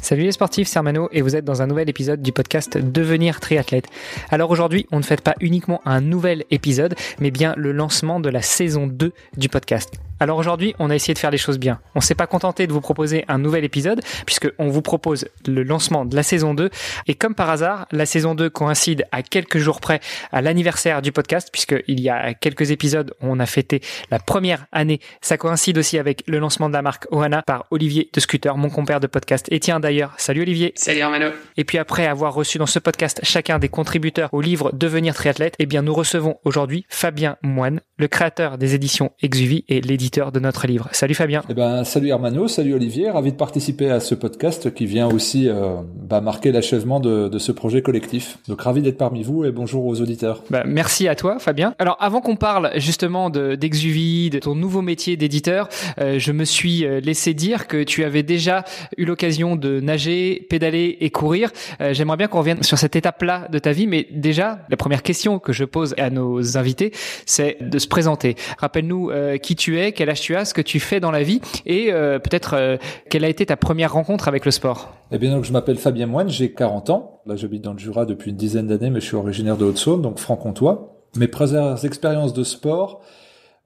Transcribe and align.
Salut 0.00 0.22
les 0.22 0.32
sportifs, 0.32 0.68
c'est 0.68 0.78
Armano 0.78 1.08
et 1.12 1.22
vous 1.22 1.36
êtes 1.36 1.44
dans 1.44 1.62
un 1.62 1.66
nouvel 1.66 1.88
épisode 1.88 2.22
du 2.22 2.32
podcast 2.32 2.78
Devenir 2.78 3.40
triathlète. 3.40 3.86
Alors 4.30 4.50
aujourd'hui, 4.50 4.86
on 4.90 4.98
ne 4.98 5.02
fait 5.02 5.20
pas 5.20 5.34
uniquement 5.40 5.80
un 5.84 6.00
nouvel 6.00 6.44
épisode, 6.50 6.94
mais 7.20 7.30
bien 7.30 7.54
le 7.56 7.72
lancement 7.72 8.18
de 8.18 8.28
la 8.28 8.42
saison 8.42 8.86
2 8.86 9.12
du 9.36 9.48
podcast. 9.48 10.00
Alors 10.22 10.38
aujourd'hui, 10.38 10.72
on 10.78 10.88
a 10.88 10.94
essayé 10.94 11.14
de 11.14 11.18
faire 11.18 11.32
les 11.32 11.36
choses 11.36 11.58
bien. 11.58 11.80
On 11.96 12.00
s'est 12.00 12.14
pas 12.14 12.28
contenté 12.28 12.68
de 12.68 12.72
vous 12.72 12.80
proposer 12.80 13.24
un 13.26 13.38
nouvel 13.38 13.64
épisode, 13.64 14.02
puisque 14.24 14.48
on 14.60 14.68
vous 14.68 14.80
propose 14.80 15.26
le 15.48 15.64
lancement 15.64 16.04
de 16.04 16.14
la 16.14 16.22
saison 16.22 16.54
2. 16.54 16.70
Et 17.08 17.16
comme 17.16 17.34
par 17.34 17.50
hasard, 17.50 17.88
la 17.90 18.06
saison 18.06 18.36
2 18.36 18.48
coïncide 18.48 19.04
à 19.10 19.24
quelques 19.24 19.58
jours 19.58 19.80
près 19.80 19.98
à 20.30 20.40
l'anniversaire 20.40 21.02
du 21.02 21.10
podcast, 21.10 21.48
puisqu'il 21.50 21.98
y 21.98 22.08
a 22.08 22.34
quelques 22.34 22.70
épisodes, 22.70 23.12
on 23.20 23.40
a 23.40 23.46
fêté 23.46 23.80
la 24.12 24.20
première 24.20 24.66
année. 24.70 25.00
Ça 25.22 25.36
coïncide 25.36 25.76
aussi 25.76 25.98
avec 25.98 26.22
le 26.28 26.38
lancement 26.38 26.68
de 26.68 26.74
la 26.74 26.82
marque 26.82 27.08
Ohana 27.10 27.42
par 27.42 27.66
Olivier 27.72 28.08
de 28.12 28.20
Scooter, 28.20 28.56
mon 28.56 28.70
compère 28.70 29.00
de 29.00 29.08
podcast. 29.08 29.46
Et 29.50 29.58
tiens 29.58 29.80
d'ailleurs, 29.80 30.14
salut 30.18 30.42
Olivier. 30.42 30.72
Salut 30.76 31.00
Armano. 31.00 31.30
Et 31.56 31.64
puis 31.64 31.78
après 31.78 32.06
avoir 32.06 32.32
reçu 32.32 32.58
dans 32.58 32.66
ce 32.66 32.78
podcast 32.78 33.18
chacun 33.24 33.58
des 33.58 33.68
contributeurs 33.68 34.28
au 34.32 34.40
livre 34.40 34.70
Devenir 34.72 35.16
triathlète, 35.16 35.56
eh 35.58 35.66
bien 35.66 35.82
nous 35.82 35.94
recevons 35.94 36.38
aujourd'hui 36.44 36.86
Fabien 36.88 37.38
Moine, 37.42 37.80
le 37.98 38.06
créateur 38.06 38.56
des 38.56 38.76
éditions 38.76 39.10
Exuvie 39.20 39.64
et 39.68 39.80
l'éditeur 39.80 40.11
de 40.12 40.40
notre 40.40 40.66
livre. 40.66 40.88
Salut 40.92 41.14
Fabien. 41.14 41.42
Eh 41.48 41.54
ben, 41.54 41.84
salut 41.84 42.08
Hermano, 42.08 42.46
salut 42.46 42.74
Olivier, 42.74 43.08
ravi 43.08 43.32
de 43.32 43.36
participer 43.36 43.90
à 43.90 43.98
ce 43.98 44.14
podcast 44.14 44.74
qui 44.74 44.84
vient 44.84 45.08
aussi 45.08 45.48
euh, 45.48 45.76
bah, 45.94 46.20
marquer 46.20 46.52
l'achèvement 46.52 47.00
de, 47.00 47.28
de, 47.28 47.38
ce 47.38 47.50
projet 47.50 47.80
collectif. 47.80 48.38
Donc 48.46 48.60
ravi 48.60 48.82
d'être 48.82 48.98
parmi 48.98 49.22
vous 49.22 49.44
et 49.44 49.50
bonjour 49.50 49.86
aux 49.86 50.02
auditeurs. 50.02 50.42
Bah, 50.50 50.64
merci 50.66 51.08
à 51.08 51.14
toi 51.14 51.38
Fabien. 51.38 51.74
Alors 51.78 51.96
avant 51.98 52.20
qu'on 52.20 52.36
parle 52.36 52.72
justement 52.76 53.30
d'Exuvie, 53.30 54.28
de, 54.28 54.36
de, 54.36 54.40
ton 54.40 54.54
nouveau 54.54 54.82
métier 54.82 55.16
d'éditeur, 55.16 55.70
euh, 55.98 56.18
je 56.18 56.32
me 56.32 56.44
suis 56.44 56.84
euh, 56.84 57.00
laissé 57.00 57.32
dire 57.32 57.66
que 57.66 57.82
tu 57.82 58.04
avais 58.04 58.22
déjà 58.22 58.64
eu 58.98 59.06
l'occasion 59.06 59.56
de 59.56 59.80
nager, 59.80 60.46
pédaler 60.50 60.98
et 61.00 61.08
courir. 61.08 61.52
Euh, 61.80 61.94
J'aimerais 61.94 62.18
bien 62.18 62.26
qu'on 62.26 62.40
revienne 62.40 62.62
sur 62.62 62.76
cette 62.76 62.96
étape-là 62.96 63.48
de 63.50 63.58
ta 63.58 63.72
vie, 63.72 63.86
mais 63.86 64.06
déjà 64.10 64.58
la 64.68 64.76
première 64.76 65.02
question 65.02 65.38
que 65.38 65.54
je 65.54 65.64
pose 65.64 65.94
à 65.96 66.10
nos 66.10 66.58
invités, 66.58 66.92
c'est 67.24 67.56
de 67.62 67.78
se 67.78 67.88
présenter. 67.88 68.36
Rappelle-nous 68.58 69.10
qui 69.42 69.56
tu 69.56 69.78
es, 69.78 69.91
quel 69.92 70.10
âge 70.10 70.20
tu 70.20 70.36
as, 70.36 70.44
ce 70.44 70.54
que 70.54 70.60
tu 70.60 70.80
fais 70.80 71.00
dans 71.00 71.10
la 71.10 71.22
vie 71.22 71.40
et 71.66 71.92
euh, 71.92 72.18
peut-être 72.18 72.54
euh, 72.54 72.76
quelle 73.10 73.24
a 73.24 73.28
été 73.28 73.46
ta 73.46 73.56
première 73.56 73.92
rencontre 73.92 74.28
avec 74.28 74.44
le 74.44 74.50
sport? 74.50 74.94
Eh 75.10 75.18
bien 75.18 75.30
donc 75.30 75.44
je 75.44 75.52
m'appelle 75.52 75.78
Fabien 75.78 76.06
Moine, 76.06 76.28
j'ai 76.28 76.52
40 76.52 76.90
ans. 76.90 77.20
Là 77.26 77.36
j'habite 77.36 77.62
dans 77.62 77.72
le 77.72 77.78
Jura 77.78 78.06
depuis 78.06 78.30
une 78.30 78.36
dizaine 78.36 78.66
d'années, 78.66 78.90
mais 78.90 79.00
je 79.00 79.06
suis 79.06 79.16
originaire 79.16 79.56
de 79.56 79.64
Haute-Saône, 79.64 80.02
donc 80.02 80.18
franc-comtois. 80.18 80.98
Mes 81.16 81.28
premières 81.28 81.84
expériences 81.84 82.32
de 82.32 82.42
sport, 82.42 83.02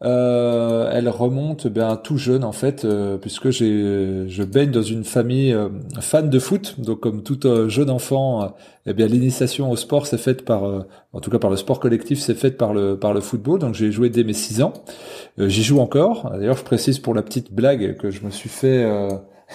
euh, 0.05 0.91
elle 0.93 1.09
remonte 1.09 1.69
ben 1.69 1.97
tout 1.97 2.19
jeune 2.19 2.45
en 2.45 2.53
fait, 2.53 2.85
euh, 2.85 3.17
puisque 3.17 3.49
j'ai 3.49 4.29
je 4.29 4.43
baigne 4.43 4.71
dans 4.71 4.83
une 4.83 5.05
famille 5.05 5.55
euh, 5.55 5.71
fan 6.01 6.29
de 6.29 6.39
foot. 6.39 6.79
Donc 6.79 7.01
comme 7.01 7.23
tout 7.23 7.47
euh, 7.47 7.69
jeune 7.71 7.89
enfant, 7.89 8.45
euh, 8.45 8.49
eh 8.85 8.93
bien 8.93 9.07
l'initiation 9.07 9.71
au 9.71 9.77
sport 9.77 10.07
s'est 10.07 10.19
faite 10.19 10.45
par, 10.45 10.65
euh, 10.65 10.87
en 11.15 11.21
tout 11.21 11.31
cas 11.31 11.39
par 11.39 11.51
le 11.51 11.57
sport 11.57 11.81
collectif, 11.81 12.21
s'est 12.21 12.35
faite 12.35 12.59
par 12.59 12.75
le 12.75 12.99
par 12.99 13.15
le 13.15 13.21
football. 13.21 13.59
Donc 13.59 13.75
j'ai 13.75 13.91
joué 13.91 14.11
dès 14.11 14.23
mes 14.23 14.35
6 14.35 14.61
ans. 14.63 14.75
J'y 15.39 15.63
joue 15.63 15.81
encore. 15.81 16.31
D'ailleurs, 16.31 16.59
je 16.59 16.65
précise 16.65 16.99
pour 16.99 17.15
la 17.15 17.23
petite 17.23 17.53
blague 17.55 17.97
que 17.97 18.11
je 18.11 18.23
me 18.23 18.31
suis 18.31 18.51
fait 18.51 18.87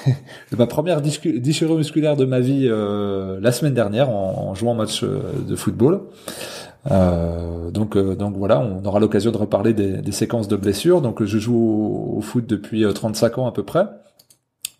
ma 0.58 0.66
première 0.66 1.02
déchirure 1.02 1.76
musculaire 1.76 2.16
de 2.16 2.26
ma 2.26 2.39
vie 2.39 2.67
la 2.67 3.52
semaine 3.52 3.73
dernière 3.73 4.10
en, 4.10 4.49
en 4.49 4.55
jouant 4.55 4.73
un 4.73 4.77
match 4.77 5.04
de 5.04 5.55
football. 5.55 6.02
Euh, 6.89 7.69
donc, 7.69 7.95
euh, 7.95 8.15
donc 8.15 8.36
voilà, 8.37 8.59
on 8.59 8.83
aura 8.86 8.99
l'occasion 8.99 9.31
de 9.31 9.37
reparler 9.37 9.73
des, 9.73 9.97
des, 9.97 10.11
séquences 10.11 10.47
de 10.47 10.55
blessures. 10.55 11.02
Donc 11.02 11.23
je 11.23 11.37
joue 11.37 11.55
au, 11.55 12.17
au, 12.17 12.21
foot 12.21 12.47
depuis 12.47 12.83
35 12.92 13.37
ans 13.37 13.47
à 13.47 13.52
peu 13.52 13.64
près. 13.64 13.86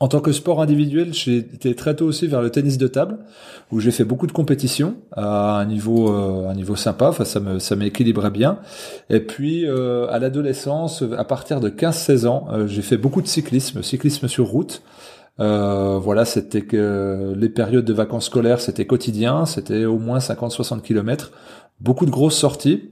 En 0.02 0.08
tant 0.08 0.20
que 0.20 0.32
sport 0.32 0.64
individuel, 0.64 1.14
j'ai 1.14 1.38
été 1.38 1.76
très 1.76 1.96
tôt 1.96 2.06
aussi 2.06 2.26
vers 2.26 2.42
le 2.42 2.50
tennis 2.50 2.80
de 2.80 2.88
table, 2.88 3.20
où 3.72 3.80
j'ai 3.80 3.92
fait 3.92 4.04
beaucoup 4.04 4.26
de 4.26 4.32
compétitions 4.32 4.96
à 5.12 5.60
un 5.60 5.66
niveau, 5.66 6.12
euh, 6.12 6.50
un 6.50 6.56
niveau 6.56 6.76
sympa. 6.76 7.10
Enfin, 7.10 7.24
ça 7.24 7.40
me, 7.40 7.60
ça 7.60 7.76
m'équilibrait 7.76 8.32
bien. 8.32 8.58
Et 9.12 9.20
puis 9.20 9.68
euh, 9.68 10.08
à 10.10 10.18
l'adolescence, 10.18 11.04
à 11.16 11.24
partir 11.24 11.60
de 11.60 11.70
15-16 11.70 12.26
ans, 12.26 12.48
euh, 12.52 12.66
j'ai 12.66 12.82
fait 12.82 12.98
beaucoup 12.98 13.22
de 13.22 13.28
cyclisme, 13.28 13.84
cyclisme 13.84 14.28
sur 14.28 14.48
route. 14.48 14.82
Euh, 15.40 16.00
voilà, 16.00 16.26
c'était 16.26 16.62
que 16.62 17.34
les 17.38 17.50
périodes 17.50 17.86
de 17.86 17.94
vacances 17.94 18.26
scolaires, 18.26 18.60
c'était 18.60 18.86
quotidien, 18.86 19.46
c'était 19.46 19.86
au 19.86 20.00
moins 20.00 20.18
50-60 20.18 20.82
kilomètres 20.82 21.32
beaucoup 21.80 22.06
de 22.06 22.12
grosses 22.12 22.38
sorties. 22.38 22.92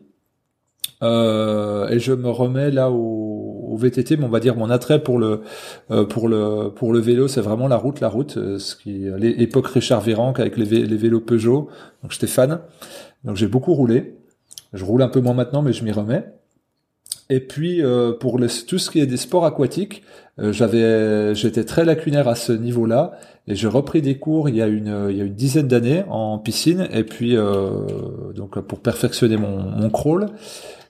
Euh, 1.02 1.88
et 1.90 2.00
je 2.00 2.12
me 2.12 2.30
remets 2.30 2.72
là 2.72 2.92
au, 2.92 3.68
au, 3.70 3.78
VTT, 3.78 4.18
mais 4.18 4.26
on 4.26 4.30
va 4.30 4.42
dire 4.42 4.58
mon 4.58 4.70
attrait 4.70 5.02
pour 5.02 5.18
le 5.18 5.42
euh, 5.92 6.06
pour 6.06 6.28
le 6.28 6.74
pour 6.76 6.92
le 6.92 7.00
vélo, 7.00 7.30
c'est 7.30 7.40
vraiment 7.40 7.70
la 7.70 7.78
route, 7.78 8.02
la 8.02 8.10
route, 8.10 8.36
euh, 8.36 8.60
ce 8.60 8.76
qui 8.76 9.06
l'époque 9.18 9.68
Richard 9.68 10.02
Virenque 10.02 10.42
avec 10.42 10.58
les, 10.58 10.66
les 10.66 10.98
vélos 10.98 11.22
Peugeot, 11.22 11.70
donc 12.04 12.12
j'étais 12.12 12.28
fan. 12.28 12.60
Donc 13.24 13.38
j'ai 13.38 13.48
beaucoup 13.48 13.74
roulé. 13.74 14.18
Je 14.74 14.84
roule 14.84 15.02
un 15.02 15.08
peu 15.08 15.22
moins 15.22 15.34
maintenant, 15.34 15.62
mais 15.62 15.74
je 15.74 15.84
m'y 15.84 15.92
remets. 15.92 16.26
Et 17.30 17.40
puis 17.40 17.84
euh, 17.84 18.14
pour 18.14 18.40
tout 18.68 18.80
ce 18.80 18.90
qui 18.90 19.00
est 19.00 19.06
des 19.06 19.18
sports 19.18 19.46
aquatiques, 19.46 20.04
euh, 20.40 20.52
j'avais 20.52 21.36
j'étais 21.36 21.64
très 21.64 21.86
lacunaire 21.86 22.28
à 22.28 22.36
ce 22.36 22.52
niveau-là. 22.52 23.12
Et 23.48 23.56
j'ai 23.56 23.68
repris 23.68 24.02
des 24.02 24.18
cours 24.18 24.50
il 24.50 24.56
y 24.56 24.62
a 24.62 24.68
une 24.68 25.08
il 25.12 25.18
y 25.18 25.22
a 25.22 25.24
une 25.26 25.36
dizaine 25.36 25.68
d'années 25.68 26.04
en 26.10 26.40
piscine. 26.40 26.88
Et 26.92 27.04
puis 27.04 27.38
euh, 27.38 28.32
donc 28.36 28.60
pour 28.62 28.80
perfectionner 28.80 29.38
mon, 29.38 29.60
mon 29.62 29.90
crawl. 29.90 30.28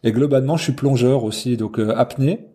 Et 0.04 0.12
globalement 0.14 0.56
je 0.56 0.64
suis 0.64 0.74
plongeur 0.74 1.26
aussi 1.26 1.58
donc 1.58 1.78
euh, 1.80 1.94
apnée 1.96 2.48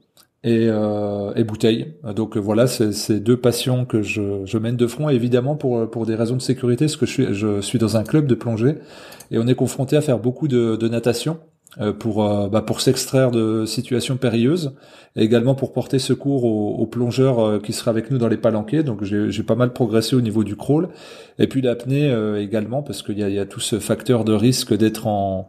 et, 0.45 0.67
euh, 0.71 1.35
et 1.37 1.45
bouteille. 1.45 1.95
Donc 2.17 2.39
voilà 2.39 2.67
c'est 2.67 2.93
ces 2.93 3.21
deux 3.21 3.37
passions 3.37 3.85
que 3.85 4.01
je, 4.03 4.47
je 4.47 4.59
mène 4.59 4.77
de 4.77 4.87
front. 4.87 5.11
Évidemment 5.11 5.57
pour 5.57 5.91
pour 5.91 6.07
des 6.07 6.15
raisons 6.15 6.37
de 6.37 6.43
sécurité 6.43 6.87
parce 6.87 6.97
que 6.97 7.07
je 7.07 7.13
suis 7.13 7.35
je 7.35 7.61
suis 7.61 7.79
dans 7.79 7.99
un 7.99 8.05
club 8.05 8.27
de 8.27 8.35
plongée. 8.35 8.77
Et 9.31 9.39
on 9.39 9.47
est 9.47 9.55
confronté 9.55 9.97
à 9.97 10.01
faire 10.01 10.19
beaucoup 10.19 10.49
de, 10.49 10.77
de 10.77 10.89
natation 10.89 11.39
pour 11.93 12.25
euh, 12.25 12.49
bah, 12.49 12.63
pour 12.63 12.81
s'extraire 12.81 13.31
de 13.31 13.67
situations 13.67 14.17
périlleuses 14.17 14.75
et 15.17 15.23
également 15.23 15.55
pour 15.55 15.73
porter 15.73 15.99
secours 15.99 16.45
aux, 16.45 16.77
aux 16.77 16.87
plongeurs 16.87 17.41
euh, 17.41 17.59
qui 17.59 17.73
seraient 17.73 17.91
avec 17.91 18.11
nous 18.11 18.19
dans 18.19 18.29
les 18.29 18.37
palanquets. 18.37 18.83
Donc 18.83 19.03
j'ai 19.03 19.43
pas 19.43 19.55
mal 19.57 19.73
progressé 19.73 20.15
au 20.17 20.21
niveau 20.21 20.45
du 20.45 20.57
crawl 20.57 20.89
et 21.39 21.47
puis 21.47 21.63
l'apnée 21.63 22.15
également 22.39 22.83
parce 22.83 23.03
qu'il 23.03 23.19
y 23.19 23.23
a, 23.23 23.29
y 23.29 23.39
a 23.39 23.47
tout 23.47 23.61
ce 23.61 23.79
facteur 23.79 24.25
de 24.25 24.33
risque 24.33 24.75
d'être 24.75 25.07
en 25.07 25.49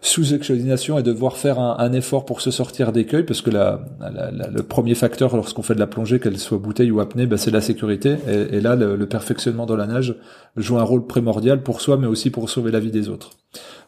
sous 0.00 0.32
oxygénation 0.32 0.98
et 0.98 1.02
de 1.02 1.12
devoir 1.12 1.36
faire 1.36 1.58
un, 1.58 1.76
un 1.78 1.92
effort 1.92 2.24
pour 2.24 2.40
se 2.40 2.50
sortir 2.50 2.92
d'écueil 2.92 3.24
parce 3.24 3.42
que 3.42 3.50
la, 3.50 3.80
la, 4.00 4.30
la, 4.30 4.48
le 4.48 4.62
premier 4.62 4.94
facteur 4.94 5.36
lorsqu'on 5.36 5.62
fait 5.62 5.74
de 5.74 5.80
la 5.80 5.86
plongée 5.86 6.20
qu'elle 6.20 6.38
soit 6.38 6.58
bouteille 6.58 6.90
ou 6.90 7.00
apnée 7.00 7.26
bah, 7.26 7.36
c'est 7.36 7.50
la 7.50 7.60
sécurité 7.60 8.16
et, 8.28 8.56
et 8.56 8.60
là 8.60 8.76
le, 8.76 8.96
le, 8.96 9.06
perfectionnement 9.06 9.66
dans 9.66 9.76
la 9.76 9.86
nage 9.86 10.16
joue 10.56 10.78
un 10.78 10.82
rôle 10.82 11.06
primordial 11.06 11.62
pour 11.62 11.80
soi 11.80 11.96
mais 11.96 12.06
aussi 12.06 12.30
pour 12.30 12.48
sauver 12.50 12.70
la 12.70 12.80
vie 12.80 12.90
des 12.90 13.08
autres 13.08 13.30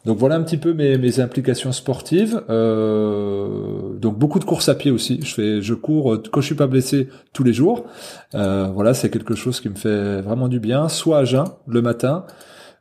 donc 0.05 0.17
voilà 0.17 0.35
un 0.35 0.43
petit 0.43 0.57
peu 0.57 0.73
mes, 0.73 0.97
mes 0.97 1.19
implications 1.19 1.71
sportives. 1.71 2.41
Euh, 2.49 3.97
donc 3.97 4.17
beaucoup 4.17 4.39
de 4.39 4.45
courses 4.45 4.69
à 4.69 4.75
pied 4.75 4.91
aussi. 4.91 5.19
Je 5.23 5.33
fais, 5.33 5.61
je 5.61 5.73
cours 5.73 6.13
euh, 6.13 6.23
quand 6.31 6.41
je 6.41 6.45
suis 6.45 6.55
pas 6.55 6.67
blessé 6.67 7.09
tous 7.33 7.43
les 7.43 7.53
jours. 7.53 7.85
Euh, 8.33 8.69
voilà, 8.73 8.93
c'est 8.93 9.09
quelque 9.09 9.35
chose 9.35 9.59
qui 9.59 9.69
me 9.69 9.75
fait 9.75 10.21
vraiment 10.21 10.47
du 10.47 10.59
bien. 10.59 10.87
Soit 10.89 11.19
à 11.19 11.25
jeun 11.25 11.45
le 11.67 11.81
matin, 11.81 12.25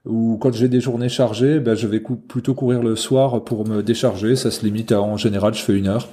ou 0.04 0.38
quand 0.40 0.52
j'ai 0.52 0.68
des 0.68 0.80
journées 0.80 1.08
chargées, 1.08 1.60
ben 1.60 1.74
je 1.74 1.86
vais 1.86 2.00
cou 2.00 2.16
plutôt 2.16 2.54
courir 2.54 2.82
le 2.82 2.96
soir 2.96 3.44
pour 3.44 3.66
me 3.66 3.82
décharger. 3.82 4.36
Ça 4.36 4.50
se 4.50 4.64
limite 4.64 4.92
à 4.92 5.00
en 5.00 5.16
général, 5.16 5.54
je 5.54 5.62
fais 5.62 5.74
une 5.74 5.88
heure. 5.88 6.08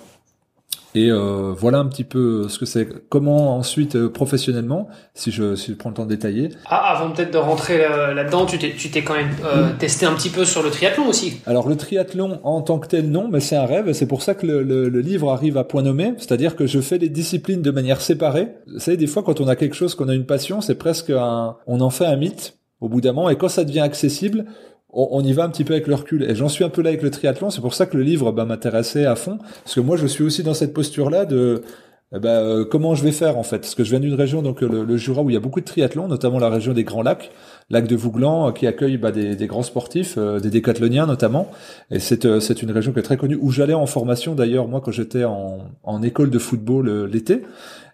Et 0.96 1.12
euh, 1.12 1.54
voilà 1.56 1.80
un 1.80 1.88
petit 1.88 2.06
peu 2.06 2.48
ce 2.48 2.58
que 2.58 2.66
c'est. 2.66 2.88
Comment 3.10 3.58
ensuite 3.58 3.98
euh, 3.98 4.10
professionnellement, 4.10 4.88
si 5.14 5.30
je, 5.30 5.56
si 5.56 5.72
je 5.72 5.78
prends 5.78 5.90
le 5.90 5.96
temps 5.96 6.06
de 6.06 6.10
détailler. 6.10 6.50
Ah, 6.68 6.96
avant 6.96 7.12
peut-être 7.12 7.34
de 7.34 7.38
rentrer 7.38 7.80
là-dedans, 7.80 8.46
tu 8.46 8.58
t'es, 8.58 8.72
tu 8.78 8.90
t'es 8.90 9.04
quand 9.04 9.16
même 9.16 9.32
euh, 9.44 9.74
mmh. 9.74 9.78
testé 9.78 10.06
un 10.06 10.14
petit 10.14 10.30
peu 10.30 10.46
sur 10.46 10.64
le 10.64 10.70
triathlon 10.70 11.08
aussi. 11.08 11.42
Alors 11.46 11.68
le 11.68 11.76
triathlon 11.76 12.40
en 12.44 12.62
tant 12.62 12.80
que 12.80 12.88
tel 12.88 13.12
non, 13.12 13.28
mais 13.30 13.42
c'est 13.42 13.58
un 13.58 13.66
rêve. 13.66 13.92
C'est 13.92 14.08
pour 14.08 14.22
ça 14.22 14.36
que 14.36 14.48
le, 14.48 14.64
le, 14.64 14.88
le, 14.88 15.00
livre 15.02 15.32
arrive 15.32 15.58
à 15.58 15.66
point 15.66 15.82
nommé, 15.82 16.14
c'est-à-dire 16.18 16.56
que 16.56 16.66
je 16.66 16.80
fais 16.80 16.98
les 16.98 17.10
disciplines 17.10 17.62
de 17.62 17.72
manière 17.72 18.00
séparée. 18.00 18.48
Vous 18.68 18.80
savez, 18.80 18.96
des 18.96 19.08
fois 19.08 19.22
quand 19.22 19.42
on 19.42 19.50
a 19.50 19.58
quelque 19.58 19.76
chose, 19.76 19.96
qu'on 19.96 20.08
a 20.08 20.16
une 20.16 20.26
passion, 20.26 20.62
c'est 20.62 20.76
presque 20.76 21.10
un, 21.10 21.58
on 21.68 21.82
en 21.82 21.90
fait 21.90 22.06
un 22.06 22.16
mythe 22.16 22.58
au 22.82 22.90
bout 22.90 23.02
d'un 23.02 23.14
moment. 23.14 23.30
Et 23.30 23.38
quand 23.38 23.50
ça 23.50 23.64
devient 23.64 23.82
accessible, 23.82 24.46
on, 24.90 25.22
y 25.24 25.34
va 25.34 25.44
un 25.44 25.50
petit 25.50 25.66
peu 25.66 25.74
avec 25.74 25.88
le 25.88 25.96
recul. 25.96 26.24
Et 26.24 26.36
j'en 26.36 26.48
suis 26.48 26.64
un 26.64 26.70
peu 26.70 26.82
là 26.82 26.90
avec 26.90 27.02
le 27.02 27.12
triathlon. 27.12 27.50
C'est 27.50 27.62
pour 27.62 27.74
ça 27.74 27.86
que 27.86 27.98
le 27.98 28.04
livre 28.04 28.32
bah, 28.32 28.46
m'intéressait 28.46 29.06
à 29.06 29.16
fond. 29.16 29.40
Parce 29.64 29.76
que 29.76 29.82
moi, 29.82 29.98
je 29.98 30.08
suis 30.08 30.24
aussi 30.24 30.42
dans 30.42 30.54
cette 30.54 30.74
posture-là 30.74 31.26
de 31.26 31.64
ben, 32.12 32.30
euh, 32.30 32.66
comment 32.66 32.96
je 32.96 33.04
vais 33.04 33.12
faire 33.12 33.38
en 33.38 33.44
fait 33.44 33.60
Parce 33.60 33.76
que 33.76 33.84
je 33.84 33.90
viens 33.90 34.00
d'une 34.00 34.14
région, 34.14 34.42
donc 34.42 34.62
le, 34.62 34.84
le, 34.84 34.98
Jura, 34.98 35.22
où 35.22 35.30
il 35.30 35.34
y 35.34 35.38
a 35.38 35.40
beaucoup 35.40 35.60
de 35.60 35.66
triathlon, 35.66 36.08
notamment 36.08 36.40
la 36.40 36.50
région 36.50 36.72
des 36.72 36.84
Grands 36.84 37.02
Lacs, 37.02 37.32
lac 37.70 37.88
de 37.88 37.96
Vouglan, 37.96 38.48
euh, 38.48 38.52
qui 38.52 38.68
accueille 38.68 38.98
bah, 38.98 39.12
des, 39.12 39.36
des, 39.36 39.48
grands 39.48 39.64
sportifs, 39.64 40.16
euh, 40.18 40.40
des 40.40 40.50
décathloniens 40.50 41.08
notamment. 41.08 41.50
Et 41.92 42.00
c'est 42.00 42.40
c'est 42.40 42.62
une 42.62 42.72
région 42.72 42.94
qui 42.94 43.00
est 43.00 43.04
très 43.04 43.18
connue, 43.18 43.38
où 43.42 43.52
j'allais 43.52 43.74
en 43.74 43.88
formation 43.88 44.36
d'ailleurs, 44.36 44.68
moi 44.68 44.82
quand 44.82 44.92
j'étais 44.92 45.26
en, 45.26 45.60
en 45.84 46.02
école 46.04 46.30
de 46.30 46.40
football 46.40 47.06
l'été. 47.06 47.42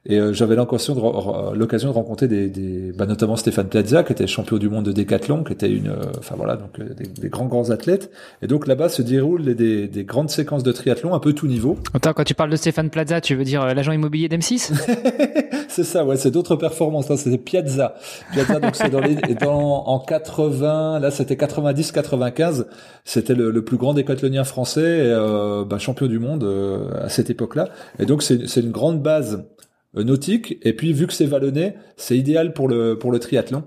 Et 0.07 0.17
euh, 0.17 0.33
j'avais 0.33 0.55
l'occasion 0.55 0.95
de, 0.95 1.55
l'occasion 1.55 1.89
de 1.89 1.93
rencontrer 1.93 2.27
des, 2.27 2.49
des 2.49 2.91
bah, 2.91 3.05
notamment 3.05 3.35
Stéphane 3.35 3.67
Piazza, 3.67 4.03
qui 4.03 4.13
était 4.13 4.25
champion 4.25 4.57
du 4.57 4.67
monde 4.67 4.85
de 4.85 4.91
décathlon, 4.91 5.43
qui 5.43 5.53
était 5.53 5.69
une, 5.69 5.89
euh, 5.89 6.01
enfin 6.17 6.33
voilà, 6.35 6.55
donc 6.55 6.79
euh, 6.79 6.91
des, 6.95 7.05
des, 7.05 7.29
grands 7.29 7.45
grands 7.45 7.69
athlètes. 7.69 8.09
Et 8.41 8.47
donc 8.47 8.65
là-bas 8.65 8.89
se 8.89 9.03
déroulent 9.03 9.43
des, 9.53 9.87
des, 9.87 10.03
grandes 10.03 10.31
séquences 10.31 10.63
de 10.63 10.71
triathlon, 10.71 11.13
un 11.13 11.19
peu 11.19 11.33
tout 11.33 11.45
niveau. 11.45 11.77
Attends, 11.93 12.13
quand 12.13 12.23
tu 12.23 12.33
parles 12.33 12.49
de 12.49 12.55
Stéphane 12.55 12.89
Plaza, 12.89 13.21
tu 13.21 13.35
veux 13.35 13.43
dire 13.43 13.63
l'agent 13.63 13.91
immobilier 13.91 14.27
d'M6 14.27 14.73
C'est 15.69 15.83
ça, 15.83 16.03
ouais, 16.03 16.17
c'est 16.17 16.31
d'autres 16.31 16.55
performances. 16.55 17.07
Là, 17.07 17.15
c'était 17.15 17.37
Piazza. 17.37 17.93
Piazza, 18.33 18.59
donc 18.59 18.75
c'est 18.75 18.89
dans, 18.89 19.01
les, 19.01 19.15
dans 19.39 19.85
en 19.85 19.99
80, 19.99 20.99
là 20.99 21.11
c'était 21.11 21.35
90-95, 21.35 22.65
c'était 23.05 23.35
le, 23.35 23.51
le, 23.51 23.63
plus 23.63 23.77
grand 23.77 23.93
décathlonien 23.93 24.43
français, 24.43 25.05
et, 25.05 25.63
bah, 25.69 25.77
champion 25.77 26.07
du 26.07 26.17
monde 26.17 26.43
à 26.99 27.07
cette 27.07 27.29
époque-là. 27.29 27.69
Et 27.99 28.05
donc 28.05 28.23
c'est 28.23 28.57
une 28.57 28.71
grande 28.71 29.01
base 29.01 29.45
euh, 29.60 29.60
nautique. 29.95 30.57
Et 30.63 30.73
puis 30.73 30.93
vu 30.93 31.07
que 31.07 31.13
c'est 31.13 31.25
vallonné, 31.25 31.73
c'est 31.97 32.17
idéal 32.17 32.53
pour 32.53 32.67
le 32.67 32.97
pour 32.97 33.11
le 33.11 33.19
triathlon. 33.19 33.63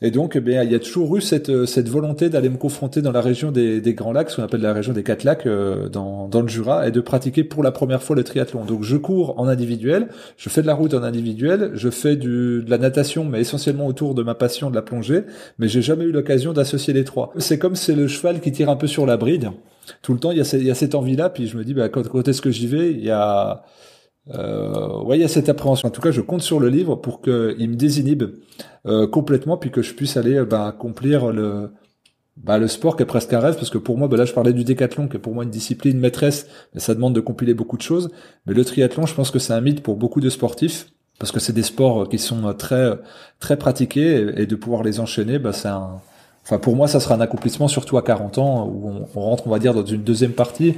Et 0.00 0.12
donc, 0.12 0.36
eh 0.36 0.38
il 0.38 0.70
y 0.70 0.74
a 0.76 0.78
toujours 0.78 1.16
eu 1.16 1.20
cette, 1.20 1.48
euh, 1.48 1.66
cette 1.66 1.88
volonté 1.88 2.28
d'aller 2.28 2.48
me 2.48 2.56
confronter 2.56 3.02
dans 3.02 3.10
la 3.10 3.20
région 3.20 3.50
des, 3.50 3.80
des 3.80 3.94
Grands 3.94 4.12
Lacs, 4.12 4.30
ce 4.30 4.36
qu'on 4.36 4.44
appelle 4.44 4.60
la 4.60 4.72
région 4.72 4.92
des 4.92 5.02
Quatre 5.02 5.24
Lacs, 5.24 5.44
euh, 5.44 5.88
dans, 5.88 6.28
dans 6.28 6.40
le 6.40 6.46
Jura, 6.46 6.86
et 6.86 6.92
de 6.92 7.00
pratiquer 7.00 7.42
pour 7.42 7.64
la 7.64 7.72
première 7.72 8.00
fois 8.00 8.14
le 8.14 8.22
triathlon. 8.22 8.64
Donc, 8.64 8.84
je 8.84 8.96
cours 8.96 9.40
en 9.40 9.48
individuel, 9.48 10.06
je 10.36 10.48
fais 10.50 10.62
de 10.62 10.68
la 10.68 10.74
route 10.74 10.94
en 10.94 11.02
individuel, 11.02 11.72
je 11.74 11.90
fais 11.90 12.14
du, 12.14 12.62
de 12.62 12.70
la 12.70 12.78
natation, 12.78 13.24
mais 13.24 13.40
essentiellement 13.40 13.88
autour 13.88 14.14
de 14.14 14.22
ma 14.22 14.36
passion 14.36 14.70
de 14.70 14.76
la 14.76 14.82
plongée, 14.82 15.24
mais 15.58 15.66
j'ai 15.66 15.82
jamais 15.82 16.04
eu 16.04 16.12
l'occasion 16.12 16.52
d'associer 16.52 16.94
les 16.94 17.02
trois. 17.02 17.32
C'est 17.38 17.58
comme 17.58 17.74
c'est 17.74 17.96
le 17.96 18.06
cheval 18.06 18.38
qui 18.40 18.52
tire 18.52 18.70
un 18.70 18.76
peu 18.76 18.86
sur 18.86 19.04
la 19.04 19.16
bride. 19.16 19.50
Tout 20.02 20.12
le 20.12 20.20
temps, 20.20 20.30
il 20.30 20.38
y 20.38 20.40
a, 20.40 20.56
il 20.56 20.64
y 20.64 20.70
a 20.70 20.76
cette 20.76 20.94
envie-là, 20.94 21.28
puis 21.28 21.48
je 21.48 21.56
me 21.56 21.64
dis, 21.64 21.74
bah, 21.74 21.88
quand, 21.88 22.06
quand 22.06 22.28
est-ce 22.28 22.40
que 22.40 22.52
j'y 22.52 22.68
vais? 22.68 22.92
Il 22.92 23.04
y 23.04 23.10
a 23.10 23.64
euh, 24.34 25.02
ouais, 25.02 25.18
il 25.18 25.20
y 25.20 25.24
a 25.24 25.28
cette 25.28 25.48
appréhension. 25.48 25.88
En 25.88 25.90
tout 25.90 26.00
cas, 26.00 26.10
je 26.10 26.20
compte 26.20 26.42
sur 26.42 26.60
le 26.60 26.68
livre 26.68 26.96
pour 26.96 27.22
qu'il 27.22 27.32
me 27.70 27.74
désinhibe 27.74 28.24
euh, 28.86 29.06
complètement, 29.06 29.56
puis 29.56 29.70
que 29.70 29.82
je 29.82 29.94
puisse 29.94 30.16
aller 30.16 30.36
euh, 30.36 30.44
bah, 30.44 30.66
accomplir 30.66 31.32
le, 31.32 31.70
bah, 32.36 32.58
le 32.58 32.68
sport 32.68 32.96
qui 32.96 33.02
est 33.02 33.06
presque 33.06 33.32
un 33.32 33.40
rêve, 33.40 33.54
parce 33.54 33.70
que 33.70 33.78
pour 33.78 33.96
moi, 33.96 34.08
bah, 34.08 34.16
là, 34.16 34.24
je 34.24 34.32
parlais 34.32 34.52
du 34.52 34.64
décathlon, 34.64 35.08
qui 35.08 35.16
est 35.16 35.20
pour 35.20 35.34
moi 35.34 35.44
une 35.44 35.50
discipline 35.50 35.98
maîtresse, 35.98 36.46
mais 36.74 36.80
ça 36.80 36.94
demande 36.94 37.14
de 37.14 37.20
compiler 37.20 37.54
beaucoup 37.54 37.76
de 37.76 37.82
choses. 37.82 38.10
Mais 38.46 38.54
le 38.54 38.64
triathlon, 38.64 39.06
je 39.06 39.14
pense 39.14 39.30
que 39.30 39.38
c'est 39.38 39.52
un 39.52 39.60
mythe 39.60 39.82
pour 39.82 39.96
beaucoup 39.96 40.20
de 40.20 40.30
sportifs, 40.30 40.90
parce 41.18 41.32
que 41.32 41.40
c'est 41.40 41.52
des 41.52 41.62
sports 41.62 42.08
qui 42.08 42.18
sont 42.18 42.52
très 42.54 42.92
très 43.40 43.56
pratiqués, 43.56 44.26
et, 44.36 44.46
de 44.46 44.56
pouvoir 44.56 44.82
les 44.82 45.00
enchaîner, 45.00 45.38
bah, 45.38 45.52
c'est 45.52 45.68
un... 45.68 46.00
Enfin, 46.44 46.58
pour 46.58 46.76
moi, 46.76 46.88
ça 46.88 46.98
sera 46.98 47.14
un 47.14 47.20
accomplissement, 47.20 47.68
surtout 47.68 47.98
à 47.98 48.02
40 48.02 48.38
ans, 48.38 48.66
où 48.66 48.88
on, 48.88 49.06
on 49.14 49.20
rentre, 49.20 49.46
on 49.46 49.50
va 49.50 49.58
dire, 49.58 49.74
dans 49.74 49.84
une 49.84 50.02
deuxième 50.02 50.32
partie 50.32 50.76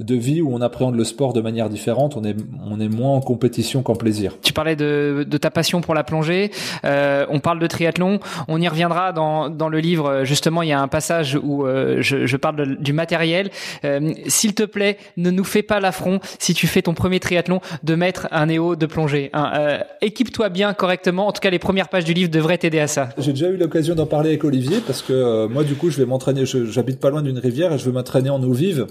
de 0.00 0.14
vie 0.14 0.42
où 0.42 0.54
on 0.54 0.60
appréhende 0.60 0.96
le 0.96 1.04
sport 1.04 1.32
de 1.32 1.40
manière 1.40 1.68
différente. 1.68 2.16
On 2.16 2.24
est, 2.24 2.36
on 2.64 2.80
est 2.80 2.88
moins 2.88 3.12
en 3.12 3.20
compétition 3.20 3.82
qu'en 3.82 3.94
plaisir. 3.94 4.36
Tu 4.42 4.52
parlais 4.52 4.76
de, 4.76 5.26
de, 5.26 5.38
ta 5.38 5.50
passion 5.50 5.80
pour 5.80 5.94
la 5.94 6.04
plongée. 6.04 6.50
Euh, 6.84 7.26
on 7.30 7.40
parle 7.40 7.58
de 7.58 7.66
triathlon. 7.66 8.20
On 8.48 8.60
y 8.60 8.68
reviendra 8.68 9.12
dans, 9.12 9.48
dans 9.48 9.68
le 9.68 9.78
livre. 9.78 10.24
Justement, 10.24 10.62
il 10.62 10.68
y 10.68 10.72
a 10.72 10.80
un 10.80 10.88
passage 10.88 11.38
où 11.42 11.66
euh, 11.66 11.98
je, 12.00 12.26
je, 12.26 12.36
parle 12.36 12.76
du 12.76 12.92
matériel. 12.92 13.50
Euh, 13.84 14.12
S'il 14.26 14.54
te 14.54 14.64
plaît, 14.64 14.98
ne 15.16 15.30
nous 15.30 15.44
fais 15.44 15.62
pas 15.62 15.80
l'affront 15.80 16.20
si 16.38 16.54
tu 16.54 16.66
fais 16.66 16.82
ton 16.82 16.94
premier 16.94 17.20
triathlon 17.20 17.60
de 17.82 17.94
mettre 17.94 18.28
un 18.30 18.46
néo 18.46 18.76
de 18.76 18.86
plongée. 18.86 19.30
Hein. 19.32 19.52
Euh, 19.54 19.78
équipe-toi 20.00 20.48
bien 20.48 20.74
correctement. 20.74 21.26
En 21.26 21.32
tout 21.32 21.40
cas, 21.40 21.50
les 21.50 21.58
premières 21.58 21.88
pages 21.88 22.04
du 22.04 22.12
livre 22.12 22.30
devraient 22.30 22.58
t'aider 22.58 22.80
à 22.80 22.86
ça. 22.86 23.08
J'ai 23.18 23.32
déjà 23.32 23.48
eu 23.48 23.56
l'occasion 23.56 23.94
d'en 23.94 24.06
parler 24.06 24.30
avec 24.30 24.44
Olivier 24.44 24.78
parce 24.86 25.02
que 25.02 25.12
euh, 25.12 25.48
moi, 25.48 25.64
du 25.64 25.74
coup, 25.74 25.90
je 25.90 25.98
vais 25.98 26.06
m'entraîner. 26.06 26.44
J'habite 26.46 27.00
pas 27.00 27.10
loin 27.10 27.22
d'une 27.22 27.38
rivière 27.38 27.72
et 27.72 27.78
je 27.78 27.84
veux 27.84 27.92
m'entraîner 27.92 28.30
en 28.30 28.42
eau 28.42 28.52
vive. 28.52 28.86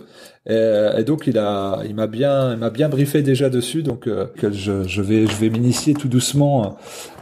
Et, 0.47 0.89
et 0.97 1.03
donc 1.03 1.27
il 1.27 1.37
a, 1.37 1.79
il 1.87 1.95
m'a 1.95 2.07
bien, 2.07 2.53
il 2.53 2.57
m'a 2.57 2.69
bien 2.69 2.89
briefé 2.89 3.21
déjà 3.21 3.49
dessus, 3.49 3.83
donc 3.83 4.07
euh, 4.07 4.27
que 4.37 4.51
je, 4.51 4.83
je 4.87 5.01
vais, 5.01 5.25
je 5.25 5.35
vais 5.35 5.49
m'initier 5.49 5.93
tout 5.93 6.07
doucement 6.07 6.77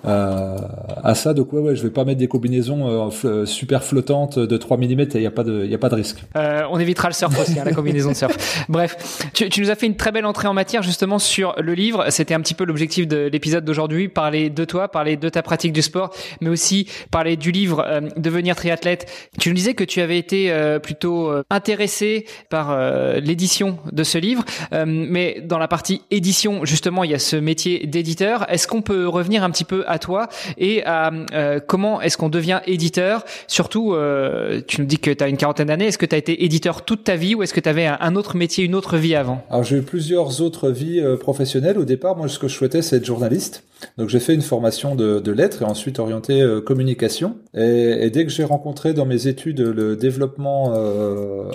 euh, 0.06 0.58
à 1.02 1.16
ça. 1.16 1.34
Donc 1.34 1.54
ouais, 1.54 1.62
ouais, 1.62 1.76
je 1.76 1.84
vais 1.84 1.90
pas 1.90 2.04
mettre 2.04 2.20
des 2.20 2.28
combinaisons 2.28 3.10
euh, 3.24 3.46
super 3.46 3.84
flottantes 3.84 4.38
de 4.38 4.58
3 4.58 4.78
mm. 4.78 5.06
Il 5.16 5.22
y 5.22 5.26
a 5.26 5.32
pas 5.32 5.44
de, 5.44 5.64
il 5.64 5.72
y 5.72 5.76
a 5.76 5.78
pas 5.78 5.90
de 5.90 5.96
risque. 5.96 6.24
Euh, 6.36 6.64
on 6.70 6.80
évitera 6.80 7.08
le 7.08 7.14
surf 7.14 7.40
aussi, 7.40 7.58
hein, 7.58 7.64
la 7.66 7.72
combinaison 7.74 8.10
de 8.10 8.16
surf. 8.16 8.66
Bref, 8.68 9.30
tu, 9.34 9.48
tu, 9.50 9.62
nous 9.62 9.70
as 9.70 9.76
fait 9.76 9.86
une 9.86 9.96
très 9.96 10.12
belle 10.12 10.26
entrée 10.26 10.48
en 10.48 10.54
matière 10.54 10.84
justement 10.84 11.20
sur 11.20 11.56
le 11.58 11.74
livre. 11.74 12.10
C'était 12.10 12.34
un 12.34 12.42
petit 12.42 12.54
peu 12.54 12.66
l'objectif 12.66 13.08
de 13.08 13.30
l'épisode 13.32 13.64
d'aujourd'hui, 13.64 14.10
parler 14.10 14.50
de 14.50 14.66
toi, 14.66 14.90
parler 14.90 15.16
de 15.16 15.30
ta 15.30 15.42
pratique 15.42 15.72
du 15.72 15.82
sport, 15.82 16.14
mais 16.42 16.50
aussi 16.50 16.88
parler 17.12 17.38
du 17.38 17.52
livre 17.52 17.86
Devenir 18.18 18.56
triathlète. 18.56 19.10
Tu 19.40 19.50
nous 19.50 19.56
disais 19.56 19.74
que 19.74 19.86
tu 19.86 20.02
avais 20.02 20.18
été 20.18 20.54
plutôt 20.82 21.32
intéressé 21.50 22.26
par 22.50 22.78
l'édition 23.20 23.78
de 23.92 24.04
ce 24.04 24.18
livre, 24.18 24.44
euh, 24.74 24.86
mais 24.86 25.42
dans 25.44 25.58
la 25.58 25.68
partie 25.68 26.02
édition, 26.12 26.66
justement, 26.66 27.04
il 27.04 27.12
y 27.12 27.14
a 27.14 27.20
ce 27.20 27.36
métier 27.36 27.86
d'éditeur. 27.86 28.46
Est-ce 28.50 28.68
qu'on 28.68 28.82
peut 28.82 29.08
revenir 29.08 29.44
un 29.44 29.50
petit 29.50 29.64
peu 29.64 29.84
à 29.88 30.00
toi 30.00 30.28
et 30.58 30.84
à 30.86 31.12
euh, 31.34 31.60
comment 31.66 32.02
est-ce 32.02 32.18
qu'on 32.18 32.30
devient 32.30 32.62
éditeur? 32.66 33.24
Surtout, 33.48 33.94
euh, 33.94 34.62
tu 34.68 34.82
nous 34.82 34.88
dis 34.88 35.00
que 35.00 35.12
tu 35.12 35.24
as 35.24 35.28
une 35.28 35.38
quarantaine 35.38 35.68
d'années. 35.68 35.88
Est-ce 35.88 35.98
que 35.98 36.06
tu 36.06 36.16
as 36.16 36.18
été 36.18 36.44
éditeur 36.44 36.84
toute 36.84 37.04
ta 37.04 37.16
vie 37.16 37.36
ou 37.36 37.44
est-ce 37.44 37.54
que 37.54 37.60
tu 37.60 37.70
avais 37.70 37.86
un, 37.86 38.16
autre 38.16 38.36
métier, 38.36 38.64
une 38.64 38.76
autre 38.76 38.98
vie 38.98 39.16
avant? 39.16 39.44
Alors 39.50 39.64
j'ai 39.64 39.78
eu 39.78 39.82
plusieurs 39.82 40.42
autres 40.42 40.70
vies 40.70 41.04
professionnelles. 41.20 41.78
Au 41.78 41.86
départ, 41.86 42.16
moi, 42.16 42.28
ce 42.28 42.40
que 42.40 42.48
je 42.48 42.56
souhaitais, 42.56 42.82
c'est 42.82 42.98
être 42.98 43.06
journaliste. 43.06 43.64
Donc 43.98 44.10
j'ai 44.10 44.20
fait 44.20 44.34
une 44.34 44.42
formation 44.42 44.96
de, 44.96 45.20
de 45.20 45.32
lettres 45.32 45.62
et 45.62 45.66
ensuite 45.66 46.00
orienté 46.00 46.42
communication. 46.66 47.36
Et, 47.54 48.06
et, 48.06 48.10
dès 48.10 48.26
que 48.26 48.32
j'ai 48.32 48.46
rencontré 48.46 48.94
dans 48.94 49.06
mes 49.06 49.28
études 49.28 49.60
le 49.60 49.96
développement 49.96 50.74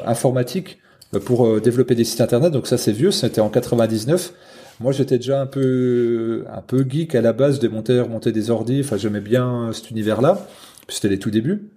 informatique, 0.06 0.78
euh, 0.78 0.87
pour 1.24 1.46
euh, 1.46 1.60
développer 1.60 1.94
des 1.94 2.04
sites 2.04 2.20
internet. 2.20 2.52
Donc 2.52 2.66
ça 2.66 2.78
c'est 2.78 2.92
vieux, 2.92 3.10
c'était 3.10 3.40
en 3.40 3.48
99. 3.48 4.32
Moi 4.80 4.92
j'étais 4.92 5.18
déjà 5.18 5.40
un 5.40 5.46
peu 5.46 6.44
un 6.52 6.62
peu 6.62 6.84
geek 6.88 7.14
à 7.14 7.20
la 7.20 7.32
base 7.32 7.58
de 7.58 7.68
monter 7.68 8.32
des 8.32 8.50
ordi. 8.50 8.80
Enfin 8.84 8.96
j'aimais 8.96 9.20
bien 9.20 9.70
cet 9.72 9.90
univers-là. 9.90 10.46
C'était 10.88 11.08
les 11.08 11.18
tout 11.18 11.30
débuts. 11.30 11.70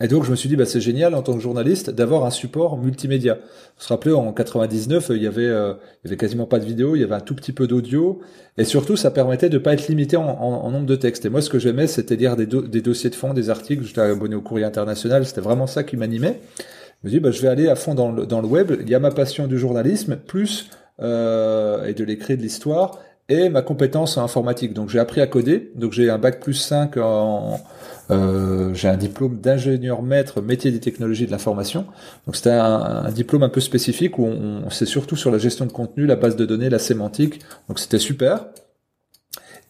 Et 0.00 0.08
donc 0.08 0.24
je 0.24 0.30
me 0.30 0.36
suis 0.36 0.48
dit 0.48 0.56
bah 0.56 0.66
c'est 0.66 0.80
génial 0.80 1.14
en 1.14 1.22
tant 1.22 1.34
que 1.34 1.40
journaliste 1.40 1.90
d'avoir 1.90 2.24
un 2.24 2.30
support 2.30 2.78
multimédia. 2.78 3.34
Vous 3.34 3.40
vous 3.80 3.86
rappelez 3.88 4.12
en 4.12 4.32
99 4.32 5.12
il 5.14 5.22
y 5.22 5.26
avait 5.26 5.46
euh, 5.46 5.74
il 6.02 6.08
y 6.08 6.08
avait 6.08 6.16
quasiment 6.16 6.46
pas 6.46 6.58
de 6.58 6.64
vidéo, 6.64 6.96
il 6.96 7.00
y 7.00 7.04
avait 7.04 7.14
un 7.14 7.20
tout 7.20 7.34
petit 7.34 7.52
peu 7.52 7.68
d'audio 7.68 8.20
et 8.58 8.64
surtout 8.64 8.96
ça 8.96 9.12
permettait 9.12 9.50
de 9.50 9.58
pas 9.58 9.72
être 9.72 9.86
limité 9.86 10.16
en, 10.16 10.24
en, 10.24 10.70
nombre 10.70 10.86
de 10.86 10.96
textes. 10.96 11.26
Et 11.26 11.28
moi 11.28 11.40
ce 11.42 11.50
que 11.50 11.60
j'aimais 11.60 11.86
c'était 11.86 12.16
lire 12.16 12.34
des, 12.34 12.46
des 12.46 12.80
dossiers 12.80 13.10
de 13.10 13.14
fond, 13.14 13.34
des 13.34 13.50
articles. 13.50 13.84
J'étais 13.84 14.00
abonné 14.00 14.34
au 14.34 14.40
Courrier 14.40 14.64
International, 14.64 15.24
c'était 15.26 15.40
vraiment 15.40 15.68
ça 15.68 15.84
qui 15.84 15.96
m'animait. 15.96 16.40
Je 17.04 17.10
me 17.10 17.12
dis, 17.12 17.20
bah, 17.20 17.30
je 17.30 17.42
vais 17.42 17.48
aller 17.48 17.68
à 17.68 17.76
fond 17.76 17.94
dans 17.94 18.10
le, 18.10 18.24
dans 18.24 18.40
le 18.40 18.48
web. 18.48 18.72
Il 18.80 18.88
y 18.88 18.94
a 18.94 18.98
ma 18.98 19.10
passion 19.10 19.46
du 19.46 19.58
journalisme, 19.58 20.16
plus 20.16 20.70
euh, 21.02 21.84
et 21.84 21.92
de 21.92 22.02
l'écrit 22.02 22.38
de 22.38 22.40
l'histoire, 22.40 22.98
et 23.28 23.50
ma 23.50 23.60
compétence 23.60 24.16
en 24.16 24.24
informatique. 24.24 24.72
Donc 24.72 24.88
j'ai 24.88 24.98
appris 24.98 25.20
à 25.20 25.26
coder. 25.26 25.70
Donc 25.74 25.92
j'ai 25.92 26.08
un 26.08 26.16
bac 26.16 26.40
plus 26.40 26.54
5 26.54 26.96
en... 26.96 27.60
Euh, 28.10 28.72
j'ai 28.72 28.88
un 28.88 28.96
diplôme 28.96 29.38
d'ingénieur 29.38 30.02
maître 30.02 30.40
métier 30.40 30.70
des 30.70 30.80
technologies 30.80 31.26
de 31.26 31.30
l'information. 31.30 31.84
Donc 32.24 32.36
c'était 32.36 32.50
un, 32.50 33.10
diplôme 33.10 33.42
un 33.42 33.50
peu 33.50 33.60
spécifique 33.60 34.18
où 34.18 34.24
on, 34.24 34.70
c'est 34.70 34.86
surtout 34.86 35.16
sur 35.16 35.30
la 35.30 35.36
gestion 35.36 35.66
de 35.66 35.72
contenu, 35.72 36.06
la 36.06 36.16
base 36.16 36.36
de 36.36 36.46
données, 36.46 36.70
la 36.70 36.78
sémantique. 36.78 37.40
Donc 37.68 37.80
c'était 37.80 37.98
super. 37.98 38.46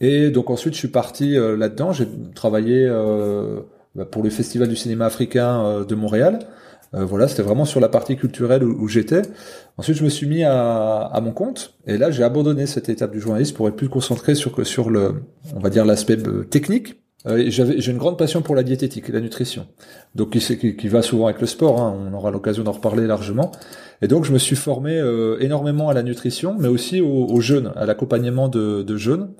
Et 0.00 0.30
donc 0.30 0.50
ensuite 0.50 0.74
je 0.74 0.78
suis 0.78 0.88
parti 0.88 1.36
euh, 1.36 1.56
là-dedans. 1.56 1.92
J'ai 1.92 2.06
travaillé 2.36 2.88
bah, 3.96 4.04
pour 4.04 4.22
le 4.22 4.30
Festival 4.30 4.68
du 4.68 4.76
cinéma 4.76 5.06
africain 5.06 5.84
de 5.88 5.94
Montréal. 5.96 6.38
Euh, 6.94 7.04
voilà, 7.04 7.28
c'était 7.28 7.42
vraiment 7.42 7.64
sur 7.64 7.80
la 7.80 7.88
partie 7.88 8.16
culturelle 8.16 8.62
où, 8.64 8.88
j'étais. 8.88 9.22
Ensuite, 9.76 9.96
je 9.96 10.04
me 10.04 10.08
suis 10.08 10.26
mis 10.26 10.44
à, 10.44 11.00
à 11.00 11.20
mon 11.20 11.32
compte, 11.32 11.74
et 11.86 11.98
là, 11.98 12.10
j'ai 12.10 12.22
abandonné 12.22 12.66
cette 12.66 12.88
étape 12.88 13.12
du 13.12 13.20
journaliste 13.20 13.56
pour 13.56 13.68
être 13.68 13.76
plus 13.76 13.88
concentré 13.88 14.34
sur 14.34 14.64
sur 14.66 14.90
le, 14.90 15.22
on 15.54 15.60
va 15.60 15.70
dire 15.70 15.84
l'aspect 15.84 16.18
euh, 16.26 16.44
technique. 16.44 17.00
Euh, 17.26 17.44
j'avais, 17.48 17.80
j'ai 17.80 17.90
une 17.90 17.98
grande 17.98 18.18
passion 18.18 18.42
pour 18.42 18.54
la 18.54 18.62
diététique, 18.62 19.08
la 19.08 19.20
nutrition, 19.20 19.66
donc 20.14 20.30
qui, 20.30 20.76
qui 20.76 20.88
va 20.88 21.02
souvent 21.02 21.26
avec 21.26 21.40
le 21.40 21.46
sport. 21.46 21.80
Hein, 21.80 21.96
on 22.10 22.14
aura 22.14 22.30
l'occasion 22.30 22.62
d'en 22.62 22.72
reparler 22.72 23.06
largement. 23.06 23.50
Et 24.02 24.08
donc, 24.08 24.24
je 24.24 24.32
me 24.32 24.38
suis 24.38 24.56
formé 24.56 25.02
énormément 25.40 25.88
à 25.88 25.94
la 25.94 26.02
nutrition, 26.02 26.56
mais 26.58 26.68
aussi 26.68 27.00
au, 27.00 27.40
jeûne, 27.40 27.72
à 27.76 27.86
l'accompagnement 27.86 28.48
de, 28.48 28.82
de 28.82 28.96
jeûne. 28.96 29.30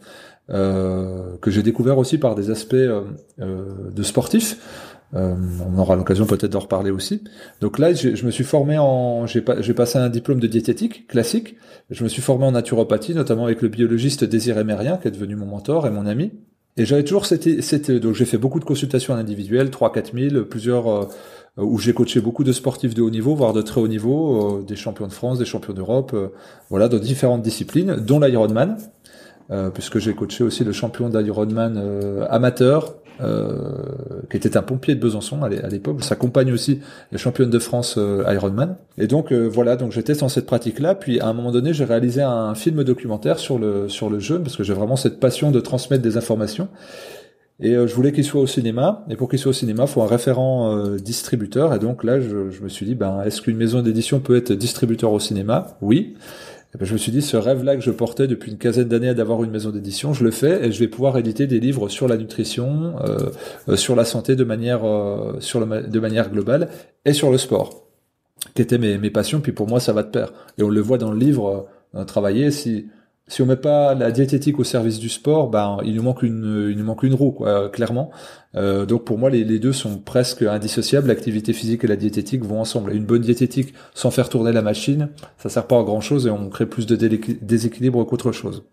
Euh, 0.50 1.38
que 1.40 1.50
j'ai 1.50 1.62
découvert 1.62 1.96
aussi 1.96 2.18
par 2.18 2.34
des 2.34 2.50
aspects 2.50 2.75
euh, 2.75 3.04
de 3.38 4.02
sportifs. 4.02 4.93
Euh, 5.14 5.37
on 5.64 5.78
aura 5.78 5.94
l'occasion 5.96 6.26
peut-être 6.26 6.52
d'en 6.52 6.61
reparler 6.61 6.90
aussi. 6.90 7.23
Donc 7.61 7.78
là, 7.78 7.92
je 7.92 8.25
me 8.25 8.30
suis 8.30 8.44
formé 8.44 8.78
en, 8.78 9.26
j'ai 9.26 9.42
passé 9.42 9.99
un 9.99 10.08
diplôme 10.08 10.40
de 10.40 10.46
diététique 10.46 11.06
classique. 11.06 11.56
Je 11.90 12.02
me 12.02 12.08
suis 12.08 12.23
formé 12.23 12.46
en 12.46 12.52
naturopathie, 12.52 13.14
notamment 13.14 13.44
avec 13.44 13.62
le 13.62 13.68
biologiste 13.68 14.25
Désiré 14.25 14.64
Mérien, 14.64 14.96
qui 14.96 15.08
est 15.08 15.12
devenu 15.12 15.37
mon 15.37 15.46
mentor 15.46 15.87
et 15.87 15.90
mon 15.90 16.06
ami. 16.06 16.32
Et 16.76 16.84
j'avais 16.84 17.04
toujours 17.04 17.25
c'était 17.26 17.62
c'était 17.62 18.00
donc 18.00 18.16
j'ai 18.16 18.25
fait 18.25 18.38
beaucoup 18.38 18.58
de 18.58 18.64
consultations 18.64 19.14
individuelles, 19.14 19.70
3 19.70 19.92
4 19.92 20.12
000, 20.12 20.44
plusieurs 20.46 21.08
euh, 21.58 21.62
où 21.62 21.78
j'ai 21.78 21.92
coaché 21.92 22.20
beaucoup 22.20 22.42
de 22.42 22.52
sportifs 22.52 22.94
de 22.94 23.02
haut 23.02 23.11
niveau, 23.11 23.34
voire 23.34 23.52
de 23.52 23.62
très 23.62 23.80
haut 23.80 23.87
niveau, 23.88 24.58
euh, 24.58 24.62
des 24.62 24.75
champions 24.75 25.06
de 25.06 25.12
France, 25.12 25.38
des 25.38 25.44
champions 25.44 25.73
d'Europe, 25.73 26.12
euh, 26.14 26.28
voilà, 26.68 26.88
dans 26.88 26.99
différentes 26.99 27.42
disciplines, 27.42 27.96
dont 27.96 28.18
l'Ironman, 28.20 28.76
puisque 29.75 29.99
j'ai 29.99 30.14
coaché 30.14 30.42
aussi 30.42 30.64
le 30.64 30.73
champion 30.73 31.11
d'Ironman 31.11 31.76
amateur, 32.30 32.94
qui 33.18 34.37
était 34.37 34.56
un 34.56 34.62
pompier 34.62 34.94
de 34.94 35.00
Besançon 35.00 35.42
à 35.42 35.49
l'époque. 35.49 36.02
Ça 36.02 36.14
accompagne 36.14 36.52
aussi 36.52 36.80
les 37.12 37.18
championnes 37.18 37.50
de 37.50 37.59
France 37.59 37.99
Ironman. 37.99 38.76
Et 38.99 39.06
donc 39.06 39.33
voilà, 39.33 39.76
donc 39.76 39.92
j'étais 39.92 40.14
dans 40.14 40.28
cette 40.28 40.47
pratique-là. 40.47 40.94
Puis 40.94 41.21
à 41.21 41.28
un 41.28 41.33
moment 41.33 41.52
donné, 41.52 41.73
j'ai 41.73 41.85
réalisé 41.85 42.23
un 42.23 42.54
film 42.54 42.83
documentaire 42.85 43.38
sur 43.38 43.59
le 43.59 43.88
sur 43.88 44.11
le 44.11 44.18
jeûne 44.18 44.42
parce 44.42 44.56
que 44.56 44.64
j'ai 44.64 44.75
vraiment 44.75 44.97
cette 44.97 45.21
passion 45.21 45.50
de 45.50 45.61
transmettre 45.61 46.02
des 46.02 46.16
informations. 46.16 46.68
Et 47.61 47.75
euh, 47.75 47.87
je 47.87 47.94
voulais 47.94 48.12
qu'il 48.12 48.25
soit 48.25 48.40
au 48.40 48.47
cinéma. 48.47 49.04
Et 49.09 49.16
pour 49.16 49.28
qu'il 49.28 49.38
soit 49.38 49.50
au 49.50 49.54
cinéma, 49.54 49.87
faut 49.87 50.02
un 50.02 50.06
référent 50.06 50.76
euh, 50.76 50.97
distributeur. 50.97 51.73
Et 51.75 51.78
donc 51.78 52.04
là, 52.04 52.21
je, 52.21 52.50
je 52.50 52.62
me 52.62 52.68
suis 52.68 52.85
dit, 52.87 52.94
ben, 52.94 53.23
est-ce 53.25 53.40
qu'une 53.42 53.56
maison 53.56 53.80
d'édition 53.83 54.21
peut 54.21 54.37
être 54.37 54.52
distributeur 54.52 55.12
au 55.12 55.21
cinéma? 55.21 55.76
Oui. 55.80 56.14
Et 56.74 56.78
ben, 56.78 56.86
je 56.86 56.92
me 56.92 56.98
suis 56.98 57.12
dit, 57.12 57.22
ce 57.22 57.36
rêve-là 57.36 57.76
que 57.76 57.82
je 57.82 57.90
portais 57.90 58.26
depuis 58.26 58.50
une 58.50 58.58
quinzaine 58.58 58.88
d'années 58.88 59.14
d'avoir 59.14 59.44
une 59.44 59.50
maison 59.50 59.70
d'édition, 59.70 60.12
je 60.12 60.24
le 60.24 60.30
fais 60.32 60.66
et 60.66 60.72
je 60.72 60.80
vais 60.80 60.88
pouvoir 60.88 61.16
éditer 61.18 61.46
des 61.46 61.60
livres 61.60 61.88
sur 61.88 62.08
la 62.08 62.16
nutrition, 62.16 62.96
euh, 63.68 63.76
sur 63.76 63.94
la 63.94 64.04
santé 64.04 64.34
de 64.34 64.44
manière, 64.44 64.82
sur 65.38 65.60
le, 65.60 65.82
de 65.86 66.00
manière 66.00 66.30
globale 66.30 66.68
et 67.04 67.12
sur 67.12 67.30
le 67.30 67.38
sport, 67.38 67.86
qui 68.54 68.62
étaient 68.62 68.78
mes, 68.78 69.10
passions. 69.10 69.40
Puis 69.40 69.52
pour 69.52 69.68
moi, 69.68 69.78
ça 69.78 69.92
va 69.92 70.02
de 70.02 70.08
pair. 70.08 70.32
Et 70.58 70.64
on 70.64 70.68
le 70.68 70.80
voit 70.80 70.98
dans 70.98 71.12
le 71.12 71.18
livre, 71.18 71.68
travailler. 72.06 72.50
Si 72.50 72.86
si 73.26 73.40
on 73.40 73.46
met 73.46 73.56
pas 73.56 73.94
la 73.94 74.10
diététique 74.10 74.58
au 74.58 74.64
service 74.64 74.98
du 74.98 75.08
sport, 75.08 75.48
ben 75.48 75.78
il 75.82 75.94
nous 75.94 76.02
manque 76.02 76.22
une, 76.22 76.68
il 76.70 76.76
nous 76.76 76.84
manque 76.84 77.02
une 77.04 77.14
roue, 77.14 77.32
quoi, 77.32 77.70
clairement. 77.70 78.10
Euh, 78.54 78.84
donc 78.84 79.04
pour 79.04 79.18
moi, 79.18 79.30
les, 79.30 79.58
deux 79.58 79.72
sont 79.72 79.96
presque 79.98 80.42
indissociables. 80.42 81.08
L'activité 81.08 81.54
physique 81.54 81.84
et 81.84 81.86
la 81.86 81.96
diététique 81.96 82.44
vont 82.44 82.60
ensemble. 82.60 82.92
Une 82.92 83.06
bonne 83.06 83.22
diététique 83.22 83.72
sans 83.94 84.10
faire 84.10 84.28
tourner 84.28 84.52
la 84.52 84.60
machine, 84.60 85.08
ça 85.38 85.48
sert 85.48 85.66
pas 85.66 85.78
à 85.78 85.82
grand 85.82 86.02
chose 86.02 86.26
et 86.26 86.30
on 86.30 86.50
crée 86.50 86.66
plus 86.66 86.86
de 86.86 86.96
déséquilibre 86.96 88.04
qu'autre 88.04 88.32
chose. 88.32 88.64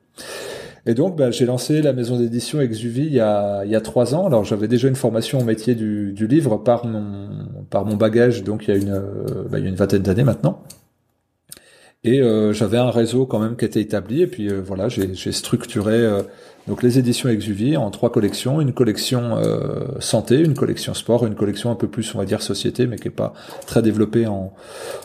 Et 0.86 0.96
donc, 0.96 1.16
ben, 1.16 1.32
j'ai 1.32 1.46
lancé 1.46 1.82
la 1.82 1.94
maison 1.94 2.18
d'édition 2.18 2.60
Exuvie 2.60 3.06
il 3.06 3.14
y 3.14 3.20
a, 3.20 3.64
il 3.64 3.72
y 3.72 3.76
a 3.76 3.82
trois 3.82 4.16
ans. 4.16 4.26
Alors, 4.26 4.44
j'avais 4.44 4.68
déjà 4.68 4.88
une 4.88 4.96
formation 4.96 5.40
au 5.40 5.44
métier 5.44 5.76
du, 5.76 6.12
du, 6.12 6.28
livre 6.28 6.58
par 6.58 6.86
mon, 6.86 7.30
par 7.70 7.86
mon 7.86 7.96
bagage, 7.96 8.44
donc 8.44 8.68
il 8.68 8.72
y 8.72 8.74
a 8.74 8.78
une, 8.78 9.02
ben, 9.50 9.60
il 9.60 9.64
y 9.64 9.68
a 9.68 9.70
une 9.70 9.76
vingtaine 9.76 10.02
d'années 10.02 10.24
maintenant. 10.24 10.64
Et 12.04 12.20
euh, 12.20 12.52
j'avais 12.52 12.80
un 12.80 12.90
réseau 12.90 13.28
quand 13.28 13.38
même 13.38 13.56
qui 13.56 13.66
était 13.66 13.82
établi. 13.82 14.22
Et 14.24 14.28
puis 14.28 14.50
euh, 14.50 14.62
voilà, 14.66 14.90
j'ai 14.90 15.32
structuré 15.32 15.94
euh, 15.94 16.24
donc 16.68 16.82
les 16.82 16.98
éditions 16.98 17.30
Exuvie 17.30 17.78
en 17.78 17.92
trois 17.92 18.12
collections 18.12 18.60
une 18.60 18.74
collection 18.74 19.40
santé, 20.00 20.40
une 20.40 20.54
collection 20.54 20.94
sport, 20.94 21.26
une 21.26 21.34
collection 21.34 21.72
un 21.72 21.76
peu 21.76 21.88
plus 21.88 22.14
on 22.14 22.20
va 22.20 22.26
dire 22.26 22.42
société, 22.42 22.86
mais 22.86 22.98
qui 22.98 23.08
est 23.08 23.12
pas 23.12 23.34
très 23.66 23.82
développée 23.82 24.28
en 24.28 24.54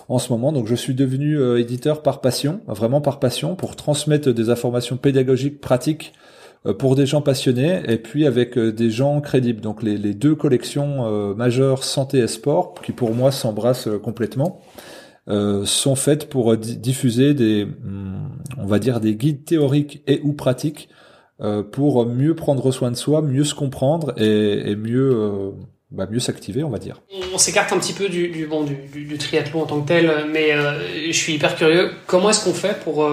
en 0.08 0.18
ce 0.18 0.30
moment. 0.32 0.52
Donc 0.52 0.66
je 0.66 0.74
suis 0.74 0.94
devenu 0.94 1.58
éditeur 1.58 2.02
par 2.02 2.20
passion, 2.20 2.60
vraiment 2.66 3.00
par 3.00 3.20
passion, 3.20 3.56
pour 3.56 3.74
transmettre 3.74 4.34
des 4.34 4.50
informations 4.50 4.98
pédagogiques 4.98 5.62
pratiques 5.62 6.12
pour 6.78 6.94
des 6.94 7.06
gens 7.06 7.22
passionnés 7.22 7.80
et 7.88 7.96
puis 7.96 8.26
avec 8.26 8.58
des 8.58 8.90
gens 8.90 9.22
crédibles. 9.22 9.62
Donc 9.62 9.82
les, 9.82 9.96
les 9.96 10.12
deux 10.12 10.34
collections 10.34 11.34
majeures 11.34 11.84
santé 11.84 12.18
et 12.18 12.28
sport 12.28 12.74
qui 12.82 12.92
pour 12.92 13.14
moi 13.14 13.32
s'embrassent 13.32 13.88
complètement. 14.02 14.60
Euh, 15.28 15.64
sont 15.64 15.96
faites 15.96 16.28
pour 16.28 16.52
euh, 16.52 16.56
diffuser 16.56 17.34
des, 17.34 17.64
hmm, 17.64 18.28
on 18.58 18.66
va 18.66 18.78
dire, 18.78 19.00
des 19.00 19.16
guides 19.16 19.44
théoriques 19.44 20.00
et 20.06 20.20
ou 20.22 20.32
pratiques 20.32 20.88
euh, 21.40 21.64
pour 21.64 22.06
mieux 22.06 22.36
prendre 22.36 22.70
soin 22.70 22.92
de 22.92 22.96
soi, 22.96 23.22
mieux 23.22 23.42
se 23.42 23.56
comprendre 23.56 24.14
et, 24.18 24.70
et 24.70 24.76
mieux, 24.76 25.52
bah, 25.90 26.06
mieux 26.08 26.20
s'activer, 26.20 26.62
on 26.62 26.70
va 26.70 26.78
dire. 26.78 27.02
On 27.34 27.38
s'écarte 27.38 27.72
un 27.72 27.78
petit 27.78 27.92
peu 27.92 28.08
du, 28.08 28.28
du 28.28 28.46
bon 28.46 28.62
du, 28.62 28.76
du, 29.04 29.18
triathlon 29.18 29.62
en 29.62 29.66
tant 29.66 29.80
que 29.80 29.88
tel, 29.88 30.12
mais 30.32 30.52
je 31.10 31.16
suis 31.16 31.34
hyper 31.34 31.56
curieux. 31.56 31.90
Comment 32.06 32.30
est-ce 32.30 32.44
qu'on 32.44 32.54
fait 32.54 32.78
pour 32.84 33.04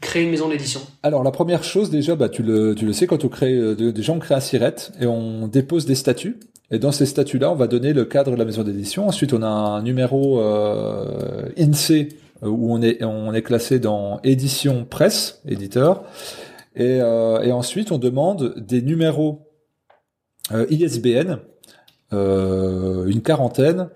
créer 0.00 0.22
une 0.22 0.30
maison 0.30 0.48
d'édition? 0.48 0.80
Alors 1.02 1.24
la 1.24 1.32
première 1.32 1.64
chose 1.64 1.90
déjà, 1.90 2.14
bah, 2.14 2.28
tu, 2.28 2.44
le, 2.44 2.76
tu 2.76 2.86
le 2.86 2.92
sais, 2.92 3.08
quand 3.08 3.24
on 3.24 3.28
crée, 3.28 3.74
déjà 3.74 4.12
on 4.12 4.20
crée 4.20 4.36
un 4.36 4.40
SIRET 4.40 4.92
et 5.00 5.06
on 5.06 5.48
dépose 5.48 5.86
des 5.86 5.96
statuts 5.96 6.38
et 6.72 6.78
dans 6.78 6.90
ces 6.90 7.04
statuts-là, 7.04 7.52
on 7.52 7.54
va 7.54 7.66
donner 7.66 7.92
le 7.92 8.06
cadre 8.06 8.32
de 8.32 8.36
la 8.36 8.46
maison 8.46 8.62
d'édition. 8.62 9.06
Ensuite, 9.06 9.34
on 9.34 9.42
a 9.42 9.46
un 9.46 9.82
numéro 9.82 10.40
euh, 10.40 11.50
INSEE 11.58 12.08
euh, 12.42 12.48
où 12.48 12.72
on 12.72 12.80
est, 12.80 13.04
on 13.04 13.34
est 13.34 13.42
classé 13.42 13.78
dans 13.78 14.20
édition 14.24 14.86
presse, 14.86 15.42
éditeur. 15.46 16.02
Et, 16.74 17.00
euh, 17.02 17.42
et 17.42 17.52
ensuite, 17.52 17.92
on 17.92 17.98
demande 17.98 18.54
des 18.56 18.80
numéros 18.80 19.40
euh, 20.50 20.64
ISBN, 20.70 21.40
euh, 22.14 23.04
une 23.06 23.20
quarantaine, 23.20 23.90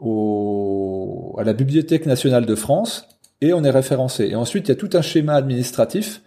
au, 0.00 1.36
à 1.38 1.44
la 1.44 1.52
Bibliothèque 1.52 2.06
nationale 2.06 2.44
de 2.44 2.54
France, 2.56 3.06
et 3.40 3.52
on 3.52 3.62
est 3.62 3.70
référencé. 3.70 4.26
Et 4.26 4.34
ensuite, 4.34 4.66
il 4.66 4.70
y 4.70 4.72
a 4.72 4.76
tout 4.76 4.90
un 4.94 5.02
schéma 5.02 5.34
administratif 5.34 6.22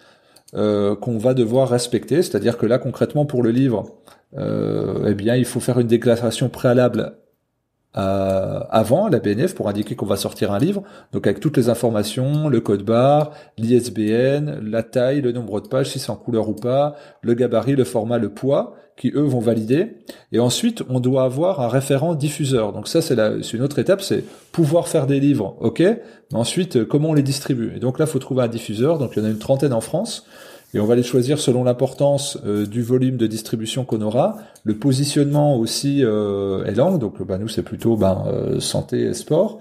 euh, 0.55 0.95
qu'on 0.95 1.17
va 1.17 1.33
devoir 1.33 1.67
respecter. 1.67 2.23
C'est-à-dire 2.23 2.57
que 2.57 2.65
là, 2.65 2.79
concrètement, 2.79 3.25
pour 3.25 3.43
le 3.43 3.51
livre, 3.51 3.99
euh, 4.37 5.05
eh 5.07 5.13
bien, 5.13 5.35
il 5.35 5.45
faut 5.45 5.59
faire 5.59 5.79
une 5.79 5.87
déclaration 5.87 6.49
préalable 6.49 7.15
euh, 7.97 8.59
avant 8.69 9.07
la 9.07 9.19
BNF 9.19 9.55
pour 9.55 9.67
indiquer 9.67 9.95
qu'on 9.95 10.05
va 10.05 10.15
sortir 10.15 10.51
un 10.51 10.59
livre, 10.59 10.83
donc 11.11 11.25
avec 11.25 11.39
toutes 11.39 11.57
les 11.57 11.69
informations, 11.69 12.47
le 12.47 12.61
code 12.61 12.83
barre, 12.83 13.31
l'ISBN, 13.57 14.59
la 14.61 14.83
taille, 14.83 15.21
le 15.21 15.31
nombre 15.31 15.59
de 15.59 15.67
pages, 15.67 15.89
si 15.89 15.99
c'est 15.99 16.11
en 16.11 16.15
couleur 16.15 16.49
ou 16.49 16.53
pas, 16.53 16.95
le 17.21 17.33
gabarit, 17.33 17.75
le 17.75 17.83
format, 17.83 18.19
le 18.19 18.29
poids, 18.29 18.75
qui 18.95 19.11
eux 19.15 19.23
vont 19.23 19.39
valider. 19.39 19.95
Et 20.31 20.39
ensuite, 20.39 20.83
on 20.89 20.99
doit 20.99 21.23
avoir 21.23 21.61
un 21.61 21.69
référent 21.69 22.13
diffuseur. 22.13 22.73
Donc 22.73 22.87
ça, 22.87 23.01
c'est 23.01 23.15
une 23.53 23.61
autre 23.63 23.79
étape, 23.79 24.01
c'est 24.01 24.23
pouvoir 24.51 24.87
faire 24.87 25.07
des 25.07 25.19
livres, 25.19 25.57
ok, 25.59 25.79
mais 25.79 26.37
ensuite, 26.37 26.83
comment 26.83 27.09
on 27.09 27.13
les 27.13 27.23
distribue? 27.23 27.73
Et 27.75 27.79
donc 27.79 27.97
là, 27.97 28.05
faut 28.05 28.19
trouver 28.19 28.43
un 28.43 28.47
diffuseur. 28.47 28.99
Donc 28.99 29.13
il 29.15 29.19
y 29.19 29.21
en 29.23 29.25
a 29.25 29.31
une 29.31 29.39
trentaine 29.39 29.73
en 29.73 29.81
France 29.81 30.27
et 30.73 30.79
on 30.79 30.85
va 30.85 30.95
les 30.95 31.03
choisir 31.03 31.39
selon 31.39 31.63
l'importance 31.63 32.37
euh, 32.45 32.65
du 32.65 32.83
volume 32.83 33.17
de 33.17 33.27
distribution 33.27 33.85
qu'on 33.85 34.01
aura, 34.01 34.37
le 34.63 34.77
positionnement 34.77 35.57
aussi 35.57 36.03
euh, 36.03 36.63
est 36.65 36.75
langue, 36.75 36.99
donc 36.99 37.21
bah, 37.23 37.37
nous 37.37 37.47
c'est 37.47 37.63
plutôt 37.63 37.95
ben, 37.95 38.23
euh, 38.27 38.59
santé 38.59 39.01
et 39.01 39.13
sport. 39.13 39.59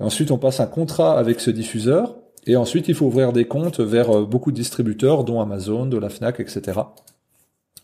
ensuite 0.00 0.30
on 0.30 0.38
passe 0.38 0.60
un 0.60 0.66
contrat 0.66 1.18
avec 1.18 1.40
ce 1.40 1.50
diffuseur, 1.50 2.16
et 2.46 2.56
ensuite 2.56 2.88
il 2.88 2.94
faut 2.94 3.06
ouvrir 3.06 3.32
des 3.32 3.44
comptes 3.44 3.80
vers 3.80 4.10
euh, 4.10 4.24
beaucoup 4.24 4.50
de 4.50 4.56
distributeurs, 4.56 5.24
dont 5.24 5.40
Amazon, 5.40 5.86
de 5.86 5.96
la 5.96 6.08
Fnac, 6.08 6.40
etc. 6.40 6.80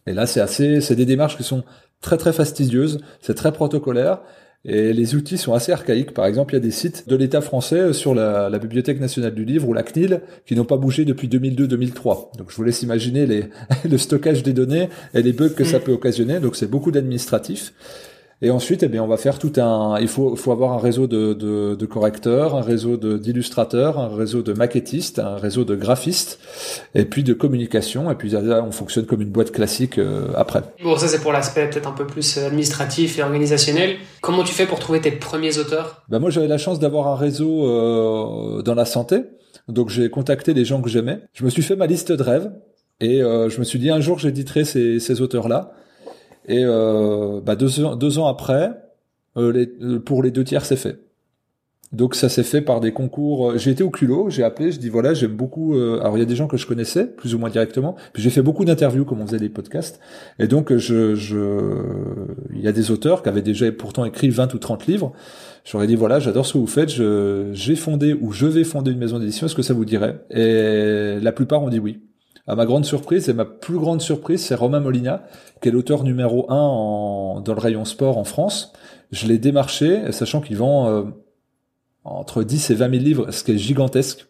Et 0.06 0.12
là 0.12 0.26
c'est 0.26 0.40
assez, 0.40 0.80
c'est 0.80 0.96
des 0.96 1.06
démarches 1.06 1.36
qui 1.36 1.44
sont 1.44 1.62
très 2.00 2.16
très 2.16 2.32
fastidieuses, 2.32 3.00
c'est 3.20 3.34
très 3.34 3.52
protocolaire, 3.52 4.20
et 4.64 4.92
les 4.92 5.14
outils 5.14 5.38
sont 5.38 5.52
assez 5.52 5.72
archaïques. 5.72 6.12
Par 6.12 6.26
exemple, 6.26 6.54
il 6.54 6.56
y 6.56 6.60
a 6.60 6.62
des 6.62 6.72
sites 6.72 7.08
de 7.08 7.16
l'État 7.16 7.40
français 7.40 7.92
sur 7.92 8.14
la, 8.14 8.50
la, 8.50 8.58
Bibliothèque 8.58 9.00
nationale 9.00 9.34
du 9.34 9.44
livre 9.44 9.68
ou 9.68 9.72
la 9.72 9.82
CNIL 9.82 10.20
qui 10.46 10.56
n'ont 10.56 10.64
pas 10.64 10.76
bougé 10.76 11.04
depuis 11.04 11.28
2002-2003. 11.28 12.36
Donc 12.36 12.50
je 12.50 12.56
vous 12.56 12.64
laisse 12.64 12.82
imaginer 12.82 13.26
les, 13.26 13.44
le 13.88 13.98
stockage 13.98 14.42
des 14.42 14.52
données 14.52 14.88
et 15.14 15.22
les 15.22 15.32
bugs 15.32 15.50
que 15.50 15.64
ça 15.64 15.78
mm. 15.78 15.82
peut 15.82 15.92
occasionner. 15.92 16.40
Donc 16.40 16.56
c'est 16.56 16.66
beaucoup 16.66 16.90
d'administratifs. 16.90 17.72
Et 18.40 18.50
ensuite, 18.52 18.84
eh 18.84 18.88
bien, 18.88 19.02
on 19.02 19.08
va 19.08 19.16
faire 19.16 19.40
tout 19.40 19.52
un. 19.56 19.98
Il 20.00 20.06
faut, 20.06 20.36
faut 20.36 20.52
avoir 20.52 20.72
un 20.72 20.78
réseau 20.78 21.08
de, 21.08 21.34
de, 21.34 21.74
de 21.74 21.86
correcteurs, 21.86 22.54
un 22.54 22.60
réseau 22.62 22.96
d'illustrateurs, 22.96 23.98
un 23.98 24.14
réseau 24.14 24.42
de 24.42 24.52
maquettistes, 24.52 25.18
un 25.18 25.34
réseau 25.36 25.64
de 25.64 25.74
graphistes, 25.74 26.38
et 26.94 27.04
puis 27.04 27.24
de 27.24 27.32
communication. 27.32 28.10
Et 28.12 28.14
puis 28.14 28.30
là, 28.30 28.64
on 28.64 28.70
fonctionne 28.70 29.06
comme 29.06 29.22
une 29.22 29.30
boîte 29.30 29.50
classique 29.50 29.98
euh, 29.98 30.28
après. 30.36 30.62
Bon, 30.84 30.96
ça 30.96 31.08
c'est 31.08 31.20
pour 31.20 31.32
l'aspect 31.32 31.68
peut-être 31.68 31.88
un 31.88 31.92
peu 31.92 32.06
plus 32.06 32.38
administratif 32.38 33.18
et 33.18 33.22
organisationnel. 33.24 33.96
Comment 34.20 34.44
tu 34.44 34.54
fais 34.54 34.66
pour 34.66 34.78
trouver 34.78 35.00
tes 35.00 35.10
premiers 35.10 35.58
auteurs? 35.58 36.04
Ben 36.08 36.20
moi, 36.20 36.30
j'avais 36.30 36.46
la 36.48 36.58
chance 36.58 36.78
d'avoir 36.78 37.08
un 37.08 37.16
réseau 37.16 37.66
euh, 37.66 38.62
dans 38.62 38.74
la 38.76 38.84
santé. 38.84 39.24
Donc 39.66 39.90
j'ai 39.90 40.10
contacté 40.10 40.54
les 40.54 40.64
gens 40.64 40.80
que 40.80 40.88
j'aimais. 40.88 41.20
Je 41.32 41.44
me 41.44 41.50
suis 41.50 41.62
fait 41.62 41.74
ma 41.74 41.86
liste 41.86 42.12
de 42.12 42.22
rêves 42.22 42.52
et 43.00 43.20
euh, 43.20 43.48
je 43.50 43.58
me 43.58 43.64
suis 43.64 43.80
dit 43.80 43.90
un 43.90 44.00
jour 44.00 44.18
j'éditerai 44.18 44.64
ces, 44.64 45.00
ces 45.00 45.20
auteurs-là. 45.20 45.72
Et 46.48 46.64
euh, 46.64 47.40
bah 47.42 47.56
deux, 47.56 47.78
ans, 48.18 48.26
après, 48.26 48.72
euh, 49.36 49.66
euh, 49.82 50.00
pour 50.00 50.22
les 50.22 50.30
deux 50.30 50.44
tiers, 50.44 50.64
c'est 50.64 50.76
fait. 50.76 50.98
Donc 51.92 52.14
ça 52.14 52.28
s'est 52.28 52.42
fait 52.42 52.60
par 52.60 52.80
des 52.80 52.92
concours. 52.92 53.56
J'ai 53.56 53.70
été 53.70 53.82
au 53.82 53.90
culot, 53.90 54.28
j'ai 54.28 54.42
appelé, 54.42 54.72
je 54.72 54.78
dis 54.78 54.90
voilà, 54.90 55.14
j'aime 55.14 55.34
beaucoup. 55.34 55.74
alors 55.74 56.18
il 56.18 56.20
y 56.20 56.22
a 56.22 56.26
des 56.26 56.36
gens 56.36 56.46
que 56.46 56.58
je 56.58 56.66
connaissais 56.66 57.06
plus 57.06 57.34
ou 57.34 57.38
moins 57.38 57.48
directement. 57.48 57.96
Puis 58.12 58.22
j'ai 58.22 58.28
fait 58.28 58.42
beaucoup 58.42 58.66
d'interviews 58.66 59.06
comme 59.06 59.22
on 59.22 59.26
faisait 59.26 59.38
des 59.38 59.48
podcasts. 59.48 59.98
Et 60.38 60.48
donc 60.48 60.76
je, 60.76 61.14
je, 61.14 61.38
il 62.54 62.60
y 62.60 62.68
a 62.68 62.72
des 62.72 62.90
auteurs 62.90 63.22
qui 63.22 63.30
avaient 63.30 63.40
déjà 63.40 63.72
pourtant 63.72 64.04
écrit 64.04 64.28
20 64.28 64.52
ou 64.52 64.58
30 64.58 64.86
livres. 64.86 65.14
J'aurais 65.64 65.86
dit 65.86 65.96
voilà, 65.96 66.20
j'adore 66.20 66.44
ce 66.44 66.52
que 66.52 66.58
vous 66.58 66.66
faites. 66.66 66.90
Je, 66.90 67.48
j'ai 67.54 67.74
fondé 67.74 68.12
ou 68.12 68.32
je 68.32 68.44
vais 68.44 68.64
fonder 68.64 68.90
une 68.90 68.98
maison 68.98 69.18
d'édition. 69.18 69.46
Est-ce 69.46 69.54
que 69.54 69.62
ça 69.62 69.72
vous 69.72 69.86
dirait? 69.86 70.20
Et 70.30 71.18
la 71.22 71.32
plupart 71.32 71.62
ont 71.62 71.70
dit 71.70 71.78
oui. 71.78 72.02
À 72.48 72.56
ma 72.56 72.64
grande 72.64 72.86
surprise 72.86 73.28
et 73.28 73.34
ma 73.34 73.44
plus 73.44 73.78
grande 73.78 74.00
surprise, 74.00 74.42
c'est 74.42 74.54
Romain 74.54 74.80
Molina, 74.80 75.24
qui 75.60 75.68
est 75.68 75.72
l'auteur 75.72 76.02
numéro 76.02 76.50
un 76.50 76.56
en, 76.56 77.40
dans 77.40 77.52
le 77.52 77.60
rayon 77.60 77.84
sport 77.84 78.16
en 78.16 78.24
France. 78.24 78.72
Je 79.12 79.26
l'ai 79.26 79.38
démarché, 79.38 80.10
sachant 80.12 80.40
qu'il 80.40 80.56
vend 80.56 80.88
euh, 80.88 81.02
entre 82.04 82.42
10 82.42 82.70
et 82.70 82.74
20 82.74 82.90
000 82.90 83.02
livres, 83.02 83.30
ce 83.30 83.44
qui 83.44 83.52
est 83.52 83.58
gigantesque. 83.58 84.26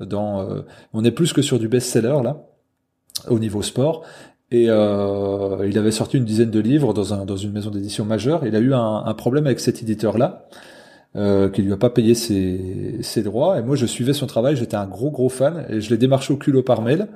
Dans, 0.00 0.42
euh, 0.42 0.62
on 0.92 1.02
est 1.02 1.10
plus 1.12 1.32
que 1.32 1.40
sur 1.40 1.58
du 1.58 1.68
best-seller 1.68 2.18
là, 2.22 2.44
au 3.28 3.38
niveau 3.38 3.62
sport. 3.62 4.02
Et 4.50 4.66
euh, 4.68 5.66
il 5.66 5.78
avait 5.78 5.92
sorti 5.92 6.18
une 6.18 6.26
dizaine 6.26 6.50
de 6.50 6.60
livres 6.60 6.92
dans, 6.92 7.14
un, 7.14 7.24
dans 7.24 7.38
une 7.38 7.52
maison 7.52 7.70
d'édition 7.70 8.04
majeure. 8.04 8.46
Il 8.46 8.54
a 8.54 8.58
eu 8.58 8.74
un, 8.74 9.02
un 9.06 9.14
problème 9.14 9.46
avec 9.46 9.60
cet 9.60 9.80
éditeur-là, 9.80 10.46
euh, 11.16 11.48
qui 11.48 11.62
lui 11.62 11.72
a 11.72 11.78
pas 11.78 11.88
payé 11.88 12.14
ses, 12.14 12.98
ses 13.00 13.22
droits. 13.22 13.58
Et 13.58 13.62
moi, 13.62 13.76
je 13.76 13.86
suivais 13.86 14.12
son 14.12 14.26
travail. 14.26 14.56
J'étais 14.56 14.76
un 14.76 14.86
gros 14.86 15.10
gros 15.10 15.30
fan 15.30 15.64
et 15.70 15.80
je 15.80 15.88
l'ai 15.88 15.96
démarché 15.96 16.34
au 16.34 16.36
culot 16.36 16.62
par 16.62 16.82
mail. 16.82 17.08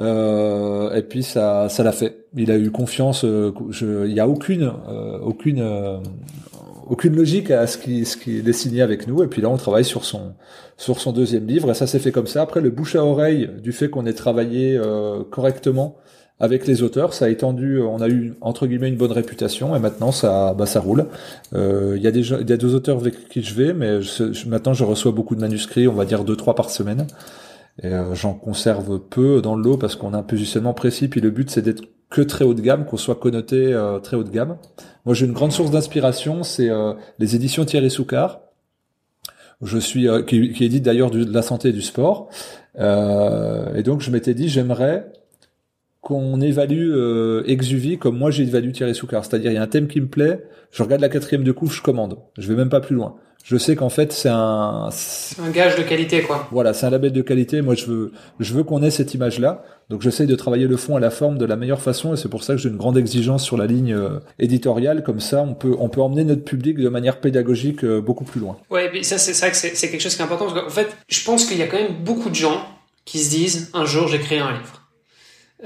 Euh, 0.00 0.94
et 0.94 1.02
puis 1.02 1.22
ça, 1.22 1.68
ça 1.68 1.82
l'a 1.82 1.92
fait. 1.92 2.24
Il 2.36 2.50
a 2.50 2.56
eu 2.56 2.70
confiance. 2.70 3.24
Euh, 3.24 3.52
je, 3.70 4.06
il 4.06 4.14
y 4.14 4.20
a 4.20 4.28
aucune, 4.28 4.72
euh, 4.88 5.18
aucune, 5.18 5.60
euh, 5.60 5.98
aucune 6.88 7.14
logique 7.14 7.50
à 7.50 7.66
ce 7.66 7.76
qui, 7.76 8.04
ce 8.04 8.16
qui 8.16 8.38
est 8.38 8.52
signé 8.52 8.82
avec 8.82 9.06
nous. 9.06 9.22
Et 9.22 9.26
puis 9.26 9.42
là, 9.42 9.48
on 9.50 9.56
travaille 9.56 9.84
sur 9.84 10.04
son, 10.04 10.32
sur 10.76 11.00
son 11.00 11.12
deuxième 11.12 11.46
livre. 11.46 11.70
Et 11.70 11.74
ça 11.74 11.86
s'est 11.86 11.98
fait 11.98 12.12
comme 12.12 12.26
ça. 12.26 12.42
Après, 12.42 12.60
le 12.60 12.70
bouche 12.70 12.96
à 12.96 13.04
oreille 13.04 13.50
du 13.62 13.72
fait 13.72 13.90
qu'on 13.90 14.06
ait 14.06 14.14
travaillé 14.14 14.80
correctement 15.30 15.96
avec 16.42 16.66
les 16.66 16.82
auteurs, 16.82 17.12
ça 17.12 17.26
a 17.26 17.28
étendu. 17.28 17.82
On 17.82 18.00
a 18.00 18.08
eu 18.08 18.32
entre 18.40 18.66
guillemets 18.66 18.88
une 18.88 18.96
bonne 18.96 19.12
réputation. 19.12 19.76
Et 19.76 19.78
maintenant, 19.78 20.10
ça, 20.10 20.54
bah, 20.54 20.64
ça 20.64 20.80
roule. 20.80 21.06
Il 21.52 22.00
y 22.00 22.06
a 22.06 22.10
il 22.10 22.48
y 22.48 22.52
a 22.52 22.56
deux 22.56 22.74
auteurs 22.74 22.96
avec 22.98 23.28
qui 23.28 23.42
je 23.42 23.54
vais, 23.54 23.74
mais 23.74 24.00
je, 24.00 24.48
maintenant, 24.48 24.72
je 24.72 24.84
reçois 24.84 25.12
beaucoup 25.12 25.36
de 25.36 25.40
manuscrits. 25.42 25.86
On 25.86 25.92
va 25.92 26.06
dire 26.06 26.24
deux, 26.24 26.36
trois 26.36 26.54
par 26.54 26.70
semaine. 26.70 27.06
Euh, 27.84 28.14
j'en 28.14 28.34
conserve 28.34 28.98
peu 28.98 29.40
dans 29.40 29.54
le 29.54 29.62
lot 29.62 29.76
parce 29.78 29.96
qu'on 29.96 30.12
a 30.14 30.18
un 30.18 30.22
positionnement 30.22 30.74
précis. 30.74 31.08
Puis 31.08 31.20
le 31.20 31.30
but 31.30 31.50
c'est 31.50 31.62
d'être 31.62 31.82
que 32.10 32.20
très 32.20 32.44
haut 32.44 32.54
de 32.54 32.60
gamme, 32.60 32.84
qu'on 32.84 32.96
soit 32.96 33.14
connoté 33.14 33.72
euh, 33.72 33.98
très 34.00 34.16
haut 34.16 34.24
de 34.24 34.30
gamme. 34.30 34.56
Moi 35.04 35.14
j'ai 35.14 35.26
une 35.26 35.32
grande 35.32 35.52
source 35.52 35.70
d'inspiration, 35.70 36.42
c'est 36.42 36.68
euh, 36.68 36.94
les 37.18 37.36
éditions 37.36 37.64
Thierry 37.64 37.90
Soucard. 37.90 38.40
Je 39.62 39.78
suis 39.78 40.08
qui, 40.26 40.52
qui 40.52 40.64
édite 40.64 40.82
d'ailleurs 40.82 41.10
de 41.10 41.22
la 41.30 41.42
santé 41.42 41.68
et 41.68 41.72
du 41.72 41.82
sport. 41.82 42.30
et 42.78 43.82
donc 43.82 44.00
je 44.00 44.10
m'étais 44.10 44.32
dit 44.32 44.48
j'aimerais 44.48 45.12
qu'on 46.00 46.40
évalue 46.40 46.92
euh, 46.92 47.42
Exuvie 47.46 47.98
comme 47.98 48.16
moi 48.16 48.30
j'ai 48.30 48.44
évalué 48.44 48.72
Thierry 48.72 48.94
Soucard. 48.94 49.24
C'est-à-dire 49.24 49.50
il 49.50 49.54
y 49.54 49.58
a 49.58 49.62
un 49.62 49.66
thème 49.66 49.86
qui 49.86 50.00
me 50.00 50.08
plaît, 50.08 50.44
je 50.70 50.82
regarde 50.82 51.02
la 51.02 51.08
quatrième 51.08 51.44
de 51.44 51.52
couche, 51.52 51.76
je 51.76 51.82
commande. 51.82 52.18
Je 52.38 52.48
vais 52.48 52.56
même 52.56 52.70
pas 52.70 52.80
plus 52.80 52.96
loin 52.96 53.16
je 53.44 53.56
sais 53.56 53.76
qu'en 53.76 53.88
fait 53.88 54.12
c'est 54.12 54.28
un 54.28 54.90
un 55.42 55.50
gage 55.50 55.76
de 55.76 55.82
qualité 55.82 56.22
quoi. 56.22 56.48
Voilà, 56.50 56.74
c'est 56.74 56.86
un 56.86 56.90
label 56.90 57.12
de 57.12 57.22
qualité. 57.22 57.62
Moi 57.62 57.74
je 57.74 57.86
veux 57.86 58.12
je 58.38 58.54
veux 58.54 58.64
qu'on 58.64 58.82
ait 58.82 58.90
cette 58.90 59.14
image 59.14 59.38
là. 59.38 59.64
Donc 59.88 60.02
j'essaye 60.02 60.28
de 60.28 60.36
travailler 60.36 60.66
le 60.66 60.76
fond 60.76 60.98
et 60.98 61.00
la 61.00 61.10
forme 61.10 61.36
de 61.36 61.44
la 61.44 61.56
meilleure 61.56 61.82
façon 61.82 62.14
et 62.14 62.16
c'est 62.16 62.28
pour 62.28 62.44
ça 62.44 62.54
que 62.54 62.60
j'ai 62.60 62.68
une 62.68 62.76
grande 62.76 62.96
exigence 62.96 63.42
sur 63.44 63.56
la 63.56 63.66
ligne 63.66 63.92
euh, 63.92 64.20
éditoriale 64.38 65.02
comme 65.02 65.18
ça 65.18 65.42
on 65.42 65.54
peut 65.54 65.74
on 65.80 65.88
peut 65.88 66.00
emmener 66.00 66.22
notre 66.22 66.44
public 66.44 66.78
de 66.78 66.88
manière 66.88 67.20
pédagogique 67.20 67.84
euh, 67.84 68.00
beaucoup 68.00 68.24
plus 68.24 68.40
loin. 68.40 68.56
Ouais, 68.70 68.90
mais 68.92 69.02
ça 69.02 69.18
c'est 69.18 69.32
vrai 69.32 69.50
que 69.50 69.56
c'est 69.56 69.90
quelque 69.90 70.00
chose 70.00 70.14
qui 70.14 70.22
est 70.22 70.24
important 70.24 70.46
parce 70.46 70.60
qu'en 70.60 70.70
fait, 70.70 70.96
je 71.08 71.24
pense 71.24 71.46
qu'il 71.46 71.58
y 71.58 71.62
a 71.62 71.66
quand 71.66 71.78
même 71.78 72.04
beaucoup 72.04 72.30
de 72.30 72.34
gens 72.34 72.64
qui 73.04 73.18
se 73.18 73.30
disent 73.30 73.70
un 73.74 73.84
jour 73.84 74.06
j'écris 74.06 74.38
un 74.38 74.52
livre. 74.52 74.79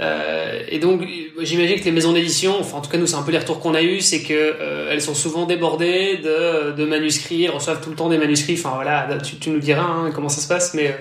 Euh, 0.01 0.61
et 0.69 0.81
donc, 0.81 1.03
j'imagine 1.39 1.79
que 1.79 1.85
les 1.85 1.93
maisons 1.93 2.13
d'édition, 2.13 2.57
enfin 2.59 2.79
en 2.79 2.81
tout 2.81 2.91
cas 2.91 2.99
nous 2.99 3.07
c'est 3.07 3.15
un 3.15 3.23
peu 3.23 3.31
les 3.31 3.39
retours 3.39 3.61
qu'on 3.61 3.75
a 3.75 3.83
eu, 3.83 4.01
c'est 4.01 4.23
que 4.23 4.35
euh, 4.35 4.89
elles 4.91 5.01
sont 5.01 5.15
souvent 5.15 5.47
débordées 5.47 6.17
de, 6.17 6.73
de 6.73 6.85
manuscrits, 6.85 7.45
elles 7.45 7.53
reçoivent 7.53 7.81
tout 7.81 7.91
le 7.91 7.97
temps 7.97 8.09
des 8.09 8.19
manuscrits. 8.19 8.57
Enfin 8.59 8.73
voilà, 8.75 9.07
tu, 9.23 9.37
tu 9.37 9.51
nous 9.51 9.61
diras 9.61 9.85
hein, 9.85 10.11
comment 10.13 10.29
ça 10.29 10.41
se 10.41 10.49
passe, 10.49 10.75
mais 10.75 10.97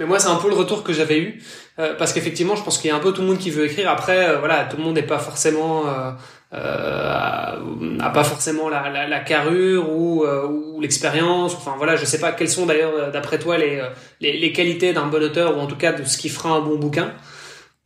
mais 0.00 0.06
moi 0.06 0.18
c'est 0.18 0.28
un 0.28 0.36
peu 0.36 0.48
le 0.48 0.56
retour 0.56 0.82
que 0.82 0.92
j'avais 0.92 1.18
eu 1.18 1.40
euh, 1.78 1.94
parce 1.96 2.12
qu'effectivement 2.12 2.56
je 2.56 2.64
pense 2.64 2.78
qu'il 2.78 2.88
y 2.88 2.92
a 2.92 2.96
un 2.96 2.98
peu 2.98 3.12
tout 3.12 3.20
le 3.20 3.28
monde 3.28 3.38
qui 3.38 3.50
veut 3.50 3.66
écrire. 3.66 3.88
Après 3.88 4.28
euh, 4.28 4.38
voilà, 4.38 4.64
tout 4.64 4.76
le 4.76 4.82
monde 4.82 4.96
n'est 4.96 5.02
pas 5.02 5.18
forcément 5.18 5.84
a 6.50 8.10
pas 8.12 8.24
forcément 8.24 8.68
la, 8.68 8.90
la, 8.90 9.06
la 9.06 9.20
carrure 9.20 9.88
ou, 9.88 10.26
ou 10.26 10.80
l'expérience. 10.80 11.54
Enfin 11.54 11.74
voilà, 11.78 11.94
je 11.94 12.04
sais 12.04 12.18
pas 12.18 12.32
quelles 12.32 12.50
sont 12.50 12.66
d'ailleurs 12.66 13.12
d'après 13.12 13.38
toi 13.38 13.56
les, 13.56 13.80
les, 14.20 14.36
les 14.36 14.52
qualités 14.52 14.92
d'un 14.92 15.06
bon 15.06 15.22
auteur 15.22 15.56
ou 15.56 15.60
en 15.60 15.66
tout 15.68 15.76
cas 15.76 15.92
de 15.92 16.02
ce 16.02 16.18
qui 16.18 16.28
fera 16.28 16.50
un 16.50 16.60
bon 16.60 16.76
bouquin. 16.76 17.12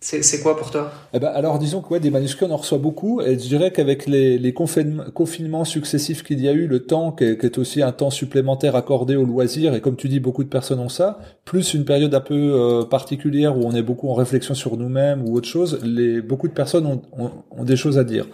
C'est 0.09 0.41
quoi 0.41 0.57
pour 0.57 0.71
toi? 0.71 0.93
Eh 1.13 1.19
ben, 1.19 1.33
Alors 1.35 1.59
disons 1.59 1.81
que 1.83 1.97
des 1.97 2.11
manuscrits 2.11 2.47
on 2.47 2.53
en 2.53 2.59
reçoit 2.59 2.79
beaucoup. 2.79 3.21
Et 3.23 3.33
je 3.33 3.49
dirais 3.49 3.73
qu'avec 3.73 4.07
les, 4.07 4.39
les 4.39 4.53
confinements 4.55 5.65
successifs 5.65 6.23
qu'il 6.23 6.41
y 6.41 6.49
a 6.49 6.53
eu, 6.53 6.69
le 6.69 6.85
temps 6.85 7.11
qui 7.11 7.25
est, 7.25 7.59
aussi 7.59 7.83
un 7.83 7.91
temps 7.91 8.11
supplémentaire 8.11 8.77
accordé 8.77 9.17
au 9.17 9.25
loisir 9.25 9.75
et 9.75 9.81
comme 9.81 9.97
tu 9.97 10.09
dis 10.09 10.21
beaucoup 10.21 10.45
de 10.45 10.49
personnes 10.49 10.79
ont 10.79 10.89
ça, 10.89 11.19
plus 11.45 11.75
une 11.75 11.85
période 11.85 12.15
un 12.15 12.21
peu 12.21 12.35
euh, 12.35 12.85
particulière 12.85 13.59
où 13.59 13.63
on 13.65 13.75
est 13.75 13.83
beaucoup 13.83 14.09
en 14.09 14.15
réflexion 14.15 14.55
sur 14.55 14.77
nous-mêmes 14.77 15.29
ou 15.29 15.35
autre 15.35 15.49
chose, 15.49 15.81
les, 15.83 16.21
beaucoup 16.21 16.47
de 16.47 16.55
personnes 16.55 16.87
ont, 16.87 17.03
ont, 17.19 17.33
ont 17.51 17.65
des 17.65 17.77
choses 17.77 17.99
à 17.99 18.05
dire. 18.05 18.29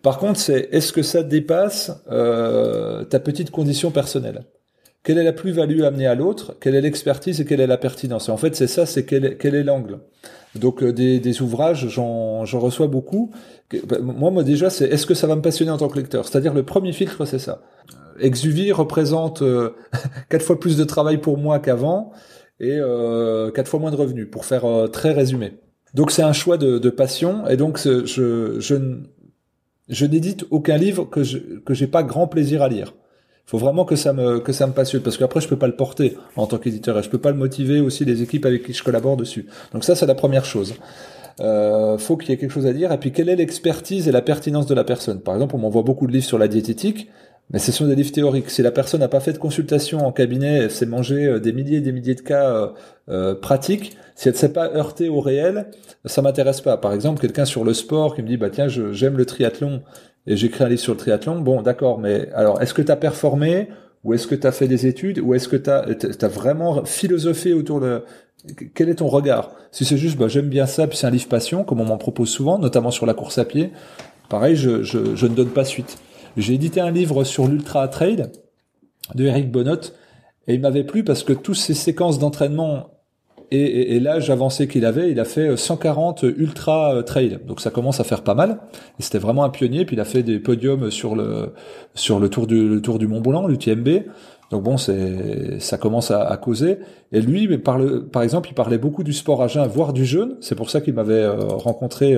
Par 0.00 0.16
contre 0.16 0.40
c'est 0.40 0.70
est-ce 0.72 0.90
que 0.90 1.02
ça 1.02 1.22
dépasse 1.22 1.92
euh, 2.10 3.04
ta 3.04 3.20
petite 3.20 3.50
condition 3.50 3.90
personnelle? 3.90 4.44
Quelle 5.02 5.18
est 5.18 5.24
la 5.24 5.32
plus-value 5.32 5.82
amenée 5.82 6.06
à 6.06 6.14
l'autre, 6.14 6.56
quelle 6.60 6.74
est 6.74 6.80
l'expertise 6.80 7.40
et 7.40 7.44
quelle 7.44 7.60
est 7.60 7.66
la 7.66 7.78
pertinence? 7.78 8.28
Et 8.28 8.32
en 8.32 8.36
fait, 8.36 8.54
c'est 8.54 8.66
ça, 8.66 8.86
c'est 8.86 9.04
quel 9.04 9.24
est, 9.24 9.36
quel 9.36 9.54
est 9.54 9.62
l'angle. 9.62 10.00
Donc 10.54 10.82
euh, 10.82 10.92
des, 10.92 11.20
des, 11.20 11.42
ouvrages, 11.42 11.88
j'en 11.88 12.44
reçois 12.44 12.86
beaucoup. 12.86 13.30
Bah, 13.86 13.98
moi, 14.00 14.30
moi 14.30 14.42
déjà, 14.42 14.68
c'est 14.68 14.86
est-ce 14.88 15.06
que 15.06 15.14
ça 15.14 15.26
va 15.26 15.36
me 15.36 15.42
passionner 15.42 15.70
en 15.70 15.78
tant 15.78 15.88
que 15.88 15.98
lecteur? 15.98 16.26
C'est-à-dire 16.26 16.52
le 16.52 16.64
premier 16.64 16.92
filtre, 16.92 17.24
c'est 17.24 17.38
ça. 17.38 17.62
Exuvie 18.18 18.72
représente 18.72 19.42
euh, 19.42 19.70
quatre 20.28 20.44
fois 20.44 20.60
plus 20.60 20.76
de 20.76 20.84
travail 20.84 21.18
pour 21.18 21.38
moi 21.38 21.60
qu'avant 21.60 22.12
et 22.58 22.76
euh, 22.78 23.50
quatre 23.50 23.68
fois 23.68 23.80
moins 23.80 23.90
de 23.90 23.96
revenus, 23.96 24.28
pour 24.30 24.44
faire 24.44 24.66
euh, 24.66 24.86
très 24.86 25.12
résumé. 25.12 25.54
Donc 25.94 26.10
c'est 26.10 26.22
un 26.22 26.34
choix 26.34 26.58
de, 26.58 26.78
de, 26.78 26.90
passion 26.90 27.46
et 27.48 27.56
donc 27.56 27.80
je, 27.82 28.04
je, 28.04 29.00
je 29.88 30.06
n'édite 30.06 30.44
aucun 30.50 30.76
livre 30.76 31.04
que 31.04 31.24
je 31.24 31.38
que 31.38 31.74
j'ai 31.74 31.88
pas 31.88 32.04
grand 32.04 32.28
plaisir 32.28 32.62
à 32.62 32.68
lire 32.68 32.94
faut 33.46 33.58
vraiment 33.58 33.84
que 33.84 33.96
ça 33.96 34.12
me 34.12 34.38
que 34.38 34.52
ça 34.52 34.66
me 34.66 34.72
passionne 34.72 35.02
parce 35.02 35.16
qu'après 35.16 35.40
je 35.40 35.48
peux 35.48 35.58
pas 35.58 35.66
le 35.66 35.76
porter 35.76 36.16
en 36.36 36.46
tant 36.46 36.58
qu'éditeur 36.58 36.98
et 36.98 37.02
je 37.02 37.10
peux 37.10 37.18
pas 37.18 37.30
le 37.30 37.36
motiver 37.36 37.80
aussi 37.80 38.04
les 38.04 38.22
équipes 38.22 38.46
avec 38.46 38.64
qui 38.64 38.72
je 38.72 38.82
collabore 38.82 39.16
dessus. 39.16 39.46
Donc 39.72 39.84
ça 39.84 39.94
c'est 39.94 40.06
la 40.06 40.14
première 40.14 40.44
chose. 40.44 40.74
Euh, 41.40 41.96
faut 41.96 42.16
qu'il 42.16 42.30
y 42.30 42.32
ait 42.32 42.36
quelque 42.36 42.52
chose 42.52 42.66
à 42.66 42.72
dire 42.72 42.92
et 42.92 42.98
puis 42.98 43.12
quelle 43.12 43.28
est 43.28 43.36
l'expertise 43.36 44.08
et 44.08 44.12
la 44.12 44.22
pertinence 44.22 44.66
de 44.66 44.74
la 44.74 44.84
personne? 44.84 45.20
Par 45.20 45.34
exemple, 45.34 45.56
on 45.56 45.58
m'envoie 45.58 45.82
beaucoup 45.82 46.06
de 46.06 46.12
livres 46.12 46.26
sur 46.26 46.38
la 46.38 46.48
diététique, 46.48 47.08
mais 47.52 47.58
ce 47.58 47.72
sont 47.72 47.86
des 47.86 47.96
livres 47.96 48.12
théoriques. 48.12 48.48
Si 48.50 48.62
la 48.62 48.70
personne 48.70 49.00
n'a 49.00 49.08
pas 49.08 49.20
fait 49.20 49.32
de 49.32 49.38
consultation 49.38 50.06
en 50.06 50.12
cabinet, 50.12 50.58
elle 50.58 50.70
s'est 50.70 50.86
mangé 50.86 51.26
euh, 51.26 51.40
des 51.40 51.52
milliers 51.52 51.78
et 51.78 51.80
des 51.80 51.92
milliers 51.92 52.14
de 52.14 52.20
cas 52.20 52.48
euh, 52.48 52.68
euh, 53.08 53.34
pratiques, 53.34 53.96
si 54.14 54.28
elle 54.28 54.34
ne 54.34 54.38
s'est 54.38 54.52
pas 54.52 54.70
heurtée 54.72 55.08
au 55.08 55.20
réel, 55.20 55.66
ça 56.04 56.22
m'intéresse 56.22 56.60
pas. 56.60 56.76
Par 56.76 56.92
exemple, 56.92 57.20
quelqu'un 57.20 57.44
sur 57.44 57.64
le 57.64 57.74
sport 57.74 58.14
qui 58.14 58.22
me 58.22 58.28
dit 58.28 58.36
bah 58.36 58.50
tiens, 58.50 58.68
j'aime 58.68 59.16
le 59.16 59.26
triathlon, 59.26 59.82
et 60.26 60.36
j'écris 60.36 60.64
un 60.64 60.68
livre 60.68 60.80
sur 60.80 60.92
le 60.92 60.98
triathlon, 60.98 61.40
bon 61.40 61.62
d'accord, 61.62 61.98
mais 61.98 62.28
alors 62.34 62.60
est-ce 62.62 62.74
que 62.74 62.82
tu 62.82 62.92
as 62.92 62.96
performé 62.96 63.68
ou 64.04 64.14
est-ce 64.14 64.26
que 64.26 64.34
tu 64.34 64.46
as 64.46 64.52
fait 64.52 64.68
des 64.68 64.86
études 64.86 65.18
ou 65.18 65.34
est-ce 65.34 65.48
que 65.48 65.56
tu 65.56 65.70
as, 65.70 66.28
vraiment 66.28 66.84
philosophé 66.84 67.52
autour 67.52 67.80
de 67.80 68.02
quel 68.74 68.88
est 68.88 68.96
ton 68.96 69.08
regard? 69.08 69.50
Si 69.70 69.84
c'est 69.84 69.96
juste 69.96 70.18
bah, 70.18 70.28
j'aime 70.28 70.48
bien 70.48 70.66
ça 70.66 70.86
puis 70.86 70.96
c'est 70.96 71.06
un 71.06 71.10
livre 71.10 71.28
passion 71.28 71.64
comme 71.64 71.80
on 71.80 71.86
m'en 71.86 71.98
propose 71.98 72.28
souvent, 72.28 72.58
notamment 72.58 72.90
sur 72.90 73.06
la 73.06 73.14
course 73.14 73.38
à 73.38 73.44
pied, 73.44 73.72
pareil, 74.28 74.56
je, 74.56 74.82
je, 74.82 75.14
je 75.14 75.26
ne 75.26 75.34
donne 75.34 75.50
pas 75.50 75.64
suite. 75.64 75.98
J'ai 76.36 76.54
édité 76.54 76.80
un 76.80 76.90
livre 76.90 77.24
sur 77.24 77.48
l'ultra 77.48 77.86
trail 77.88 78.26
de 79.14 79.24
Eric 79.24 79.50
Bonnot 79.50 79.80
et 80.46 80.54
il 80.54 80.60
m'avait 80.60 80.84
plu 80.84 81.04
parce 81.04 81.22
que 81.22 81.32
toutes 81.32 81.56
ces 81.56 81.74
séquences 81.74 82.18
d'entraînement 82.18 82.99
et, 83.50 83.96
et, 83.96 84.00
l'âge 84.00 84.30
avancé 84.30 84.68
qu'il 84.68 84.84
avait, 84.84 85.10
il 85.10 85.18
a 85.18 85.24
fait 85.24 85.56
140 85.56 86.24
euh, 86.24 86.34
ultra 86.36 86.94
euh, 86.94 87.02
trail. 87.02 87.40
Donc 87.46 87.60
ça 87.60 87.70
commence 87.70 87.98
à 87.98 88.04
faire 88.04 88.22
pas 88.22 88.34
mal. 88.34 88.58
Et 88.98 89.02
c'était 89.02 89.18
vraiment 89.18 89.44
un 89.44 89.50
pionnier. 89.50 89.84
Puis 89.84 89.96
il 89.96 90.00
a 90.00 90.04
fait 90.04 90.22
des 90.22 90.38
podiums 90.38 90.90
sur 90.90 91.16
le 91.16 91.52
sur 91.94 92.20
le 92.20 92.28
tour 92.28 92.46
du 92.46 92.68
le 92.68 92.80
tour 92.80 92.98
du 92.98 93.08
Mont 93.08 93.20
Blanc, 93.20 93.48
l'UTMB. 93.48 94.04
Donc 94.52 94.62
bon, 94.62 94.76
c'est 94.76 95.58
ça 95.58 95.78
commence 95.78 96.10
à, 96.10 96.22
à, 96.22 96.36
causer. 96.36 96.78
Et 97.12 97.20
lui, 97.20 97.58
par 97.58 97.78
le 97.78 98.06
par 98.06 98.22
exemple, 98.22 98.48
il 98.50 98.54
parlait 98.54 98.78
beaucoup 98.78 99.02
du 99.02 99.12
sport 99.12 99.42
à 99.42 99.48
jeun, 99.48 99.66
voire 99.66 99.92
du 99.92 100.04
jeûne. 100.04 100.36
C'est 100.40 100.54
pour 100.54 100.70
ça 100.70 100.80
qu'il 100.80 100.94
m'avait 100.94 101.14
euh, 101.14 101.36
rencontré 101.36 102.16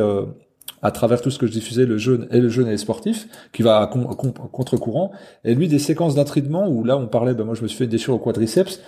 à 0.83 0.90
travers 0.90 1.23
tout 1.23 1.31
ce 1.31 1.38
que 1.38 1.47
je 1.47 1.53
diffusais, 1.53 1.87
le 1.87 1.97
jeûne 1.97 2.27
et 2.31 2.40
le 2.40 2.49
jeûne 2.49 2.66
et 2.66 2.73
les 2.73 2.77
sportifs, 2.77 3.29
qui 3.53 3.62
va 3.62 3.87
contre-courant. 3.87 5.12
Et 5.45 5.55
lui, 5.55 5.68
des 5.68 5.79
séquences 5.79 6.14
d'entraînement 6.14 6.68
où 6.68 6.85
là, 6.85 6.97
on 6.97 7.07
parlait, 7.07 7.35
ben 7.35 7.45
moi, 7.45 7.55
je 7.55 7.62
me 7.62 7.68
suis 7.68 7.79
fait 7.79 7.85
une 7.85 7.90
déchirure 7.90 8.16
au 8.16 8.18
quadriceps 8.18 8.81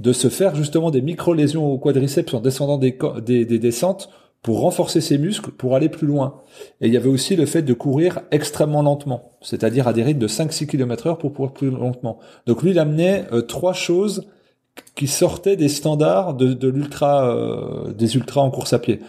de 0.00 0.12
se 0.12 0.28
faire 0.28 0.54
justement 0.54 0.90
des 0.90 1.02
micro-lésions 1.02 1.66
au 1.66 1.78
quadriceps 1.78 2.32
en 2.34 2.40
descendant 2.40 2.78
des, 2.78 2.96
des, 3.24 3.44
des, 3.44 3.58
descentes 3.58 4.10
pour 4.42 4.60
renforcer 4.60 5.00
ses 5.00 5.18
muscles, 5.18 5.50
pour 5.50 5.74
aller 5.74 5.88
plus 5.88 6.06
loin. 6.06 6.42
Et 6.80 6.86
il 6.86 6.92
y 6.92 6.96
avait 6.96 7.08
aussi 7.08 7.34
le 7.34 7.46
fait 7.46 7.62
de 7.62 7.74
courir 7.74 8.20
extrêmement 8.30 8.82
lentement, 8.82 9.32
c'est-à-dire 9.40 9.88
à 9.88 9.92
des 9.92 10.02
rythmes 10.02 10.20
de 10.20 10.28
5-6 10.28 10.66
km 10.66 11.08
heure 11.08 11.18
pour 11.18 11.32
courir 11.32 11.52
plus 11.52 11.70
lentement. 11.70 12.18
Donc 12.46 12.62
lui, 12.62 12.70
il 12.70 12.78
amenait 12.78 13.26
euh, 13.32 13.42
trois 13.42 13.72
choses 13.72 14.28
qui 14.94 15.08
sortaient 15.08 15.56
des 15.56 15.68
standards 15.68 16.34
de, 16.34 16.52
de 16.52 16.68
l'ultra, 16.68 17.28
euh, 17.28 17.92
des 17.92 18.14
ultras 18.14 18.42
en 18.42 18.50
course 18.50 18.72
à 18.72 18.78
pied. 18.78 19.00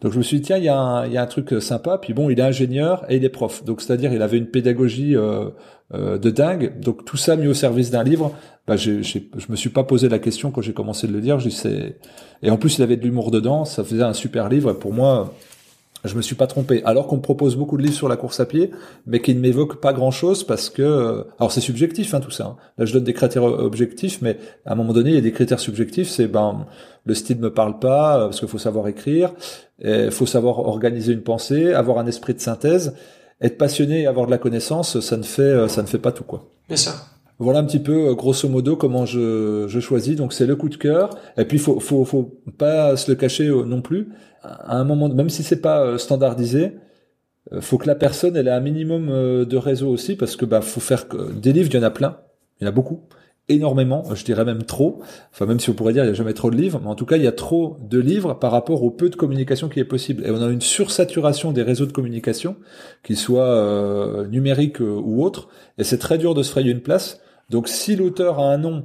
Donc 0.00 0.12
je 0.12 0.18
me 0.18 0.22
suis 0.22 0.38
dit, 0.38 0.46
tiens, 0.46 0.58
il 0.58 0.64
y, 0.64 0.68
a 0.68 0.78
un, 0.78 1.06
il 1.06 1.12
y 1.12 1.16
a 1.16 1.22
un 1.22 1.26
truc 1.26 1.60
sympa. 1.60 1.98
Puis 1.98 2.14
bon, 2.14 2.30
il 2.30 2.38
est 2.38 2.42
ingénieur 2.42 3.04
et 3.08 3.16
il 3.16 3.24
est 3.24 3.30
prof. 3.30 3.64
Donc 3.64 3.82
c'est-à-dire, 3.82 4.12
il 4.12 4.22
avait 4.22 4.38
une 4.38 4.46
pédagogie 4.46 5.16
euh, 5.16 5.50
euh, 5.94 6.18
de 6.18 6.28
dingue. 6.28 6.78
Donc 6.80 7.04
tout 7.06 7.16
ça 7.16 7.34
mis 7.36 7.46
au 7.46 7.54
service 7.54 7.90
d'un 7.90 8.02
livre, 8.02 8.34
bah, 8.66 8.76
je 8.76 8.98
me 9.48 9.56
suis 9.56 9.70
pas 9.70 9.84
posé 9.84 10.10
la 10.10 10.18
question 10.18 10.50
quand 10.50 10.60
j'ai 10.60 10.74
commencé 10.74 11.06
de 11.06 11.12
le 11.14 11.20
lire. 11.20 11.38
Et 12.42 12.50
en 12.50 12.58
plus, 12.58 12.76
il 12.76 12.82
avait 12.82 12.98
de 12.98 13.04
l'humour 13.04 13.30
dedans. 13.30 13.64
Ça 13.64 13.82
faisait 13.82 14.02
un 14.02 14.12
super 14.12 14.50
livre. 14.50 14.72
Et 14.72 14.74
pour 14.74 14.92
moi, 14.92 15.32
je 16.04 16.14
me 16.14 16.22
suis 16.22 16.34
pas 16.34 16.46
trompé. 16.46 16.82
Alors 16.84 17.06
qu'on 17.06 17.16
me 17.16 17.22
propose 17.22 17.56
beaucoup 17.56 17.78
de 17.78 17.82
livres 17.82 17.94
sur 17.94 18.08
la 18.08 18.16
course 18.16 18.38
à 18.38 18.44
pied, 18.44 18.70
mais 19.06 19.20
qui 19.20 19.34
ne 19.34 19.40
m'évoquent 19.40 19.80
pas 19.80 19.92
grand-chose 19.94 20.44
parce 20.44 20.68
que, 20.68 20.82
euh, 20.82 21.22
alors 21.40 21.50
c'est 21.52 21.62
subjectif 21.62 22.12
hein, 22.14 22.20
tout 22.20 22.30
ça. 22.30 22.44
Hein. 22.44 22.56
Là, 22.76 22.84
je 22.84 22.92
donne 22.92 23.04
des 23.04 23.14
critères 23.14 23.44
objectifs, 23.44 24.20
mais 24.20 24.38
à 24.66 24.72
un 24.72 24.74
moment 24.74 24.92
donné, 24.92 25.10
il 25.10 25.14
y 25.14 25.18
a 25.18 25.22
des 25.22 25.32
critères 25.32 25.60
subjectifs. 25.60 26.08
C'est 26.08 26.28
ben 26.28 26.66
le 27.04 27.14
style 27.14 27.38
me 27.38 27.50
parle 27.50 27.78
pas 27.78 28.18
euh, 28.18 28.24
parce 28.26 28.40
qu'il 28.40 28.48
faut 28.48 28.58
savoir 28.58 28.86
écrire, 28.88 29.32
il 29.82 30.10
faut 30.10 30.26
savoir 30.26 30.58
organiser 30.58 31.14
une 31.14 31.22
pensée, 31.22 31.72
avoir 31.72 31.98
un 31.98 32.06
esprit 32.06 32.34
de 32.34 32.40
synthèse, 32.40 32.94
être 33.40 33.58
passionné 33.58 34.02
et 34.02 34.06
avoir 34.06 34.26
de 34.26 34.30
la 34.30 34.38
connaissance, 34.38 35.00
ça 35.00 35.16
ne 35.16 35.22
fait 35.22 35.42
euh, 35.42 35.68
ça 35.68 35.82
ne 35.82 35.86
fait 35.86 35.98
pas 35.98 36.12
tout 36.12 36.24
quoi. 36.24 36.48
Bien 36.68 36.76
sûr. 36.76 36.92
Voilà 37.40 37.60
un 37.60 37.64
petit 37.64 37.78
peu 37.78 38.14
grosso 38.14 38.48
modo 38.48 38.74
comment 38.74 39.06
je, 39.06 39.66
je 39.68 39.80
choisis. 39.80 40.16
Donc 40.16 40.32
c'est 40.32 40.46
le 40.46 40.56
coup 40.56 40.68
de 40.68 40.76
cœur. 40.76 41.10
Et 41.36 41.44
puis 41.44 41.58
faut 41.58 41.78
faut 41.78 42.04
faut 42.04 42.40
pas 42.58 42.96
se 42.96 43.10
le 43.10 43.16
cacher 43.16 43.48
non 43.48 43.80
plus 43.80 44.08
à 44.42 44.76
un 44.76 44.84
moment, 44.84 45.08
même 45.08 45.30
si 45.30 45.42
c'est 45.42 45.60
pas 45.60 45.82
euh, 45.82 45.98
standardisé, 45.98 46.72
euh, 47.52 47.60
faut 47.60 47.78
que 47.78 47.86
la 47.86 47.94
personne 47.94 48.36
elle 48.36 48.48
ait 48.48 48.52
un 48.52 48.60
minimum 48.60 49.08
euh, 49.10 49.44
de 49.44 49.56
réseau 49.56 49.88
aussi 49.88 50.16
parce 50.16 50.36
que 50.36 50.44
bah 50.44 50.60
faut 50.60 50.80
faire 50.80 51.06
des 51.34 51.52
livres, 51.52 51.68
il 51.72 51.76
y 51.76 51.78
en 51.78 51.82
a 51.82 51.90
plein, 51.90 52.18
il 52.60 52.64
y 52.64 52.66
en 52.66 52.68
a 52.68 52.72
beaucoup, 52.72 53.00
énormément, 53.48 54.04
je 54.14 54.24
dirais 54.24 54.44
même 54.44 54.62
trop. 54.62 55.00
Enfin 55.32 55.46
même 55.46 55.60
si 55.60 55.70
on 55.70 55.74
pourrait 55.74 55.92
dire 55.92 56.04
il 56.04 56.08
y 56.08 56.10
a 56.10 56.14
jamais 56.14 56.34
trop 56.34 56.50
de 56.50 56.56
livres, 56.56 56.80
mais 56.82 56.88
en 56.88 56.94
tout 56.94 57.06
cas 57.06 57.16
il 57.16 57.22
y 57.22 57.26
a 57.26 57.32
trop 57.32 57.78
de 57.82 57.98
livres 57.98 58.34
par 58.34 58.52
rapport 58.52 58.82
au 58.82 58.90
peu 58.90 59.08
de 59.08 59.16
communication 59.16 59.68
qui 59.68 59.80
est 59.80 59.84
possible. 59.84 60.26
Et 60.26 60.30
on 60.30 60.42
a 60.42 60.48
une 60.48 60.60
sursaturation 60.60 61.52
des 61.52 61.62
réseaux 61.62 61.86
de 61.86 61.92
communication, 61.92 62.56
qu'ils 63.02 63.16
soient 63.16 64.26
numériques 64.30 64.80
ou 64.80 65.22
autres, 65.22 65.48
et 65.78 65.84
c'est 65.84 65.98
très 65.98 66.18
dur 66.18 66.34
de 66.34 66.42
se 66.42 66.50
frayer 66.50 66.70
une 66.70 66.82
place. 66.82 67.20
Donc 67.50 67.68
si 67.68 67.96
l'auteur 67.96 68.38
a 68.38 68.52
un 68.52 68.58
nom 68.58 68.84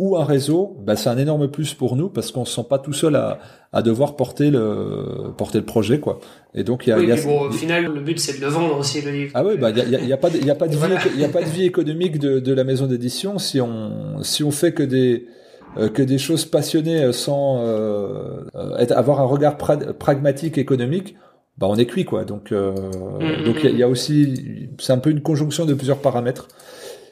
ou 0.00 0.16
un 0.16 0.24
réseau, 0.24 0.76
bah, 0.84 0.96
c'est 0.96 1.08
un 1.08 1.18
énorme 1.18 1.48
plus 1.48 1.72
pour 1.74 1.94
nous 1.94 2.08
parce 2.08 2.32
qu'on 2.32 2.44
se 2.44 2.54
sent 2.54 2.66
pas 2.68 2.78
tout 2.78 2.92
seul 2.92 3.14
à, 3.14 3.38
à 3.72 3.80
devoir 3.80 4.16
porter 4.16 4.50
le 4.50 5.32
porter 5.36 5.58
le 5.58 5.64
projet 5.64 6.00
quoi. 6.00 6.18
Et 6.52 6.64
donc 6.64 6.86
il 6.86 6.90
y 6.90 6.92
a, 6.92 6.98
oui, 6.98 7.06
y 7.06 7.12
a... 7.12 7.16
bon, 7.16 7.42
au 7.42 7.50
final 7.52 7.84
le 7.84 8.00
but 8.00 8.18
c'est 8.18 8.38
de 8.38 8.44
le 8.44 8.50
vendre 8.50 8.76
aussi 8.76 9.02
le 9.02 9.12
livre. 9.12 9.30
Ah 9.34 9.44
oui 9.44 9.56
bah 9.56 9.70
il 9.70 9.76
y 9.76 9.94
a, 9.94 10.00
y 10.00 10.12
a, 10.12 10.16
pas 10.16 10.30
de, 10.30 10.38
y 10.38 10.50
a 10.50 10.54
pas 10.56 10.66
de 10.66 10.74
vie 10.74 11.10
il 11.14 11.20
y 11.20 11.24
a 11.24 11.28
pas 11.28 11.42
de 11.42 11.48
vie 11.48 11.64
économique 11.64 12.18
de, 12.18 12.40
de 12.40 12.52
la 12.52 12.64
maison 12.64 12.86
d'édition 12.86 13.38
si 13.38 13.60
on 13.60 14.22
si 14.22 14.42
on 14.42 14.50
fait 14.50 14.72
que 14.72 14.82
des 14.82 15.26
euh, 15.76 15.88
que 15.88 16.02
des 16.02 16.18
choses 16.18 16.44
passionnées 16.44 17.12
sans 17.12 17.62
euh, 17.64 18.44
être, 18.78 18.92
avoir 18.92 19.20
un 19.20 19.26
regard 19.26 19.56
pragmatique 19.56 20.58
économique 20.58 21.14
bah 21.56 21.68
on 21.70 21.76
est 21.76 21.86
cuit 21.86 22.04
quoi 22.04 22.24
donc 22.24 22.50
euh, 22.50 22.72
mm, 22.72 23.44
donc 23.44 23.56
il 23.62 23.70
y, 23.70 23.78
y, 23.78 23.82
a 23.84 23.88
aussi 23.88 24.70
c'est 24.80 24.92
un 24.92 24.98
peu 24.98 25.10
une 25.10 25.20
conjonction 25.22 25.66
de 25.66 25.74
plusieurs 25.74 25.98
paramètres 25.98 26.48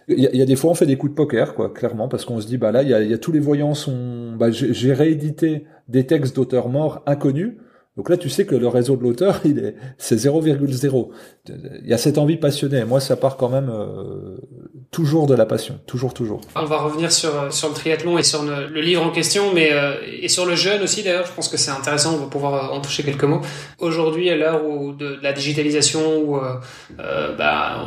il 0.08 0.18
y, 0.18 0.42
a 0.42 0.44
des 0.44 0.56
fois 0.56 0.70
on 0.70 0.74
fait 0.74 0.86
des 0.86 0.96
coups 0.96 1.12
de 1.12 1.16
poker, 1.16 1.54
quoi, 1.54 1.72
clairement, 1.72 2.08
parce 2.08 2.24
qu'on 2.24 2.40
se 2.40 2.46
dit 2.46 2.58
bah 2.58 2.72
là 2.72 2.82
il 2.82 2.88
y 2.88 3.14
a, 3.14 3.18
tous 3.18 3.32
les 3.32 3.40
voyants 3.40 3.74
sont. 3.74 4.34
Bah, 4.36 4.50
j'ai 4.50 4.92
réédité 4.92 5.66
des 5.88 6.06
textes 6.06 6.36
d'auteurs 6.36 6.68
morts 6.68 7.02
inconnus. 7.06 7.54
Donc 7.96 8.09
là, 8.09 8.16
tu 8.16 8.31
sais 8.31 8.46
que 8.46 8.55
le 8.55 8.68
réseau 8.68 8.96
de 8.96 9.02
l'auteur, 9.02 9.40
il 9.44 9.59
est, 9.59 9.74
c'est 9.98 10.16
0,0. 10.16 11.09
Il 11.48 11.87
y 11.87 11.92
a 11.92 11.98
cette 11.98 12.16
envie 12.16 12.38
passionnée. 12.38 12.85
Moi, 12.85 13.00
ça 13.00 13.16
part 13.16 13.37
quand 13.37 13.50
même 13.50 13.70
euh, 13.70 14.38
toujours 14.90 15.26
de 15.26 15.35
la 15.35 15.44
passion, 15.44 15.78
toujours, 15.87 16.14
toujours. 16.14 16.40
On 16.57 16.64
va 16.64 16.78
revenir 16.78 17.12
sur 17.12 17.52
sur 17.52 17.68
le 17.68 17.74
triathlon 17.74 18.16
et 18.16 18.22
sur 18.22 18.42
le, 18.44 18.81
livre 18.81 19.02
en 19.02 19.11
question, 19.11 19.52
mais 19.52 19.72
euh, 19.72 19.94
et 20.20 20.28
sur 20.28 20.46
le 20.46 20.55
jeune 20.57 20.83
aussi. 20.83 21.02
D'ailleurs, 21.02 21.26
je 21.26 21.33
pense 21.33 21.48
que 21.48 21.59
c'est 21.59 21.70
intéressant. 21.70 22.14
On 22.14 22.18
va 22.18 22.26
pouvoir 22.26 22.72
en 22.72 22.81
toucher 22.81 23.02
quelques 23.02 23.24
mots. 23.24 23.42
Aujourd'hui, 23.78 24.31
à 24.31 24.37
l'heure 24.37 24.64
où 24.64 24.92
de, 24.92 25.18
la 25.22 25.35
digitalisation, 25.35 26.18
où 26.24 26.38
euh, 26.38 27.37
bah, 27.37 27.85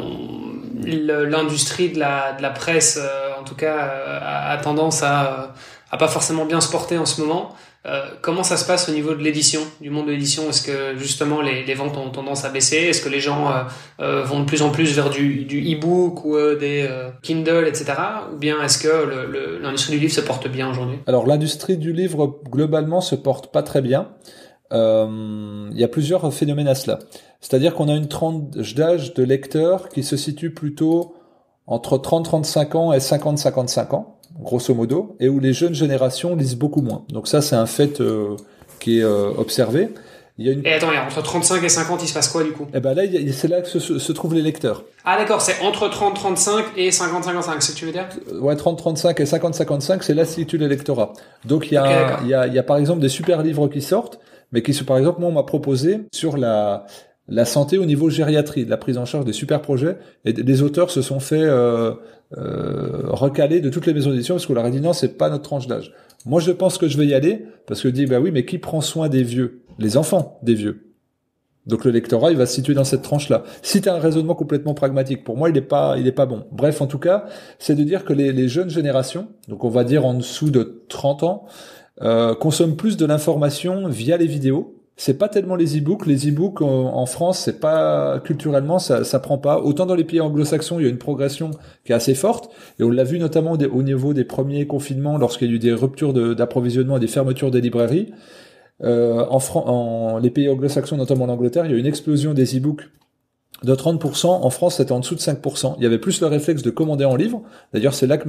l'industrie 0.83 1.89
de 1.89 1.99
la 1.99 2.33
de 2.33 2.43
la 2.43 2.51
presse, 2.51 2.99
en 3.39 3.43
tout 3.43 3.55
cas, 3.55 3.75
a, 3.75 4.51
a 4.51 4.57
tendance 4.57 5.01
à 5.01 5.53
à 5.91 5.97
pas 5.97 6.07
forcément 6.07 6.45
bien 6.45 6.61
se 6.61 6.69
porter 6.69 6.97
en 6.97 7.05
ce 7.05 7.21
moment. 7.21 7.55
Euh, 7.85 8.01
comment 8.21 8.43
ça 8.43 8.57
se 8.57 8.65
passe 8.65 8.89
au 8.89 8.91
niveau 8.91 9.13
de 9.13 9.21
l'édition, 9.21 9.61
du 9.79 9.91
monde 9.91 10.07
de 10.07 10.11
l'édition? 10.11 10.49
Est-ce 10.49 10.63
que 10.63 10.97
justement 10.97 11.41
les, 11.41 11.73
ventes 11.75 11.97
ont 11.97 12.09
tendance 12.09 12.43
à 12.43 12.49
baisser? 12.49 12.77
Est-ce 12.77 13.01
que 13.01 13.09
les 13.09 13.19
gens 13.19 13.51
euh, 13.51 13.63
euh, 13.99 14.23
vont 14.23 14.39
de 14.39 14.45
plus 14.45 14.63
en 14.63 14.71
plus 14.71 14.95
vers 14.95 15.11
du, 15.11 15.45
du 15.45 15.61
e-book 15.73 16.25
ou 16.25 16.35
des 16.55 16.89
Kindle, 17.21 17.67
etc. 17.67 17.93
Ou 18.33 18.37
bien 18.37 18.61
est-ce 18.63 18.79
que 18.79 19.61
l'industrie 19.61 19.93
du 19.93 19.99
livre 19.99 20.13
se 20.13 20.21
porte 20.21 20.47
bien 20.47 20.69
aujourd'hui? 20.69 20.97
Alors 21.05 21.27
l'industrie 21.27 21.77
du 21.77 21.93
livre 21.93 22.39
globalement 22.49 23.01
se 23.01 23.15
porte 23.15 23.51
pas 23.51 23.61
très 23.61 23.81
bien. 23.81 24.09
Il 24.71 25.77
y 25.77 25.83
a 25.83 25.87
plusieurs 25.87 26.33
phénomènes 26.33 26.67
à 26.67 26.75
cela. 26.75 26.99
C'est-à-dire 27.39 27.75
qu'on 27.75 27.87
a 27.87 27.93
une 27.93 28.07
tranche 28.07 28.73
d'âge 28.73 29.13
de 29.13 29.23
lecteurs 29.23 29.89
qui 29.89 30.01
se 30.01 30.17
situe 30.17 30.51
plutôt 30.51 31.13
entre 31.67 31.97
30-35 31.97 32.77
ans 32.77 32.93
et 32.93 32.97
50-55 32.97 33.93
ans 33.93 34.14
grosso 34.39 34.73
modo, 34.73 35.15
et 35.19 35.29
où 35.29 35.39
les 35.39 35.53
jeunes 35.53 35.73
générations 35.73 36.35
lisent 36.35 36.57
beaucoup 36.57 36.81
moins. 36.81 37.05
Donc 37.09 37.27
ça, 37.27 37.41
c'est 37.41 37.55
un 37.55 37.65
fait 37.65 38.01
euh, 38.01 38.35
qui 38.79 38.99
est 38.99 39.03
euh, 39.03 39.29
observé. 39.37 39.89
Il 40.37 40.45
y 40.45 40.49
a 40.49 40.51
une... 40.51 40.65
Et 40.65 40.73
attends, 40.73 40.89
entre 40.89 41.21
35 41.23 41.63
et 41.63 41.69
50, 41.69 42.03
il 42.03 42.07
se 42.09 42.13
passe 42.13 42.27
quoi 42.27 42.43
du 42.43 42.51
coup? 42.51 42.67
Eh 42.73 42.81
ben 42.81 42.93
là, 42.93 43.03
c'est 43.31 43.47
là 43.47 43.61
que 43.61 43.69
se, 43.69 43.79
se, 43.79 44.11
trouvent 44.11 44.33
les 44.33 44.41
lecteurs. 44.41 44.83
Ah 45.05 45.17
d'accord, 45.17 45.41
c'est 45.41 45.61
entre 45.61 45.87
30, 45.87 46.15
35 46.15 46.65
et 46.75 46.91
50, 46.91 47.23
55, 47.23 47.63
c'est 47.63 47.67
ce 47.67 47.71
que 47.73 47.79
tu 47.79 47.85
veux 47.85 47.93
dire? 47.93 48.09
Euh, 48.33 48.39
Ouais, 48.41 48.55
30, 48.55 48.77
35 48.77 49.19
et 49.21 49.25
50, 49.25 49.55
55, 49.55 50.03
c'est 50.03 50.13
là 50.13 50.25
situe 50.25 50.57
l'électorat. 50.57 51.13
Donc 51.45 51.71
il 51.71 51.75
y, 51.75 51.77
a, 51.77 52.19
il, 52.21 52.27
y 52.27 52.33
a, 52.33 52.47
il 52.47 52.53
y 52.53 52.59
a 52.59 52.63
par 52.63 52.75
exemple 52.75 52.99
des 52.99 53.07
super 53.07 53.41
livres 53.43 53.69
qui 53.69 53.81
sortent, 53.81 54.19
mais 54.51 54.61
qui, 54.61 54.73
par 54.83 54.97
exemple, 54.97 55.21
moi, 55.21 55.29
on 55.29 55.33
m'a 55.33 55.43
proposé 55.43 56.01
sur 56.11 56.35
la, 56.35 56.85
la 57.27 57.45
santé 57.45 57.77
au 57.77 57.85
niveau 57.85 58.09
gériatrie, 58.09 58.65
de 58.65 58.69
la 58.69 58.77
prise 58.77 58.97
en 58.97 59.05
charge 59.05 59.25
des 59.25 59.33
super 59.33 59.61
projets, 59.61 59.97
et 60.25 60.33
les 60.33 60.61
auteurs 60.61 60.91
se 60.91 61.01
sont 61.01 61.19
fait 61.19 61.41
euh, 61.41 61.93
euh, 62.37 63.03
recaler 63.05 63.59
de 63.59 63.69
toutes 63.69 63.85
les 63.85 63.93
maisons 63.93 64.11
d'édition 64.11 64.35
parce 64.35 64.45
qu'on 64.45 64.53
leur 64.53 64.65
a 64.65 64.93
c'est 64.93 65.17
pas 65.17 65.29
notre 65.29 65.43
tranche 65.43 65.67
d'âge. 65.67 65.93
Moi, 66.25 66.41
je 66.41 66.51
pense 66.51 66.77
que 66.77 66.87
je 66.87 66.97
vais 66.97 67.05
y 67.05 67.13
aller 67.13 67.45
parce 67.67 67.81
que 67.81 67.89
je 67.89 67.93
dis 67.93 68.05
bah 68.05 68.19
oui, 68.19 68.31
mais 68.31 68.45
qui 68.45 68.57
prend 68.57 68.81
soin 68.81 69.09
des 69.09 69.23
vieux? 69.23 69.61
Les 69.77 69.97
enfants 69.97 70.39
des 70.41 70.55
vieux. 70.55 70.81
Donc 71.65 71.83
le 71.83 71.91
lectorat, 71.91 72.31
il 72.31 72.37
va 72.37 72.45
se 72.45 72.53
situer 72.53 72.73
dans 72.73 72.83
cette 72.83 73.01
tranche-là. 73.01 73.43
Si 73.63 73.81
tu 73.81 73.89
un 73.89 73.97
raisonnement 73.97 74.35
complètement 74.35 74.73
pragmatique, 74.75 75.23
pour 75.23 75.35
moi, 75.35 75.49
il 75.49 75.57
est 75.57 75.61
pas, 75.61 75.97
il 75.97 76.07
est 76.07 76.11
pas 76.11 76.25
bon. 76.27 76.45
Bref, 76.51 76.81
en 76.81 76.87
tout 76.87 76.99
cas, 76.99 77.25
c'est 77.57 77.75
de 77.75 77.83
dire 77.83 78.05
que 78.05 78.13
les, 78.13 78.31
les, 78.31 78.47
jeunes 78.47 78.69
générations, 78.69 79.27
donc 79.47 79.63
on 79.63 79.69
va 79.69 79.83
dire 79.83 80.05
en 80.05 80.13
dessous 80.13 80.51
de 80.51 80.83
30 80.89 81.23
ans, 81.23 81.45
euh, 82.01 82.35
consomment 82.35 82.75
plus 82.75 82.97
de 82.97 83.05
l'information 83.05 83.87
via 83.87 84.17
les 84.17 84.27
vidéos 84.27 84.75
c'est 84.97 85.17
pas 85.17 85.27
tellement 85.27 85.55
les 85.55 85.77
e-books. 85.77 86.05
Les 86.05 86.29
e-books 86.29 86.61
en, 86.61 87.05
France, 87.05 87.39
c'est 87.39 87.59
pas 87.59 88.19
culturellement, 88.23 88.79
ça, 88.79 89.03
ça 89.03 89.19
prend 89.19 89.37
pas. 89.37 89.59
Autant 89.59 89.85
dans 89.85 89.95
les 89.95 90.03
pays 90.03 90.21
anglo-saxons, 90.21 90.79
il 90.79 90.83
y 90.83 90.85
a 90.85 90.89
une 90.89 90.97
progression 90.97 91.51
qui 91.83 91.91
est 91.91 91.95
assez 91.95 92.15
forte, 92.15 92.49
et 92.79 92.83
on 92.83 92.91
l'a 92.91 93.03
vu 93.03 93.19
notamment 93.19 93.51
au 93.53 93.83
niveau 93.83 94.13
des 94.13 94.23
premiers 94.23 94.67
confinements, 94.67 95.17
lorsqu'il 95.17 95.49
y 95.49 95.51
a 95.51 95.55
eu 95.55 95.59
des 95.59 95.73
ruptures 95.73 96.13
d'approvisionnement 96.35 96.97
et 96.97 97.01
des 97.01 97.07
fermetures 97.07 97.51
des 97.51 97.61
librairies. 97.61 98.13
Euh, 98.83 99.25
en, 99.29 99.39
en 99.55 100.17
les 100.19 100.29
pays 100.29 100.49
anglo-saxons, 100.49 100.97
notamment 100.97 101.25
l'Angleterre, 101.25 101.65
il 101.65 101.71
y 101.71 101.73
a 101.73 101.77
eu 101.77 101.79
une 101.79 101.85
explosion 101.85 102.33
des 102.33 102.57
e-books 102.57 102.83
de 103.63 103.73
30%. 103.73 104.27
En 104.27 104.49
France, 104.49 104.77
c'était 104.77 104.91
en 104.91 104.99
dessous 104.99 105.15
de 105.15 105.19
5%. 105.19 105.75
Il 105.77 105.83
y 105.83 105.85
avait 105.85 105.97
plus 105.97 106.21
le 106.21 106.27
réflexe 106.27 106.61
de 106.61 106.69
commander 106.69 107.05
en 107.05 107.15
livre. 107.15 107.41
D'ailleurs, 107.73 107.93
c'est 107.93 108.07
là 108.07 108.17
que 108.17 108.27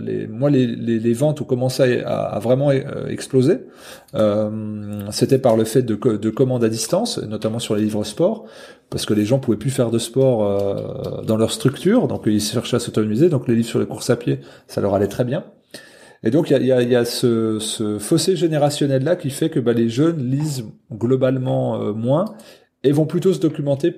les, 0.00 0.26
moi, 0.26 0.50
les, 0.50 1.12
ventes 1.12 1.40
ont 1.40 1.44
commencé 1.44 2.02
à, 2.04 2.20
à 2.20 2.38
vraiment 2.38 2.70
euh, 2.70 3.08
exploser. 3.08 3.60
Euh, 4.14 5.00
c'était 5.10 5.38
par 5.38 5.56
le 5.56 5.64
fait 5.64 5.82
de, 5.82 5.94
de 5.94 6.30
commandes 6.30 6.64
à 6.64 6.68
distance, 6.68 7.18
notamment 7.18 7.58
sur 7.58 7.74
les 7.74 7.82
livres 7.82 8.04
sport, 8.04 8.46
parce 8.90 9.06
que 9.06 9.14
les 9.14 9.24
gens 9.24 9.38
pouvaient 9.38 9.56
plus 9.56 9.70
faire 9.70 9.90
de 9.90 9.98
sport 9.98 10.44
euh, 10.44 11.22
dans 11.22 11.36
leur 11.36 11.50
structure, 11.50 12.08
donc 12.08 12.22
ils 12.26 12.40
cherchaient 12.40 12.76
à 12.76 12.80
s'autonomiser. 12.80 13.28
Donc 13.28 13.48
les 13.48 13.54
livres 13.54 13.68
sur 13.68 13.80
les 13.80 13.86
courses 13.86 14.10
à 14.10 14.16
pied, 14.16 14.40
ça 14.68 14.80
leur 14.80 14.94
allait 14.94 15.08
très 15.08 15.24
bien. 15.24 15.44
Et 16.24 16.30
donc 16.30 16.50
il 16.50 16.64
y 16.64 16.72
a, 16.72 16.82
y, 16.82 17.06
ce, 17.06 17.98
fossé 17.98 18.36
générationnel 18.36 19.02
là 19.02 19.16
qui 19.16 19.30
fait 19.30 19.50
que 19.50 19.58
bah, 19.58 19.72
les 19.72 19.88
jeunes 19.88 20.30
lisent 20.30 20.64
globalement 20.92 21.92
moins 21.94 22.26
et 22.84 22.92
vont 22.92 23.06
plutôt 23.06 23.32
se 23.32 23.40
documenter 23.40 23.94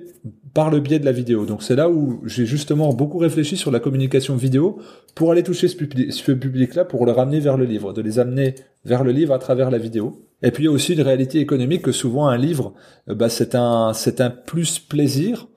par 0.53 0.69
le 0.69 0.79
biais 0.79 0.99
de 0.99 1.05
la 1.05 1.11
vidéo. 1.11 1.45
Donc 1.45 1.63
c'est 1.63 1.75
là 1.75 1.89
où 1.89 2.21
j'ai 2.25 2.45
justement 2.45 2.93
beaucoup 2.93 3.17
réfléchi 3.17 3.57
sur 3.57 3.71
la 3.71 3.79
communication 3.79 4.35
vidéo 4.35 4.79
pour 5.15 5.31
aller 5.31 5.43
toucher 5.43 5.67
ce, 5.67 6.31
public-là, 6.31 6.85
pour 6.85 7.05
le 7.05 7.11
ramener 7.11 7.39
vers 7.39 7.57
le 7.57 7.65
livre, 7.65 7.93
de 7.93 8.01
les 8.01 8.19
amener 8.19 8.55
vers 8.85 9.03
le 9.03 9.11
livre 9.11 9.33
à 9.33 9.39
travers 9.39 9.71
la 9.71 9.77
vidéo. 9.77 10.21
Et 10.43 10.51
puis 10.51 10.63
il 10.63 10.65
y 10.67 10.69
a 10.69 10.71
aussi 10.71 10.93
une 10.93 11.01
réalité 11.01 11.39
économique 11.39 11.81
que 11.81 11.91
souvent 11.91 12.27
un 12.27 12.37
livre, 12.37 12.73
euh, 13.09 13.15
bah, 13.15 13.29
c'est 13.29 13.55
un 13.55 13.93
c'est 13.93 14.21
un 14.21 14.29
plus 14.29 14.79
plaisir 14.79 15.47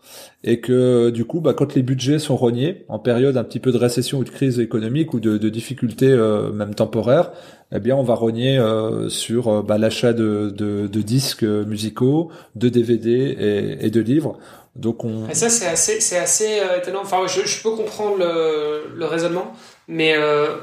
et 0.44 0.60
que 0.60 1.10
du 1.10 1.24
coup, 1.24 1.40
bah, 1.40 1.52
quand 1.52 1.74
les 1.74 1.82
budgets 1.82 2.18
sont 2.18 2.36
rognés 2.36 2.84
en 2.88 2.98
période 2.98 3.36
un 3.36 3.44
petit 3.44 3.58
peu 3.58 3.72
de 3.72 3.76
récession 3.76 4.18
ou 4.18 4.24
de 4.24 4.30
crise 4.30 4.60
économique 4.60 5.12
ou 5.12 5.20
de, 5.20 5.36
de 5.36 5.48
difficultés 5.48 6.10
euh, 6.10 6.52
même 6.52 6.74
temporaires, 6.74 7.32
eh 7.72 7.80
bien 7.80 7.96
on 7.96 8.04
va 8.04 8.14
rogner 8.14 8.56
euh, 8.56 9.08
sur 9.08 9.48
euh, 9.48 9.62
bah, 9.62 9.78
l'achat 9.78 10.12
de, 10.12 10.52
de, 10.56 10.86
de, 10.86 11.02
disques 11.02 11.42
musicaux, 11.42 12.30
de 12.54 12.68
DVD 12.68 13.10
et, 13.10 13.86
et 13.86 13.90
de 13.90 14.00
livres. 14.00 14.38
Donc 14.76 15.04
on. 15.04 15.28
Et 15.28 15.34
ça 15.34 15.48
c'est 15.48 15.66
assez 15.66 16.00
c'est 16.00 16.18
assez 16.18 16.60
étonnant. 16.78 17.00
Enfin, 17.02 17.26
je, 17.26 17.44
je 17.44 17.62
peux 17.62 17.72
comprendre 17.72 18.18
le, 18.18 18.94
le 18.96 19.04
raisonnement, 19.06 19.52
mais 19.88 20.14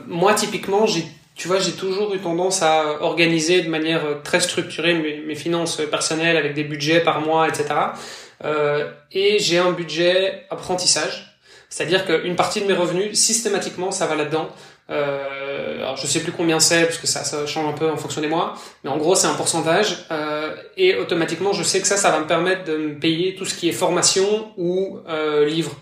moi 0.07 0.33
typiquement 0.33 0.85
j'ai 0.85 1.03
tu 1.35 1.49
vois, 1.49 1.59
j'ai 1.59 1.73
toujours 1.73 2.15
eu 2.15 2.19
tendance 2.19 2.61
à 2.61 3.01
organiser 3.01 3.61
de 3.61 3.69
manière 3.69 4.21
très 4.23 4.39
structurée 4.39 4.93
mes, 4.93 5.19
mes 5.19 5.35
finances 5.35 5.81
personnelles 5.91 6.37
avec 6.37 6.53
des 6.53 6.63
budgets 6.63 7.01
par 7.01 7.19
mois, 7.19 7.49
etc. 7.49 7.65
Euh, 8.43 8.91
et 9.11 9.39
j'ai 9.39 9.57
un 9.57 9.71
budget 9.71 10.45
apprentissage. 10.49 11.37
C'est-à-dire 11.69 12.05
qu'une 12.05 12.35
partie 12.35 12.61
de 12.61 12.67
mes 12.67 12.73
revenus, 12.73 13.17
systématiquement, 13.17 13.91
ça 13.91 14.05
va 14.05 14.15
là-dedans 14.15 14.49
Euh, 14.89 15.77
alors 15.81 15.97
je 15.97 16.05
sais 16.05 16.19
plus 16.19 16.31
combien 16.31 16.59
c'est 16.59 16.83
parce 16.83 16.99
que 16.99 17.07
ça, 17.07 17.23
ça 17.23 17.47
change 17.47 17.67
un 17.67 17.75
peu 17.75 17.89
en 17.89 17.97
fonction 17.97 18.21
des 18.21 18.27
mois, 18.27 18.53
mais 18.83 18.91
en 18.91 18.97
gros 18.97 19.15
c'est 19.15 19.25
un 19.25 19.33
pourcentage 19.33 20.05
euh, 20.11 20.55
et 20.77 20.95
automatiquement 20.95 21.53
je 21.53 21.63
sais 21.63 21.81
que 21.81 21.87
ça, 21.87 21.97
ça 21.97 22.11
va 22.11 22.19
me 22.19 22.27
permettre 22.27 22.65
de 22.65 22.77
me 22.77 22.99
payer 22.99 23.33
tout 23.35 23.45
ce 23.45 23.55
qui 23.55 23.67
est 23.67 23.71
formation 23.71 24.51
ou 24.57 24.99
euh, 25.09 25.45
livre. 25.45 25.75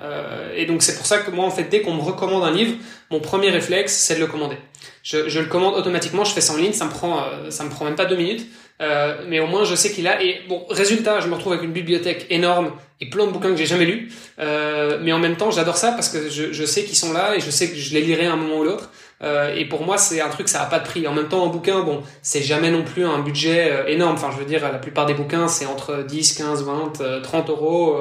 Euh, 0.00 0.54
et 0.54 0.64
donc 0.66 0.82
c'est 0.82 0.96
pour 0.96 1.06
ça 1.06 1.18
que 1.18 1.30
moi 1.30 1.44
en 1.44 1.50
fait 1.50 1.64
dès 1.64 1.82
qu'on 1.82 1.94
me 1.94 2.02
recommande 2.02 2.44
un 2.44 2.50
livre, 2.50 2.76
mon 3.10 3.20
premier 3.20 3.50
réflexe 3.50 3.94
c'est 3.94 4.14
de 4.14 4.20
le 4.20 4.26
commander. 4.26 4.56
Je, 5.02 5.28
je, 5.28 5.40
le 5.40 5.46
commande 5.46 5.74
automatiquement, 5.74 6.24
je 6.24 6.32
fais 6.32 6.40
ça 6.40 6.54
en 6.54 6.56
ligne, 6.56 6.72
ça 6.72 6.86
me 6.86 6.90
prend 6.90 7.20
euh, 7.20 7.50
ça 7.50 7.64
me 7.64 7.70
prend 7.70 7.84
même 7.84 7.94
pas 7.94 8.06
deux 8.06 8.16
minutes. 8.16 8.46
Euh, 8.82 9.24
mais 9.26 9.40
au 9.40 9.46
moins 9.46 9.64
je 9.64 9.74
sais 9.74 9.90
qu'il 9.90 10.06
a 10.06 10.22
et 10.22 10.42
bon 10.50 10.66
résultat 10.68 11.20
je 11.20 11.28
me 11.28 11.34
retrouve 11.34 11.54
avec 11.54 11.64
une 11.64 11.72
bibliothèque 11.72 12.26
énorme 12.28 12.72
et 13.00 13.08
plein 13.08 13.26
de 13.26 13.32
bouquins 13.32 13.50
que 13.50 13.56
j'ai 13.56 13.66
jamais 13.66 13.86
lus. 13.86 14.12
Euh, 14.38 14.98
mais 15.02 15.12
en 15.12 15.18
même 15.18 15.36
temps 15.36 15.50
j'adore 15.50 15.76
ça 15.76 15.92
parce 15.92 16.08
que 16.08 16.28
je, 16.28 16.52
je 16.52 16.64
sais 16.64 16.84
qu'ils 16.84 16.96
sont 16.96 17.12
là 17.12 17.36
et 17.36 17.40
je 17.40 17.50
sais 17.50 17.70
que 17.70 17.76
je 17.76 17.94
les 17.94 18.02
lirai 18.02 18.26
à 18.26 18.32
un 18.32 18.36
moment 18.36 18.58
ou 18.58 18.64
l'autre. 18.64 18.90
Euh, 19.22 19.54
et 19.54 19.64
pour 19.64 19.82
moi 19.82 19.96
c'est 19.96 20.20
un 20.20 20.28
truc 20.28 20.48
ça 20.48 20.62
a 20.62 20.66
pas 20.66 20.78
de 20.78 20.84
prix. 20.84 21.06
En 21.06 21.14
même 21.14 21.28
temps 21.28 21.44
un 21.46 21.48
bouquin 21.48 21.82
bon 21.82 22.02
c'est 22.20 22.42
jamais 22.42 22.70
non 22.70 22.84
plus 22.84 23.04
un 23.04 23.20
budget 23.20 23.70
euh, 23.70 23.86
énorme. 23.86 24.14
Enfin 24.14 24.30
je 24.32 24.38
veux 24.38 24.44
dire 24.44 24.60
la 24.60 24.78
plupart 24.78 25.06
des 25.06 25.14
bouquins 25.14 25.48
c'est 25.48 25.66
entre 25.66 26.02
10 26.02 26.34
15 26.34 26.64
20 26.64 27.22
30 27.22 27.50
euros 27.50 27.98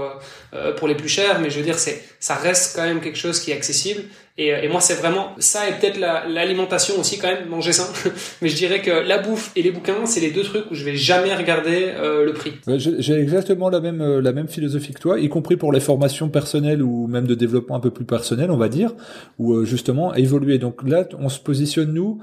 euh, 0.53 0.73
pour 0.73 0.87
les 0.87 0.95
plus 0.95 1.09
chers. 1.09 1.39
Mais 1.39 1.49
je 1.49 1.57
veux 1.57 1.65
dire 1.65 1.79
c'est 1.79 2.03
ça 2.19 2.35
reste 2.35 2.75
quand 2.75 2.83
même 2.83 2.99
quelque 2.99 3.17
chose 3.17 3.39
qui 3.39 3.51
est 3.51 3.55
accessible 3.55 4.03
et, 4.37 4.47
et 4.49 4.67
moi, 4.67 4.81
c'est 4.81 4.95
vraiment 4.95 5.29
ça 5.37 5.69
et 5.69 5.73
peut-être 5.79 5.97
l'alimentation 5.97 6.99
aussi 6.99 7.17
quand 7.17 7.29
même, 7.29 7.47
manger 7.47 7.71
sain. 7.71 7.87
Mais 8.41 8.49
je 8.49 8.55
dirais 8.57 8.81
que 8.81 8.91
la 8.91 9.17
bouffe 9.17 9.51
et 9.55 9.61
les 9.61 9.71
bouquins, 9.71 10.05
c'est 10.05 10.19
les 10.19 10.31
deux 10.31 10.43
trucs 10.43 10.69
où 10.69 10.75
je 10.75 10.83
vais 10.83 10.97
jamais 10.97 11.33
regarder 11.33 11.93
euh, 11.95 12.25
le 12.25 12.33
prix. 12.33 12.53
J'ai 12.67 13.13
exactement 13.13 13.69
la 13.69 13.79
même 13.79 14.01
euh, 14.01 14.21
la 14.21 14.33
même 14.33 14.49
philosophie 14.49 14.93
que 14.93 14.99
toi, 14.99 15.19
y 15.19 15.29
compris 15.29 15.55
pour 15.55 15.71
les 15.71 15.79
formations 15.79 16.27
personnelles 16.27 16.83
ou 16.83 17.07
même 17.07 17.27
de 17.27 17.35
développement 17.35 17.77
un 17.77 17.79
peu 17.79 17.91
plus 17.91 18.03
personnel, 18.03 18.51
on 18.51 18.57
va 18.57 18.67
dire, 18.67 18.91
ou 19.39 19.53
euh, 19.53 19.63
justement 19.63 20.13
évoluer. 20.15 20.57
Donc 20.57 20.85
là, 20.85 21.07
on 21.17 21.29
se 21.29 21.39
positionne 21.39 21.93
nous 21.93 22.19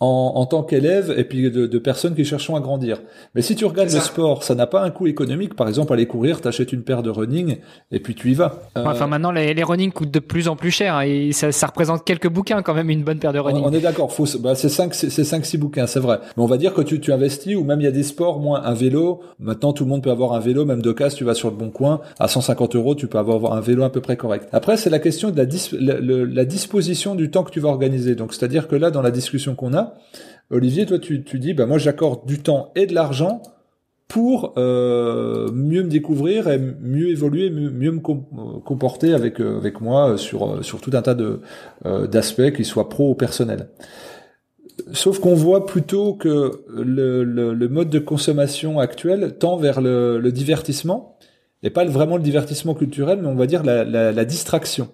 en, 0.00 0.32
en 0.34 0.46
tant 0.46 0.62
qu'élève 0.62 1.14
et 1.16 1.24
puis 1.24 1.50
de, 1.50 1.66
de, 1.66 1.78
personnes 1.78 2.14
qui 2.14 2.24
cherchent 2.24 2.50
à 2.50 2.60
grandir. 2.60 3.00
Mais 3.34 3.42
si 3.42 3.54
tu 3.54 3.64
regardes 3.64 3.92
le 3.92 4.00
sport, 4.00 4.42
ça 4.42 4.54
n'a 4.54 4.66
pas 4.66 4.82
un 4.82 4.90
coût 4.90 5.06
économique. 5.06 5.54
Par 5.54 5.68
exemple, 5.68 5.92
aller 5.92 6.06
courir, 6.06 6.40
t'achètes 6.40 6.72
une 6.72 6.82
paire 6.82 7.02
de 7.02 7.10
running 7.10 7.58
et 7.92 8.00
puis 8.00 8.14
tu 8.14 8.30
y 8.30 8.34
vas. 8.34 8.62
Euh... 8.76 8.84
Enfin, 8.86 9.06
maintenant, 9.06 9.30
les, 9.30 9.54
les, 9.54 9.62
running 9.62 9.92
coûtent 9.92 10.10
de 10.10 10.18
plus 10.18 10.48
en 10.48 10.56
plus 10.56 10.70
cher 10.70 10.96
hein, 10.96 11.02
et 11.02 11.32
ça, 11.32 11.52
ça, 11.52 11.66
représente 11.66 12.04
quelques 12.04 12.28
bouquins 12.28 12.62
quand 12.62 12.74
même, 12.74 12.90
une 12.90 13.04
bonne 13.04 13.18
paire 13.18 13.32
de 13.32 13.38
running. 13.38 13.62
On, 13.62 13.68
on 13.68 13.72
est 13.72 13.80
d'accord, 13.80 14.12
faut, 14.12 14.26
bah, 14.38 14.54
c'est 14.54 14.68
5 14.68 14.94
c'est 14.94 15.24
cinq, 15.24 15.44
six 15.44 15.58
bouquins, 15.58 15.86
c'est 15.86 16.00
vrai. 16.00 16.20
Mais 16.36 16.42
on 16.42 16.46
va 16.46 16.56
dire 16.56 16.74
que 16.74 16.80
tu, 16.80 17.00
tu 17.00 17.12
investis 17.12 17.56
ou 17.56 17.64
même 17.64 17.80
il 17.80 17.84
y 17.84 17.88
a 17.88 17.92
des 17.92 18.02
sports, 18.02 18.40
moins 18.40 18.62
un 18.64 18.74
vélo. 18.74 19.20
Maintenant, 19.38 19.72
tout 19.72 19.84
le 19.84 19.90
monde 19.90 20.02
peut 20.02 20.10
avoir 20.10 20.32
un 20.32 20.40
vélo, 20.40 20.64
même 20.64 20.82
de 20.82 20.92
casse, 20.92 21.14
tu 21.14 21.24
vas 21.24 21.34
sur 21.34 21.50
le 21.50 21.56
bon 21.56 21.70
coin. 21.70 22.00
À 22.18 22.28
150 22.28 22.76
euros, 22.76 22.94
tu 22.94 23.06
peux 23.06 23.18
avoir 23.18 23.52
un 23.52 23.60
vélo 23.60 23.82
à 23.82 23.90
peu 23.90 24.00
près 24.00 24.16
correct. 24.16 24.48
Après, 24.52 24.76
c'est 24.76 24.90
la 24.90 24.98
question 24.98 25.30
de 25.30 25.36
la, 25.36 25.46
dis, 25.46 25.70
la, 25.78 26.00
la 26.00 26.44
disposition 26.44 27.14
du 27.14 27.30
temps 27.30 27.44
que 27.44 27.50
tu 27.50 27.60
vas 27.60 27.68
organiser. 27.68 28.14
Donc, 28.14 28.34
c'est-à-dire 28.34 28.68
que 28.68 28.76
là, 28.76 28.90
dans 28.90 29.02
la 29.02 29.10
discussion 29.10 29.54
qu'on 29.54 29.74
a, 29.74 29.89
Olivier, 30.50 30.84
toi, 30.86 30.98
tu, 30.98 31.20
dis, 31.20 31.54
bah 31.54 31.66
moi, 31.66 31.78
j'accorde 31.78 32.26
du 32.26 32.40
temps 32.40 32.72
et 32.74 32.86
de 32.86 32.94
l'argent 32.94 33.42
pour 34.08 34.54
euh, 34.56 35.48
mieux 35.52 35.84
me 35.84 35.88
découvrir 35.88 36.48
et 36.48 36.58
mieux 36.58 37.10
évoluer, 37.10 37.48
mieux, 37.48 37.92
me 37.92 38.00
comporter 38.00 39.14
avec 39.14 39.40
euh, 39.40 39.60
moi 39.80 40.18
sur 40.18 40.64
sur 40.64 40.80
tout 40.80 40.90
un 40.94 41.02
tas 41.02 41.16
euh, 41.86 42.06
d'aspects, 42.08 42.50
qu'ils 42.52 42.66
soient 42.66 42.88
pro 42.88 43.10
ou 43.10 43.14
personnels. 43.14 43.68
Sauf 44.92 45.20
qu'on 45.20 45.34
voit 45.34 45.66
plutôt 45.66 46.14
que 46.14 46.64
le, 46.74 47.68
mode 47.68 47.90
de 47.90 48.00
consommation 48.00 48.80
actuel 48.80 49.36
tend 49.38 49.56
vers 49.56 49.80
le, 49.80 50.28
divertissement, 50.32 51.16
et 51.62 51.70
pas 51.70 51.84
vraiment 51.84 52.16
le 52.16 52.22
divertissement 52.22 52.74
culturel, 52.74 53.20
mais 53.22 53.28
on 53.28 53.36
va 53.36 53.46
dire 53.46 53.62
la 53.62 54.24
distraction. 54.24 54.88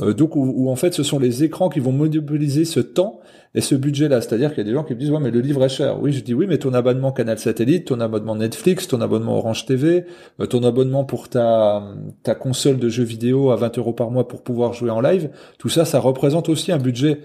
Euh, 0.00 0.14
donc 0.14 0.36
où, 0.36 0.68
en 0.70 0.76
fait 0.76 0.94
ce 0.94 1.02
sont 1.02 1.18
les 1.18 1.42
écrans 1.42 1.68
qui 1.68 1.80
vont 1.80 1.92
monopoliser 1.92 2.64
ce 2.64 2.80
temps 2.80 3.20
et 3.54 3.60
ce 3.60 3.74
budget-là. 3.74 4.20
C'est-à-dire 4.20 4.50
qu'il 4.50 4.58
y 4.58 4.66
a 4.66 4.70
des 4.70 4.72
gens 4.72 4.84
qui 4.84 4.94
me 4.94 4.98
disent 4.98 5.10
ouais 5.10 5.20
mais 5.20 5.30
le 5.30 5.40
livre 5.40 5.64
est 5.64 5.68
cher. 5.68 6.00
Oui 6.00 6.12
je 6.12 6.22
dis 6.22 6.34
oui 6.34 6.46
mais 6.48 6.58
ton 6.58 6.72
abonnement 6.74 7.12
Canal 7.12 7.38
Satellite, 7.38 7.86
ton 7.86 8.00
abonnement 8.00 8.36
Netflix, 8.36 8.86
ton 8.86 9.00
abonnement 9.00 9.36
Orange 9.36 9.66
TV, 9.66 10.04
euh, 10.40 10.46
ton 10.46 10.62
abonnement 10.62 11.04
pour 11.04 11.28
ta 11.28 11.82
ta 12.22 12.34
console 12.34 12.78
de 12.78 12.88
jeux 12.88 13.04
vidéo 13.04 13.50
à 13.50 13.56
20 13.56 13.78
euros 13.78 13.92
par 13.92 14.10
mois 14.10 14.28
pour 14.28 14.42
pouvoir 14.42 14.72
jouer 14.72 14.90
en 14.90 15.00
live, 15.00 15.30
tout 15.58 15.68
ça 15.68 15.84
ça 15.84 15.98
représente 15.98 16.48
aussi 16.48 16.70
un 16.70 16.78
budget 16.78 17.20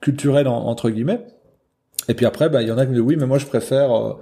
culturel 0.00 0.48
en, 0.48 0.66
entre 0.66 0.90
guillemets. 0.90 1.20
Et 2.08 2.14
puis 2.14 2.26
après 2.26 2.48
bah 2.48 2.62
il 2.62 2.68
y 2.68 2.72
en 2.72 2.78
a 2.78 2.84
qui 2.84 2.90
me 2.90 2.96
disent 2.96 3.04
oui 3.04 3.16
mais 3.16 3.26
moi 3.26 3.38
je 3.38 3.46
préfère 3.46 3.92
euh, 3.92 4.14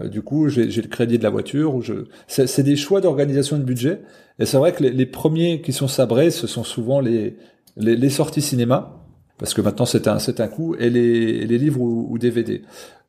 euh, 0.00 0.08
du 0.08 0.22
coup, 0.22 0.48
j'ai 0.48 0.64
le 0.64 0.88
crédit 0.88 1.18
de 1.18 1.22
la 1.22 1.30
voiture. 1.30 1.74
Ou 1.74 1.82
je... 1.82 1.94
C'est 2.26 2.62
des 2.62 2.76
choix 2.76 3.00
d'organisation 3.00 3.58
de 3.58 3.62
budget. 3.62 4.00
Et 4.38 4.46
c'est 4.46 4.56
vrai 4.56 4.72
que 4.72 4.82
les, 4.82 4.90
les, 4.90 5.06
premiers 5.06 5.60
qui 5.60 5.72
sont 5.72 5.88
sabrés, 5.88 6.30
ce 6.30 6.46
sont 6.46 6.64
souvent 6.64 7.00
les, 7.00 7.36
les, 7.76 7.96
les 7.96 8.10
sorties 8.10 8.40
cinéma, 8.40 9.04
parce 9.38 9.52
que 9.52 9.60
maintenant 9.60 9.84
c'est 9.84 10.08
un, 10.08 10.18
c'est 10.18 10.40
un 10.40 10.48
coût, 10.48 10.74
et 10.78 10.88
les, 10.88 11.46
les 11.46 11.58
livres 11.58 11.80
ou, 11.80 12.06
ou 12.10 12.18
DVD. 12.18 12.62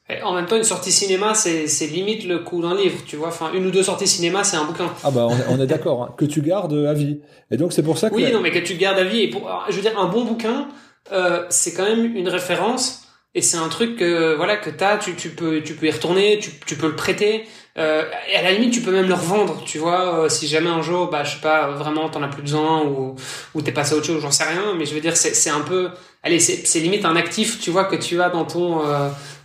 Et 0.10 0.22
en 0.22 0.34
même 0.34 0.46
temps, 0.48 0.58
une 0.58 0.66
sortie 0.66 0.92
cinéma, 0.92 1.34
c'est 1.34 1.88
limite 1.88 2.28
le 2.28 2.40
coût 2.40 2.62
d'un 2.62 2.76
livre, 2.76 3.00
tu 3.06 3.16
vois. 3.16 3.30
Enfin, 3.30 3.52
une 3.54 3.66
ou 3.66 3.72
deux 3.72 3.84
sorties 3.84 4.06
cinéma, 4.06 4.44
c'est 4.44 4.58
un 4.58 4.66
bouquin. 4.66 4.92
Ah 5.02 5.12
bah, 5.12 5.30
on 5.50 5.58
est, 5.58 5.64
est 5.64 5.68
d'accord. 5.68 6.04
Hein, 6.04 6.14
que 6.18 6.26
tu 6.26 6.42
gardes 6.42 6.74
à 6.74 6.94
vie. 6.94 7.22
Et 7.52 7.56
donc, 7.56 7.72
c'est 7.72 7.84
pour 7.84 7.98
ça 7.98 8.10
que... 8.10 8.16
Oui, 8.16 8.30
non, 8.30 8.42
mais 8.42 8.52
que 8.52 8.60
tu 8.60 8.76
gardes 8.76 9.00
à 9.00 9.06
vie. 9.06 9.22
Et 9.22 9.30
pour, 9.30 9.50
je 9.70 9.74
veux 9.74 9.82
dire, 9.82 9.98
un 9.98 10.10
bon 10.10 10.26
bouquin, 10.26 10.68
euh, 11.14 11.46
c'est 11.50 11.74
quand 11.74 11.86
même 11.86 12.18
une 12.18 12.28
référence 12.28 13.03
et 13.36 13.42
c'est 13.42 13.58
un 13.58 13.70
truc 13.70 13.98
que 13.98 14.36
voilà 14.36 14.58
que 14.58 14.70
t'as 14.70 14.98
tu, 14.98 15.16
tu 15.16 15.30
peux 15.30 15.62
tu 15.62 15.74
peux 15.76 15.88
y 15.88 15.92
retourner 15.92 16.40
tu, 16.40 16.52
tu 16.66 16.76
peux 16.76 16.88
le 16.88 16.96
prêter. 16.96 17.46
Euh, 17.76 18.04
et 18.32 18.36
à 18.36 18.44
la 18.44 18.52
limite 18.52 18.72
tu 18.72 18.82
peux 18.82 18.92
même 18.92 19.08
le 19.08 19.16
revendre 19.16 19.64
tu 19.66 19.80
vois. 19.80 20.20
Euh, 20.20 20.30
si 20.30 20.48
jamais 20.48 20.70
un 20.70 20.84
jour 20.84 21.10
bah 21.10 21.24
je 21.24 21.36
sais 21.36 21.42
pas 21.42 21.72
vraiment 21.72 22.08
t'en 22.10 22.22
as 22.22 22.28
plus 22.28 22.44
besoin 22.44 22.84
ou 22.84 23.16
ou 23.56 23.62
t'es 23.64 23.72
passé 23.72 23.96
à 23.96 23.98
autre 23.98 24.06
chose 24.06 24.22
j'en 24.22 24.30
sais 24.30 24.44
rien 24.44 24.76
mais 24.78 24.86
je 24.86 24.94
veux 24.94 25.02
dire 25.02 25.18
c'est 25.18 25.34
c'est 25.34 25.50
un 25.50 25.62
peu 25.62 25.90
allez 26.22 26.40
c'est 26.40 26.68
c'est 26.68 26.80
limite 26.80 27.04
un 27.04 27.16
actif 27.16 27.60
tu 27.60 27.72
vois 27.72 27.86
que 27.86 27.96
tu 27.96 28.22
as 28.22 28.30
dans 28.30 28.46
ton 28.46 28.82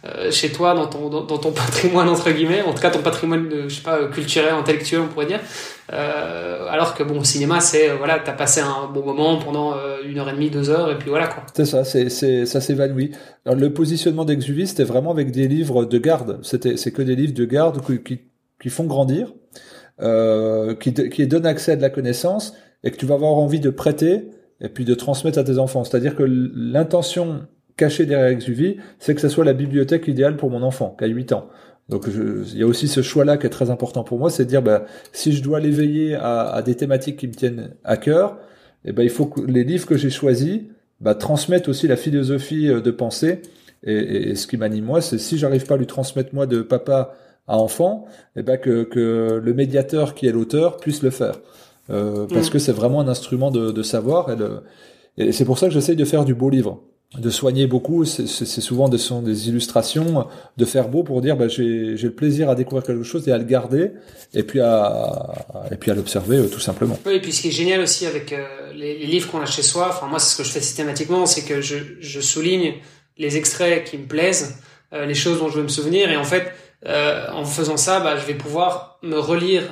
euh, 0.05 0.09
euh, 0.19 0.31
chez 0.31 0.51
toi 0.51 0.75
dans 0.75 0.87
ton 0.87 1.09
dans, 1.09 1.39
ton 1.39 1.53
patrimoine 1.53 2.09
entre 2.09 2.31
guillemets 2.31 2.63
en 2.63 2.73
tout 2.73 2.81
cas 2.81 2.91
ton 2.91 3.03
patrimoine 3.03 3.49
de, 3.49 3.69
je 3.69 3.77
sais 3.77 3.83
pas 3.83 4.07
culturel 4.07 4.55
intellectuel 4.55 5.01
on 5.01 5.09
pourrait 5.09 5.27
dire. 5.27 5.41
Euh, 5.93 6.67
alors 6.69 6.95
que 6.95 7.03
bon 7.03 7.21
au 7.21 7.25
cinéma 7.25 7.61
c'est 7.61 7.89
euh, 7.89 7.97
voilà 7.97 8.19
t'as 8.19 8.33
passé 8.33 8.61
un 8.61 8.93
bon 8.93 9.05
moment 9.05 9.39
pendant 9.39 9.73
euh, 9.73 9.97
une 10.07 10.19
heure 10.19 10.29
et 10.29 10.35
demie 10.35 10.51
deux 10.51 10.69
heures 10.69 10.91
et 10.91 10.99
puis 10.99 11.09
voilà 11.09 11.29
quoi. 11.29 11.45
C'est 11.55 11.65
ça 11.65 11.85
c'est 11.85 12.11
c'est 12.11 12.45
ça 12.45 12.61
s'évanouit 12.61 13.13
alors 13.47 13.59
le 13.59 13.73
positionnement 13.73 14.27
d'Exuvie 14.27 14.67
c'était 14.67 14.85
vraiment 14.85 15.11
avec 15.11 15.31
des 15.31 15.49
livres 15.49 15.85
de 15.85 15.99
garde. 15.99 16.41
C'était 16.43 16.77
c'est 16.77 16.91
que 16.91 17.03
des 17.03 17.17
livres 17.17 17.35
de 17.35 17.45
garde 17.45 17.85
qui 17.85 18.03
qui, 18.03 18.21
qui 18.61 18.69
font 18.69 18.85
grandir 18.85 19.33
euh, 20.01 20.75
qui 20.75 20.93
qui 20.93 21.27
donnent 21.27 21.47
accès 21.47 21.73
à 21.73 21.77
de 21.77 21.83
la 21.83 21.91
connaissance 21.91 22.55
et 22.85 22.91
que 22.91 22.97
tu 22.97 23.07
vas 23.07 23.15
avoir 23.15 23.33
envie 23.33 23.61
de 23.61 23.71
prêter 23.71 24.29
et 24.61 24.69
puis 24.69 24.85
de 24.85 24.95
transmettre 24.95 25.39
à 25.39 25.45
tes 25.45 25.59
enfants. 25.59 25.85
C'est-à-dire 25.85 26.15
que 26.15 26.23
l'intention 26.23 27.47
caché 27.79 28.05
derrière 28.05 28.29
Exuvie, 28.29 28.77
c'est 28.99 29.15
que 29.15 29.23
ce 29.23 29.29
soit 29.29 29.45
la 29.45 29.55
bibliothèque 29.55 30.09
idéale 30.09 30.37
pour 30.37 30.51
mon 30.51 30.63
enfant, 30.63 30.95
qui 30.99 31.05
a 31.05 31.07
8 31.07 31.33
ans. 31.33 31.49
Donc 31.89 32.07
il 32.07 32.59
y 32.59 32.63
a 32.63 32.67
aussi 32.67 32.87
ce 32.87 33.01
choix-là 33.01 33.39
qui 33.39 33.47
est 33.47 33.51
très 33.51 33.71
important 33.71 34.05
pour 34.05 34.19
moi, 34.19 34.29
c'est 34.29 34.45
de 34.45 34.51
dire 34.51 34.61
bah, 34.61 34.85
si 35.13 35.33
je 35.33 35.43
dois 35.43 35.59
l'éveiller 35.59 36.15
à, 36.15 36.51
à, 36.51 36.61
des 36.61 36.75
thématiques 36.75 37.17
qui 37.17 37.29
me 37.29 37.33
tiennent 37.33 37.71
à 37.83 37.97
cœur, 37.97 38.37
eh 38.85 38.93
ben 38.93 39.03
il 39.03 39.09
faut 39.11 39.25
que 39.25 39.41
les 39.41 39.65
livres 39.65 39.87
que 39.87 39.97
j'ai 39.97 40.11
choisis 40.11 40.61
bah, 41.01 41.15
transmettent 41.15 41.69
aussi 41.69 41.89
la 41.89 41.97
philosophie 41.97 42.67
de 42.67 42.91
pensée. 42.91 43.41
Et, 43.85 44.31
et 44.31 44.35
ce 44.35 44.47
qui 44.47 44.59
m'anime 44.59 44.85
moi, 44.85 45.01
c'est 45.01 45.19
si 45.19 45.39
j'arrive 45.39 45.65
pas 45.65 45.75
à 45.75 45.79
lui 45.79 45.87
transmettre 45.87 46.35
moi 46.35 46.47
de 46.47 46.61
papa 46.61 47.15
à 47.47 47.57
enfant, 47.57 48.05
eh 48.37 48.43
ben 48.43 48.59
que, 48.59 48.83
que 48.83 49.41
le 49.43 49.55
médiateur 49.55 50.15
qui 50.15 50.27
est 50.27 50.33
l'auteur 50.33 50.77
puisse 50.77 51.03
le 51.03 51.11
faire, 51.11 51.41
euh, 51.89 52.27
parce 52.27 52.49
mmh. 52.49 52.51
que 52.51 52.59
c'est 52.59 52.73
vraiment 52.73 53.01
un 53.01 53.09
instrument 53.09 53.51
de, 53.51 53.71
de 53.71 53.83
savoir. 53.83 54.31
Et, 55.17 55.29
et 55.29 55.33
c'est 55.33 55.47
pour 55.47 55.59
ça 55.59 55.69
que 55.69 55.73
j'essaye 55.73 55.97
de 55.97 56.05
faire 56.05 56.27
du 56.27 56.35
beau 56.35 56.51
livre 56.51 56.83
de 57.17 57.31
soigner 57.31 57.67
beaucoup, 57.67 58.05
c'est 58.05 58.27
souvent 58.27 58.91
des, 58.91 58.99
sont 58.99 59.23
des 59.23 59.49
illustrations, 59.49 60.27
de 60.59 60.65
faire 60.67 60.89
beau 60.89 61.03
pour 61.03 61.23
dire 61.23 61.39
bah, 61.39 61.49
j'ai 61.49 61.97
le 61.97 62.13
plaisir 62.13 62.51
à 62.51 62.55
découvrir 62.55 62.85
quelque 62.85 63.03
chose 63.03 63.27
et 63.29 63.33
à 63.33 63.39
le 63.39 63.45
garder, 63.45 63.93
et 64.35 64.43
puis 64.43 64.61
à, 64.61 65.33
et 65.73 65.77
puis 65.77 65.91
à 65.91 65.95
l'observer 65.95 66.37
euh, 66.37 66.49
tout 66.49 66.61
simplement. 66.61 66.99
Oui, 67.07 67.15
et 67.15 67.21
puis 67.21 67.33
ce 67.33 67.41
qui 67.41 67.49
est 67.49 67.53
génial 67.53 67.81
aussi 67.81 68.05
avec 68.05 68.35
euh, 68.35 68.47
les, 68.75 68.99
les, 68.99 69.07
livres 69.07 69.31
qu'on 69.31 69.41
a 69.41 69.47
chez 69.47 69.63
soi, 69.63 69.89
enfin 69.89 70.07
moi 70.07 70.19
c'est 70.19 70.33
ce 70.33 70.37
que 70.37 70.45
je 70.47 70.51
fais 70.51 70.61
systématiquement, 70.61 71.25
c'est 71.25 71.47
que 71.47 71.63
je, 71.63 71.77
je, 71.99 72.21
souligne 72.21 72.75
les 73.17 73.39
extraits 73.39 73.85
qui 73.85 73.97
me 73.97 74.07
plaisent, 74.07 74.59
euh, 74.93 75.07
les 75.07 75.15
choses 75.15 75.39
dont 75.39 75.49
je 75.49 75.57
veux 75.57 75.63
me 75.63 75.69
souvenir, 75.69 76.11
et 76.11 76.17
en 76.17 76.25
fait 76.25 76.53
en 76.87 77.45
faisant 77.45 77.77
ça, 77.77 77.99
bah, 77.99 78.17
je 78.17 78.25
vais 78.25 78.35
pouvoir 78.35 79.01
me 79.03 79.19
relire 79.19 79.65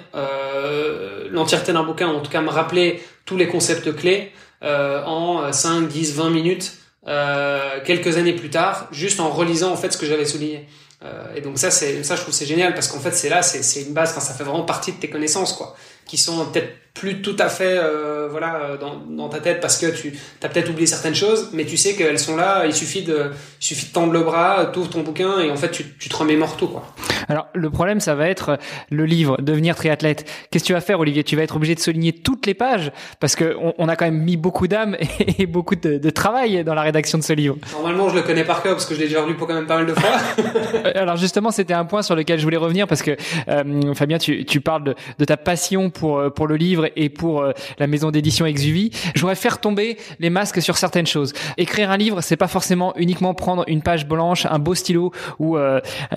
l'entièreté 1.30 1.72
d'un 1.72 1.84
bouquin, 1.84 2.08
en 2.08 2.20
tout 2.20 2.32
cas 2.32 2.40
me 2.40 2.48
rappeler 2.48 3.00
tous 3.24 3.36
les 3.36 3.46
concepts 3.46 3.94
clés 3.94 4.32
en 4.60 5.52
5, 5.52 5.86
10, 5.86 6.16
20 6.16 6.30
minutes. 6.30 6.72
Euh, 7.08 7.78
quelques 7.84 8.16
années 8.16 8.32
plus 8.32 8.50
tard, 8.50 8.88
juste 8.90 9.20
en 9.20 9.30
relisant 9.30 9.72
en 9.72 9.76
fait 9.76 9.92
ce 9.92 9.98
que 9.98 10.06
j'avais 10.06 10.24
souligné. 10.24 10.66
Euh, 11.04 11.34
et 11.36 11.40
donc 11.40 11.58
ça, 11.58 11.70
c'est 11.70 12.02
ça, 12.02 12.16
je 12.16 12.22
trouve 12.22 12.34
c'est 12.34 12.46
génial 12.46 12.74
parce 12.74 12.88
qu'en 12.88 12.98
fait, 12.98 13.12
c'est 13.12 13.28
là, 13.28 13.42
c'est 13.42 13.82
une 13.82 13.92
base, 13.92 14.12
ça 14.14 14.34
fait 14.34 14.44
vraiment 14.44 14.64
partie 14.64 14.92
de 14.92 14.96
tes 14.96 15.08
connaissances, 15.08 15.52
quoi, 15.52 15.76
qui 16.06 16.16
sont 16.16 16.44
peut-être 16.46 16.72
plus 16.96 17.20
tout 17.20 17.36
à 17.38 17.48
fait, 17.48 17.78
euh, 17.78 18.26
voilà, 18.30 18.76
dans, 18.80 18.96
dans, 18.96 19.28
ta 19.28 19.38
tête 19.38 19.60
parce 19.60 19.76
que 19.76 19.86
tu 19.86 20.14
as 20.42 20.48
peut-être 20.48 20.70
oublié 20.70 20.86
certaines 20.86 21.14
choses, 21.14 21.50
mais 21.52 21.64
tu 21.64 21.76
sais 21.76 21.94
qu'elles 21.94 22.18
sont 22.18 22.36
là. 22.36 22.64
Il 22.66 22.74
suffit 22.74 23.02
de, 23.02 23.30
il 23.60 23.64
suffit 23.64 23.88
de 23.88 23.92
tendre 23.92 24.12
le 24.12 24.20
bras, 24.20 24.66
t'ouvres 24.72 24.88
ton 24.88 25.02
bouquin 25.02 25.40
et 25.40 25.50
en 25.50 25.56
fait, 25.56 25.70
tu, 25.70 25.84
tu 25.98 26.08
te 26.08 26.16
remémores 26.16 26.56
tout, 26.56 26.68
quoi. 26.68 26.84
Alors 27.28 27.48
le 27.54 27.70
problème, 27.70 28.00
ça 28.00 28.14
va 28.14 28.28
être 28.28 28.58
le 28.90 29.04
livre 29.04 29.40
devenir 29.40 29.74
triathlète. 29.74 30.28
Qu'est-ce 30.50 30.64
que 30.64 30.68
tu 30.68 30.72
vas 30.72 30.80
faire, 30.80 31.00
Olivier? 31.00 31.24
Tu 31.24 31.36
vas 31.36 31.42
être 31.42 31.56
obligé 31.56 31.74
de 31.74 31.80
souligner 31.80 32.12
toutes 32.12 32.46
les 32.46 32.54
pages 32.54 32.92
parce 33.20 33.36
que 33.36 33.56
on, 33.78 33.88
a 33.88 33.96
quand 33.96 34.04
même 34.04 34.22
mis 34.22 34.36
beaucoup 34.36 34.68
d'âme 34.68 34.96
et 35.38 35.46
beaucoup 35.46 35.76
de, 35.76 36.10
travail 36.10 36.64
dans 36.64 36.74
la 36.74 36.82
rédaction 36.82 37.18
de 37.18 37.22
ce 37.24 37.32
livre. 37.32 37.56
Normalement, 37.72 38.08
je 38.08 38.16
le 38.16 38.22
connais 38.22 38.44
par 38.44 38.62
cœur 38.62 38.74
parce 38.74 38.86
que 38.86 38.94
je 38.94 39.00
l'ai 39.00 39.06
déjà 39.06 39.26
lu 39.26 39.34
pour 39.34 39.46
quand 39.46 39.54
même 39.54 39.66
pas 39.66 39.76
mal 39.76 39.86
de 39.86 39.94
fois. 39.94 40.10
Alors 40.94 41.16
justement, 41.16 41.50
c'était 41.50 41.74
un 41.74 41.84
point 41.84 42.02
sur 42.02 42.14
lequel 42.14 42.38
je 42.38 42.44
voulais 42.44 42.56
revenir 42.56 42.86
parce 42.86 43.02
que 43.02 43.16
euh, 43.48 43.94
Fabien, 43.94 44.18
tu, 44.18 44.44
tu 44.44 44.60
parles 44.60 44.84
de, 44.84 44.94
de, 45.18 45.24
ta 45.24 45.36
passion 45.36 45.90
pour 45.90 46.18
euh, 46.18 46.30
pour 46.30 46.46
le 46.46 46.56
livre 46.56 46.85
et 46.96 47.08
pour 47.08 47.40
euh, 47.40 47.52
la 47.78 47.86
maison 47.86 48.10
d'édition 48.10 48.46
Exuvie. 48.46 48.90
Je 49.14 49.20
voudrais 49.20 49.34
faire 49.34 49.60
tomber 49.60 49.96
les 50.20 50.30
masques 50.30 50.62
sur 50.62 50.76
certaines 50.76 51.06
choses. 51.06 51.32
Écrire 51.56 51.90
un 51.90 51.96
livre, 51.96 52.20
c'est 52.20 52.36
pas 52.36 52.48
forcément 52.48 52.96
uniquement 52.96 53.34
prendre 53.34 53.64
une 53.66 53.82
page 53.82 54.06
blanche, 54.06 54.46
un 54.46 54.58
beau 54.58 54.74
stylo 54.74 55.12
ou 55.38 55.56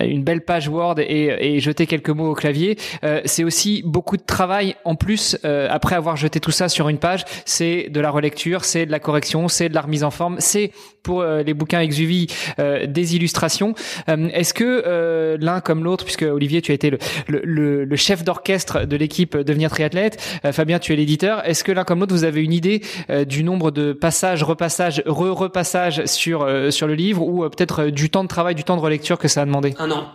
une 0.00 0.22
belle 0.22 0.42
page 0.42 0.68
Word 0.68 0.98
et, 0.98 1.56
et 1.56 1.60
jeter 1.60 1.86
quelques 1.86 2.10
mots 2.10 2.30
au 2.30 2.34
clavier. 2.34 2.76
c'est 3.24 3.44
aussi 3.44 3.82
beaucoup 3.84 4.16
de 4.16 4.22
travail 4.22 4.76
en 4.84 4.94
plus 4.94 5.36
après 5.42 5.96
avoir 5.96 6.16
jeté 6.16 6.40
tout 6.40 6.50
ça 6.50 6.68
sur 6.68 6.88
une 6.88 6.98
page. 6.98 7.24
C'est 7.44 7.88
de 7.90 8.00
la 8.00 8.10
relecture, 8.10 8.64
c'est 8.64 8.86
de 8.86 8.90
la 8.90 9.00
correction, 9.00 9.48
c'est 9.48 9.68
de 9.68 9.74
la 9.74 9.82
remise 9.82 10.04
en 10.04 10.10
forme, 10.10 10.36
c'est 10.38 10.72
pour 11.02 11.24
les 11.24 11.54
bouquins 11.54 11.80
Exuvie 11.80 12.28
des 12.58 13.16
illustrations. 13.16 13.74
Est-ce 14.06 14.54
que 14.54 15.36
l'un 15.40 15.60
comme 15.60 15.84
l'autre, 15.84 16.04
puisque 16.04 16.22
Olivier, 16.22 16.62
tu 16.62 16.72
as 16.72 16.74
été 16.74 16.92
le 17.28 17.96
chef 17.96 18.24
d'orchestre 18.24 18.86
de 18.86 18.96
l'équipe 18.96 19.36
Devenir 19.36 19.70
Triathlète, 19.70 20.40
Fabien, 20.60 20.78
tu 20.78 20.92
es 20.92 20.96
l'éditeur, 20.96 21.40
est-ce 21.48 21.64
que 21.64 21.72
l'un 21.72 21.84
comme 21.84 22.00
l'autre, 22.00 22.12
vous 22.12 22.24
avez 22.24 22.42
une 22.42 22.52
idée 22.52 22.82
du 23.26 23.42
nombre 23.42 23.70
de 23.70 23.94
passages, 23.94 24.42
repassages, 24.42 25.02
re-repassages 25.06 26.04
sur, 26.04 26.46
sur 26.70 26.86
le 26.86 26.92
livre 26.92 27.22
ou 27.22 27.48
peut-être 27.48 27.86
du 27.86 28.10
temps 28.10 28.24
de 28.24 28.28
travail, 28.28 28.54
du 28.54 28.62
temps 28.62 28.76
de 28.76 28.82
relecture 28.82 29.16
que 29.16 29.26
ça 29.26 29.40
a 29.40 29.46
demandé? 29.46 29.74
Un 29.78 29.90
an. 29.90 30.12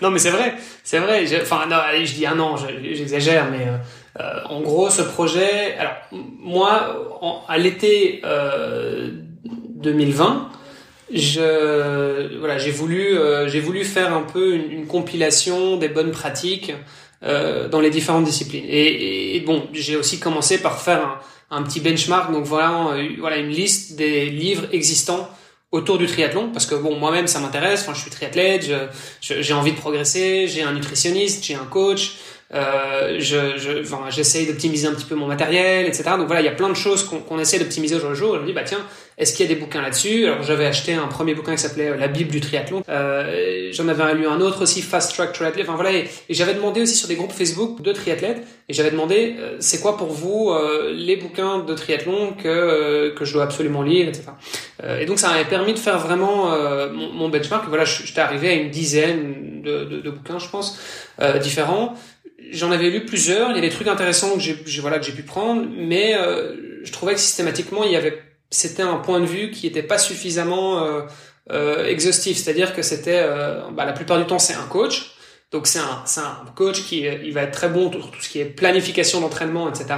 non, 0.00 0.10
mais 0.10 0.18
c'est 0.18 0.30
vrai, 0.30 0.54
c'est 0.84 1.00
vrai. 1.00 1.22
Enfin, 1.42 1.66
non, 1.68 1.76
allez, 1.76 2.06
je 2.06 2.14
dis 2.14 2.26
un 2.26 2.40
an, 2.40 2.56
j'exagère, 2.56 3.50
mais 3.50 3.66
euh, 4.18 4.40
en 4.48 4.62
gros, 4.62 4.88
ce 4.88 5.02
projet. 5.02 5.76
Alors, 5.78 5.92
moi, 6.10 7.44
à 7.46 7.58
l'été 7.58 8.22
euh, 8.24 9.10
2020, 9.74 10.48
je 11.12 12.38
voilà, 12.38 12.58
j'ai 12.58 12.70
voulu 12.70 13.18
euh, 13.18 13.48
j'ai 13.48 13.60
voulu 13.60 13.84
faire 13.84 14.14
un 14.14 14.22
peu 14.22 14.54
une 14.54 14.86
compilation 14.86 15.76
des 15.76 15.88
bonnes 15.88 16.12
pratiques 16.12 16.72
euh, 17.22 17.68
dans 17.68 17.80
les 17.80 17.90
différentes 17.90 18.24
disciplines. 18.24 18.64
Et, 18.66 19.36
et 19.36 19.40
bon, 19.40 19.68
j'ai 19.72 19.96
aussi 19.96 20.18
commencé 20.18 20.58
par 20.58 20.80
faire 20.80 21.20
un, 21.50 21.62
petit 21.62 21.80
benchmark, 21.80 22.32
donc 22.32 22.44
voilà, 22.44 22.92
euh, 22.92 23.08
voilà 23.18 23.36
une 23.36 23.50
liste 23.50 23.96
des 23.96 24.26
livres 24.26 24.66
existants 24.72 25.28
autour 25.72 25.98
du 25.98 26.06
triathlon 26.06 26.50
parce 26.52 26.66
que 26.66 26.74
bon 26.74 26.96
moi-même 26.96 27.28
ça 27.28 27.38
m'intéresse 27.38 27.82
enfin 27.82 27.94
je 27.94 28.00
suis 28.00 28.10
triathlète 28.10 28.68
j'ai 29.20 29.54
envie 29.54 29.70
de 29.70 29.76
progresser 29.76 30.48
j'ai 30.48 30.62
un 30.62 30.72
nutritionniste 30.72 31.44
j'ai 31.44 31.54
un 31.54 31.64
coach 31.64 32.16
euh, 32.52 33.16
je, 33.20 33.56
je, 33.58 33.80
enfin, 33.82 34.10
j'essaye 34.10 34.46
d'optimiser 34.46 34.88
un 34.88 34.92
petit 34.92 35.04
peu 35.04 35.14
mon 35.14 35.26
matériel, 35.26 35.86
etc. 35.86 36.02
Donc 36.16 36.26
voilà, 36.26 36.40
il 36.40 36.44
y 36.44 36.48
a 36.48 36.52
plein 36.52 36.68
de 36.68 36.74
choses 36.74 37.04
qu'on, 37.04 37.20
qu'on 37.20 37.38
essaie 37.38 37.58
d'optimiser 37.58 37.94
au 37.94 38.00
jour 38.00 38.08
le 38.08 38.14
jour. 38.14 38.34
Et 38.34 38.38
je 38.38 38.42
me 38.42 38.46
dis, 38.46 38.52
bah 38.52 38.64
tiens, 38.64 38.84
est-ce 39.20 39.34
qu'il 39.34 39.46
y 39.46 39.52
a 39.52 39.54
des 39.54 39.60
bouquins 39.60 39.82
là-dessus? 39.82 40.24
Alors 40.24 40.42
j'avais 40.42 40.66
acheté 40.66 40.94
un 40.94 41.06
premier 41.06 41.34
bouquin 41.34 41.54
qui 41.54 41.62
s'appelait 41.62 41.90
euh, 41.90 41.96
La 41.96 42.08
Bible 42.08 42.30
du 42.30 42.40
triathlon. 42.40 42.82
Euh, 42.88 43.68
j'en 43.72 43.86
avais 43.88 44.14
lu 44.14 44.26
un 44.26 44.40
autre 44.40 44.62
aussi, 44.62 44.82
Fast 44.82 45.14
Track 45.14 45.32
Triathlon. 45.32 45.62
Enfin 45.62 45.74
voilà, 45.74 45.92
et, 45.92 46.08
j'avais 46.30 46.54
demandé 46.54 46.80
aussi 46.80 46.96
sur 46.96 47.06
des 47.06 47.16
groupes 47.16 47.32
Facebook 47.32 47.82
de 47.82 47.92
triathlètes, 47.92 48.42
et 48.68 48.72
j'avais 48.72 48.90
demandé, 48.90 49.36
euh, 49.38 49.56
c'est 49.60 49.80
quoi 49.80 49.96
pour 49.96 50.08
vous 50.08 50.50
euh, 50.50 50.92
les 50.94 51.16
bouquins 51.16 51.58
de 51.58 51.74
triathlon 51.74 52.32
que 52.32 53.10
que 53.14 53.24
je 53.24 53.32
dois 53.32 53.44
absolument 53.44 53.82
lire, 53.82 54.08
etc. 54.08 54.24
et 55.00 55.04
donc 55.04 55.18
ça 55.18 55.28
m'avait 55.28 55.44
permis 55.44 55.74
de 55.74 55.78
faire 55.78 55.98
vraiment 55.98 56.50
mon, 56.90 57.12
mon, 57.12 57.28
benchmark. 57.28 57.68
Voilà, 57.68 57.84
j'étais 57.84 58.20
arrivé 58.20 58.48
à 58.48 58.52
une 58.54 58.70
dizaine 58.70 59.62
de, 59.62 59.84
de, 59.84 60.00
de 60.00 60.10
bouquins, 60.10 60.38
je 60.38 60.48
pense, 60.48 60.80
différents 61.40 61.94
j'en 62.52 62.70
avais 62.70 62.90
lu 62.90 63.04
plusieurs. 63.04 63.50
Il 63.50 63.56
y 63.56 63.58
a 63.58 63.62
des 63.62 63.70
trucs 63.70 63.88
intéressants 63.88 64.34
que 64.34 64.40
j'ai, 64.40 64.80
voilà, 64.80 64.98
que 64.98 65.10
pu 65.10 65.22
prendre, 65.22 65.66
mais 65.76 66.14
euh, 66.14 66.82
je 66.84 66.92
trouvais 66.92 67.14
que 67.14 67.20
systématiquement, 67.20 67.84
il 67.84 67.92
y 67.92 67.96
avait, 67.96 68.22
c'était 68.50 68.82
un 68.82 68.96
point 68.96 69.20
de 69.20 69.26
vue 69.26 69.50
qui 69.50 69.66
n'était 69.66 69.82
pas 69.82 69.98
suffisamment 69.98 70.82
euh, 70.82 71.02
euh, 71.52 71.86
exhaustif. 71.86 72.36
C'est-à-dire 72.36 72.74
que 72.74 72.82
c'était, 72.82 73.20
euh, 73.22 73.70
bah, 73.72 73.84
la 73.84 73.92
plupart 73.92 74.18
du 74.18 74.26
temps, 74.26 74.38
c'est 74.38 74.54
un 74.54 74.66
coach. 74.66 75.12
Donc 75.52 75.66
c'est 75.66 75.80
un, 75.80 76.02
c'est 76.04 76.20
un 76.20 76.44
coach 76.54 76.84
qui, 76.84 77.00
il 77.00 77.32
va 77.32 77.42
être 77.42 77.52
très 77.52 77.68
bon 77.68 77.90
pour 77.90 78.10
tout 78.10 78.20
ce 78.20 78.28
qui 78.28 78.40
est 78.40 78.44
planification 78.44 79.20
d'entraînement, 79.20 79.68
etc. 79.68 79.96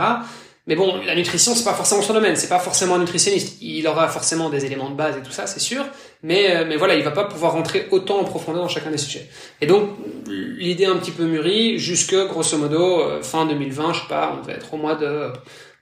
Mais 0.68 0.76
bon, 0.76 1.00
la 1.04 1.16
nutrition, 1.16 1.56
c'est 1.56 1.64
pas 1.64 1.74
forcément 1.74 2.02
son 2.02 2.14
domaine, 2.14 2.36
c'est 2.36 2.48
pas 2.48 2.60
forcément 2.60 2.94
un 2.94 3.00
nutritionniste. 3.00 3.58
Il 3.60 3.86
aura 3.88 4.08
forcément 4.08 4.48
des 4.48 4.64
éléments 4.64 4.90
de 4.90 4.94
base 4.94 5.16
et 5.16 5.20
tout 5.20 5.32
ça, 5.32 5.48
c'est 5.48 5.58
sûr. 5.58 5.84
Mais, 6.22 6.54
euh, 6.54 6.64
mais 6.68 6.76
voilà, 6.76 6.94
il 6.94 7.02
va 7.02 7.10
pas 7.10 7.24
pouvoir 7.24 7.52
rentrer 7.52 7.88
autant 7.90 8.20
en 8.20 8.24
profondeur 8.24 8.62
dans 8.62 8.68
chacun 8.68 8.92
des 8.92 8.98
sujets. 8.98 9.28
Et 9.60 9.66
donc, 9.66 9.90
l'idée 10.28 10.84
un 10.84 10.96
petit 10.96 11.10
peu 11.10 11.24
mûrie, 11.24 11.80
jusque, 11.80 12.14
grosso 12.28 12.56
modo, 12.58 13.00
euh, 13.00 13.22
fin 13.22 13.44
2020, 13.44 13.92
je 13.92 14.00
sais 14.00 14.06
pas, 14.08 14.38
on 14.40 14.46
va 14.46 14.52
être 14.52 14.72
au 14.72 14.76
mois 14.76 14.94
de, 14.94 15.32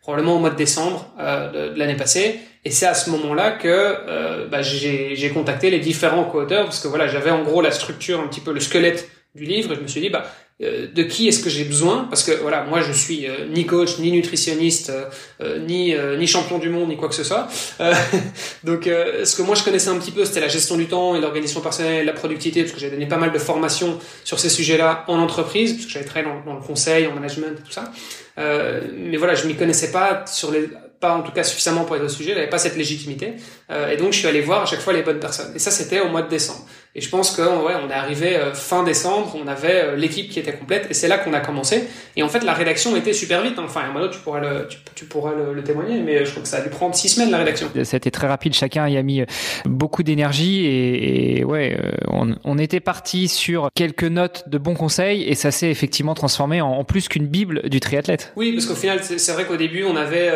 probablement 0.00 0.36
au 0.36 0.38
mois 0.38 0.50
de 0.50 0.56
décembre 0.56 1.12
euh, 1.20 1.72
de, 1.72 1.78
l'année 1.78 1.96
passée. 1.96 2.40
Et 2.64 2.70
c'est 2.70 2.86
à 2.86 2.94
ce 2.94 3.10
moment-là 3.10 3.52
que 3.52 3.68
euh, 3.68 4.46
bah, 4.46 4.62
j'ai 4.62 5.30
contacté 5.32 5.70
les 5.70 5.78
différents 5.78 6.24
co-auteurs, 6.24 6.64
parce 6.64 6.80
que 6.80 6.88
voilà, 6.88 7.08
j'avais 7.08 7.30
en 7.30 7.42
gros 7.42 7.62
la 7.62 7.70
structure, 7.70 8.20
un 8.20 8.28
petit 8.28 8.40
peu 8.40 8.52
le 8.52 8.60
squelette 8.60 9.08
du 9.34 9.44
livre, 9.44 9.72
et 9.72 9.76
je 9.76 9.80
me 9.80 9.86
suis 9.86 10.00
dit, 10.00 10.10
bah, 10.10 10.24
euh, 10.62 10.88
de 10.92 11.02
qui 11.04 11.26
est-ce 11.26 11.42
que 11.42 11.48
j'ai 11.48 11.64
besoin? 11.64 12.06
Parce 12.10 12.22
que 12.22 12.32
voilà 12.32 12.64
moi 12.64 12.82
je 12.82 12.92
suis 12.92 13.26
euh, 13.26 13.46
ni 13.48 13.64
coach 13.64 13.98
ni 13.98 14.12
nutritionniste 14.12 14.92
euh, 15.40 15.58
ni 15.58 15.94
ni 16.18 16.26
champion 16.26 16.58
du 16.58 16.68
monde 16.68 16.88
ni 16.88 16.96
quoi 16.98 17.08
que 17.08 17.14
ce 17.14 17.24
soit. 17.24 17.48
Donc 18.64 18.84
ce 18.84 19.36
que 19.36 19.42
moi 19.42 19.54
je 19.54 19.64
connaissais 19.64 19.88
un 19.88 19.98
petit 19.98 20.10
peu 20.10 20.24
c'était 20.24 20.40
la 20.40 20.48
gestion 20.48 20.76
du 20.76 20.86
temps 20.86 21.16
et 21.16 21.20
l'organisation 21.20 21.62
personnelle 21.62 22.04
la 22.04 22.12
productivité 22.12 22.62
parce 22.62 22.74
que 22.74 22.80
j'ai 22.80 22.90
donné 22.90 23.06
pas 23.06 23.16
mal 23.16 23.32
de 23.32 23.38
formations 23.38 23.98
sur 24.22 24.38
ces 24.38 24.50
sujets-là 24.50 25.04
en 25.08 25.18
entreprise 25.18 25.72
parce 25.72 25.86
que 25.86 25.92
j'avais 25.92 26.04
travaillé 26.04 26.30
dans, 26.44 26.52
dans, 26.52 26.58
le 26.58 26.64
conseil 26.64 27.06
en 27.06 27.14
management 27.14 27.56
tout 27.64 27.72
ça. 27.72 27.90
Mais 28.36 29.16
voilà 29.16 29.34
je 29.34 29.46
m'y 29.46 29.54
connaissais 29.54 29.90
pas 29.90 30.24
sur 30.26 30.50
les 30.50 30.68
pas 31.00 31.14
en 31.14 31.22
tout 31.22 31.32
cas 31.32 31.42
suffisamment 31.42 31.84
pour 31.84 31.96
être 31.96 32.04
au 32.04 32.08
sujet, 32.08 32.34
j'avais 32.34 32.50
pas 32.50 32.58
cette 32.58 32.76
légitimité, 32.76 33.34
et 33.70 33.96
donc 33.96 34.12
je 34.12 34.18
suis 34.18 34.28
allé 34.28 34.42
voir 34.42 34.62
à 34.62 34.66
chaque 34.66 34.80
fois 34.80 34.92
les 34.92 35.02
bonnes 35.02 35.18
personnes. 35.18 35.52
Et 35.54 35.58
ça, 35.58 35.70
c'était 35.70 36.00
au 36.00 36.08
mois 36.08 36.22
de 36.22 36.28
décembre. 36.28 36.66
Et 36.96 37.00
je 37.00 37.08
pense 37.08 37.36
que 37.36 37.42
ouais, 37.42 37.74
on 37.86 37.88
est 37.88 37.94
arrivé 37.94 38.34
euh, 38.34 38.52
fin 38.52 38.82
décembre, 38.82 39.36
on 39.40 39.46
avait 39.46 39.84
euh, 39.84 39.96
l'équipe 39.96 40.28
qui 40.28 40.40
était 40.40 40.52
complète, 40.52 40.88
et 40.90 40.94
c'est 40.94 41.06
là 41.06 41.18
qu'on 41.18 41.32
a 41.32 41.38
commencé. 41.38 41.84
Et 42.16 42.24
en 42.24 42.28
fait, 42.28 42.42
la 42.42 42.52
rédaction 42.52 42.96
était 42.96 43.12
super 43.12 43.42
vite. 43.42 43.54
Hein. 43.58 43.66
Enfin, 43.66 43.82
Armando, 43.82 44.08
tu 44.08 44.18
pourras 44.18 44.40
le, 44.40 44.66
tu, 44.96 45.04
pourras 45.04 45.30
le, 45.32 45.62
témoigner, 45.62 46.00
mais 46.00 46.24
je 46.24 46.32
crois 46.32 46.42
que 46.42 46.48
ça 46.48 46.56
a 46.56 46.62
dû 46.62 46.68
prendre 46.68 46.96
six 46.96 47.10
semaines 47.10 47.30
la 47.30 47.38
rédaction. 47.38 47.70
C'était 47.84 48.10
très 48.10 48.26
rapide. 48.26 48.54
Chacun 48.54 48.88
y 48.88 48.96
a 48.96 49.02
mis 49.04 49.20
euh, 49.20 49.26
beaucoup 49.66 50.02
d'énergie, 50.02 50.66
et, 50.66 51.38
et, 51.38 51.44
ouais, 51.44 51.78
on, 52.08 52.34
on 52.42 52.58
était 52.58 52.80
parti 52.80 53.28
sur 53.28 53.68
quelques 53.72 54.02
notes 54.02 54.48
de 54.48 54.58
bons 54.58 54.74
conseils, 54.74 55.22
et 55.22 55.36
ça 55.36 55.52
s'est 55.52 55.70
effectivement 55.70 56.14
transformé 56.14 56.60
en, 56.60 56.82
plus 56.82 57.06
qu'une 57.06 57.28
bible 57.28 57.68
du 57.68 57.78
triathlète. 57.78 58.32
Oui, 58.34 58.50
parce 58.52 58.66
qu'au 58.66 58.74
final, 58.74 58.98
c'est 59.04 59.32
vrai 59.32 59.44
qu'au 59.44 59.56
début, 59.56 59.84
on 59.84 59.94
avait 59.94 60.32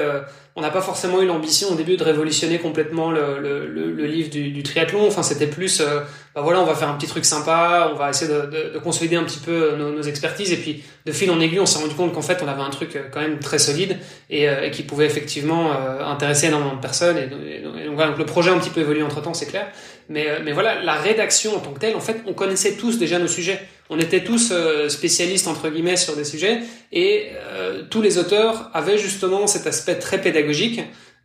on 0.57 0.61
n'a 0.61 0.71
pas 0.71 0.83
forcément 0.83 1.21
eu 1.21 1.27
l'ambition 1.27 1.71
au 1.71 1.75
début 1.75 1.97
de 1.97 2.05
révolutionner 2.05 2.59
complètement 2.59 3.11
le, 3.11 3.40
le, 3.40 3.67
le, 3.67 4.07
livre 4.07 4.31
du, 4.31 4.51
du, 4.51 4.62
triathlon. 4.62 5.07
Enfin, 5.07 5.25
c'était 5.25 5.49
plus, 5.49 5.81
euh, 5.81 6.01
bah 6.35 6.40
voilà, 6.40 6.61
on 6.61 6.64
va 6.64 6.75
faire 6.75 6.88
un 6.88 6.94
petit 6.94 7.07
truc 7.07 7.25
sympa, 7.25 7.88
on 7.92 7.97
va 7.97 8.11
essayer 8.11 8.29
de, 8.29 8.47
de, 8.47 8.75
de 8.75 8.79
consolider 8.81 9.14
un 9.14 9.23
petit 9.23 9.38
peu 9.38 9.77
nos, 9.77 9.92
nos, 9.92 10.03
expertises. 10.03 10.53
Et 10.53 10.57
puis, 10.57 10.83
de 11.07 11.12
fil 11.12 11.31
en 11.31 11.38
aiguille, 11.38 11.61
on 11.61 11.66
s'est 11.66 11.79
rendu 11.79 11.94
compte 11.94 12.12
qu'en 12.12 12.23
fait, 12.23 12.42
on 12.42 12.49
avait 12.49 12.62
un 12.62 12.70
truc 12.70 12.97
euh, 12.97 13.05
quand 13.12 13.20
même 13.20 13.38
très 13.38 13.61
solide 13.61 13.99
et, 14.31 14.49
euh, 14.49 14.64
et 14.64 14.73
qui 14.73 14.83
pouvait 14.83 15.07
effectivement 15.07 15.70
intéresser 16.05 16.49
énormément 16.49 16.75
de 16.75 16.81
personnes. 16.81 17.18
Et, 17.18 17.27
donc, 17.62 17.94
voilà, 17.94 18.11
donc 18.11 18.18
le 18.18 18.27
projet 18.27 18.51
a 18.51 18.55
un 18.55 18.59
petit 18.59 18.70
peu 18.70 18.81
évolué 18.81 19.05
entre 19.05 19.23
temps, 19.23 19.33
c'est 19.33 19.47
clair. 19.47 19.68
Mais, 20.09 20.27
mais 20.44 20.51
voilà, 20.51 20.83
la 20.83 20.94
rédaction 20.94 21.57
en 21.57 21.61
tant 21.61 21.70
que 21.70 21.79
telle, 21.79 21.94
en 21.94 22.01
fait, 22.01 22.16
on 22.27 22.33
connaissait 22.33 22.73
tous 22.73 22.99
déjà 22.99 23.20
nos 23.20 23.29
sujets. 23.29 23.61
On 23.88 24.01
était 24.01 24.25
tous 24.25 24.53
spécialistes 24.88 25.47
entre 25.47 25.68
guillemets 25.68 25.97
sur 25.97 26.16
des 26.16 26.25
sujets 26.25 26.61
et 26.90 27.31
tous 27.90 28.01
les 28.01 28.18
auteurs 28.18 28.70
avaient 28.73 28.99
justement 28.99 29.47
cet 29.47 29.66
aspect 29.66 29.97
très 29.97 30.20
pédagogique 30.20 30.81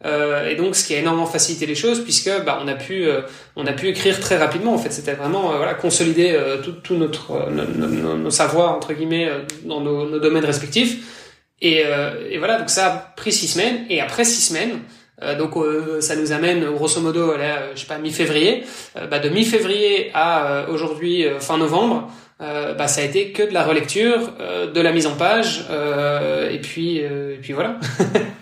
euh, 0.06 0.48
et 0.48 0.56
donc 0.56 0.76
ce 0.76 0.88
qui 0.88 0.96
a 0.96 1.00
énormément 1.00 1.26
facilité 1.26 1.66
les 1.66 1.76
choses 1.76 2.02
puisque 2.02 2.32
bah, 2.46 2.60
on 2.64 2.68
a 2.70 2.76
pu 2.76 3.06
euh, 3.06 3.22
on 3.58 3.68
a 3.68 3.74
pu 3.74 3.90
écrire 3.90 4.20
très 4.20 4.38
rapidement 4.38 4.74
en 4.74 4.78
fait. 4.78 4.92
C'était 4.92 5.14
vraiment 5.14 5.52
euh, 5.52 5.58
voilà 5.58 5.74
consolider 5.74 6.32
euh, 6.34 6.62
tout, 6.62 6.72
tout, 6.72 6.96
notre 6.96 7.50
nos, 7.52 8.16
nos, 8.18 8.30
savoirs 8.30 8.76
entre 8.76 8.94
guillemets 8.94 9.30
dans 9.66 9.82
nos, 9.82 10.08
nos, 10.08 10.20
domaines 10.20 10.46
respectifs. 10.46 11.28
Et, 11.62 11.84
et, 12.30 12.38
voilà 12.38 12.58
donc 12.58 12.70
ça 12.70 12.86
a 12.86 12.90
pris 13.18 13.34
six 13.34 13.50
semaines. 13.50 13.86
Et 13.90 14.00
après 14.00 14.24
six 14.24 14.42
semaines 14.42 14.80
donc 15.38 15.56
ça 16.00 16.16
nous 16.16 16.32
amène 16.32 16.64
grosso 16.72 17.02
modo 17.02 17.32
à 17.32 17.76
je 17.76 17.82
sais 17.82 17.86
pas 17.86 17.98
mi-février. 17.98 18.64
Bah, 19.12 19.20
de 19.20 19.28
mi-février 19.28 20.12
à 20.14 20.68
aujourd'hui 20.70 21.26
fin 21.42 21.58
novembre 21.58 22.10
bah, 22.40 22.88
ça 22.88 23.02
a 23.02 23.04
été 23.04 23.32
que 23.34 23.44
de 23.44 23.54
la 23.54 23.66
relecture, 23.66 24.32
de 24.74 24.80
la 24.80 24.94
mise 24.94 25.08
en 25.08 25.16
page, 25.18 25.66
et 26.50 26.60
puis 26.60 27.00
et 27.00 27.40
puis 27.42 27.52
voilà. 27.52 27.78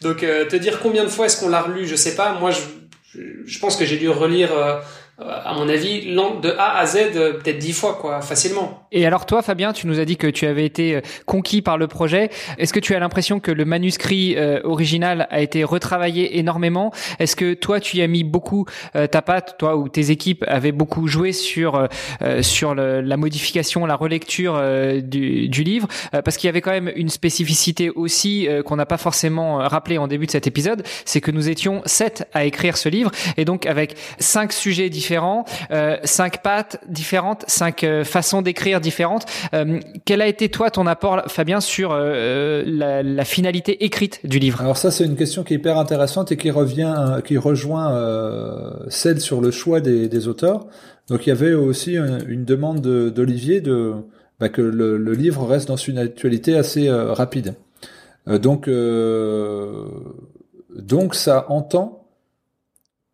Donc 0.00 0.22
euh, 0.22 0.46
te 0.46 0.56
dire 0.56 0.80
combien 0.80 1.04
de 1.04 1.08
fois 1.08 1.26
est-ce 1.26 1.40
qu'on 1.40 1.48
l'a 1.48 1.62
relu, 1.62 1.86
je 1.86 1.96
sais 1.96 2.14
pas. 2.14 2.32
Moi, 2.34 2.50
je, 2.50 3.58
pense 3.58 3.76
que 3.76 3.84
j'ai 3.84 3.98
dû 3.98 4.08
relire 4.08 4.52
euh, 4.52 4.80
à 5.20 5.54
mon 5.54 5.68
avis, 5.68 6.02
de 6.04 6.54
A 6.58 6.78
à 6.78 6.86
Z, 6.86 7.12
peut-être 7.12 7.58
dix 7.58 7.72
fois, 7.72 7.98
quoi, 8.00 8.20
facilement. 8.20 8.86
Et 8.92 9.06
alors 9.06 9.26
toi, 9.26 9.42
Fabien, 9.42 9.72
tu 9.72 9.86
nous 9.86 10.00
as 10.00 10.04
dit 10.04 10.16
que 10.16 10.26
tu 10.26 10.46
avais 10.46 10.64
été 10.64 11.00
conquis 11.26 11.62
par 11.62 11.78
le 11.78 11.86
projet. 11.86 12.30
Est-ce 12.58 12.72
que 12.72 12.80
tu 12.80 12.94
as 12.94 12.98
l'impression 12.98 13.40
que 13.40 13.50
le 13.50 13.64
manuscrit 13.64 14.36
original 14.64 15.26
a 15.30 15.40
été 15.40 15.64
retravaillé 15.64 16.38
énormément? 16.38 16.92
Est-ce 17.18 17.36
que 17.36 17.54
toi, 17.54 17.80
tu 17.80 17.98
y 17.98 18.02
as 18.02 18.06
mis 18.06 18.24
beaucoup 18.24 18.66
ta 18.92 19.22
patte, 19.22 19.56
toi 19.58 19.76
ou 19.76 19.88
tes 19.88 20.10
équipes 20.10 20.44
avaient 20.46 20.72
beaucoup 20.72 21.06
joué 21.06 21.32
sur 21.32 21.88
sur 22.40 22.74
le, 22.74 23.00
la 23.00 23.16
modification, 23.16 23.86
la 23.86 23.96
relecture 23.96 24.60
du, 25.02 25.48
du 25.48 25.62
livre? 25.62 25.88
Parce 26.10 26.36
qu'il 26.36 26.48
y 26.48 26.50
avait 26.50 26.60
quand 26.60 26.72
même 26.72 26.90
une 26.96 27.10
spécificité 27.10 27.90
aussi 27.90 28.48
qu'on 28.64 28.76
n'a 28.76 28.86
pas 28.86 28.98
forcément 28.98 29.56
rappelé 29.56 29.98
en 29.98 30.08
début 30.08 30.26
de 30.26 30.30
cet 30.30 30.46
épisode, 30.46 30.82
c'est 31.04 31.20
que 31.20 31.30
nous 31.30 31.48
étions 31.48 31.82
sept 31.84 32.28
à 32.32 32.44
écrire 32.44 32.76
ce 32.76 32.88
livre 32.88 33.10
et 33.36 33.44
donc 33.44 33.66
avec 33.66 33.96
cinq 34.18 34.52
sujets 34.52 34.88
différents, 34.88 35.09
euh, 35.70 35.96
cinq 36.04 36.42
pattes 36.42 36.80
différentes, 36.88 37.44
cinq 37.46 37.84
euh, 37.84 38.04
façons 38.04 38.42
d'écrire 38.42 38.80
différentes. 38.80 39.26
Euh, 39.54 39.80
quel 40.04 40.20
a 40.22 40.26
été 40.26 40.48
toi 40.48 40.70
ton 40.70 40.86
apport, 40.86 41.22
Fabien, 41.28 41.60
sur 41.60 41.94
la, 41.94 43.02
la, 43.02 43.24
finalité 43.24 43.84
écrite 43.84 44.20
du 44.24 44.38
livre? 44.38 44.60
Alors 44.60 44.76
ça, 44.76 44.90
c'est 44.90 45.04
une 45.04 45.16
question 45.16 45.42
qui 45.44 45.54
est 45.54 45.56
hyper 45.56 45.78
intéressante 45.78 46.32
et 46.32 46.36
qui 46.36 46.50
revient, 46.50 47.20
qui 47.24 47.36
rejoint 47.36 47.90
celle 48.88 49.20
sur 49.20 49.40
le 49.40 49.50
choix 49.50 49.80
des, 49.80 50.08
des, 50.08 50.28
auteurs. 50.28 50.66
Donc 51.08 51.26
il 51.26 51.30
y 51.30 51.32
avait 51.32 51.54
aussi 51.54 51.96
une, 51.96 52.44
demande 52.44 52.80
d'Olivier 52.80 53.60
de, 53.60 53.94
bah, 54.38 54.48
que 54.48 54.62
le, 54.62 54.96
le, 54.96 55.12
livre 55.12 55.46
reste 55.46 55.68
dans 55.68 55.76
une 55.76 55.98
actualité 55.98 56.56
assez 56.56 56.90
rapide. 56.90 57.54
donc 58.26 58.68
donc 60.76 61.14
ça 61.14 61.46
entend 61.48 61.99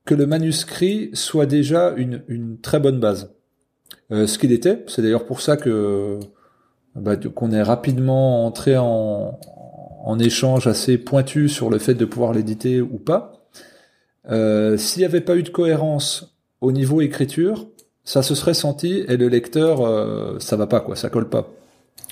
que 0.06 0.14
le 0.14 0.26
manuscrit 0.26 1.10
soit 1.12 1.46
déjà 1.46 1.92
une, 1.96 2.22
une 2.28 2.58
très 2.60 2.80
bonne 2.80 3.00
base. 3.00 3.34
Euh, 4.12 4.26
ce 4.26 4.38
qu'il 4.38 4.52
était, 4.52 4.84
c'est 4.86 5.02
d'ailleurs 5.02 5.26
pour 5.26 5.40
ça 5.40 5.56
que 5.56 6.18
bah, 6.94 7.16
qu'on 7.16 7.50
est 7.50 7.62
rapidement 7.62 8.46
entré 8.46 8.76
en, 8.78 9.38
en 10.04 10.18
échange 10.18 10.66
assez 10.66 10.96
pointu 10.96 11.48
sur 11.48 11.68
le 11.68 11.78
fait 11.78 11.94
de 11.94 12.04
pouvoir 12.04 12.32
l'éditer 12.32 12.80
ou 12.80 12.98
pas. 12.98 13.48
Euh, 14.30 14.76
S'il 14.76 15.00
n'y 15.00 15.04
avait 15.04 15.20
pas 15.20 15.36
eu 15.36 15.42
de 15.42 15.50
cohérence 15.50 16.36
au 16.60 16.72
niveau 16.72 17.00
écriture, 17.00 17.68
ça 18.04 18.22
se 18.22 18.34
serait 18.36 18.54
senti 18.54 19.04
et 19.08 19.16
le 19.16 19.28
lecteur, 19.28 19.80
euh, 19.80 20.38
ça 20.38 20.56
va 20.56 20.68
pas 20.68 20.80
quoi, 20.80 20.94
ça 20.94 21.10
colle 21.10 21.28
pas. 21.28 21.52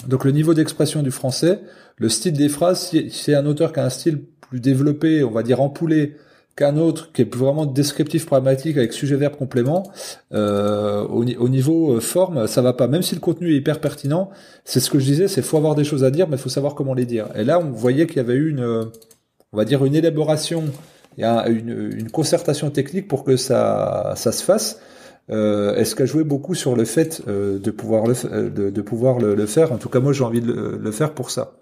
Donc 0.09 0.25
le 0.25 0.33
niveau 0.33 0.53
d'expression 0.53 1.03
du 1.03 1.13
français, 1.13 1.61
le 1.97 2.09
style 2.09 2.33
des 2.33 2.49
phrases, 2.49 2.89
si 2.89 3.11
c'est 3.11 3.37
un 3.37 3.47
auteur 3.47 3.73
qui 3.73 3.79
a 3.79 3.85
un 3.85 3.91
style 3.91 4.25
plus 4.41 4.59
développé, 4.59 5.23
on 5.23 5.31
va 5.31 5.45
dire 5.45 5.61
empoulé, 5.61 6.17
qu'un 6.57 6.77
autre 6.77 7.11
qui 7.13 7.23
est 7.23 7.35
vraiment 7.35 7.67
descriptif 7.67 8.27
pragmatique 8.27 8.77
avec 8.77 8.93
sujet 8.93 9.17
verbe 9.17 9.37
complément 9.37 9.83
euh, 10.33 11.05
au, 11.05 11.49
niveau 11.49 11.97
euh, 11.97 12.01
forme 12.01 12.47
ça 12.47 12.63
va 12.63 12.73
pas. 12.73 12.87
Même 12.89 13.03
si 13.03 13.15
le 13.15 13.21
contenu 13.21 13.53
est 13.53 13.57
hyper 13.57 13.81
pertinent 13.81 14.31
c'est 14.65 14.81
ce 14.81 14.91
que 14.91 14.99
je 14.99 15.05
disais 15.05 15.29
c'est 15.29 15.43
faut 15.43 15.57
avoir 15.57 15.75
des 15.75 15.85
choses 15.85 16.05
à 16.05 16.11
dire 16.11 16.29
mais 16.29 16.37
faut 16.37 16.49
savoir 16.49 16.75
comment 16.75 16.95
les 16.95 17.07
dire. 17.07 17.29
Et 17.35 17.45
là 17.45 17.59
on 17.59 17.71
voyait 17.71 18.07
qu'il 18.07 18.19
y 18.19 18.21
avait 18.21 18.35
eu 18.35 18.51
une 18.51 18.65
on 19.53 19.57
va 19.57 19.65
dire 19.65 19.85
une 19.85 19.95
élaboration 19.95 20.65
et 21.17 21.23
une, 21.23 21.93
une, 21.97 22.11
concertation 22.11 22.71
technique 22.71 23.07
pour 23.07 23.25
que 23.25 23.37
ça 23.37 24.15
ça 24.17 24.33
se 24.33 24.43
fasse. 24.43 24.81
Euh, 25.31 25.75
est-ce 25.77 25.95
qu'elle 25.95 26.07
jouait 26.07 26.25
beaucoup 26.25 26.55
sur 26.55 26.77
le 26.77 26.85
fait 26.85 27.23
euh, 27.29 27.59
de 27.59 27.71
pouvoir 27.71 28.07
le 28.07 28.51
de 28.51 28.83
pouvoir 28.83 29.19
le, 29.19 29.47
faire? 29.47 29.73
En 29.73 29.79
tout 29.79 29.89
cas 29.89 30.01
moi 30.01 30.13
j'ai 30.13 30.25
envie 30.25 30.43
de 30.43 30.79
le 30.81 30.91
faire 30.93 31.15
pour 31.15 31.31
ça 31.31 31.55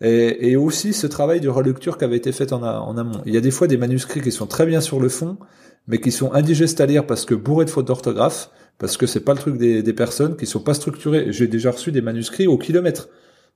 et, 0.00 0.50
et, 0.50 0.56
aussi 0.56 0.92
ce 0.92 1.06
travail 1.06 1.40
de 1.40 1.48
relecture 1.48 1.98
qui 1.98 2.04
avait 2.04 2.16
été 2.16 2.32
fait 2.32 2.52
en, 2.52 2.62
amont. 2.62 3.22
Il 3.26 3.34
y 3.34 3.36
a 3.36 3.40
des 3.40 3.50
fois 3.50 3.66
des 3.66 3.76
manuscrits 3.76 4.20
qui 4.20 4.32
sont 4.32 4.46
très 4.46 4.66
bien 4.66 4.80
sur 4.80 5.00
le 5.00 5.08
fond, 5.08 5.38
mais 5.86 5.98
qui 5.98 6.10
sont 6.10 6.32
indigestes 6.32 6.80
à 6.80 6.86
lire 6.86 7.06
parce 7.06 7.24
que 7.24 7.34
bourrés 7.34 7.64
de 7.64 7.70
fautes 7.70 7.86
d'orthographe, 7.86 8.50
parce 8.78 8.96
que 8.96 9.06
c'est 9.06 9.20
pas 9.20 9.34
le 9.34 9.38
truc 9.38 9.56
des, 9.56 9.82
des, 9.82 9.92
personnes 9.92 10.36
qui 10.36 10.46
sont 10.46 10.60
pas 10.60 10.74
structurées. 10.74 11.26
J'ai 11.30 11.46
déjà 11.46 11.70
reçu 11.70 11.92
des 11.92 12.00
manuscrits 12.00 12.46
au 12.46 12.58
kilomètre. 12.58 13.08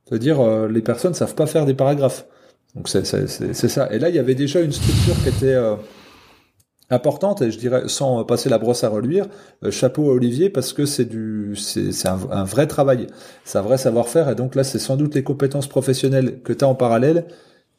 C'est-à-dire 0.09 0.41
euh, 0.41 0.68
les 0.68 0.80
personnes 0.80 1.14
savent 1.14 1.34
pas 1.34 1.47
faire 1.47 1.66
des 1.66 1.74
paragraphes. 1.74 2.26
Donc 2.74 2.89
c'est 2.89 3.05
ça. 3.05 3.93
Et 3.93 3.99
là, 3.99 4.09
il 4.09 4.14
y 4.14 4.18
avait 4.18 4.34
déjà 4.34 4.61
une 4.61 4.72
structure 4.72 5.14
qui 5.22 5.28
était 5.28 5.55
euh, 5.55 5.74
importante 6.91 7.43
et 7.43 7.51
je 7.51 7.59
dirais 7.59 7.82
sans 7.86 8.24
passer 8.24 8.49
la 8.49 8.59
brosse 8.59 8.84
à 8.84 8.89
reluire 8.89 9.26
euh, 9.64 9.70
chapeau 9.70 10.11
à 10.11 10.14
Olivier 10.14 10.49
parce 10.49 10.72
que 10.72 10.86
c'est 10.86 11.05
du 11.05 11.55
c'est 11.57 12.09
un, 12.09 12.18
un, 12.30 12.45
vrai 12.45 12.66
travail. 12.66 13.07
C'est 13.45 13.59
un 13.59 13.62
vrai 13.62 13.78
savoir-faire 13.78 14.28
et 14.30 14.34
donc 14.34 14.55
là 14.55 14.64
c'est 14.64 14.78
sans 14.78 14.97
doute 14.97 15.14
les 15.14 15.22
compétences 15.22 15.66
professionnelles 15.66 16.41
que 16.43 16.53
tu 16.53 16.64
as 16.64 16.68
en 16.68 16.74
parallèle 16.74 17.26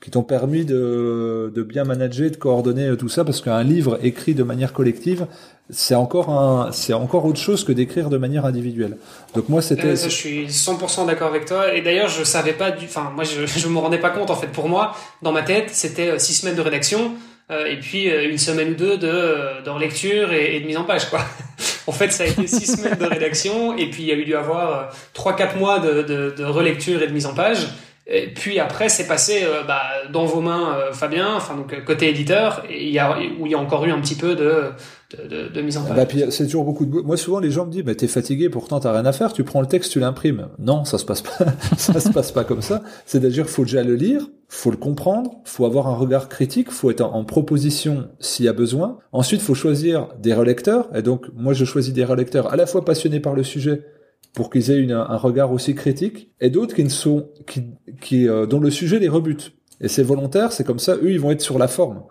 qui 0.01 0.11
t'ont 0.11 0.23
permis 0.23 0.63
de, 0.63 1.51
de 1.53 1.63
bien 1.63 1.83
manager 1.83 2.31
de 2.31 2.37
coordonner 2.37 2.87
euh, 2.87 2.95
tout 2.95 3.09
ça 3.09 3.25
parce 3.25 3.41
qu'un 3.41 3.63
livre 3.63 3.99
écrit 4.01 4.33
de 4.33 4.43
manière 4.43 4.73
collective 4.73 5.27
c'est 5.71 5.95
encore 5.95 6.29
un 6.29 6.71
c'est 6.71 6.93
encore 6.93 7.25
autre 7.25 7.39
chose 7.39 7.63
que 7.63 7.71
d'écrire 7.71 8.09
de 8.09 8.17
manière 8.17 8.45
individuelle. 8.45 8.97
Donc 9.35 9.49
moi 9.49 9.61
c'était 9.61 9.87
euh, 9.87 9.95
je 9.95 10.09
suis 10.09 10.45
100% 10.47 11.07
d'accord 11.07 11.27
avec 11.27 11.45
toi 11.45 11.73
et 11.73 11.81
d'ailleurs 11.81 12.07
je 12.07 12.23
savais 12.23 12.53
pas 12.53 12.71
du 12.71 12.85
enfin 12.85 13.11
moi 13.13 13.23
je 13.23 13.45
je 13.59 13.67
me 13.67 13.79
rendais 13.79 13.99
pas 13.99 14.11
compte 14.11 14.29
en 14.29 14.35
fait. 14.35 14.47
Pour 14.47 14.69
moi 14.69 14.95
dans 15.23 15.31
ma 15.31 15.41
tête 15.41 15.69
c'était 15.71 16.17
six 16.19 16.33
semaines 16.33 16.55
de 16.55 16.61
rédaction 16.61 16.99
euh, 16.99 17.28
et 17.49 17.77
puis 17.77 18.09
euh, 18.09 18.29
une 18.29 18.37
semaine 18.37 18.71
ou 18.71 18.75
deux 18.75 18.97
de, 18.97 19.07
euh, 19.07 19.61
de 19.61 19.69
relecture 19.69 20.31
et, 20.33 20.55
et, 20.55 20.59
de 20.59 20.67
mise 20.67 20.77
en 20.77 20.83
page 20.83 21.09
quoi. 21.09 21.21
en 21.87 21.91
fait, 21.91 22.11
ça 22.11 22.23
a 22.23 22.27
été 22.27 22.45
six 22.45 22.67
semaines 22.77 22.99
de 22.99 23.05
rédaction 23.05 23.75
et 23.75 23.89
puis 23.89 24.03
il 24.03 24.07
y 24.07 24.11
a 24.11 24.15
eu 24.15 24.23
dû 24.23 24.35
avoir 24.35 24.91
trois 25.13 25.35
quatre 25.35 25.57
mois 25.57 25.79
de, 25.79 26.03
de, 26.03 26.33
de, 26.37 26.43
relecture 26.43 27.01
et 27.01 27.07
de 27.07 27.13
mise 27.13 27.25
en 27.25 27.33
page. 27.33 27.67
Et 28.11 28.33
puis 28.33 28.59
après, 28.59 28.89
c'est 28.89 29.05
passé 29.05 29.43
bah, 29.67 29.83
dans 30.11 30.25
vos 30.25 30.41
mains, 30.41 30.79
Fabien, 30.93 31.35
enfin 31.35 31.55
donc 31.55 31.85
côté 31.85 32.09
éditeur, 32.09 32.63
et 32.67 32.87
il 32.87 32.91
y 32.91 32.97
a, 32.97 33.19
où 33.39 33.45
il 33.45 33.51
y 33.51 33.55
a 33.55 33.59
encore 33.59 33.85
eu 33.85 33.91
un 33.91 34.01
petit 34.01 34.15
peu 34.15 34.33
de, 34.33 34.71
de, 35.15 35.47
de, 35.47 35.61
mise 35.61 35.77
en 35.77 35.83
page. 35.83 35.95
Bah, 35.95 36.25
c'est 36.31 36.45
toujours 36.45 36.63
beaucoup 36.63 36.87
de. 36.87 37.01
Moi, 37.01 37.17
souvent, 37.17 37.39
les 37.39 37.51
gens 37.51 37.67
me 37.67 37.71
disent, 37.71 37.83
mais 37.85 37.93
t'es 37.93 38.07
fatigué, 38.07 38.49
pourtant 38.49 38.79
t'as 38.79 38.93
rien 38.93 39.05
à 39.05 39.11
faire. 39.11 39.31
Tu 39.31 39.43
prends 39.43 39.61
le 39.61 39.67
texte, 39.67 39.91
tu 39.91 39.99
l'imprimes. 39.99 40.47
Non, 40.57 40.85
ça 40.85 40.97
se 40.97 41.05
passe 41.05 41.21
pas. 41.21 41.37
ça 41.77 41.99
se 41.99 42.09
passe 42.09 42.31
pas 42.31 42.43
comme 42.43 42.63
ça. 42.63 42.81
C'est-à-dire, 43.05 43.47
faut 43.47 43.63
déjà 43.63 43.83
le 43.83 43.93
lire, 43.93 44.21
faut 44.51 44.71
le 44.71 44.77
comprendre, 44.77 45.39
faut 45.45 45.65
avoir 45.65 45.87
un 45.87 45.95
regard 45.95 46.27
critique, 46.27 46.71
faut 46.71 46.89
être 46.89 47.01
en, 47.01 47.23
proposition 47.23 48.09
s'il 48.19 48.45
y 48.45 48.47
a 48.47 48.53
besoin. 48.53 48.97
Ensuite, 49.11 49.41
faut 49.41 49.53
choisir 49.53 50.09
des 50.19 50.33
relecteurs. 50.33 50.89
Et 50.95 51.03
donc, 51.03 51.27
moi, 51.35 51.53
je 51.53 51.65
choisis 51.65 51.93
des 51.93 52.03
relecteurs 52.03 52.51
à 52.51 52.55
la 52.55 52.65
fois 52.65 52.83
passionnés 52.83 53.19
par 53.19 53.35
le 53.35 53.43
sujet 53.43 53.85
pour 54.33 54.49
qu'ils 54.49 54.71
aient 54.71 54.91
un 54.91 55.17
regard 55.17 55.51
aussi 55.51 55.75
critique, 55.75 56.31
et 56.39 56.49
d'autres 56.49 56.75
qui 56.75 56.83
ne 56.83 56.89
sont, 56.89 57.29
qui, 57.47 57.63
qui 58.01 58.27
euh, 58.27 58.45
dont 58.45 58.59
le 58.59 58.69
sujet 58.69 58.99
les 58.99 59.07
rebute. 59.07 59.53
Et 59.81 59.87
c'est 59.87 60.03
volontaire, 60.03 60.51
c'est 60.51 60.63
comme 60.63 60.79
ça. 60.79 60.95
Eux, 60.97 61.11
ils 61.11 61.19
vont 61.19 61.31
être 61.31 61.41
sur 61.41 61.57
la 61.57 61.67
forme. 61.67 62.03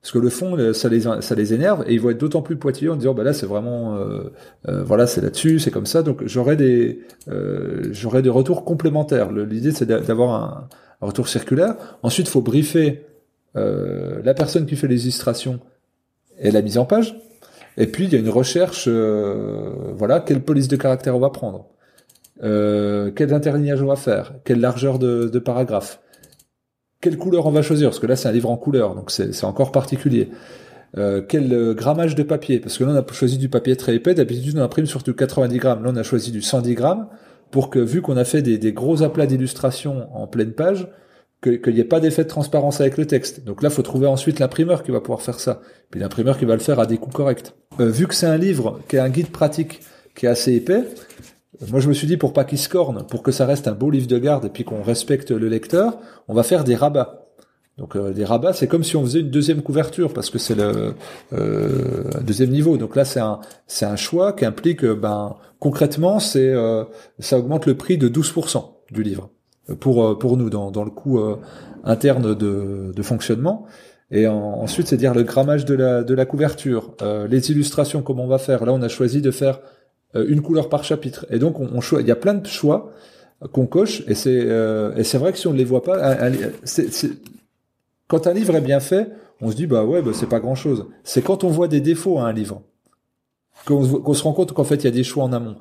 Parce 0.00 0.12
que 0.12 0.18
le 0.18 0.30
fond, 0.30 0.56
euh, 0.56 0.72
ça 0.72 0.88
les, 0.88 1.54
énerve 1.54 1.84
et 1.86 1.94
ils 1.94 2.00
vont 2.00 2.10
être 2.10 2.18
d'autant 2.18 2.42
plus 2.42 2.56
poitilleux 2.56 2.92
en 2.92 2.96
disant 2.96 3.14
bah 3.14 3.24
là 3.24 3.32
c'est 3.32 3.46
vraiment 3.46 3.96
euh, 3.96 4.32
euh, 4.68 4.84
voilà 4.84 5.08
c'est 5.08 5.20
là-dessus 5.20 5.58
c'est 5.58 5.72
comme 5.72 5.86
ça 5.86 6.02
donc 6.04 6.24
j'aurai 6.24 6.54
des 6.54 7.00
euh, 7.28 7.88
j'aurai 7.90 8.22
des 8.22 8.30
retours 8.30 8.64
complémentaires. 8.64 9.32
L'idée 9.32 9.72
c'est 9.72 9.86
d'avoir 9.86 10.68
un, 11.00 11.06
retour 11.06 11.28
circulaire. 11.28 11.76
Ensuite, 12.02 12.28
faut 12.28 12.40
briefer 12.40 13.04
la 13.54 14.34
personne 14.34 14.66
qui 14.66 14.76
fait 14.76 14.86
les 14.86 15.02
illustrations 15.02 15.58
et 16.38 16.52
la 16.52 16.62
mise 16.62 16.78
en 16.78 16.84
page. 16.84 17.18
Et 17.76 17.86
puis, 17.86 18.04
il 18.04 18.12
y 18.12 18.16
a 18.16 18.18
une 18.18 18.28
recherche, 18.28 18.88
voilà, 18.88 20.20
quelle 20.20 20.42
police 20.42 20.68
de 20.68 20.76
caractère 20.76 21.16
on 21.16 21.20
va 21.20 21.30
prendre, 21.30 21.68
euh, 22.44 23.10
quel 23.10 23.34
interlignage 23.34 23.82
on 23.82 23.86
va 23.86 23.96
faire, 23.96 24.34
quelle 24.44 24.60
largeur 24.60 24.98
de, 24.98 25.28
de 25.28 25.38
paragraphe, 25.38 26.00
quelle 27.00 27.16
couleur 27.16 27.46
on 27.46 27.50
va 27.50 27.62
choisir, 27.62 27.88
parce 27.88 28.00
que 28.00 28.06
là, 28.06 28.16
c'est 28.16 28.28
un 28.28 28.32
livre 28.32 28.50
en 28.50 28.56
couleur, 28.56 28.94
donc 28.94 29.10
c'est 29.10 29.44
encore 29.44 29.72
particulier. 29.72 30.30
Euh, 30.96 31.22
quel 31.26 31.74
grammage 31.74 32.14
de 32.14 32.22
papier, 32.22 32.60
parce 32.60 32.78
que 32.78 32.84
là, 32.84 32.92
on 32.92 32.96
a 32.96 33.12
choisi 33.12 33.38
du 33.38 33.48
papier 33.48 33.76
très 33.76 33.94
épais, 33.94 34.14
d'habitude, 34.14 34.56
on 34.58 34.62
imprime 34.62 34.86
surtout 34.86 35.14
90 35.14 35.58
grammes. 35.58 35.84
Là, 35.84 35.90
on 35.92 35.96
a 35.96 36.02
choisi 36.02 36.30
du 36.30 36.42
110 36.42 36.74
grammes 36.74 37.08
pour 37.50 37.70
que, 37.70 37.78
vu 37.78 38.02
qu'on 38.02 38.16
a 38.16 38.24
fait 38.24 38.42
des, 38.42 38.58
des 38.58 38.72
gros 38.72 39.02
aplats 39.02 39.26
d'illustration 39.26 40.08
en 40.14 40.26
pleine 40.26 40.52
page, 40.52 40.88
qu'il 41.42 41.74
n'y 41.74 41.80
ait 41.80 41.84
pas 41.84 42.00
d'effet 42.00 42.24
de 42.24 42.28
transparence 42.28 42.80
avec 42.80 42.96
le 42.96 43.06
texte. 43.06 43.44
Donc 43.44 43.62
là, 43.62 43.70
faut 43.70 43.82
trouver 43.82 44.06
ensuite 44.06 44.40
l'imprimeur 44.40 44.82
qui 44.82 44.90
va 44.90 45.00
pouvoir 45.00 45.22
faire 45.22 45.38
ça. 45.38 45.60
Puis 45.90 46.00
l'imprimeur 46.00 46.36
qui 46.36 46.44
va 46.44 46.54
le 46.54 46.60
faire 46.60 46.80
à 46.80 46.86
des 46.86 46.98
coûts 46.98 47.10
corrects. 47.10 47.54
Euh, 47.80 47.88
vu 47.88 48.06
que 48.06 48.14
c'est 48.14 48.26
un 48.26 48.36
livre 48.36 48.80
qui 48.88 48.96
est 48.96 49.00
un 49.00 49.08
guide 49.08 49.28
pratique 49.28 49.80
qui 50.14 50.26
est 50.26 50.28
assez 50.28 50.54
épais, 50.54 50.82
moi 51.66 51.80
je 51.80 51.88
me 51.88 51.92
suis 51.92 52.06
dit 52.06 52.16
pour 52.16 52.32
pas 52.32 52.44
qu'il 52.44 52.58
se 52.58 52.68
corne, 52.68 53.04
pour 53.08 53.22
que 53.22 53.32
ça 53.32 53.46
reste 53.46 53.66
un 53.66 53.72
beau 53.72 53.90
livre 53.90 54.06
de 54.06 54.18
garde 54.18 54.44
et 54.44 54.48
puis 54.48 54.64
qu'on 54.64 54.82
respecte 54.82 55.30
le 55.30 55.48
lecteur, 55.48 55.98
on 56.28 56.34
va 56.34 56.42
faire 56.42 56.64
des 56.64 56.76
rabats. 56.76 57.28
Donc 57.78 57.94
euh, 57.94 58.12
des 58.12 58.24
rabats, 58.24 58.52
c'est 58.52 58.66
comme 58.66 58.84
si 58.84 58.96
on 58.96 59.04
faisait 59.04 59.20
une 59.20 59.30
deuxième 59.30 59.62
couverture 59.62 60.12
parce 60.12 60.30
que 60.30 60.38
c'est 60.38 60.56
le 60.56 60.94
euh, 61.32 62.10
deuxième 62.22 62.50
niveau. 62.50 62.76
Donc 62.76 62.96
là, 62.96 63.04
c'est 63.04 63.20
un 63.20 63.40
c'est 63.66 63.86
un 63.86 63.96
choix 63.96 64.32
qui 64.32 64.44
implique 64.44 64.84
euh, 64.84 64.94
ben 64.94 65.36
concrètement, 65.60 66.18
c'est 66.18 66.48
euh, 66.48 66.84
ça 67.18 67.38
augmente 67.38 67.66
le 67.66 67.76
prix 67.76 67.96
de 67.98 68.08
12% 68.08 68.64
du 68.90 69.02
livre 69.02 69.30
pour 69.80 70.18
pour 70.18 70.36
nous 70.36 70.50
dans 70.50 70.70
dans 70.70 70.84
le 70.84 70.90
coût 70.90 71.20
interne 71.84 72.34
de, 72.34 72.92
de 72.94 73.02
fonctionnement. 73.02 73.66
Et 74.10 74.26
ensuite, 74.26 74.88
c'est 74.88 74.96
dire 74.96 75.14
le 75.14 75.22
grammage 75.22 75.64
de 75.66 75.74
la 75.74 76.02
de 76.02 76.14
la 76.14 76.24
couverture, 76.24 76.94
les 77.28 77.50
illustrations, 77.50 78.00
comment 78.00 78.24
on 78.24 78.28
va 78.28 78.38
faire. 78.38 78.64
Là, 78.64 78.72
on 78.72 78.80
a 78.80 78.88
choisi 78.88 79.20
de 79.20 79.30
faire 79.30 79.60
une 80.14 80.40
couleur 80.40 80.68
par 80.68 80.84
chapitre. 80.84 81.26
Et 81.30 81.38
donc, 81.38 81.60
on, 81.60 81.68
on 81.74 81.98
il 81.98 82.06
y 82.06 82.10
a 82.10 82.16
plein 82.16 82.34
de 82.34 82.46
choix 82.46 82.92
qu'on 83.52 83.66
coche. 83.66 84.02
Et 84.06 84.14
c'est 84.14 84.48
et 84.96 85.04
c'est 85.04 85.18
vrai 85.18 85.32
que 85.32 85.38
si 85.38 85.46
on 85.46 85.52
ne 85.52 85.58
les 85.58 85.64
voit 85.64 85.82
pas, 85.82 86.30
c'est 86.64 86.90
quand 88.08 88.26
un 88.26 88.32
livre 88.32 88.56
est 88.56 88.60
bien 88.60 88.80
fait, 88.80 89.10
on 89.40 89.50
se 89.50 89.56
dit 89.56 89.66
bah 89.66 89.84
ouais, 89.84 90.02
bah, 90.02 90.12
c'est 90.14 90.28
pas 90.28 90.40
grand 90.40 90.54
chose. 90.54 90.86
C'est 91.04 91.22
quand 91.22 91.44
on 91.44 91.48
voit 91.48 91.68
des 91.68 91.80
défauts 91.80 92.18
à 92.18 92.22
un 92.22 92.32
livre 92.32 92.62
qu'on 93.66 94.14
se 94.14 94.22
rend 94.22 94.32
compte 94.32 94.52
qu'en 94.52 94.64
fait 94.64 94.76
il 94.76 94.84
y 94.84 94.88
a 94.88 94.92
des 94.92 95.04
choix 95.04 95.24
en 95.24 95.32
amont. 95.32 95.56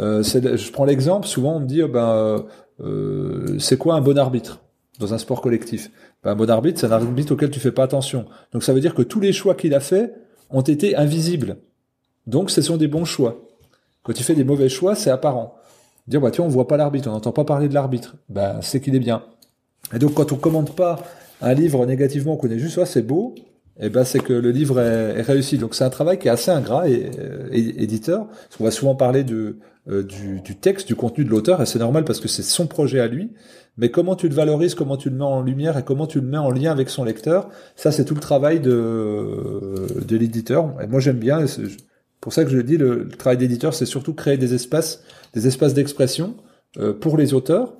Euh, 0.00 0.22
je 0.22 0.70
prends 0.70 0.84
l'exemple, 0.84 1.26
souvent 1.26 1.56
on 1.56 1.60
me 1.60 1.66
dit, 1.66 1.82
ben, 1.82 2.44
euh, 2.80 3.58
c'est 3.58 3.76
quoi 3.76 3.94
un 3.94 4.00
bon 4.00 4.16
arbitre 4.16 4.60
dans 5.00 5.12
un 5.14 5.18
sport 5.18 5.40
collectif? 5.40 5.90
Ben, 6.22 6.32
Un 6.32 6.36
bon 6.36 6.48
arbitre, 6.50 6.78
c'est 6.78 6.86
un 6.86 6.92
arbitre 6.92 7.32
auquel 7.32 7.50
tu 7.50 7.58
fais 7.58 7.72
pas 7.72 7.82
attention. 7.82 8.26
Donc 8.52 8.62
ça 8.62 8.72
veut 8.72 8.80
dire 8.80 8.94
que 8.94 9.02
tous 9.02 9.20
les 9.20 9.32
choix 9.32 9.54
qu'il 9.54 9.74
a 9.74 9.80
fait 9.80 10.14
ont 10.50 10.60
été 10.60 10.94
invisibles. 10.96 11.56
Donc 12.26 12.50
ce 12.50 12.62
sont 12.62 12.76
des 12.76 12.88
bons 12.88 13.04
choix. 13.04 13.47
Quand 14.08 14.14
tu 14.14 14.22
fais 14.22 14.34
des 14.34 14.44
mauvais 14.44 14.70
choix, 14.70 14.94
c'est 14.94 15.10
apparent. 15.10 15.54
Dire, 16.06 16.22
bah 16.22 16.30
tiens, 16.30 16.42
on 16.42 16.48
voit 16.48 16.66
pas 16.66 16.78
l'arbitre, 16.78 17.10
on 17.10 17.12
n'entend 17.12 17.30
pas 17.30 17.44
parler 17.44 17.68
de 17.68 17.74
l'arbitre. 17.74 18.16
Ben, 18.30 18.58
c'est 18.62 18.80
qu'il 18.80 18.94
est 18.94 19.00
bien. 19.00 19.22
Et 19.94 19.98
donc 19.98 20.14
quand 20.14 20.32
on 20.32 20.36
commande 20.36 20.74
pas 20.74 20.98
un 21.42 21.52
livre 21.52 21.84
négativement, 21.84 22.32
on 22.32 22.36
connaît 22.38 22.58
juste, 22.58 22.76
ça, 22.76 22.86
c'est 22.86 23.02
beau, 23.02 23.34
eh 23.78 23.90
ben 23.90 24.04
c'est 24.04 24.20
que 24.20 24.32
le 24.32 24.50
livre 24.50 24.80
est, 24.80 25.20
réussi. 25.20 25.58
Donc 25.58 25.74
c'est 25.74 25.84
un 25.84 25.90
travail 25.90 26.18
qui 26.18 26.28
est 26.28 26.30
assez 26.30 26.50
ingrat 26.50 26.88
et, 26.88 27.10
éditeur. 27.52 28.26
Parce 28.28 28.56
qu'on 28.56 28.64
va 28.64 28.70
souvent 28.70 28.94
parler 28.94 29.26
euh, 29.30 30.02
du, 30.02 30.56
texte, 30.56 30.88
du 30.88 30.94
contenu 30.94 31.26
de 31.26 31.28
l'auteur, 31.28 31.60
et 31.60 31.66
c'est 31.66 31.78
normal 31.78 32.04
parce 32.04 32.20
que 32.20 32.28
c'est 32.28 32.42
son 32.42 32.66
projet 32.66 33.00
à 33.00 33.08
lui. 33.08 33.32
Mais 33.76 33.90
comment 33.90 34.16
tu 34.16 34.26
le 34.30 34.34
valorises, 34.34 34.74
comment 34.74 34.96
tu 34.96 35.10
le 35.10 35.16
mets 35.16 35.24
en 35.24 35.42
lumière 35.42 35.76
et 35.76 35.82
comment 35.82 36.06
tu 36.06 36.22
le 36.22 36.26
mets 36.26 36.38
en 36.38 36.50
lien 36.50 36.72
avec 36.72 36.88
son 36.88 37.04
lecteur, 37.04 37.50
ça 37.76 37.92
c'est 37.92 38.06
tout 38.06 38.14
le 38.14 38.20
travail 38.20 38.58
de, 38.58 39.86
de 40.02 40.16
l'éditeur. 40.16 40.74
Et 40.82 40.86
moi 40.86 40.98
j'aime 40.98 41.18
bien, 41.18 41.44
pour 42.20 42.32
ça 42.32 42.44
que 42.44 42.50
je 42.50 42.58
dis, 42.58 42.76
le, 42.76 43.04
le 43.04 43.08
travail 43.10 43.38
d'éditeur, 43.38 43.74
c'est 43.74 43.86
surtout 43.86 44.14
créer 44.14 44.36
des 44.36 44.54
espaces, 44.54 45.02
des 45.34 45.46
espaces 45.46 45.74
d'expression 45.74 46.34
euh, 46.78 46.92
pour 46.92 47.16
les 47.16 47.34
auteurs 47.34 47.74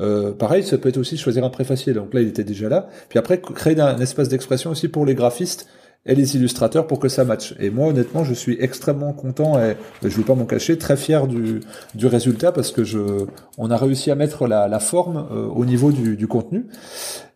euh, 0.00 0.32
pareil, 0.32 0.62
ça 0.62 0.78
peut 0.78 0.88
être 0.88 0.96
aussi 0.96 1.16
choisir 1.16 1.44
un 1.44 1.50
préfacier. 1.50 1.92
Donc 1.92 2.14
là, 2.14 2.20
il 2.20 2.28
était 2.28 2.44
déjà 2.44 2.68
là. 2.68 2.88
Puis 3.08 3.18
après, 3.18 3.40
créer 3.40 3.78
un 3.80 3.98
espace 3.98 4.28
d'expression 4.28 4.70
aussi 4.70 4.88
pour 4.88 5.04
les 5.04 5.14
graphistes 5.14 5.66
et 6.06 6.14
les 6.14 6.36
illustrateurs 6.36 6.86
pour 6.86 7.00
que 7.00 7.08
ça 7.08 7.24
matche. 7.24 7.54
Et 7.58 7.70
moi, 7.70 7.88
honnêtement, 7.88 8.24
je 8.24 8.32
suis 8.32 8.56
extrêmement 8.60 9.12
content 9.12 9.58
et 9.60 9.76
je 10.02 10.08
vais 10.08 10.22
pas 10.22 10.34
m'en 10.34 10.46
cacher, 10.46 10.78
très 10.78 10.96
fier 10.96 11.26
du, 11.26 11.60
du 11.94 12.06
résultat 12.06 12.50
parce 12.50 12.72
que 12.72 12.82
je, 12.84 13.26
on 13.58 13.70
a 13.70 13.76
réussi 13.76 14.10
à 14.10 14.14
mettre 14.14 14.46
la, 14.46 14.68
la 14.68 14.80
forme 14.80 15.28
euh, 15.30 15.46
au 15.46 15.64
niveau 15.64 15.92
du, 15.92 16.16
du 16.16 16.26
contenu. 16.26 16.66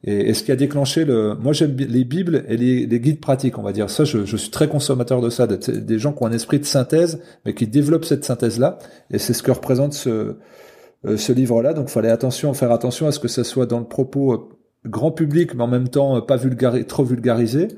Et, 0.05 0.31
et, 0.31 0.35
ce 0.35 0.43
qui 0.43 0.53
a 0.53 0.57
déclenché 0.57 1.05
le, 1.05 1.35
moi 1.35 1.53
j'aime 1.53 1.77
les 1.77 2.05
bibles 2.05 2.45
et 2.49 2.57
les, 2.57 2.87
les, 2.87 3.01
guides 3.01 3.21
pratiques, 3.21 3.59
on 3.59 3.63
va 3.63 3.73
dire. 3.73 3.91
Ça, 3.91 4.05
je, 4.05 4.25
je 4.25 4.37
suis 4.37 4.51
très 4.51 4.69
consommateur 4.69 5.21
de 5.21 5.31
ça, 5.31 5.47
des 5.47 5.99
gens 5.99 6.13
qui 6.13 6.23
ont 6.23 6.27
un 6.27 6.33
esprit 6.33 6.59
de 6.59 6.65
synthèse, 6.65 7.21
mais 7.45 7.55
qui 7.55 7.67
développent 7.67 8.07
cette 8.07 8.25
synthèse 8.25 8.59
là. 8.59 8.79
Et 9.11 9.19
c'est 9.19 9.35
ce 9.35 9.43
que 9.43 9.51
représente 9.51 9.93
ce 9.93 10.37
euh, 11.05 11.17
ce 11.17 11.33
livre-là. 11.33 11.73
Donc, 11.75 11.89
fallait 11.89 12.11
attention, 12.11 12.55
faire 12.55 12.71
attention 12.71 13.09
à 13.09 13.13
ce 13.13 13.19
que 13.19 13.29
ça 13.29 13.43
soit 13.43 13.67
dans 13.67 13.81
le 13.81 13.87
propos 13.87 14.33
euh, 14.33 14.39
grand 14.87 15.11
public, 15.11 15.55
mais 15.55 15.65
en 15.65 15.69
même 15.69 15.89
temps 15.89 16.17
euh, 16.17 16.21
pas 16.21 16.37
vulgari 16.37 16.85
trop 16.85 17.05
vulgarisé, 17.05 17.69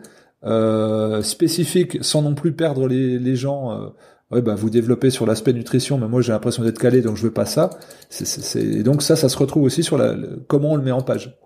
euh, 0.45 1.23
spécifique, 1.23 1.99
sans 2.03 2.23
non 2.23 2.35
plus 2.35 2.53
perdre 2.53 2.89
les, 2.89 3.19
les 3.19 3.37
gens. 3.37 3.73
Euh, 3.73 3.89
ouais, 4.31 4.43
bah, 4.43 4.55
vous 4.55 4.71
développez 4.71 5.11
sur 5.11 5.27
l'aspect 5.27 5.53
nutrition, 5.53 5.99
mais 5.99 6.09
moi 6.09 6.21
j'ai 6.21 6.33
l'impression 6.33 6.63
d'être 6.63 6.79
calé, 6.79 7.01
donc 7.01 7.17
je 7.17 7.23
veux 7.23 7.33
pas 7.33 7.47
ça. 7.47 7.71
C'est, 8.11 8.61
Et 8.63 8.83
donc 8.83 9.03
ça, 9.03 9.17
ça 9.17 9.29
se 9.29 9.39
retrouve 9.39 9.63
aussi 9.63 9.83
sur 9.83 9.97
la, 9.97 10.15
comment 10.47 10.73
on 10.73 10.77
le 10.77 10.83
met 10.83 10.93
en 10.93 11.03
page. 11.03 11.37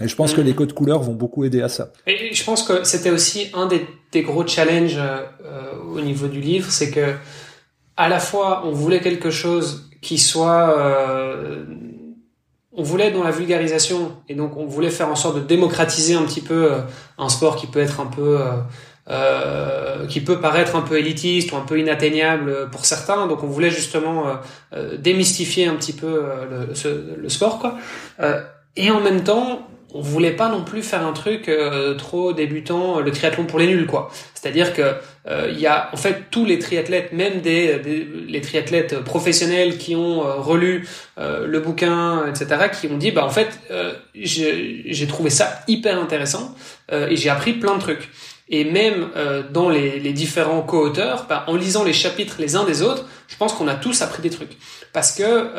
Et 0.00 0.08
je 0.08 0.14
pense 0.14 0.32
que 0.32 0.40
mm. 0.40 0.44
les 0.44 0.54
codes 0.54 0.72
couleurs 0.72 1.02
vont 1.02 1.14
beaucoup 1.14 1.44
aider 1.44 1.60
à 1.60 1.68
ça. 1.68 1.92
Et 2.06 2.32
je 2.32 2.44
pense 2.44 2.62
que 2.62 2.84
c'était 2.84 3.10
aussi 3.10 3.48
un 3.54 3.66
des, 3.66 3.84
des 4.12 4.22
gros 4.22 4.46
challenges 4.46 4.98
euh, 4.98 5.72
au 5.94 6.00
niveau 6.00 6.28
du 6.28 6.40
livre, 6.40 6.70
c'est 6.70 6.90
que 6.90 7.14
à 7.96 8.08
la 8.08 8.20
fois 8.20 8.62
on 8.64 8.70
voulait 8.70 9.00
quelque 9.00 9.30
chose 9.30 9.90
qui 10.00 10.18
soit 10.18 10.78
euh, 10.78 11.64
on 12.78 12.82
voulait 12.82 13.10
dans 13.10 13.24
la 13.24 13.32
vulgarisation 13.32 14.12
et 14.28 14.34
donc 14.34 14.56
on 14.56 14.64
voulait 14.64 14.90
faire 14.90 15.08
en 15.08 15.16
sorte 15.16 15.34
de 15.34 15.40
démocratiser 15.40 16.14
un 16.14 16.22
petit 16.22 16.40
peu 16.40 16.72
euh, 16.72 16.80
un 17.18 17.28
sport 17.28 17.56
qui 17.56 17.66
peut 17.66 17.80
être 17.80 18.00
un 18.00 18.06
peu 18.06 18.40
euh, 18.40 18.52
euh, 19.10 20.06
qui 20.06 20.20
peut 20.20 20.40
paraître 20.40 20.76
un 20.76 20.82
peu 20.82 20.96
élitiste 20.96 21.50
ou 21.50 21.56
un 21.56 21.62
peu 21.62 21.80
inatteignable 21.80 22.70
pour 22.70 22.84
certains. 22.86 23.26
Donc 23.26 23.42
on 23.42 23.48
voulait 23.48 23.70
justement 23.70 24.26
euh, 24.72 24.96
démystifier 24.96 25.66
un 25.66 25.74
petit 25.74 25.92
peu 25.92 26.22
le, 26.48 26.68
le, 27.20 27.28
sport 27.28 27.58
quoi. 27.58 27.76
Et 28.76 28.90
en 28.92 29.00
même 29.00 29.24
temps 29.24 29.66
on 29.94 30.02
voulait 30.02 30.36
pas 30.36 30.48
non 30.48 30.62
plus 30.62 30.82
faire 30.82 31.04
un 31.04 31.14
truc 31.14 31.50
trop 31.96 32.32
débutant 32.34 33.00
le 33.00 33.10
triathlon 33.10 33.46
pour 33.46 33.58
les 33.58 33.66
nuls 33.66 33.86
quoi. 33.86 34.10
C'est-à-dire 34.34 34.72
que 34.72 34.82
euh, 34.82 34.94
il 35.50 35.60
y 35.60 35.66
a 35.66 35.90
en 35.92 35.96
fait 35.96 36.30
tous 36.30 36.44
les 36.44 36.58
triathlètes, 36.58 37.12
même 37.12 37.40
des, 37.40 37.78
les 38.28 38.40
triathlètes 38.40 39.00
professionnels 39.00 39.76
qui 39.76 39.94
ont 39.94 40.26
euh, 40.26 40.34
relu 40.36 40.88
euh, 41.18 41.46
le 41.46 41.60
bouquin, 41.60 42.26
etc., 42.26 42.68
qui 42.72 42.86
ont 42.86 42.96
dit 42.96 43.10
bah 43.10 43.24
en 43.24 43.30
fait 43.30 43.60
j'ai 44.14 45.06
trouvé 45.06 45.30
ça 45.30 45.60
hyper 45.68 45.98
intéressant 45.98 46.54
et 46.90 47.16
j'ai 47.16 47.28
appris 47.28 47.52
plein 47.52 47.74
de 47.74 47.80
trucs. 47.80 48.08
Et 48.50 48.64
même 48.64 49.10
dans 49.52 49.68
les, 49.68 50.00
les 50.00 50.14
différents 50.14 50.62
co-auteurs, 50.62 51.26
bah, 51.28 51.44
en 51.48 51.54
lisant 51.54 51.84
les 51.84 51.92
chapitres 51.92 52.36
les 52.38 52.56
uns 52.56 52.64
des 52.64 52.80
autres, 52.80 53.04
je 53.28 53.36
pense 53.36 53.52
qu'on 53.52 53.68
a 53.68 53.74
tous 53.74 54.00
appris 54.00 54.22
des 54.22 54.30
trucs 54.30 54.56
parce 54.94 55.12
que 55.12 55.50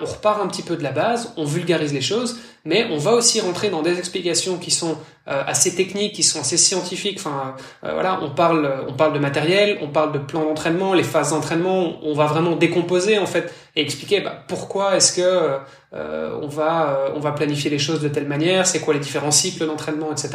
on 0.00 0.06
repart 0.06 0.40
un 0.42 0.46
petit 0.46 0.62
peu 0.62 0.76
de 0.76 0.82
la 0.82 0.92
base, 0.92 1.32
on 1.36 1.44
vulgarise 1.44 1.92
les 1.92 2.00
choses, 2.00 2.38
mais 2.64 2.86
on 2.90 2.98
va 2.98 3.12
aussi 3.12 3.40
rentrer 3.40 3.70
dans 3.70 3.82
des 3.82 3.98
explications 3.98 4.58
qui 4.58 4.70
sont 4.70 4.96
euh, 5.28 5.42
assez 5.46 5.74
techniques, 5.74 6.14
qui 6.14 6.22
sont 6.22 6.40
assez 6.40 6.56
scientifiques. 6.56 7.20
Euh, 7.26 7.92
voilà, 7.92 8.20
on 8.22 8.30
parle, 8.30 8.84
on 8.88 8.94
parle 8.94 9.12
de 9.12 9.18
matériel, 9.18 9.78
on 9.82 9.88
parle 9.88 10.12
de 10.12 10.18
plan 10.18 10.44
d'entraînement, 10.44 10.94
les 10.94 11.02
phases 11.02 11.30
d'entraînement. 11.30 11.98
On 12.02 12.14
va 12.14 12.26
vraiment 12.26 12.56
décomposer 12.56 13.18
en 13.18 13.26
fait 13.26 13.52
expliquer 13.82 14.20
bah, 14.20 14.34
pourquoi 14.46 14.96
est-ce 14.96 15.12
que 15.12 15.58
euh, 15.94 16.38
on 16.42 16.48
va 16.48 17.12
on 17.14 17.20
va 17.20 17.32
planifier 17.32 17.70
les 17.70 17.78
choses 17.78 18.00
de 18.00 18.08
telle 18.08 18.26
manière, 18.26 18.66
c'est 18.66 18.80
quoi 18.80 18.92
les 18.92 19.00
différents 19.00 19.30
cycles 19.30 19.66
d'entraînement, 19.66 20.12
etc. 20.12 20.30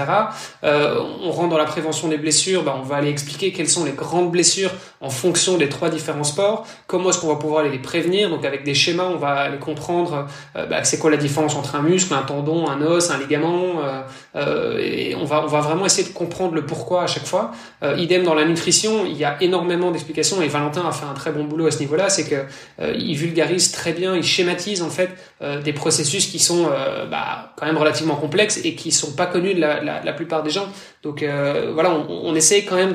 on 0.64 1.32
rentre 1.32 1.50
dans 1.50 1.58
la 1.58 1.66
prévention 1.66 2.08
des 2.08 2.18
blessures, 2.18 2.64
bah, 2.64 2.76
on 2.80 2.84
va 2.84 2.96
aller 2.96 3.10
expliquer 3.10 3.52
quelles 3.52 3.70
sont 3.70 3.86
les 3.86 3.92
grandes 3.92 4.32
blessures 4.32 4.72
en 5.00 5.10
fonction 5.10 5.58
des 5.58 5.70
trois 5.70 5.90
différents 5.90 6.24
sports, 6.24 6.66
comment 6.88 7.10
est-ce 7.10 7.20
qu'on 7.20 7.28
va 7.28 7.36
pouvoir 7.36 7.64
les 7.64 7.78
prévenir. 7.78 8.30
Donc 8.30 8.46
avec 8.46 8.64
des 8.64 8.74
schémas, 8.74 9.10
on 9.14 9.18
va 9.18 9.34
aller 9.34 9.60
comprendre 9.60 10.28
bah, 10.56 10.84
c'est 10.84 10.98
quoi 10.98 11.12
la 11.12 11.18
différence 11.18 11.56
entre 11.56 11.76
un 11.76 11.82
muscle, 11.82 12.14
un 12.14 12.24
tendon, 12.24 12.68
un 12.68 12.82
os, 12.82 13.12
un 13.12 13.20
ligament. 13.20 13.82
Euh, 14.36 14.80
et 14.80 15.16
on 15.16 15.26
va, 15.26 15.44
on 15.44 15.48
va 15.48 15.62
vraiment 15.62 15.86
essayer 15.86 16.08
de 16.08 16.14
comprendre 16.14 16.56
le 16.56 16.66
pourquoi 16.66 17.04
à 17.04 17.08
chaque 17.08 17.26
fois. 17.26 17.52
Euh, 17.84 17.96
idem 17.98 18.24
dans 18.24 18.34
la 18.34 18.46
nutrition, 18.46 19.06
il 19.06 19.18
y 19.18 19.24
a 19.24 19.42
énormément 19.42 19.92
d'explications 19.92 20.42
et 20.42 20.48
Valentin 20.48 20.88
a 20.88 20.92
fait 20.92 21.06
un 21.06 21.14
très 21.14 21.32
bon 21.32 21.44
boulot 21.44 21.68
à 21.68 21.72
ce 21.72 21.80
niveau-là, 21.80 22.10
c'est 22.10 22.28
que 22.28 22.36
euh, 22.82 22.94
il 22.98 23.16
vulgarise 23.34 23.72
très 23.72 23.94
bien, 23.94 24.16
il 24.16 24.24
schématise 24.24 24.82
en 24.82 24.90
fait 24.90 25.10
euh, 25.42 25.62
des 25.62 25.74
processus 25.74 26.28
qui 26.28 26.40
sont 26.40 26.70
bah, 27.10 27.54
quand 27.58 27.66
même 27.66 27.78
relativement 27.78 28.16
complexes 28.16 28.60
et 28.64 28.76
qui 28.76 28.92
sont 28.92 29.14
pas 29.14 29.26
connus 29.26 29.54
de 29.54 29.60
la, 29.60 30.14
plupart 30.14 30.44
des 30.44 30.52
gens. 30.52 30.68
Donc 31.02 31.24
voilà, 31.74 31.92
on, 31.92 32.08
on, 32.10 32.36
essaie 32.36 32.64
quand 32.64 32.76
même 32.76 32.94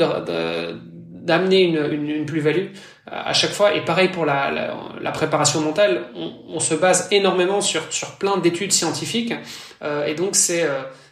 d'amener 1.28 1.62
une, 1.62 2.26
plus-value 2.26 2.68
à 3.06 3.32
chaque 3.32 3.52
fois. 3.52 3.74
Et 3.74 3.84
pareil 3.84 4.08
pour 4.08 4.24
la, 4.24 5.12
préparation 5.12 5.60
mentale, 5.60 6.04
on, 6.48 6.60
se 6.60 6.74
base 6.74 7.08
énormément 7.10 7.60
sur, 7.60 7.82
plein 8.18 8.38
d'études 8.38 8.72
scientifiques. 8.72 9.34
Euh, 9.82 10.06
et 10.06 10.14
donc 10.14 10.34
c'est 10.34 10.66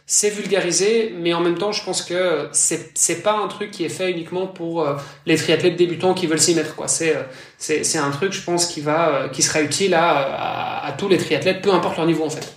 c'est 0.09 0.29
vulgarisé, 0.29 1.13
mais 1.19 1.33
en 1.33 1.41
même 1.41 1.57
temps, 1.57 1.73
je 1.73 1.83
pense 1.83 2.01
que 2.01 2.47
c'est 2.53 2.91
c'est 2.97 3.21
pas 3.23 3.37
un 3.43 3.47
truc 3.49 3.71
qui 3.71 3.83
est 3.83 3.89
fait 3.89 4.09
uniquement 4.09 4.47
pour 4.47 4.81
euh, 4.81 4.95
les 5.25 5.35
triathlètes 5.35 5.75
débutants 5.75 6.13
qui 6.13 6.27
veulent 6.27 6.39
s'y 6.39 6.55
mettre. 6.55 6.75
C'est 6.87 7.13
euh, 7.13 7.23
c'est 7.57 7.83
c'est 7.83 7.97
un 7.97 8.09
truc, 8.09 8.31
je 8.31 8.41
pense, 8.41 8.67
qui 8.67 8.79
va 8.79 9.09
euh, 9.09 9.27
qui 9.27 9.41
sera 9.41 9.61
utile 9.61 9.93
à, 9.93 10.95
tous 10.97 11.09
les 11.09 11.17
triathlètes, 11.17 11.61
peu 11.61 11.73
importe 11.73 11.97
leur 11.97 12.05
niveau 12.05 12.23
en 12.23 12.29
fait. 12.29 12.53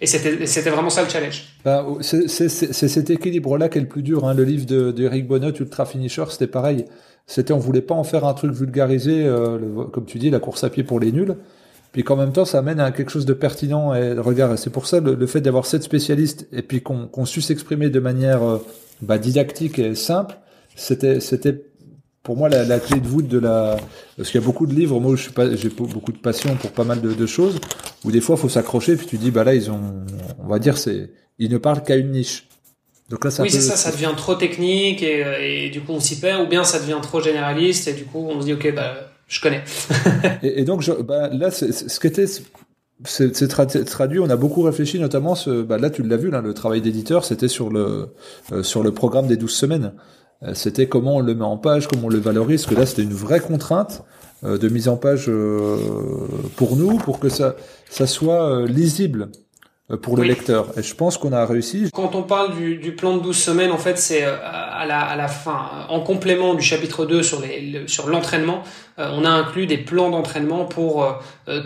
Et 0.00 0.06
c'était 0.06 0.70
vraiment 0.70 0.90
ça 0.90 1.02
le 1.02 1.08
challenge. 1.08 1.44
Bah, 1.64 1.84
c'est 2.00 2.28
cet 2.28 3.10
équilibre-là 3.10 3.68
qui 3.68 3.78
est 3.78 3.80
le 3.80 3.88
plus 3.88 4.02
dur. 4.02 4.24
Hein. 4.24 4.34
Le 4.34 4.44
livre 4.44 4.64
de 4.64 4.92
d'Eric 4.92 5.26
Bonnot, 5.26 5.52
Ultra 5.52 5.86
Finisher, 5.86 6.24
c'était 6.30 6.46
pareil. 6.46 6.84
C'était 7.26 7.52
on 7.52 7.58
voulait 7.58 7.82
pas 7.82 7.94
en 7.94 8.04
faire 8.04 8.24
un 8.24 8.34
truc 8.34 8.52
vulgarisé, 8.52 9.28
comme 9.92 10.04
tu 10.04 10.18
dis, 10.18 10.30
la 10.30 10.38
course 10.38 10.62
à 10.62 10.70
pied 10.70 10.84
pour 10.84 11.00
les 11.00 11.10
nuls 11.10 11.36
puis 11.94 12.02
qu'en 12.04 12.16
même 12.16 12.32
temps 12.32 12.44
ça 12.44 12.58
amène 12.58 12.80
à 12.80 12.90
quelque 12.90 13.10
chose 13.10 13.24
de 13.24 13.32
pertinent. 13.32 13.94
Et 13.94 14.12
regarde 14.12 14.56
c'est 14.56 14.70
pour 14.70 14.86
ça 14.86 15.00
le, 15.00 15.26
fait 15.26 15.40
d'avoir 15.40 15.64
sept 15.64 15.82
spécialistes 15.82 16.46
et 16.52 16.60
puis 16.60 16.82
qu'on 16.82 17.06
qu'on 17.06 17.24
su 17.24 17.40
s'exprimer 17.40 17.88
de 17.88 18.00
manière 18.00 18.42
euh, 18.42 18.58
bah, 19.00 19.16
didactique 19.16 19.78
et 19.78 19.94
simple 19.94 20.36
c'était 20.74 21.20
c'était 21.20 21.64
pour 22.24 22.36
moi 22.36 22.48
la, 22.48 22.64
la, 22.64 22.80
clé 22.80 23.00
de 23.00 23.06
voûte 23.06 23.28
de 23.28 23.38
la 23.38 23.76
parce 24.16 24.30
qu'il 24.30 24.40
y 24.40 24.44
a 24.44 24.46
beaucoup 24.46 24.66
de 24.66 24.74
livres 24.74 24.98
moi 25.00 25.14
je 25.14 25.22
suis 25.22 25.32
pas 25.32 25.54
j'ai 25.54 25.68
beaucoup 25.68 26.12
de 26.12 26.18
passion 26.18 26.56
pour 26.56 26.72
pas 26.72 26.84
mal 26.84 27.00
de, 27.00 27.14
de 27.14 27.26
choses 27.26 27.60
où 28.04 28.10
des 28.10 28.20
fois 28.20 28.36
faut 28.36 28.48
s'accrocher 28.48 28.96
puis 28.96 29.06
tu 29.06 29.16
dis 29.16 29.30
bah 29.30 29.44
là 29.44 29.54
ils 29.54 29.70
ont 29.70 30.04
on 30.42 30.48
va 30.48 30.58
dire 30.58 30.76
c'est 30.76 31.10
ils 31.38 31.50
ne 31.50 31.58
parlent 31.58 31.82
qu'à 31.82 31.96
une 31.96 32.10
niche. 32.10 32.48
Donc 33.10 33.24
là, 33.24 33.30
ça 33.30 33.42
oui, 33.42 33.50
c'est 33.50 33.60
ça, 33.60 33.76
ça 33.76 33.92
devient 33.92 34.14
trop 34.16 34.34
technique 34.34 35.02
et, 35.02 35.66
et 35.66 35.70
du 35.70 35.82
coup 35.82 35.92
on 35.92 36.00
s'y 36.00 36.18
perd, 36.18 36.42
ou 36.42 36.46
bien 36.46 36.64
ça 36.64 36.80
devient 36.80 36.98
trop 37.02 37.20
généraliste 37.20 37.86
et 37.86 37.92
du 37.92 38.04
coup 38.04 38.26
on 38.30 38.40
se 38.40 38.46
dit 38.46 38.54
ok 38.54 38.74
bah 38.74 39.13
je 39.28 39.40
connais. 39.40 39.64
et, 40.42 40.64
donc, 40.64 40.82
je, 40.82 40.92
bah, 40.92 41.28
là, 41.32 41.50
ce 41.50 42.00
qui 42.00 42.06
était 42.06 42.26
c'est 43.04 43.48
traduit. 43.48 44.20
On 44.20 44.30
a 44.30 44.36
beaucoup 44.36 44.62
réfléchi, 44.62 44.98
notamment. 44.98 45.34
Ce, 45.34 45.62
bah 45.62 45.78
là, 45.78 45.90
tu 45.90 46.02
l'as 46.02 46.16
vu, 46.16 46.30
là, 46.30 46.40
le 46.40 46.54
travail 46.54 46.80
d'éditeur, 46.80 47.24
c'était 47.24 47.48
sur 47.48 47.70
le 47.70 48.08
euh, 48.52 48.62
sur 48.62 48.82
le 48.82 48.92
programme 48.92 49.26
des 49.26 49.36
12 49.36 49.50
semaines. 49.50 49.92
Euh, 50.42 50.54
c'était 50.54 50.86
comment 50.86 51.16
on 51.16 51.20
le 51.20 51.34
met 51.34 51.44
en 51.44 51.56
page, 51.56 51.88
comment 51.88 52.06
on 52.06 52.10
le 52.10 52.18
valorise. 52.18 52.66
Que 52.66 52.74
là, 52.74 52.86
c'était 52.86 53.02
une 53.02 53.12
vraie 53.12 53.40
contrainte 53.40 54.04
euh, 54.44 54.58
de 54.58 54.68
mise 54.68 54.88
en 54.88 54.96
page 54.96 55.30
pour 56.56 56.76
nous, 56.76 56.98
pour 56.98 57.18
que 57.18 57.28
ça 57.28 57.56
ça 57.90 58.06
soit 58.06 58.66
lisible 58.66 59.28
pour 59.96 60.16
le 60.16 60.24
lecteur. 60.24 60.66
Et 60.76 60.82
je 60.82 60.94
pense 60.94 61.18
qu'on 61.18 61.32
a 61.32 61.44
réussi. 61.44 61.90
Quand 61.92 62.14
on 62.14 62.22
parle 62.22 62.54
du, 62.56 62.76
du, 62.76 62.92
plan 62.92 63.16
de 63.16 63.22
12 63.22 63.36
semaines, 63.36 63.70
en 63.70 63.78
fait, 63.78 63.98
c'est 63.98 64.22
à 64.24 64.84
la, 64.86 65.00
à 65.00 65.16
la 65.16 65.28
fin, 65.28 65.86
en 65.88 66.00
complément 66.00 66.54
du 66.54 66.62
chapitre 66.62 67.06
2 67.06 67.22
sur 67.22 67.40
les, 67.40 67.84
sur 67.86 68.08
l'entraînement, 68.08 68.62
on 68.98 69.24
a 69.24 69.30
inclus 69.30 69.66
des 69.66 69.78
plans 69.78 70.10
d'entraînement 70.10 70.64
pour 70.64 71.06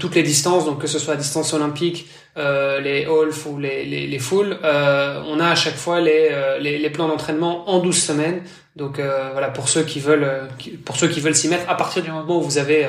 toutes 0.00 0.14
les 0.14 0.22
distances, 0.22 0.64
donc 0.64 0.80
que 0.80 0.86
ce 0.86 0.98
soit 0.98 1.14
à 1.14 1.16
distance 1.16 1.52
olympique, 1.52 2.08
les 2.36 3.06
half 3.06 3.46
ou 3.46 3.58
les, 3.58 3.84
les, 3.84 4.06
les 4.06 4.18
full, 4.18 4.56
on 4.62 5.40
a 5.40 5.48
à 5.48 5.54
chaque 5.54 5.76
fois 5.76 6.00
les, 6.00 6.30
les, 6.60 6.78
les 6.78 6.90
plans 6.90 7.08
d'entraînement 7.08 7.68
en 7.68 7.80
12 7.80 7.96
semaines 7.96 8.42
donc 8.78 9.00
euh, 9.00 9.30
voilà 9.32 9.48
pour 9.48 9.68
ceux 9.68 9.82
qui 9.82 9.98
veulent 9.98 10.22
euh, 10.22 10.46
pour 10.84 10.96
ceux 10.96 11.08
qui 11.08 11.18
veulent 11.18 11.34
s'y 11.34 11.48
mettre 11.48 11.68
à 11.68 11.76
partir 11.76 12.00
du 12.00 12.12
moment 12.12 12.38
où 12.38 12.42
vous 12.42 12.58
avez 12.58 12.86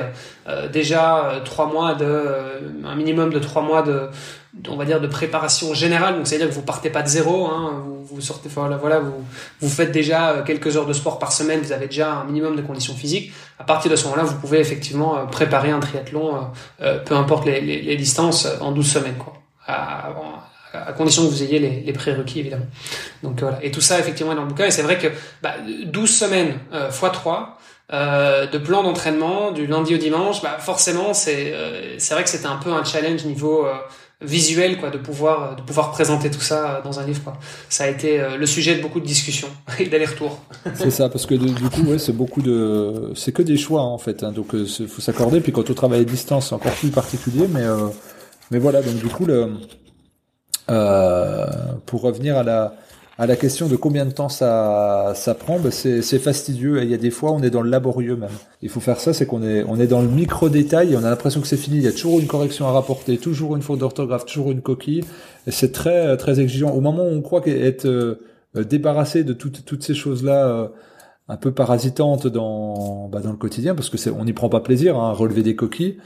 euh, 0.48 0.68
déjà 0.68 1.42
trois 1.44 1.66
mois 1.66 1.94
de 1.94 2.26
un 2.84 2.94
minimum 2.94 3.32
de 3.32 3.40
trois 3.40 3.62
mois 3.62 3.82
de 3.82 4.08
on 4.68 4.76
va 4.76 4.84
dire 4.84 5.00
de 5.00 5.06
préparation 5.06 5.74
générale 5.74 6.16
donc 6.16 6.26
c'est 6.26 6.34
à 6.34 6.38
dire 6.38 6.48
que 6.48 6.54
vous 6.54 6.62
partez 6.62 6.90
pas 6.90 7.02
de 7.02 7.08
zéro 7.08 7.46
hein, 7.46 7.82
vous, 7.84 8.04
vous 8.04 8.20
sortez 8.20 8.48
voilà 8.48 8.76
voilà 8.76 8.98
vous 8.98 9.24
vous 9.60 9.68
faites 9.68 9.92
déjà 9.92 10.42
quelques 10.44 10.76
heures 10.76 10.86
de 10.86 10.92
sport 10.92 11.18
par 11.18 11.32
semaine 11.32 11.60
vous 11.60 11.72
avez 11.72 11.86
déjà 11.86 12.14
un 12.14 12.24
minimum 12.24 12.56
de 12.56 12.62
conditions 12.62 12.94
physiques 12.94 13.32
à 13.58 13.64
partir 13.64 13.90
de 13.90 13.96
ce 13.96 14.04
moment-là 14.04 14.24
vous 14.24 14.36
pouvez 14.36 14.58
effectivement 14.58 15.26
préparer 15.26 15.70
un 15.70 15.78
triathlon 15.80 16.50
peu 16.78 17.14
importe 17.14 17.46
les, 17.46 17.60
les, 17.60 17.80
les, 17.82 17.96
distances 17.96 18.48
en 18.60 18.72
12 18.72 18.86
semaines 18.86 19.16
quoi 19.16 19.34
à, 19.66 20.10
à 20.72 20.92
condition 20.92 21.24
que 21.24 21.30
vous 21.30 21.42
ayez 21.42 21.58
les, 21.58 21.80
les 21.80 21.92
prérequis 21.92 22.40
évidemment. 22.40 22.66
Donc 23.22 23.40
voilà. 23.40 23.58
Et 23.62 23.70
tout 23.70 23.80
ça 23.80 23.98
effectivement 23.98 24.32
est 24.32 24.36
dans 24.36 24.42
le 24.42 24.48
bouquin. 24.48 24.66
Et 24.66 24.70
c'est 24.70 24.82
vrai 24.82 24.98
que 24.98 25.08
bah, 25.42 25.54
12 25.86 26.10
semaines 26.10 26.58
euh, 26.72 26.88
x 26.88 27.12
3 27.12 27.58
euh, 27.92 28.46
de 28.46 28.58
plan 28.58 28.84
d'entraînement 28.84 29.50
du 29.50 29.66
lundi 29.66 29.96
au 29.96 29.98
dimanche, 29.98 30.42
bah 30.42 30.58
forcément 30.60 31.12
c'est 31.12 31.52
euh, 31.52 31.98
c'est 31.98 32.14
vrai 32.14 32.22
que 32.22 32.30
c'était 32.30 32.46
un 32.46 32.56
peu 32.56 32.72
un 32.72 32.84
challenge 32.84 33.24
niveau 33.24 33.66
euh, 33.66 33.74
visuel 34.22 34.78
quoi 34.78 34.90
de 34.90 34.98
pouvoir 34.98 35.56
de 35.56 35.62
pouvoir 35.62 35.90
présenter 35.92 36.30
tout 36.30 36.40
ça 36.40 36.82
dans 36.84 37.00
un 37.00 37.06
livre 37.06 37.22
quoi. 37.22 37.38
Ça 37.68 37.84
a 37.84 37.88
été 37.88 38.20
le 38.38 38.46
sujet 38.46 38.76
de 38.76 38.82
beaucoup 38.82 39.00
de 39.00 39.06
discussions 39.06 39.48
et 39.78 39.86
d'aller-retour. 39.86 40.38
c'est 40.74 40.90
ça 40.90 41.08
parce 41.08 41.26
que 41.26 41.34
du 41.34 41.70
coup 41.70 41.82
ouais 41.90 41.98
c'est 41.98 42.12
beaucoup 42.12 42.42
de 42.42 43.12
c'est 43.14 43.32
que 43.32 43.42
des 43.42 43.56
choix 43.56 43.82
en 43.82 43.98
fait 43.98 44.22
hein, 44.22 44.32
donc 44.32 44.48
il 44.52 44.88
faut 44.88 45.00
s'accorder 45.00 45.40
puis 45.40 45.52
quand 45.52 45.68
on 45.70 45.74
travaille 45.74 46.00
à 46.00 46.04
distance 46.04 46.48
c'est 46.48 46.54
encore 46.54 46.74
plus 46.74 46.90
particulier 46.90 47.46
mais 47.48 47.64
mais 48.50 48.58
voilà 48.58 48.82
donc 48.82 48.96
du 48.96 49.08
coup 49.08 49.26
euh, 50.70 51.46
pour 51.86 52.02
revenir 52.02 52.36
à 52.36 52.42
la, 52.44 52.74
à 53.20 53.26
la 53.26 53.36
question 53.36 53.68
de 53.68 53.76
combien 53.76 54.06
de 54.06 54.12
temps 54.12 54.30
ça, 54.30 55.12
ça 55.14 55.34
prend, 55.34 55.58
ben 55.58 55.70
c'est, 55.70 56.18
fastidieux. 56.18 56.82
Il 56.82 56.90
y 56.90 56.94
a 56.94 56.96
des 56.96 57.10
fois, 57.10 57.32
on 57.32 57.42
est 57.42 57.50
dans 57.50 57.60
le 57.60 57.68
laborieux 57.68 58.16
même. 58.16 58.30
Il 58.62 58.70
faut 58.70 58.80
faire 58.80 58.98
ça, 58.98 59.12
c'est 59.12 59.26
qu'on 59.26 59.42
est, 59.42 59.62
on 59.68 59.78
est 59.78 59.86
dans 59.86 60.00
le 60.00 60.08
micro 60.08 60.48
détail. 60.48 60.96
On 60.96 61.04
a 61.04 61.10
l'impression 61.10 61.42
que 61.42 61.46
c'est 61.46 61.58
fini. 61.58 61.76
Il 61.76 61.82
y 61.82 61.86
a 61.86 61.92
toujours 61.92 62.18
une 62.18 62.26
correction 62.26 62.66
à 62.66 62.72
rapporter, 62.72 63.18
toujours 63.18 63.56
une 63.56 63.62
faute 63.62 63.80
d'orthographe, 63.80 64.24
toujours 64.24 64.52
une 64.52 64.62
coquille. 64.62 65.04
C'est 65.48 65.70
très, 65.70 66.16
très 66.16 66.40
exigeant. 66.40 66.70
Au 66.70 66.80
moment 66.80 67.02
où 67.02 67.12
on 67.12 67.20
croit 67.20 67.42
qu'être 67.42 67.84
euh, 67.84 68.16
débarrassé 68.54 69.22
de 69.22 69.34
toutes, 69.34 69.66
toutes 69.66 69.82
ces 69.82 69.94
choses-là. 69.94 70.46
Euh, 70.46 70.68
un 71.28 71.36
peu 71.36 71.52
parasitantes 71.52 72.26
dans, 72.26 73.06
bah, 73.06 73.20
dans 73.20 73.30
le 73.30 73.36
quotidien 73.36 73.76
parce 73.76 73.88
que 73.88 74.10
on 74.10 74.24
n'y 74.24 74.32
prend 74.32 74.48
pas 74.48 74.58
plaisir 74.58 74.98
hein, 74.98 75.12
relever 75.12 75.44
des 75.44 75.54
coquilles. 75.54 75.98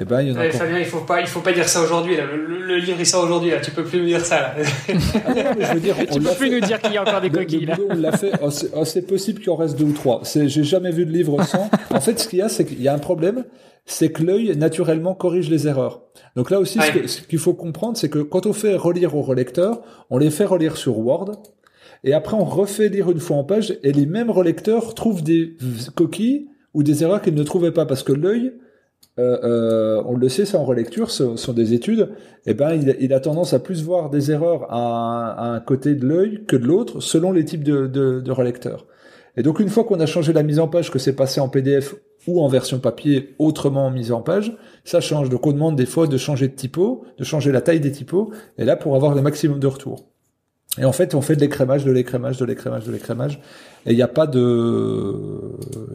Eh 0.00 0.04
ben, 0.04 0.22
il 0.22 0.28
y 0.28 0.32
en 0.32 0.36
a 0.36 0.40
ouais, 0.40 0.52
Fabien, 0.52 0.78
il 0.78 0.84
faut 0.84 1.00
pas, 1.00 1.20
il 1.20 1.26
faut 1.26 1.40
pas 1.40 1.52
dire 1.52 1.68
ça 1.68 1.82
aujourd'hui. 1.82 2.16
Le, 2.16 2.66
le, 2.66 2.76
livre 2.76 2.98
il 3.00 3.06
sort 3.06 3.24
aujourd'hui. 3.24 3.50
Là, 3.50 3.60
tu 3.60 3.72
peux 3.72 3.82
plus 3.82 3.98
nous 3.98 4.06
dire 4.06 4.24
ça. 4.24 4.40
Là. 4.40 4.54
Ah 4.56 5.32
je 5.58 5.74
veux 5.74 5.80
dire, 5.80 5.96
tu 6.12 6.20
peux 6.20 6.34
plus 6.34 6.50
nous 6.50 6.60
dire 6.60 6.80
qu'il 6.80 6.92
y 6.92 6.96
a 6.96 7.02
encore 7.02 7.20
des 7.20 7.30
coquilles. 7.30 7.66
là. 7.66 7.76
on 7.90 7.94
l'a 7.96 8.16
fait. 8.16 8.30
Oh, 8.40 8.50
c'est, 8.50 8.70
oh, 8.76 8.84
c'est 8.84 9.02
possible 9.02 9.40
qu'il 9.40 9.50
en 9.50 9.56
reste 9.56 9.76
deux 9.76 9.86
ou 9.86 9.92
trois. 9.92 10.20
C'est, 10.22 10.48
j'ai 10.48 10.62
jamais 10.62 10.92
vu 10.92 11.04
de 11.04 11.10
livre 11.10 11.42
sans. 11.42 11.68
en 11.90 12.00
fait, 12.00 12.20
ce 12.20 12.28
qu'il 12.28 12.38
y 12.38 12.42
a, 12.42 12.48
c'est 12.48 12.64
qu'il 12.64 12.80
y 12.80 12.86
a 12.86 12.94
un 12.94 13.00
problème, 13.00 13.44
c'est 13.86 14.12
que 14.12 14.22
l'œil 14.22 14.56
naturellement 14.56 15.16
corrige 15.16 15.50
les 15.50 15.66
erreurs. 15.66 16.02
Donc 16.36 16.50
là 16.52 16.60
aussi, 16.60 16.78
ce, 16.78 17.08
ce, 17.08 17.22
qu'il 17.22 17.40
faut 17.40 17.54
comprendre, 17.54 17.96
c'est 17.96 18.08
que 18.08 18.20
quand 18.20 18.46
on 18.46 18.52
fait 18.52 18.76
relire 18.76 19.16
au 19.16 19.22
relecteur, 19.22 19.80
on 20.10 20.18
les 20.18 20.30
fait 20.30 20.44
relire 20.44 20.76
sur 20.76 20.96
Word. 20.96 21.32
Et 22.04 22.12
après, 22.12 22.36
on 22.36 22.44
refait 22.44 22.88
lire 22.88 23.10
une 23.10 23.18
fois 23.18 23.38
en 23.38 23.44
page, 23.44 23.76
et 23.82 23.90
les 23.90 24.06
mêmes 24.06 24.30
relecteurs 24.30 24.94
trouvent 24.94 25.24
des 25.24 25.56
coquilles 25.96 26.46
ou 26.72 26.84
des 26.84 27.02
erreurs 27.02 27.20
qu'ils 27.20 27.34
ne 27.34 27.42
trouvaient 27.42 27.72
pas, 27.72 27.86
parce 27.86 28.04
que 28.04 28.12
l'œil, 28.12 28.52
euh, 29.18 29.38
euh, 29.42 30.02
on 30.06 30.16
le 30.16 30.28
sait, 30.28 30.44
ça 30.44 30.58
en 30.58 30.64
relecture, 30.64 31.10
ce 31.10 31.36
sont 31.36 31.52
des 31.52 31.74
études, 31.74 32.10
eh 32.46 32.54
ben, 32.54 32.80
il, 33.00 33.12
a 33.12 33.20
tendance 33.20 33.52
à 33.52 33.58
plus 33.58 33.82
voir 33.82 34.10
des 34.10 34.30
erreurs 34.30 34.66
à 34.70 35.54
un, 35.54 35.60
côté 35.60 35.94
de 35.94 36.06
l'œil 36.06 36.44
que 36.46 36.56
de 36.56 36.66
l'autre, 36.66 37.00
selon 37.00 37.32
les 37.32 37.44
types 37.44 37.64
de 37.64 38.30
relecteurs. 38.30 38.86
Et 39.38 39.42
donc, 39.42 39.60
une 39.60 39.68
fois 39.68 39.84
qu'on 39.84 40.00
a 40.00 40.06
changé 40.06 40.32
la 40.32 40.42
mise 40.42 40.58
en 40.58 40.66
page, 40.66 40.90
que 40.90 40.98
c'est 40.98 41.14
passé 41.14 41.40
en 41.40 41.48
PDF 41.48 41.94
ou 42.26 42.42
en 42.42 42.48
version 42.48 42.80
papier 42.80 43.36
autrement 43.38 43.88
mise 43.88 44.10
en 44.10 44.20
page, 44.20 44.56
ça 44.82 45.00
change. 45.00 45.28
Donc, 45.28 45.46
on 45.46 45.52
demande 45.52 45.76
des 45.76 45.86
fois 45.86 46.08
de 46.08 46.16
changer 46.16 46.48
de 46.48 46.54
typo, 46.54 47.04
de 47.18 47.22
changer 47.22 47.52
la 47.52 47.60
taille 47.60 47.78
des 47.78 47.92
typos, 47.92 48.32
et 48.58 48.64
là, 48.64 48.74
pour 48.74 48.96
avoir 48.96 49.14
le 49.14 49.22
maximum 49.22 49.60
de 49.60 49.66
retours. 49.68 50.07
Et 50.78 50.84
en 50.84 50.92
fait, 50.92 51.14
on 51.14 51.20
fait 51.20 51.36
de 51.36 51.40
l'écrémage, 51.40 51.84
de 51.84 51.90
l'écrémage, 51.90 52.38
de 52.38 52.44
l'écrémage, 52.44 52.84
de 52.84 52.92
l'écrémage. 52.92 53.40
Et 53.86 53.92
il 53.92 53.96
n'y 53.96 54.02
a 54.02 54.08
pas 54.08 54.26
de, 54.26 55.14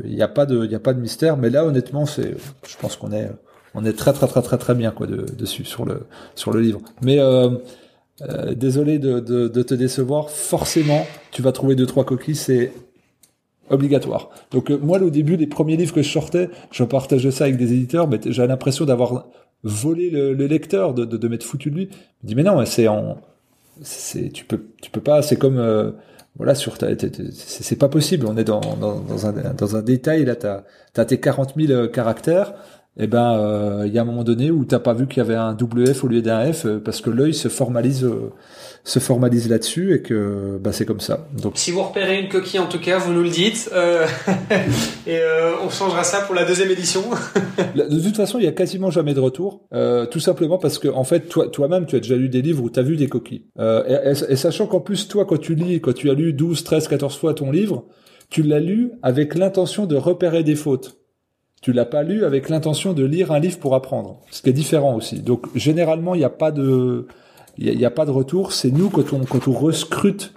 il 0.04 0.16
n'y 0.16 0.22
a 0.22 0.28
pas 0.28 0.46
de, 0.46 0.66
il 0.66 0.76
a 0.76 0.80
pas 0.80 0.94
de 0.94 1.00
mystère. 1.00 1.38
Mais 1.38 1.50
là, 1.50 1.66
honnêtement, 1.66 2.06
c'est, 2.06 2.36
je 2.68 2.78
pense 2.78 2.96
qu'on 2.96 3.12
est, 3.12 3.30
on 3.74 3.86
est 3.86 3.94
très 3.94 4.14
très 4.14 4.28
très 4.28 4.42
très 4.42 4.58
très 4.58 4.76
bien 4.76 4.92
quoi 4.92 5.08
de, 5.08 5.26
dessus 5.38 5.66
sur 5.66 5.86
le 5.86 6.02
sur 6.36 6.52
le 6.52 6.60
livre. 6.60 6.82
Mais 7.02 7.20
euh, 7.20 7.50
euh, 8.22 8.54
désolé 8.54 9.00
de, 9.00 9.20
te 9.20 9.74
décevoir. 9.74 10.30
Forcément, 10.30 11.06
tu 11.32 11.42
vas 11.42 11.52
trouver 11.52 11.76
deux 11.76 11.86
trois 11.86 12.06
coquilles. 12.06 12.36
C'est 12.36 12.72
obligatoire. 13.70 14.30
Donc 14.52 14.70
euh, 14.70 14.78
moi, 14.78 15.02
au 15.02 15.10
début, 15.10 15.38
les 15.38 15.48
premiers 15.48 15.78
livres 15.78 15.94
que 15.94 16.02
je 16.02 16.10
sortais, 16.10 16.50
je 16.72 16.84
partageais 16.84 17.32
ça 17.32 17.46
avec 17.46 17.58
des 17.58 17.74
éditeurs, 17.74 18.08
mais 18.08 18.20
j'ai 18.26 18.46
l'impression 18.46 18.86
d'avoir 18.86 19.28
volé 19.64 20.10
le, 20.10 20.34
le 20.34 20.46
lecteur, 20.46 20.94
de, 20.94 21.06
de, 21.06 21.16
de 21.16 21.28
m'être 21.28 21.44
foutu 21.44 21.72
de 21.72 21.76
lui. 21.76 21.90
Je 22.22 22.28
dis 22.28 22.36
mais 22.36 22.44
non, 22.44 22.64
c'est 22.66 22.88
en 22.88 23.18
c'est 23.82 24.30
tu 24.30 24.46
peux 24.46 24.62
tu 24.82 24.92
peux 24.92 25.02
pas 25.02 25.22
c'est 25.22 25.36
comme 25.36 25.58
euh, 25.58 25.92
voilà 26.36 26.56
sur 26.56 26.78
c'est 26.78 27.76
pas 27.76 27.90
possible. 27.90 28.26
On 28.28 28.38
est 28.38 28.44
dans, 28.44 28.60
dans, 28.60 29.00
dans, 29.00 29.28
un 29.28 29.54
dans 29.54 29.76
un 29.76 29.82
détail 29.82 30.26
là 30.26 30.36
t'as 30.36 30.64
as 30.96 31.06
tes 31.06 31.20
40 31.20 31.54
000 31.56 31.72
euh, 31.72 31.88
caractères 31.88 32.54
et 32.96 33.06
eh 33.06 33.08
ben 33.08 33.38
euh, 33.40 33.84
il 33.88 33.94
y 33.94 33.98
a 33.98 34.04
un 34.04 34.06
moment 34.06 34.24
donné 34.24 34.52
où 34.52 34.66
t'as 34.66 34.80
pas 34.80 34.94
vu 34.94 35.08
qu'il 35.08 35.18
y 35.18 35.22
avait 35.22 35.34
un 35.34 35.54
double 35.54 35.92
F 35.92 36.04
au 36.04 36.08
lieu 36.08 36.22
d'un 36.22 36.54
F 36.54 36.68
parce 36.86 37.02
que 37.02 37.10
l'œil 37.10 37.34
se 37.34 37.48
formalise 37.48 38.08
se 38.86 39.00
formalise 39.00 39.50
là-dessus 39.50 39.96
et 39.96 40.02
que 40.02 40.58
bah, 40.62 40.74
c'est 40.74 40.86
comme 40.86 41.00
ça. 41.00 41.28
Donc 41.42 41.54
si 41.56 41.72
vous 41.72 41.82
repérez 41.82 42.20
une 42.20 42.28
coquille 42.28 42.60
en 42.60 42.68
tout 42.68 42.80
cas, 42.80 42.98
vous 42.98 43.14
nous 43.14 43.24
le 43.24 43.30
dites 43.30 43.70
euh, 43.74 44.06
et 45.08 45.20
euh, 45.20 45.54
on 45.64 45.70
changera 45.70 46.04
ça 46.04 46.22
pour 46.22 46.36
la 46.36 46.44
deuxième 46.44 46.70
édition. 46.70 47.02
de 47.76 48.00
toute 48.02 48.18
façon, 48.18 48.40
il 48.40 48.46
y 48.46 48.48
a 48.48 48.52
quasiment 48.52 48.92
jamais 48.92 49.14
de 49.14 49.22
retour, 49.22 49.62
euh, 49.74 50.06
tout 50.06 50.20
simplement 50.20 50.58
parce 50.58 50.80
que 50.80 50.90
en 50.90 51.06
fait 51.06 51.30
toi 51.30 51.48
toi-même 51.48 51.86
tu 51.86 51.96
as 51.96 52.00
déjà 52.00 52.16
lu 52.16 52.28
des 52.28 52.42
livres 52.42 52.64
où 52.64 52.70
tu 52.70 52.80
as 52.80 52.84
vu 52.84 52.98
des 52.98 53.08
coquilles. 53.08 53.46
Et, 53.58 54.12
et, 54.30 54.36
sachant 54.36 54.68
qu'en 54.68 54.82
plus 54.82 55.08
toi 55.08 55.26
quand 55.26 55.40
tu 55.40 55.56
lis 55.56 55.80
quand 55.80 55.94
tu 55.94 56.10
as 56.10 56.14
lu 56.14 56.34
12, 56.34 56.64
13, 56.64 56.88
14 56.90 57.18
fois 57.18 57.34
ton 57.34 57.52
livre, 57.52 57.86
tu 58.30 58.44
l'as 58.44 58.60
lu 58.60 58.92
avec 59.02 59.36
l'intention 59.36 59.86
de 59.86 59.96
repérer 59.96 60.44
des 60.44 60.56
fautes. 60.56 61.03
Tu 61.64 61.72
l'as 61.72 61.86
pas 61.86 62.04
lu 62.04 62.26
avec 62.26 62.50
l'intention 62.50 62.92
de 62.92 63.06
lire 63.06 63.32
un 63.32 63.40
livre 63.40 63.58
pour 63.58 63.74
apprendre, 63.74 64.18
ce 64.30 64.42
qui 64.42 64.50
est 64.50 64.54
différent 64.54 64.96
aussi. 64.96 65.22
Donc 65.22 65.48
généralement, 65.56 66.14
il 66.14 66.18
n'y 66.18 66.26
a 66.26 66.30
pas 66.30 66.52
de 66.52 67.08
il 67.58 67.78
n'y 67.78 67.86
a, 67.86 67.90
pas 67.90 68.06
de 68.06 68.12
retour. 68.12 68.52
C'est 68.52 68.70
nous 68.70 68.90
quand 68.90 69.14
on 69.14 69.24
quand 69.24 69.48
on 69.48 69.54
rescrute 69.54 70.34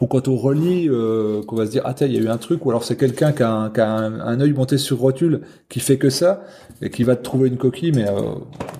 ou 0.00 0.06
quand 0.06 0.28
on 0.28 0.36
relit, 0.36 0.88
euh, 0.88 1.42
qu'on 1.42 1.56
va 1.56 1.66
se 1.66 1.72
dire 1.72 1.82
ah 1.84 1.94
tiens 1.94 2.06
il 2.06 2.14
y 2.14 2.18
a 2.18 2.20
eu 2.20 2.28
un 2.28 2.36
truc 2.36 2.64
ou 2.64 2.70
alors 2.70 2.84
c'est 2.84 2.96
quelqu'un 2.96 3.32
qui 3.32 3.42
a, 3.42 3.50
un, 3.50 3.70
qui 3.70 3.80
a 3.80 3.90
un, 3.90 4.40
œil 4.40 4.52
monté 4.52 4.78
sur 4.78 5.00
rotule 5.00 5.40
qui 5.68 5.80
fait 5.80 5.98
que 5.98 6.10
ça 6.10 6.44
et 6.82 6.90
qui 6.90 7.04
va 7.04 7.16
te 7.16 7.22
trouver 7.22 7.48
une 7.48 7.56
coquille 7.56 7.92
mais 7.92 8.08
euh, 8.08 8.34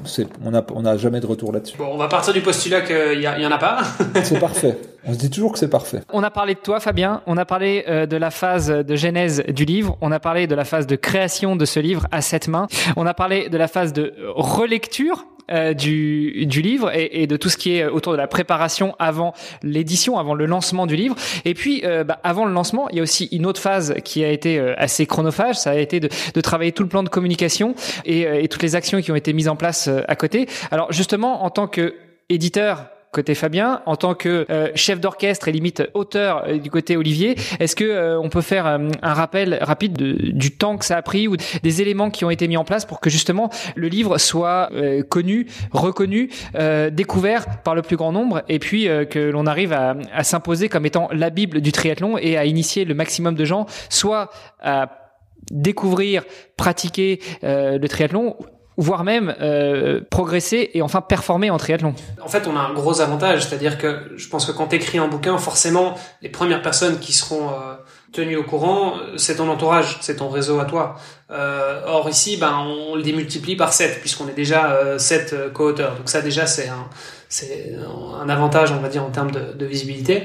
c'est 0.05 0.27
on 0.45 0.55
a 0.55 0.65
on 0.75 0.85
a 0.85 0.97
jamais 0.97 1.21
de 1.21 1.27
retour 1.27 1.53
là-dessus. 1.53 1.77
Bon 1.79 1.89
on 1.93 1.97
va 1.97 2.09
partir 2.09 2.33
du 2.33 2.41
postulat 2.41 2.83
qu'il 2.83 3.19
y, 3.19 3.23
y 3.23 3.47
en 3.47 3.51
a 3.51 3.59
pas. 3.59 3.83
c'est 4.23 4.41
parfait. 4.41 4.79
On 5.05 5.13
se 5.13 5.19
dit 5.19 5.31
toujours 5.31 5.53
que 5.53 5.59
c'est 5.59 5.71
parfait. 5.71 6.01
On 6.13 6.23
a 6.23 6.31
parlé 6.31 6.55
de 6.55 6.61
toi 6.61 6.81
Fabien, 6.81 7.23
on 7.27 7.37
a 7.37 7.45
parlé 7.45 7.85
euh, 7.89 8.07
de 8.07 8.17
la 8.17 8.31
phase 8.31 8.69
de 8.69 8.97
genèse 8.97 9.45
du 9.49 9.65
livre, 9.65 9.97
on 10.01 10.11
a 10.13 10.19
parlé 10.19 10.47
de 10.47 10.55
la 10.55 10.65
phase 10.65 10.87
de 10.87 10.97
création 10.97 11.57
de 11.57 11.65
ce 11.65 11.81
livre 11.81 12.07
à 12.11 12.21
sept 12.23 12.49
mains, 12.49 12.67
on 12.97 13.07
a 13.07 13.15
parlé 13.15 13.49
de 13.49 13.57
la 13.57 13.69
phase 13.69 13.93
de 13.93 14.15
relecture 14.35 15.25
euh, 15.51 15.75
du, 15.75 16.45
du 16.47 16.61
livre 16.61 16.91
et, 16.93 17.23
et, 17.23 17.27
de 17.27 17.37
tout 17.37 17.49
ce 17.49 17.57
qui 17.57 17.77
est 17.77 17.87
autour 17.87 18.13
de 18.13 18.19
la 18.19 18.27
préparation 18.27 18.97
avant 18.99 19.33
l'édition, 19.63 20.19
avant 20.19 20.35
le 20.35 20.45
lancement 20.45 20.87
du 20.87 20.97
livre. 20.97 21.15
Et 21.45 21.55
puis, 21.55 21.83
euh, 21.85 22.03
bah, 22.03 22.19
avant 22.25 22.47
le 22.47 22.53
lancement, 22.53 22.89
il 22.91 22.97
y 22.97 23.01
a 23.01 23.03
aussi 23.03 23.29
une 23.31 23.47
autre 23.47 23.61
phase 23.61 23.95
qui 24.05 24.25
a 24.25 24.31
été 24.31 24.59
euh, 24.59 24.75
assez 24.77 25.07
chronophage. 25.07 25.57
Ça 25.57 25.71
a 25.71 25.77
été 25.77 26.01
de, 26.01 26.09
de, 26.35 26.41
travailler 26.41 26.73
tout 26.73 26.83
le 26.83 26.89
plan 26.89 27.03
de 27.03 27.09
communication 27.09 27.75
et, 28.05 28.23
et 28.23 28.49
toutes 28.49 28.63
les 28.63 28.75
actions 28.75 29.01
qui 29.01 29.13
ont 29.13 29.17
été 29.17 29.33
mises 29.33 29.49
en 29.49 29.57
place 29.57 29.89
à 30.09 30.17
côté. 30.17 30.49
Alors 30.71 30.93
justement, 30.93 31.45
en 31.45 31.51
tant 31.51 31.69
que 31.69 31.95
éditeur 32.29 32.87
côté 33.17 33.35
Fabien, 33.35 33.81
en 33.87 33.97
tant 33.97 34.15
que 34.15 34.45
euh, 34.51 34.69
chef 34.75 35.01
d'orchestre 35.01 35.49
et 35.49 35.53
limite 35.53 35.83
auteur 35.95 36.45
euh, 36.47 36.59
du 36.59 36.71
côté 36.71 36.99
Olivier, 36.99 37.35
est-ce 37.61 37.75
que 37.75 37.85
euh, 37.85 38.21
on 38.21 38.29
peut 38.29 38.43
faire 38.43 38.67
un 38.67 38.91
rappel 39.15 39.59
rapide 39.63 39.95
de, 39.95 40.33
du 40.33 40.51
temps 40.51 40.77
que 40.77 40.85
ça 40.85 40.99
a 40.99 41.03
pris 41.03 41.27
ou 41.27 41.37
des 41.63 41.81
éléments 41.81 42.11
qui 42.11 42.27
ont 42.27 42.31
été 42.31 42.47
mis 42.47 42.59
en 42.59 42.65
place 42.65 42.85
pour 42.85 43.01
que 43.01 43.09
justement 43.09 43.49
le 43.75 43.89
livre 43.89 44.19
soit 44.19 44.71
connu, 45.09 45.47
reconnu, 45.71 46.31
découvert 46.93 47.63
par 47.63 47.75
le 47.75 47.83
plus 47.83 47.97
grand 47.97 48.13
nombre 48.13 48.43
et 48.49 48.59
puis 48.59 48.85
que 48.85 49.31
l'on 49.31 49.47
arrive 49.47 49.73
à 49.73 50.25
s'imposer 50.25 50.69
comme 50.69 50.85
étant 50.85 51.09
la 51.13 51.31
Bible 51.31 51.61
du 51.61 51.73
triathlon 51.73 52.19
et 52.19 52.37
à 52.37 52.45
initier 52.45 52.85
le 52.85 52.95
maximum 52.95 53.35
de 53.35 53.45
gens, 53.45 53.67
soit 53.89 54.31
à 54.61 55.13
découvrir, 55.51 56.25
pratiquer 56.57 57.21
le 57.43 57.87
triathlon 57.87 58.37
voire 58.77 59.05
même 59.05 59.35
euh, 59.41 60.01
progresser 60.11 60.71
et 60.75 60.83
enfin 60.83 61.01
performer 61.01 61.51
en 61.51 61.57
triathlon. 61.57 61.95
En 62.23 62.29
fait, 62.29 62.47
on 62.47 62.57
a 62.57 62.61
un 62.61 62.75
gros 62.75 63.01
avantage, 63.01 63.47
c'est-à-dire 63.47 63.79
que 63.79 64.13
je 64.17 64.29
pense 64.29 64.45
que 64.45 64.53
quand 64.53 64.69
tu 64.69 64.77
écris 64.77 64.99
un 64.99 65.09
bouquin, 65.09 65.39
forcément, 65.39 65.95
les 66.23 66.29
premières 66.29 66.63
personnes 66.63 66.99
qui 66.99 67.13
seront 67.13 67.49
euh, 67.49 67.75
tenues 68.13 68.37
au 68.37 68.45
courant, 68.45 68.95
c'est 69.17 69.37
ton 69.37 69.49
entourage, 69.49 69.99
c'est 70.01 70.17
ton 70.17 70.29
réseau 70.29 70.61
à 70.61 70.67
toi. 70.67 70.97
Euh, 71.31 71.81
or 71.87 72.09
ici, 72.09 72.37
ben, 72.37 72.55
on 72.59 72.97
le 72.97 73.03
démultiplie 73.03 73.57
par 73.57 73.73
7, 73.73 74.01
puisqu'on 74.01 74.29
est 74.29 74.35
déjà 74.35 74.99
7 74.99 75.33
euh, 75.33 75.51
co-auteurs. 75.51 75.97
Donc 75.97 76.09
ça 76.11 76.21
déjà, 76.21 76.47
c'est 76.47 76.69
un, 76.69 76.89
un 78.21 78.29
avantage, 78.29 78.73
on 78.73 78.81
va 78.81 78.89
dire, 78.89 79.05
en 79.05 79.11
termes 79.11 79.31
de, 79.31 79.53
de 79.55 79.67
visibilité. 79.67 80.25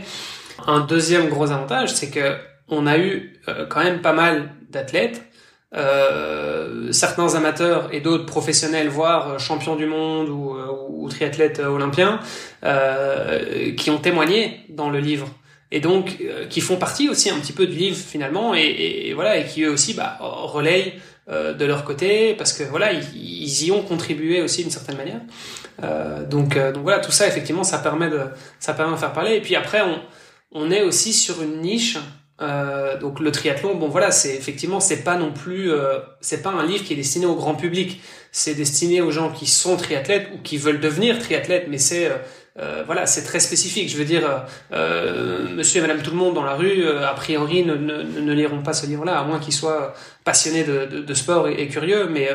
Un 0.68 0.82
deuxième 0.82 1.30
gros 1.30 1.52
avantage, 1.52 1.93
c'est 1.93 2.10
que 2.10 2.36
on 2.74 2.88
a 2.88 2.97
eu 2.97 3.34
quand 3.70 3.84
même 3.84 3.99
pas 3.99 4.14
mal 4.14 4.49
d'athlètes 4.70 5.22
euh, 5.74 6.91
certains 6.91 7.36
amateurs 7.36 7.89
et 7.93 8.01
d'autres 8.01 8.26
professionnels, 8.26 8.89
voire 8.89 9.39
champions 9.39 9.76
du 9.76 9.86
monde 9.86 10.30
ou, 10.30 10.55
euh, 10.55 10.67
ou 10.89 11.07
triathlètes 11.09 11.59
olympiens, 11.59 12.19
euh, 12.63 13.74
qui 13.76 13.89
ont 13.89 13.97
témoigné 13.97 14.65
dans 14.69 14.89
le 14.89 14.99
livre 14.99 15.30
et 15.72 15.80
donc 15.80 16.17
euh, 16.22 16.45
qui 16.47 16.59
font 16.59 16.76
partie 16.76 17.07
aussi 17.07 17.30
un 17.30 17.39
petit 17.39 17.53
peu 17.53 17.65
du 17.67 17.78
livre 17.78 17.95
finalement 17.95 18.53
et, 18.53 18.59
et, 19.07 19.13
voilà 19.13 19.38
et 19.38 19.45
qui 19.45 19.63
eux 19.63 19.72
aussi 19.72 19.93
bah, 19.93 20.17
relayent 20.19 20.93
de 21.30 21.63
leur 21.63 21.86
côté 21.86 22.34
parce 22.34 22.51
que 22.51 22.63
voilà 22.63 22.91
ils, 22.91 23.05
ils, 23.15 23.67
y 23.67 23.72
ont 23.72 23.84
contribué 23.84 24.41
aussi 24.41 24.63
d'une 24.63 24.72
certaine 24.72 24.97
manière. 24.97 25.22
donc 26.30 26.57
donc 26.57 26.84
voilà 26.84 26.99
tout 26.99 27.11
ça 27.11 27.26
effectivement 27.26 27.63
ça 27.63 27.78
permet 27.78 28.09
de 28.09 28.19
ça 28.59 28.74
permet 28.74 28.95
de 28.95 28.99
faire 28.99 29.13
parler 29.13 29.36
et 29.36 29.39
puis 29.39 29.55
après 29.55 29.82
on 29.82 30.01
on 30.51 30.72
est 30.72 30.82
aussi 30.82 31.13
sur 31.13 31.41
une 31.41 31.61
niche 31.61 31.97
euh, 32.42 32.98
donc 32.98 33.20
le 33.20 33.32
triathlon, 33.32 33.76
bon 33.76 33.88
voilà, 33.88 34.12
c'est 34.12 34.36
effectivement 34.36 34.80
c'est 34.80 35.04
pas 35.04 35.16
non 35.16 35.32
plus 35.32 35.72
euh, 35.72 36.00
c'est 36.22 36.42
pas 36.42 36.50
un 36.50 36.66
livre 36.66 36.84
qui 36.84 36.94
est 36.94 36.96
destiné 36.96 37.26
au 37.26 37.36
grand 37.36 37.56
public. 37.56 38.02
C'est 38.32 38.56
destiné 38.56 39.02
aux 39.02 39.12
gens 39.12 39.30
qui 39.30 39.46
sont 39.46 39.78
triathlètes 39.78 40.30
ou 40.34 40.42
qui 40.42 40.58
veulent 40.58 40.80
devenir 40.80 41.20
triathlètes, 41.20 41.68
mais 41.70 41.78
c'est 41.78 42.08
euh, 42.08 42.18
euh 42.60 42.84
voilà, 42.86 43.06
c'est 43.06 43.24
très 43.24 43.39
spécifique. 43.39 43.89
Je 43.89 43.98
veux 43.98 44.06
dire, 44.06 44.46
euh, 44.74 45.48
Monsieur 45.50 45.80
et 45.80 45.82
Madame 45.82 46.02
tout 46.02 46.12
le 46.12 46.18
monde 46.18 46.34
dans 46.34 46.44
la 46.44 46.56
rue, 46.56 46.88
a 46.88 47.14
priori, 47.14 47.64
ne, 47.64 47.76
ne, 47.76 48.02
ne 48.04 48.34
liront 48.34 48.64
pas 48.64 48.74
ce 48.74 48.88
livre-là, 48.88 49.20
à 49.20 49.24
moins 49.24 49.39
qu'ils 49.39 49.54
soient 49.54 49.94
passionnés 50.24 50.64
de, 50.64 50.86
de, 50.86 51.02
de 51.02 51.14
sport 51.14 51.48
et, 51.48 51.62
et, 51.62 51.68
curieux. 51.68 52.08
Mais 52.10 52.30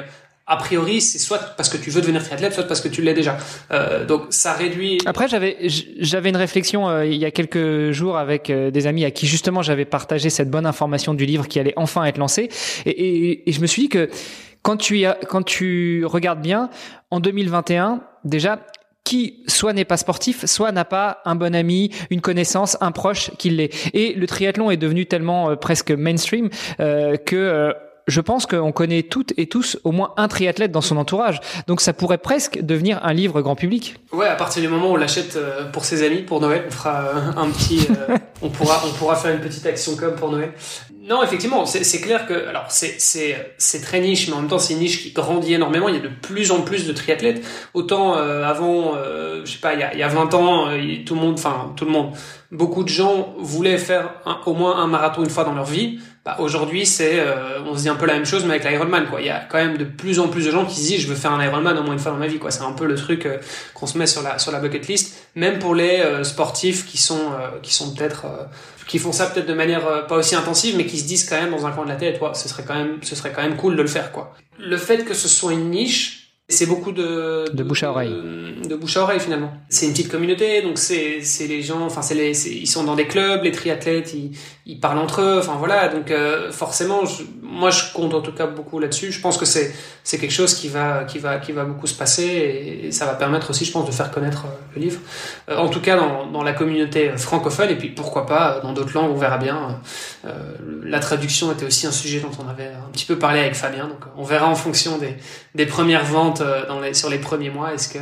a 0.49 0.57
priori, 0.57 1.01
c'est 1.01 1.19
soit 1.19 1.39
parce 1.57 1.69
que 1.69 1.77
tu 1.77 1.91
veux 1.91 2.01
devenir 2.01 2.23
triathlète, 2.23 2.53
soit 2.53 2.65
parce 2.65 2.81
que 2.81 2.89
tu 2.89 3.03
l'es 3.03 3.15
déjà. 3.15 3.37
Euh, 3.73 4.05
donc 4.05 4.27
ça 4.31 4.53
réduit. 4.53 4.99
Après, 5.05 5.27
j'avais 5.27 5.57
j'avais 5.99 6.29
une 6.29 6.37
réflexion 6.37 6.89
euh, 6.89 7.05
il 7.05 7.17
y 7.17 7.25
a 7.25 7.33
quelques 7.33 7.91
jours 7.91 8.17
avec 8.17 8.51
euh, 8.51 8.71
des 8.71 8.87
amis 8.87 9.05
à 9.05 9.11
qui 9.11 9.27
justement 9.27 9.63
j'avais 9.63 9.85
partagé 9.85 10.31
cette 10.31 10.51
bonne 10.51 10.67
information 10.67 11.15
du 11.15 11.27
livre 11.27 11.49
qui 11.49 11.59
allait 11.59 11.75
enfin 11.77 12.05
être 12.05 12.19
lancé, 12.19 12.49
et, 12.85 12.91
et, 12.91 13.49
et 13.49 13.53
je 13.53 13.61
me 13.61 13.67
suis 13.67 13.83
dit 13.83 13.89
que 13.89 14.09
quand 14.63 14.77
tu 14.77 15.05
quand 15.29 15.43
tu 15.43 16.05
regardes 16.05 16.41
bien, 16.41 16.71
en 17.11 17.19
2021, 17.19 18.03
déjà 18.25 18.61
qui 19.07 19.45
soit 19.47 19.73
n'est 19.73 19.85
pas 19.85 19.97
sportif, 19.97 20.45
soit 20.47 20.73
n'a 20.73 20.85
pas 20.85 21.23
un 21.25 21.37
bon 21.37 21.55
ami, 21.55 21.91
une 22.11 22.21
connaissance, 22.21 22.77
un 22.81 22.91
proche 22.91 23.31
qui 23.39 23.51
l'est. 23.51 23.73
Et 23.95 24.15
le 24.15 24.27
triathlon 24.27 24.69
est 24.69 24.77
devenu 24.77 25.07
tellement 25.07 25.51
euh, 25.51 25.55
presque 25.55 25.93
mainstream 25.93 26.51
euh, 26.81 27.17
que 27.17 27.73
je 28.07 28.21
pense 28.21 28.47
qu'on 28.47 28.73
connaît 28.73 29.03
toutes 29.03 29.33
et 29.37 29.47
tous 29.47 29.79
au 29.85 29.91
moins 29.91 30.13
un 30.17 30.29
triathlète 30.29 30.71
dans 30.71 30.81
son 30.81 30.97
entourage. 30.97 31.41
Donc 31.67 31.81
ça 31.81 31.93
pourrait 31.93 32.19
presque 32.19 32.61
devenir 32.63 33.01
un 33.05 33.13
livre 33.13 33.41
grand 33.41 33.57
public. 33.57 33.97
Ouais, 34.13 34.29
à 34.29 34.37
partir 34.37 34.63
du 34.63 34.69
moment 34.69 34.91
où 34.91 34.93
on 34.93 34.97
l'achète 34.97 35.37
euh, 35.37 35.65
pour 35.71 35.85
ses 35.85 36.05
amis 36.05 36.23
pour 36.23 36.41
Noël, 36.41 36.65
on 36.69 36.71
fera 36.71 37.03
euh, 37.03 37.33
un 37.37 37.51
petit, 37.51 37.89
euh, 37.91 38.17
on 38.43 38.49
pourra, 38.49 38.83
on 38.87 38.93
pourra 38.93 39.17
faire 39.17 39.35
une 39.35 39.41
petite 39.41 39.67
action 39.67 39.97
comme 39.97 40.15
pour 40.15 40.31
Noël. 40.31 40.53
Non, 41.09 41.23
effectivement, 41.23 41.67
c'est 41.67 42.01
clair 42.01 42.27
que, 42.27 42.49
alors 42.49 42.65
c'est 42.69 43.01
c'est 43.01 43.55
c'est 43.59 43.81
très 43.81 44.01
niche, 44.01 44.27
mais 44.27 44.35
en 44.35 44.41
même 44.41 44.49
temps 44.49 44.59
c'est 44.59 44.75
une 44.75 44.81
niche 44.81 45.05
qui 45.05 45.13
grandit 45.13 45.55
énormément. 45.55 45.89
Il 45.89 45.95
y 45.95 45.99
a 45.99 46.01
de 46.01 46.09
plus 46.09 46.51
en 46.51 46.63
plus 46.63 46.85
de 46.85 46.93
triathlètes. 46.93 47.45
Autant 47.75 48.15
avant, 48.15 48.95
je 49.45 49.49
sais 49.49 49.59
pas, 49.59 49.75
il 49.75 49.81
y 49.81 49.85
a, 49.85 49.95
il 49.95 50.01
y 50.01 50.03
a 50.03 50.09
20 50.09 50.35
ans, 50.35 50.65
tout 51.07 51.15
le 51.15 51.21
monde, 51.21 51.35
enfin 51.35 51.73
tout 51.77 51.85
le 51.85 51.93
monde, 51.93 52.11
beaucoup 52.51 52.83
de 52.83 52.89
gens 52.89 53.37
voulaient 53.39 53.79
faire 53.79 54.15
au 54.47 54.55
moins 54.55 54.79
un 54.79 54.89
marathon 54.89 55.23
une 55.23 55.31
fois 55.31 55.45
dans 55.45 55.55
leur 55.55 55.67
vie. 55.67 56.01
Bah, 56.27 56.35
aujourd'hui, 56.41 56.85
c'est, 56.87 57.21
euh, 57.21 57.61
on 57.65 57.77
se 57.77 57.83
dit 57.83 57.89
un 57.89 57.95
peu 57.95 58.05
la 58.05 58.15
même 58.15 58.27
chose, 58.27 58.45
mais 58.45 58.55
avec 58.55 58.69
l'Ironman, 58.69 59.07
quoi. 59.09 59.21
Il 59.21 59.29
y 59.29 59.31
a 59.31 59.47
quand 59.49 59.59
même 59.59 59.77
de 59.77 59.85
plus 59.85 60.19
en 60.19 60.27
plus 60.27 60.45
de 60.45 60.51
gens 60.51 60.65
qui 60.67 60.75
se 60.75 60.81
disent, 60.81 61.01
je 61.03 61.07
veux 61.07 61.15
faire 61.15 61.31
un 61.31 61.41
Ironman 61.41 61.79
au 61.79 61.85
moins 61.85 61.93
une 61.93 62.01
fois 62.01 62.11
dans 62.11 62.19
ma 62.19 62.27
vie, 62.27 62.41
quoi. 62.41 62.51
C'est 62.51 62.65
un 62.65 62.73
peu 62.73 62.85
le 62.85 62.97
truc 62.97 63.27
euh, 63.27 63.39
qu'on 63.75 63.87
se 63.87 63.97
met 63.97 64.09
sur 64.09 64.23
la 64.23 64.37
sur 64.41 64.51
la 64.51 64.59
bucket 64.59 64.89
list, 64.89 65.17
même 65.37 65.61
pour 65.61 65.77
les 65.77 66.01
euh, 66.01 66.25
sportifs 66.25 66.85
qui 66.85 66.99
sont 66.99 67.31
qui 67.63 67.73
sont 67.73 67.95
peut-être 67.95 68.27
qui 68.89 68.99
font 68.99 69.13
ça 69.13 69.27
peut-être 69.27 69.47
de 69.47 69.55
manière 69.55 70.09
pas 70.09 70.17
aussi 70.17 70.35
intensive, 70.35 70.77
mais 70.77 70.87
qui 70.87 70.99
se 70.99 71.07
disent 71.07 71.29
quand 71.29 71.41
même 71.41 71.53
dans 71.53 71.65
un 71.65 71.71
coin 71.71 71.85
de 71.85 71.91
la 71.91 71.97
tête, 71.97 72.21
ouais, 72.21 72.31
ce 72.35 72.49
serait 72.49 72.65
quand 72.65 72.75
même 72.75 72.99
ce 73.03 73.15
serait 73.15 73.31
quand 73.33 73.43
même 73.43 73.57
cool 73.57 73.77
de 73.77 73.83
le 73.83 73.89
faire, 73.89 74.11
quoi. 74.11 74.35
Le 74.59 74.77
fait 74.77 75.05
que 75.05 75.15
ce 75.15 75.29
soit 75.29 75.53
une 75.53 75.71
niche, 75.71 76.26
c'est 76.49 76.67
beaucoup 76.67 76.93
de, 76.93 77.45
de, 77.53 77.63
bouche 77.65 77.83
à 77.83 77.91
oreille. 77.91 78.15
De, 78.69 78.77
bouche 78.77 78.97
à 78.97 79.03
oreille 79.03 79.19
finalement. 79.19 79.53
C'est 79.69 79.87
une 79.87 79.93
petite 79.93 80.09
communauté, 80.09 80.63
donc 80.63 80.79
c'est 80.79 81.21
c'est 81.21 81.49
les 81.49 81.61
gens, 81.61 81.81
enfin 81.81 82.03
c'est 82.03 82.15
les 82.15 82.49
ils 82.49 82.69
sont 82.69 82.85
dans 82.85 82.95
des 82.95 83.09
clubs, 83.09 83.43
les 83.43 83.51
triathlètes, 83.51 84.15
ils, 84.15 84.31
ils 84.65 84.79
parlent 84.79 84.99
entre 84.99 85.23
eux, 85.23 85.39
enfin 85.41 85.57
voilà, 85.59 85.89
donc 85.89 86.13
euh, 86.13 86.53
forcément, 86.53 87.05
je, 87.05 87.25
moi 87.43 87.71
je 87.71 87.93
compte 87.93 88.15
en 88.15 88.21
tout 88.21 88.31
cas 88.31 88.47
beaucoup 88.47 88.79
là-dessus. 88.79 89.11
Je 89.11 89.21
pense 89.21 89.39
que 89.39 89.45
c'est 89.45 89.75
c'est 90.05 90.19
quelque 90.19 90.33
chose 90.33 90.55
qui 90.55 90.69
va 90.69 91.03
qui 91.03 91.19
va 91.19 91.39
qui 91.39 91.51
va 91.51 91.65
beaucoup 91.65 91.89
se 91.89 91.95
passer 91.95 92.85
et, 92.85 92.93
ça 92.93 93.07
va 93.07 93.15
permettre 93.15 93.51
aussi, 93.51 93.65
je 93.65 93.73
pense, 93.73 93.85
de 93.85 93.91
faire 93.93 94.13
connaître 94.13 94.45
euh, 94.45 94.77
le 94.77 94.83
livre. 94.83 95.01
Euh, 95.49 95.57
en 95.57 95.69
tout 95.69 95.81
cas 95.81 95.97
dans 95.97 96.31
dans 96.31 96.45
la 96.45 96.53
communauté 96.53 97.11
francophone 97.17 97.71
et 97.71 97.77
puis 97.77 97.89
pourquoi 97.89 98.25
pas 98.25 98.61
dans 98.61 98.73
d'autres 98.73 98.95
langues, 98.95 99.11
on 99.11 99.19
verra 99.19 99.39
bien. 99.39 99.81
la 100.85 101.01
traduction 101.01 101.51
était 101.51 101.67
aussi 101.67 101.87
un 101.89 101.93
sujet 101.93 102.21
dont 102.21 102.31
on 102.39 102.49
avait 102.49 102.67
un 102.67 102.91
petit 102.93 103.05
peu 103.05 103.19
parlé 103.19 103.41
avec 103.41 103.57
Fabien, 103.57 103.89
donc 103.89 104.05
on 104.17 104.23
verra 104.23 104.49
en 104.49 104.55
fonction 104.55 104.99
des 104.99 105.17
des 105.57 105.67
premières 105.67 106.05
ventes 106.05 106.41
euh, 106.43 106.67
dans 106.67 106.81
les, 106.81 106.95
sur 106.95 107.11
les 107.11 107.19
premiers 107.19 107.51
mois 107.51 107.75
Est-ce 107.75 107.89
que 107.89 107.99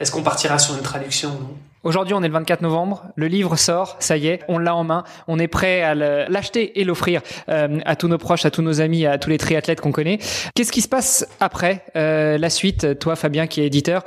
est-ce 0.00 0.10
qu'on 0.10 0.22
partira 0.22 0.58
sur 0.58 0.74
une 0.74 0.82
traduction 0.82 1.38
Aujourd'hui, 1.86 2.14
on 2.14 2.22
est 2.24 2.26
le 2.26 2.32
24 2.32 2.62
novembre, 2.62 3.04
le 3.14 3.28
livre 3.28 3.54
sort, 3.54 3.94
ça 4.00 4.16
y 4.16 4.26
est, 4.26 4.40
on 4.48 4.58
l'a 4.58 4.74
en 4.74 4.82
main, 4.82 5.04
on 5.28 5.38
est 5.38 5.46
prêt 5.46 5.82
à 5.82 5.94
l'acheter 5.94 6.80
et 6.80 6.82
l'offrir 6.82 7.22
euh, 7.48 7.78
à 7.84 7.94
tous 7.94 8.08
nos 8.08 8.18
proches, 8.18 8.44
à 8.44 8.50
tous 8.50 8.60
nos 8.60 8.80
amis, 8.80 9.06
à 9.06 9.18
tous 9.18 9.30
les 9.30 9.38
triathlètes 9.38 9.80
qu'on 9.80 9.92
connaît. 9.92 10.18
Qu'est-ce 10.56 10.72
qui 10.72 10.80
se 10.80 10.88
passe 10.88 11.28
après 11.38 11.84
euh, 11.94 12.38
la 12.38 12.50
suite 12.50 12.98
Toi, 12.98 13.14
Fabien, 13.14 13.46
qui 13.46 13.60
est 13.60 13.66
éditeur, 13.66 14.02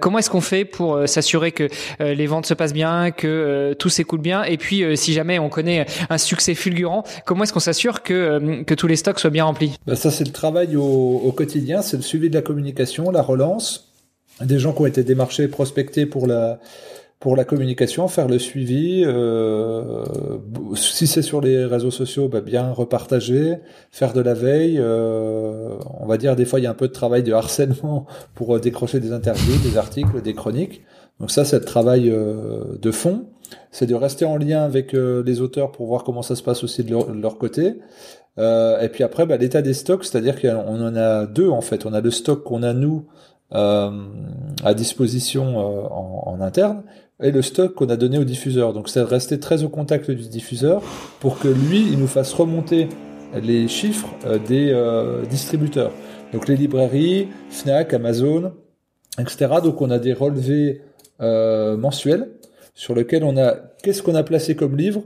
comment 0.00 0.18
est-ce 0.18 0.28
qu'on 0.28 0.40
fait 0.40 0.64
pour 0.64 1.06
s'assurer 1.06 1.52
que 1.52 1.68
les 2.00 2.26
ventes 2.26 2.46
se 2.46 2.54
passent 2.54 2.72
bien, 2.72 3.12
que 3.12 3.76
tout 3.78 3.90
s'écoule 3.90 4.20
bien? 4.20 4.42
Et 4.42 4.56
puis, 4.56 4.82
si 4.96 5.12
jamais 5.12 5.38
on 5.38 5.48
connaît 5.48 5.86
un 6.08 6.18
succès 6.18 6.56
fulgurant, 6.56 7.04
comment 7.26 7.44
est-ce 7.44 7.52
qu'on 7.52 7.60
s'assure 7.60 8.02
que, 8.02 8.64
que 8.64 8.74
tous 8.74 8.88
les 8.88 8.96
stocks 8.96 9.20
soient 9.20 9.30
bien 9.30 9.44
remplis? 9.44 9.76
Bah 9.86 9.94
Ça, 9.94 10.10
c'est 10.10 10.24
le 10.24 10.32
travail 10.32 10.74
au 10.74 11.32
quotidien, 11.36 11.80
c'est 11.80 11.96
le 11.96 12.02
suivi 12.02 12.28
de 12.28 12.34
la 12.34 12.42
communication, 12.42 13.12
la 13.12 13.22
relance, 13.22 13.92
des 14.40 14.58
gens 14.58 14.72
qui 14.72 14.82
ont 14.82 14.86
été 14.86 15.04
démarchés, 15.04 15.46
prospectés 15.46 16.06
pour 16.06 16.26
la 16.26 16.58
pour 17.20 17.36
la 17.36 17.44
communication, 17.44 18.08
faire 18.08 18.28
le 18.28 18.38
suivi. 18.38 19.04
Euh, 19.04 20.04
si 20.74 21.06
c'est 21.06 21.20
sur 21.20 21.42
les 21.42 21.66
réseaux 21.66 21.90
sociaux, 21.90 22.28
bah 22.28 22.40
bien 22.40 22.72
repartager, 22.72 23.58
faire 23.90 24.14
de 24.14 24.22
la 24.22 24.32
veille. 24.32 24.78
Euh, 24.80 25.74
on 26.00 26.06
va 26.06 26.16
dire 26.16 26.34
des 26.34 26.46
fois 26.46 26.58
il 26.58 26.62
y 26.62 26.66
a 26.66 26.70
un 26.70 26.74
peu 26.74 26.88
de 26.88 26.94
travail 26.94 27.22
de 27.22 27.34
harcèlement 27.34 28.06
pour 28.34 28.56
euh, 28.56 28.58
décrocher 28.58 29.00
des 29.00 29.12
interviews, 29.12 29.58
des 29.62 29.76
articles, 29.76 30.22
des 30.22 30.34
chroniques. 30.34 30.82
Donc 31.20 31.30
ça 31.30 31.44
c'est 31.44 31.58
le 31.58 31.64
travail 31.66 32.10
de 32.10 32.90
fond. 32.90 33.26
C'est 33.70 33.86
de 33.86 33.94
rester 33.94 34.24
en 34.24 34.38
lien 34.38 34.62
avec 34.62 34.94
les 34.94 35.40
auteurs 35.42 35.72
pour 35.72 35.86
voir 35.86 36.02
comment 36.04 36.22
ça 36.22 36.34
se 36.34 36.42
passe 36.42 36.64
aussi 36.64 36.82
de 36.82 36.90
leur, 36.90 37.36
côté. 37.36 37.74
et 38.38 38.88
puis 38.90 39.04
après, 39.04 39.26
bah, 39.26 39.36
l'état 39.36 39.60
des 39.60 39.74
stocks, 39.74 40.04
c'est-à-dire 40.04 40.40
qu'on 40.40 40.80
en 40.80 40.96
a 40.96 41.26
deux 41.26 41.50
en 41.50 41.60
fait. 41.60 41.84
On 41.84 41.92
a 41.92 42.00
le 42.00 42.10
stock 42.10 42.42
qu'on 42.42 42.62
a 42.62 42.72
nous 42.72 43.04
à 43.50 44.74
disposition 44.74 45.58
en, 45.58 46.40
interne 46.40 46.84
et 47.22 47.30
le 47.30 47.42
stock 47.42 47.74
qu'on 47.74 47.88
a 47.88 47.96
donné 47.96 48.18
au 48.18 48.24
diffuseur. 48.24 48.72
Donc 48.72 48.88
c'est 48.88 49.00
de 49.00 49.04
rester 49.04 49.38
très 49.40 49.62
au 49.62 49.68
contact 49.68 50.10
du 50.10 50.28
diffuseur 50.28 50.82
pour 51.20 51.38
que 51.38 51.48
lui, 51.48 51.80
il 51.80 51.98
nous 51.98 52.06
fasse 52.06 52.32
remonter 52.32 52.88
les 53.34 53.68
chiffres 53.68 54.08
euh, 54.26 54.38
des 54.38 55.28
distributeurs. 55.28 55.92
Donc 56.32 56.48
les 56.48 56.56
librairies, 56.56 57.28
Fnac, 57.50 57.94
Amazon, 57.94 58.52
etc. 59.18 59.54
Donc 59.62 59.80
on 59.80 59.90
a 59.90 59.98
des 59.98 60.12
relevés 60.12 60.82
mensuels 61.20 62.30
sur 62.74 62.94
lesquels 62.94 63.24
on 63.24 63.36
a 63.36 63.56
qu'est-ce 63.82 64.02
qu'on 64.02 64.14
a 64.14 64.22
placé 64.22 64.56
comme 64.56 64.76
livre 64.76 65.02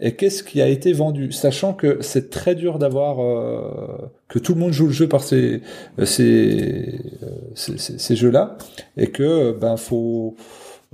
et 0.00 0.14
qu'est-ce 0.14 0.44
qui 0.44 0.62
a 0.62 0.68
été 0.68 0.92
vendu, 0.92 1.32
sachant 1.32 1.74
que 1.74 1.98
c'est 2.02 2.30
très 2.30 2.54
dur 2.54 2.78
d'avoir 2.78 3.20
euh, 3.20 4.10
que 4.28 4.38
tout 4.38 4.54
le 4.54 4.60
monde 4.60 4.72
joue 4.72 4.86
le 4.86 4.92
jeu 4.92 5.08
par 5.08 5.24
ces 5.24 5.62
euh, 5.98 6.04
ces, 6.04 7.00
euh, 7.24 7.26
ces, 7.54 7.78
ces, 7.78 8.16
jeux-là 8.16 8.56
et 8.96 9.08
que 9.08 9.52
ben 9.58 9.76
faut 9.76 10.36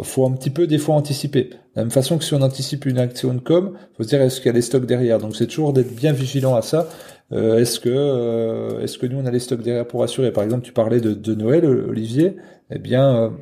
faut 0.03 0.27
un 0.27 0.33
petit 0.33 0.51
peu 0.51 0.67
des 0.67 0.79
fois 0.79 0.95
anticiper. 0.97 1.45
De 1.45 1.57
la 1.77 1.83
même 1.83 1.91
façon 1.91 2.19
que 2.19 2.25
si 2.25 2.35
on 2.35 2.43
anticipe 2.43 2.87
une 2.87 2.99
action 2.99 3.35
de 3.35 3.41
com, 3.41 3.77
faut 3.97 4.03
se 4.03 4.09
dire 4.09 4.21
est-ce 4.21 4.41
qu'il 4.41 4.47
y 4.47 4.51
a 4.51 4.55
des 4.55 4.63
stocks 4.63 4.87
derrière? 4.87 5.19
Donc 5.19 5.37
c'est 5.37 5.47
toujours 5.47 5.73
d'être 5.73 5.95
bien 5.95 6.13
vigilant 6.13 6.55
à 6.55 6.63
ça. 6.63 6.89
Euh, 7.33 7.59
est-ce 7.59 7.81
que 7.81 7.89
euh, 7.91 8.81
est-ce 8.81 8.99
que 8.99 9.07
nous 9.07 9.19
on 9.19 9.27
a 9.27 9.31
les 9.31 9.39
stocks 9.39 9.63
derrière 9.63 9.87
pour 9.87 10.03
assurer? 10.03 10.33
Par 10.33 10.43
exemple, 10.45 10.65
tu 10.65 10.73
parlais 10.73 11.01
de, 11.01 11.15
de 11.15 11.35
Noël, 11.35 11.65
Olivier. 11.65 12.37
Eh 12.71 12.79
bien, 12.79 13.33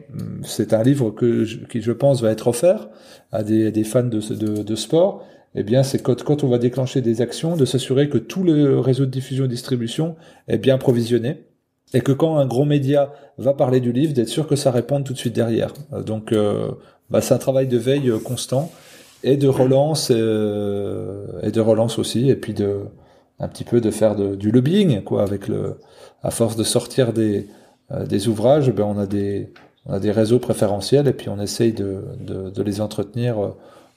c'est 0.42 0.74
un 0.74 0.82
livre 0.82 1.10
que 1.10 1.44
qui 1.66 1.80
je 1.80 1.92
pense 1.92 2.20
va 2.22 2.30
être 2.30 2.48
offert 2.48 2.88
à 3.30 3.42
des, 3.42 3.70
des 3.70 3.84
fans 3.84 4.02
de, 4.02 4.20
de, 4.34 4.62
de 4.62 4.74
sport 4.74 5.24
eh 5.54 5.62
bien, 5.62 5.82
c'est 5.82 6.02
quand, 6.02 6.22
quand, 6.22 6.44
on 6.44 6.48
va 6.48 6.58
déclencher 6.58 7.00
des 7.02 7.20
actions, 7.20 7.56
de 7.56 7.64
s'assurer 7.64 8.08
que 8.08 8.18
tout 8.18 8.42
le 8.42 8.78
réseau 8.78 9.04
de 9.04 9.10
diffusion 9.10 9.44
et 9.44 9.48
distribution 9.48 10.16
est 10.48 10.58
bien 10.58 10.78
provisionné. 10.78 11.44
Et 11.94 12.00
que 12.00 12.12
quand 12.12 12.38
un 12.38 12.46
gros 12.46 12.64
média 12.64 13.12
va 13.38 13.52
parler 13.52 13.80
du 13.80 13.92
livre, 13.92 14.12
d'être 14.12 14.28
sûr 14.28 14.46
que 14.46 14.56
ça 14.56 14.70
réponde 14.70 15.04
tout 15.04 15.12
de 15.12 15.18
suite 15.18 15.34
derrière. 15.34 15.72
Donc, 16.04 16.34
bah, 17.10 17.20
c'est 17.20 17.34
un 17.34 17.38
travail 17.38 17.66
de 17.66 17.76
veille 17.76 18.10
constant 18.24 18.70
et 19.22 19.36
de 19.36 19.48
relance 19.48 20.10
et 20.10 20.14
de 20.14 21.60
relance 21.60 21.98
aussi, 21.98 22.30
et 22.30 22.36
puis 22.36 22.54
de 22.54 22.80
un 23.40 23.48
petit 23.48 23.64
peu 23.64 23.80
de 23.80 23.90
faire 23.90 24.14
du 24.14 24.50
lobbying, 24.50 25.02
quoi, 25.02 25.22
avec 25.22 25.48
le, 25.48 25.76
à 26.22 26.30
force 26.30 26.56
de 26.56 26.64
sortir 26.64 27.12
des, 27.12 27.46
des 28.06 28.28
ouvrages, 28.28 28.70
ben 28.70 28.84
on 28.84 28.98
a 28.98 29.06
des, 29.06 29.52
on 29.86 29.92
a 29.92 30.00
des 30.00 30.12
réseaux 30.12 30.38
préférentiels 30.38 31.08
et 31.08 31.12
puis 31.12 31.28
on 31.28 31.40
essaye 31.40 31.72
de, 31.72 32.04
de, 32.20 32.50
de 32.50 32.62
les 32.62 32.80
entretenir 32.80 33.38
euh, 33.38 33.48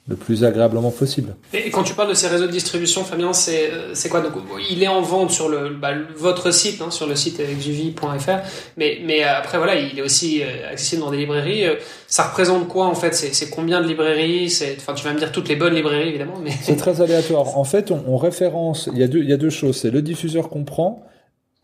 le 0.08 0.16
plus 0.16 0.44
agréablement 0.44 0.90
possible. 0.90 1.34
Et 1.52 1.70
quand 1.70 1.82
tu 1.82 1.94
parles 1.94 2.08
de 2.08 2.14
ces 2.14 2.28
réseaux 2.28 2.46
de 2.46 2.52
distribution, 2.52 3.02
Fabien, 3.02 3.32
c'est 3.32 3.70
euh, 3.72 4.08
quoi 4.08 4.20
Donc, 4.20 4.34
il 4.70 4.82
est 4.82 4.88
en 4.88 5.02
vente 5.02 5.30
sur 5.30 5.48
le 5.48 5.70
bah, 5.70 5.92
votre 6.16 6.52
site, 6.52 6.80
hein, 6.80 6.90
sur 6.90 7.06
le 7.06 7.16
site 7.16 7.40
exuvie.fr, 7.40 8.38
mais 8.76 9.00
mais 9.04 9.24
après 9.24 9.58
voilà, 9.58 9.74
il 9.74 9.98
est 9.98 10.02
aussi 10.02 10.42
euh, 10.42 10.72
accessible 10.72 11.02
dans 11.02 11.10
des 11.10 11.18
librairies. 11.18 11.64
Ça 12.06 12.24
représente 12.24 12.68
quoi 12.68 12.86
en 12.86 12.94
fait? 12.94 13.14
C'est 13.14 13.50
combien 13.50 13.80
de 13.80 13.88
librairies? 13.88 14.56
Enfin 14.76 14.94
tu 14.94 15.04
vas 15.04 15.12
me 15.12 15.18
dire 15.18 15.32
toutes 15.32 15.48
les 15.48 15.56
bonnes 15.56 15.74
librairies 15.74 16.08
évidemment, 16.08 16.38
mais 16.42 16.52
c'est 16.62 16.76
très 16.76 17.00
aléatoire. 17.02 17.58
En 17.58 17.64
fait, 17.64 17.90
on, 17.90 18.04
on, 18.06 18.16
référence. 18.16 18.88
Il 18.92 18.98
y 18.98 19.02
a 19.02 19.08
deux 19.08 19.20
il 19.20 19.28
y 19.28 19.32
a 19.32 19.38
deux 19.38 19.50
choses. 19.50 19.76
C'est 19.76 19.90
le 19.90 20.02
diffuseur 20.02 20.48
qu'on 20.48 20.64
prend 20.64 21.04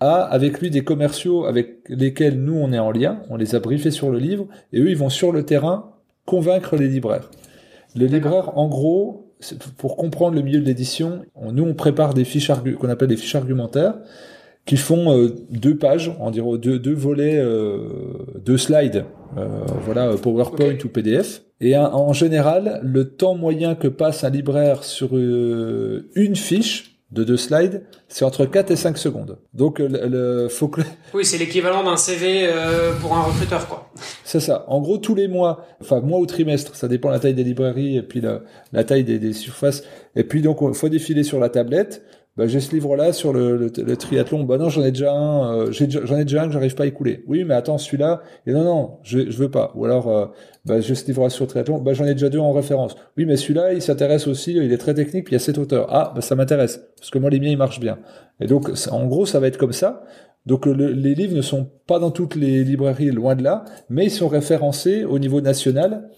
a 0.03 0.23
avec 0.23 0.61
lui 0.61 0.71
des 0.71 0.83
commerciaux 0.83 1.45
avec 1.45 1.89
lesquels 1.89 2.39
nous 2.41 2.55
on 2.55 2.73
est 2.73 2.79
en 2.79 2.91
lien, 2.91 3.23
on 3.31 3.37
les 3.37 3.55
a 3.55 3.61
briefés 3.61 3.91
sur 3.91 4.11
le 4.11 4.19
livre, 4.19 4.47
et 4.73 4.81
eux 4.81 4.91
ils 4.91 4.97
vont 4.97 5.11
sur 5.11 5.33
le 5.33 5.45
terrain 5.45 5.93
convaincre 6.27 6.77
les 6.77 6.89
libraires. 6.89 7.31
Les 7.95 8.09
libraires, 8.09 8.57
en 8.57 8.69
gros, 8.69 9.33
pour 9.77 9.97
comprendre 9.97 10.37
le 10.37 10.43
milieu 10.43 10.61
de 10.61 10.65
l'édition, 10.65 11.23
nous 11.53 11.65
on 11.65 11.75
prépare 11.75 12.15
des 12.15 12.25
fiches 12.25 12.51
qu'on 12.79 12.89
appelle 12.89 13.09
des 13.09 13.17
fiches 13.17 13.35
argumentaires, 13.35 13.95
qui 14.65 14.77
font 14.77 15.17
euh, 15.17 15.29
deux 15.51 15.77
pages, 15.77 16.15
on 16.21 16.31
dirait 16.31 16.59
deux, 16.59 16.79
deux 16.79 16.95
volets, 16.95 17.39
euh, 17.39 17.89
deux 18.45 18.59
slides, 18.59 19.05
euh, 19.37 19.49
voilà 19.85 20.15
PowerPoint 20.17 20.79
ou 20.85 20.89
PDF. 20.89 21.43
Et 21.61 21.77
en 21.77 22.13
général, 22.13 22.81
le 22.83 23.11
temps 23.11 23.37
moyen 23.37 23.77
que 23.77 23.87
passe 23.87 24.25
un 24.25 24.31
libraire 24.31 24.83
sur 24.83 25.17
une 25.17 26.35
fiche 26.35 26.92
de 27.13 27.25
deux 27.25 27.37
slides, 27.37 27.83
c'est 28.09 28.25
entre 28.25 28.47
4 28.47 28.71
et 28.71 28.77
5 28.77 28.97
secondes. 28.97 29.39
Donc 29.53 29.79
le, 29.79 29.87
le 29.89 30.49
faut 30.49 30.69
que... 30.69 30.81
Oui, 31.15 31.25
c'est 31.25 31.37
l'équivalent 31.37 31.85
d'un 31.85 31.99
CV 31.99 32.49
euh, 32.51 32.95
pour 32.95 33.15
un 33.15 33.23
recruteur, 33.23 33.69
quoi. 33.69 33.91
C'est 34.25 34.41
ça. 34.41 34.65
En 34.69 34.81
gros, 34.81 34.97
tous 34.97 35.15
les 35.15 35.29
mois, 35.29 35.67
enfin 35.81 36.01
mois 36.01 36.19
au 36.19 36.27
trimestre, 36.27 36.75
ça 36.75 36.89
dépend 36.89 37.09
de 37.09 37.15
la 37.15 37.21
taille 37.21 37.35
des 37.35 37.45
librairies 37.45 37.99
et 37.99 38.03
puis 38.03 38.23
la, 38.23 38.41
la 38.73 38.85
taille 38.85 39.05
des, 39.05 39.19
des, 39.19 39.35
surfaces. 39.35 39.85
Et 40.17 40.25
puis 40.25 40.41
donc, 40.41 40.59
il 40.63 40.75
faut 40.75 40.89
défiler 40.89 41.23
sur 41.23 41.39
la 41.39 41.51
tablette 41.51 42.03
bah, 42.37 42.47
j'ai 42.47 42.61
ce 42.61 42.73
livre-là 42.73 43.13
sur 43.13 43.33
le, 43.33 43.57
le, 43.57 43.97
triathlon. 43.97 44.45
Bah 44.45 44.57
non, 44.57 44.71
j'en 44.71 44.83
ai 44.83 44.91
déjà 44.91 45.13
un. 45.13 45.55
Euh, 45.55 45.73
j'en 45.73 46.17
ai, 46.17 46.25
déjà 46.25 46.43
un 46.43 46.47
que 46.47 46.53
j'arrive 46.53 46.75
pas 46.75 46.85
à 46.85 46.87
écouler. 46.87 47.23
Oui, 47.27 47.45
mais 47.45 47.53
attends, 47.53 47.77
celui-là. 47.77 48.23
Et 48.47 48.53
non, 48.53 48.65
non, 48.65 48.99
je, 49.03 49.31
je 49.31 49.37
veux 49.37 49.51
pas. 49.51 49.73
Ou 49.75 49.85
alors, 49.85 50.09
euh, 50.09 50.27
bah, 50.65 50.81
j'ai 50.81 50.95
ce 50.95 51.07
livre-là 51.07 51.29
sur 51.29 51.45
le 51.45 51.51
triathlon. 51.51 51.79
Bah 51.83 51.93
j'en 51.93 52.07
ai 52.07 52.15
déjà 52.15 52.31
deux 52.31 52.39
en 52.39 52.53
référence. 52.53 52.97
Oui, 53.19 53.27
mais 53.27 53.37
celui-là, 53.37 53.75
il 53.75 53.83
s'intéresse 53.83 54.27
aussi. 54.29 54.55
Il 54.55 54.73
est 54.73 54.79
très 54.79 54.95
technique. 54.95 55.25
Puis 55.27 55.33
il 55.33 55.35
y 55.35 55.43
a 55.43 55.45
cet 55.45 55.59
auteur. 55.59 55.87
Ah, 55.91 56.13
bah 56.15 56.23
ça 56.23 56.35
m'intéresse 56.35 56.81
parce 56.97 57.11
que 57.11 57.19
moi 57.19 57.29
les 57.29 57.39
miens 57.39 57.51
ils 57.51 57.59
marchent 57.59 57.81
bien. 57.81 57.99
Et 58.41 58.47
donc, 58.47 58.71
en 58.91 59.07
gros, 59.07 59.27
ça 59.27 59.39
va 59.39 59.47
être 59.47 59.59
comme 59.59 59.73
ça. 59.73 60.03
Donc 60.47 60.67
les 60.67 61.15
livres 61.15 61.37
ne 61.37 61.43
sont 61.43 61.71
pas 61.87 61.99
dans 61.99 62.11
toutes 62.11 62.35
les 62.35 62.65
librairies, 62.65 63.11
loin 63.11 63.37
de 63.37 63.45
là, 63.45 63.65
mais 63.89 64.07
ils 64.07 64.11
sont 64.11 64.27
référencés 64.27 65.05
au 65.05 65.19
niveau 65.19 65.41
national 65.41 66.09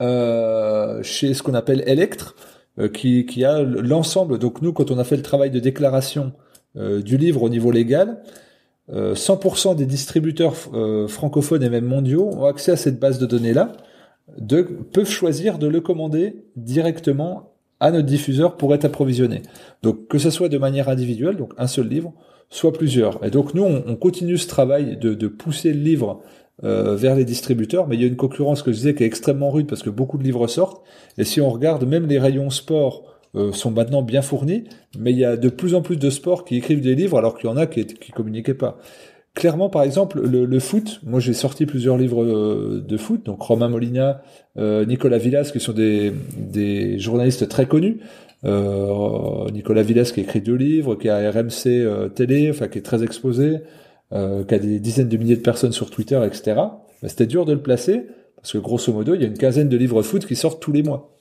euh, 0.00 1.02
chez 1.02 1.34
ce 1.34 1.42
qu'on 1.42 1.54
appelle 1.54 1.82
Electre. 1.86 2.34
Euh, 2.78 2.88
qui, 2.88 3.26
qui, 3.26 3.44
a 3.44 3.62
l'ensemble. 3.62 4.38
Donc 4.38 4.62
nous, 4.62 4.72
quand 4.72 4.92
on 4.92 4.98
a 4.98 5.04
fait 5.04 5.16
le 5.16 5.22
travail 5.22 5.50
de 5.50 5.58
déclaration 5.58 6.32
euh, 6.76 7.02
du 7.02 7.16
livre 7.16 7.42
au 7.42 7.48
niveau 7.48 7.72
légal, 7.72 8.22
100% 8.92 9.72
euh, 9.72 9.74
des 9.74 9.86
distributeurs 9.86 10.54
francophones 11.08 11.62
et 11.62 11.68
même 11.68 11.84
mondiaux 11.84 12.28
ont 12.28 12.44
accès 12.44 12.72
à 12.72 12.76
cette 12.76 13.00
base 13.00 13.18
de 13.18 13.26
données-là, 13.26 13.72
de, 14.38 14.62
peuvent 14.62 15.10
choisir 15.10 15.58
de 15.58 15.66
le 15.66 15.80
commander 15.80 16.44
directement 16.56 17.54
à 17.80 17.90
notre 17.90 18.06
diffuseur 18.06 18.56
pour 18.56 18.72
être 18.72 18.84
approvisionné. 18.84 19.42
Donc 19.82 20.06
que 20.06 20.18
ce 20.18 20.30
soit 20.30 20.48
de 20.48 20.58
manière 20.58 20.88
individuelle, 20.88 21.36
donc 21.36 21.52
un 21.58 21.66
seul 21.66 21.88
livre, 21.88 22.12
soit 22.50 22.72
plusieurs. 22.72 23.24
Et 23.24 23.30
donc 23.30 23.54
nous, 23.54 23.64
on, 23.64 23.82
on 23.86 23.96
continue 23.96 24.38
ce 24.38 24.46
travail 24.46 24.96
de, 24.96 25.14
de, 25.14 25.28
pousser 25.28 25.72
le 25.72 25.80
livre 25.80 26.22
euh, 26.62 26.94
vers 26.94 27.14
les 27.14 27.24
distributeurs, 27.24 27.88
mais 27.88 27.96
il 27.96 28.02
y 28.02 28.04
a 28.04 28.06
une 28.06 28.16
concurrence 28.16 28.62
que 28.62 28.70
je 28.70 28.76
disais 28.76 28.94
qui 28.94 29.02
est 29.02 29.06
extrêmement 29.06 29.50
rude 29.50 29.66
parce 29.66 29.82
que 29.82 29.88
beaucoup 29.88 30.18
de 30.18 30.22
livres 30.22 30.46
sortent. 30.46 30.82
Et 31.16 31.24
si 31.24 31.40
on 31.40 31.48
regarde, 31.48 31.86
même 31.88 32.06
les 32.06 32.18
rayons 32.18 32.50
sport 32.50 33.04
euh, 33.34 33.50
sont 33.52 33.70
maintenant 33.70 34.02
bien 34.02 34.20
fournis, 34.20 34.64
mais 34.98 35.12
il 35.12 35.18
y 35.18 35.24
a 35.24 35.38
de 35.38 35.48
plus 35.48 35.74
en 35.74 35.80
plus 35.80 35.96
de 35.96 36.10
sports 36.10 36.44
qui 36.44 36.56
écrivent 36.56 36.82
des 36.82 36.94
livres 36.94 37.16
alors 37.16 37.38
qu'il 37.38 37.48
y 37.48 37.52
en 37.52 37.56
a 37.56 37.66
qui, 37.66 37.86
qui 37.86 38.12
communiquaient 38.12 38.52
pas. 38.52 38.76
Clairement, 39.34 39.70
par 39.70 39.84
exemple, 39.84 40.20
le, 40.20 40.58
foot, 40.58 41.00
moi 41.02 41.18
j'ai 41.18 41.32
sorti 41.32 41.64
plusieurs 41.64 41.96
livres 41.96 42.24
euh, 42.24 42.84
de 42.86 42.96
foot, 42.98 43.24
donc 43.24 43.40
Romain 43.40 43.68
Molina, 43.68 44.20
Nicolas 44.58 45.16
Villas, 45.16 45.52
qui 45.52 45.60
sont 45.60 45.72
des, 45.72 46.12
des 46.36 46.98
journalistes 46.98 47.48
très 47.48 47.64
connus. 47.64 48.00
Nicolas 48.44 49.82
Villas 49.82 50.10
qui 50.12 50.20
écrit 50.20 50.42
deux 50.42 50.56
livres, 50.56 50.94
qui 50.96 51.08
a 51.08 51.30
RMC 51.30 52.10
télé, 52.14 52.50
enfin 52.50 52.68
qui 52.68 52.78
est 52.78 52.82
très 52.82 53.02
exposé 53.02 53.60
euh, 54.12 54.44
qui 54.44 54.54
a 54.54 54.58
des 54.58 54.80
dizaines 54.80 55.08
de 55.08 55.16
milliers 55.16 55.36
de 55.36 55.42
personnes 55.42 55.72
sur 55.72 55.90
Twitter, 55.90 56.20
etc. 56.24 56.60
Ben, 57.02 57.08
c'était 57.08 57.26
dur 57.26 57.44
de 57.44 57.52
le 57.52 57.62
placer, 57.62 58.06
parce 58.36 58.52
que 58.52 58.58
grosso 58.58 58.92
modo, 58.92 59.14
il 59.14 59.20
y 59.20 59.24
a 59.24 59.28
une 59.28 59.38
quinzaine 59.38 59.68
de 59.68 59.76
livres 59.76 60.02
foot 60.02 60.26
qui 60.26 60.36
sortent 60.36 60.60
tous 60.60 60.72
les 60.72 60.82
mois. 60.82 61.14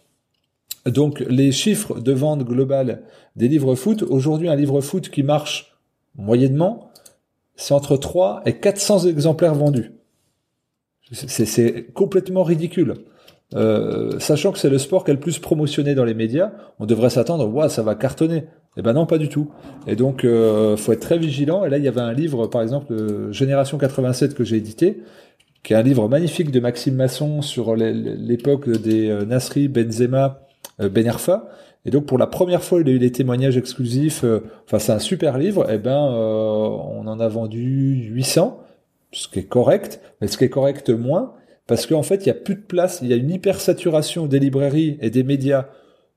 Donc 0.85 1.19
les 1.19 1.51
chiffres 1.51 1.99
de 1.99 2.11
vente 2.13 2.43
globale 2.43 3.03
des 3.35 3.47
livres 3.47 3.75
foot, 3.75 4.03
aujourd'hui 4.03 4.47
un 4.47 4.55
livre 4.55 4.81
foot 4.81 5.09
qui 5.09 5.23
marche 5.23 5.77
moyennement, 6.15 6.91
c'est 7.55 7.73
entre 7.73 7.97
3 7.97 8.43
et 8.45 8.59
400 8.59 9.07
exemplaires 9.07 9.55
vendus. 9.55 9.91
C'est 11.11 11.91
complètement 11.93 12.43
ridicule. 12.43 12.95
Euh, 13.55 14.19
sachant 14.19 14.51
que 14.51 14.59
c'est 14.59 14.69
le 14.69 14.77
sport 14.77 15.03
qui 15.03 15.11
est 15.11 15.15
le 15.15 15.19
plus 15.19 15.39
promotionné 15.39 15.95
dans 15.95 16.05
les 16.05 16.13
médias, 16.13 16.51
on 16.79 16.85
devrait 16.85 17.09
s'attendre, 17.09 17.47
ouais, 17.47 17.67
ça 17.67 17.81
va 17.81 17.95
cartonner. 17.95 18.45
Eh 18.79 18.81
ben 18.81 18.93
non, 18.93 19.05
pas 19.05 19.17
du 19.17 19.27
tout. 19.27 19.51
Et 19.87 19.97
donc, 19.97 20.23
euh, 20.23 20.77
faut 20.77 20.93
être 20.93 21.01
très 21.01 21.17
vigilant. 21.17 21.65
Et 21.65 21.69
là, 21.69 21.77
il 21.77 21.83
y 21.83 21.87
avait 21.89 21.99
un 21.99 22.13
livre, 22.13 22.47
par 22.47 22.61
exemple, 22.61 22.93
Génération 23.31 23.77
87 23.77 24.33
que 24.33 24.45
j'ai 24.45 24.55
édité, 24.55 25.03
qui 25.63 25.73
est 25.73 25.75
un 25.75 25.81
livre 25.81 26.07
magnifique 26.07 26.49
de 26.49 26.61
Maxime 26.61 26.95
Masson 26.95 27.41
sur 27.41 27.75
l'époque 27.75 28.69
des 28.69 29.09
euh, 29.09 29.25
Nasri, 29.25 29.67
Benzema, 29.67 30.47
euh, 30.79 30.87
Benerfa. 30.87 31.49
Et 31.85 31.91
donc, 31.91 32.05
pour 32.05 32.17
la 32.17 32.27
première 32.27 32.63
fois, 32.63 32.79
il 32.79 32.87
a 32.87 32.91
eu 32.91 32.99
des 32.99 33.11
témoignages 33.11 33.57
exclusifs. 33.57 34.23
Euh, 34.23 34.45
enfin, 34.65 34.79
c'est 34.79 34.93
un 34.93 34.99
super 34.99 35.37
livre. 35.37 35.67
Eh 35.69 35.77
ben, 35.77 35.99
on 35.99 37.05
en 37.05 37.19
a 37.19 37.27
vendu 37.27 38.09
800, 38.13 38.61
ce 39.11 39.27
qui 39.27 39.39
est 39.39 39.43
correct. 39.43 39.99
Mais 40.21 40.27
ce 40.27 40.37
qui 40.37 40.45
est 40.45 40.49
correct 40.49 40.89
moins, 40.89 41.33
parce 41.67 41.85
qu'en 41.85 42.03
fait, 42.03 42.25
il 42.25 42.27
y 42.27 42.31
a 42.31 42.35
plus 42.35 42.55
de 42.55 42.61
place. 42.61 42.99
Il 43.01 43.09
y 43.09 43.13
a 43.13 43.17
une 43.17 43.29
hypersaturation 43.29 44.25
des 44.27 44.39
librairies 44.39 44.97
et 45.01 45.09
des 45.09 45.23
médias 45.23 45.67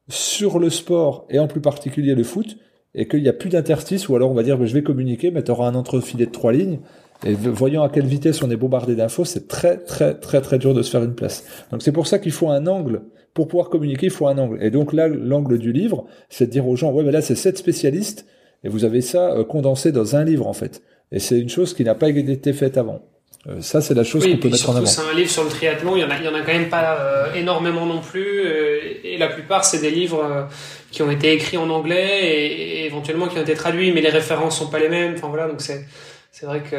sur 0.08 0.58
le 0.58 0.70
sport 0.70 1.26
et 1.30 1.38
en 1.38 1.46
plus 1.46 1.60
particulier 1.60 2.14
le 2.14 2.24
foot 2.24 2.56
et 2.94 3.08
qu'il 3.08 3.22
n'y 3.22 3.28
a 3.28 3.32
plus 3.32 3.48
d'interstice 3.48 4.08
ou 4.08 4.16
alors 4.16 4.30
on 4.30 4.34
va 4.34 4.42
dire 4.42 4.64
je 4.64 4.74
vais 4.74 4.82
communiquer 4.82 5.30
mais 5.30 5.42
tu 5.42 5.50
auras 5.50 5.66
un 5.66 5.74
entrefilet 5.74 6.26
de 6.26 6.30
trois 6.30 6.52
lignes 6.52 6.80
et 7.24 7.34
voyant 7.34 7.82
à 7.82 7.88
quelle 7.88 8.06
vitesse 8.06 8.42
on 8.42 8.50
est 8.50 8.56
bombardé 8.56 8.96
d'infos 8.96 9.24
c'est 9.24 9.48
très 9.48 9.78
très 9.78 10.14
très 10.14 10.40
très 10.40 10.58
dur 10.58 10.74
de 10.74 10.82
se 10.82 10.90
faire 10.90 11.04
une 11.04 11.14
place. 11.14 11.44
Donc 11.70 11.82
c'est 11.82 11.92
pour 11.92 12.06
ça 12.06 12.18
qu'il 12.18 12.32
faut 12.32 12.50
un 12.50 12.66
angle. 12.66 13.02
Pour 13.32 13.48
pouvoir 13.48 13.70
communiquer 13.70 14.06
il 14.06 14.12
faut 14.12 14.26
un 14.26 14.36
angle. 14.38 14.62
Et 14.62 14.70
donc 14.70 14.92
là 14.92 15.08
l'angle 15.08 15.58
du 15.58 15.72
livre 15.72 16.04
c'est 16.28 16.46
de 16.46 16.50
dire 16.50 16.66
aux 16.66 16.76
gens 16.76 16.92
ouais 16.92 17.04
mais 17.04 17.12
là 17.12 17.22
c'est 17.22 17.36
sept 17.36 17.56
spécialistes 17.56 18.26
et 18.64 18.68
vous 18.68 18.84
avez 18.84 19.00
ça 19.00 19.32
euh, 19.32 19.44
condensé 19.44 19.92
dans 19.92 20.16
un 20.16 20.24
livre 20.24 20.46
en 20.46 20.52
fait. 20.52 20.82
Et 21.12 21.18
c'est 21.18 21.38
une 21.38 21.48
chose 21.48 21.74
qui 21.74 21.84
n'a 21.84 21.94
pas 21.94 22.08
été 22.08 22.52
faite 22.52 22.76
avant 22.76 23.02
euh, 23.48 23.60
ça, 23.60 23.80
c'est 23.80 23.94
la 23.94 24.04
chose 24.04 24.24
qu'on 24.24 24.36
peut 24.36 24.48
mettre 24.48 24.70
en 24.70 24.76
avant. 24.76 24.86
C'est 24.86 25.00
un 25.00 25.14
livre 25.14 25.30
sur 25.30 25.42
le 25.42 25.50
triathlon. 25.50 25.96
Il 25.96 26.02
y 26.02 26.04
en 26.04 26.10
a, 26.10 26.16
il 26.16 26.24
y 26.24 26.28
en 26.28 26.34
a 26.34 26.42
quand 26.42 26.52
même 26.52 26.68
pas 26.68 26.96
euh, 26.96 27.34
énormément 27.34 27.86
non 27.86 28.00
plus. 28.00 28.44
Euh, 28.44 28.78
et 29.02 29.18
la 29.18 29.28
plupart, 29.28 29.64
c'est 29.64 29.80
des 29.80 29.90
livres 29.90 30.48
qui 30.92 31.02
ont 31.02 31.10
été 31.10 31.32
écrits 31.32 31.56
en 31.56 31.68
anglais 31.70 32.20
et, 32.22 32.86
éventuellement 32.86 33.26
qui 33.26 33.38
ont 33.38 33.42
été 33.42 33.54
traduits, 33.54 33.92
mais 33.92 34.00
les 34.00 34.10
références 34.10 34.58
sont 34.58 34.68
pas 34.68 34.78
les 34.78 34.88
mêmes. 34.88 35.14
Enfin 35.16 35.28
voilà, 35.28 35.48
donc 35.48 35.60
c'est 35.60 35.86
c'est 36.30 36.46
vrai 36.46 36.62
que 36.62 36.76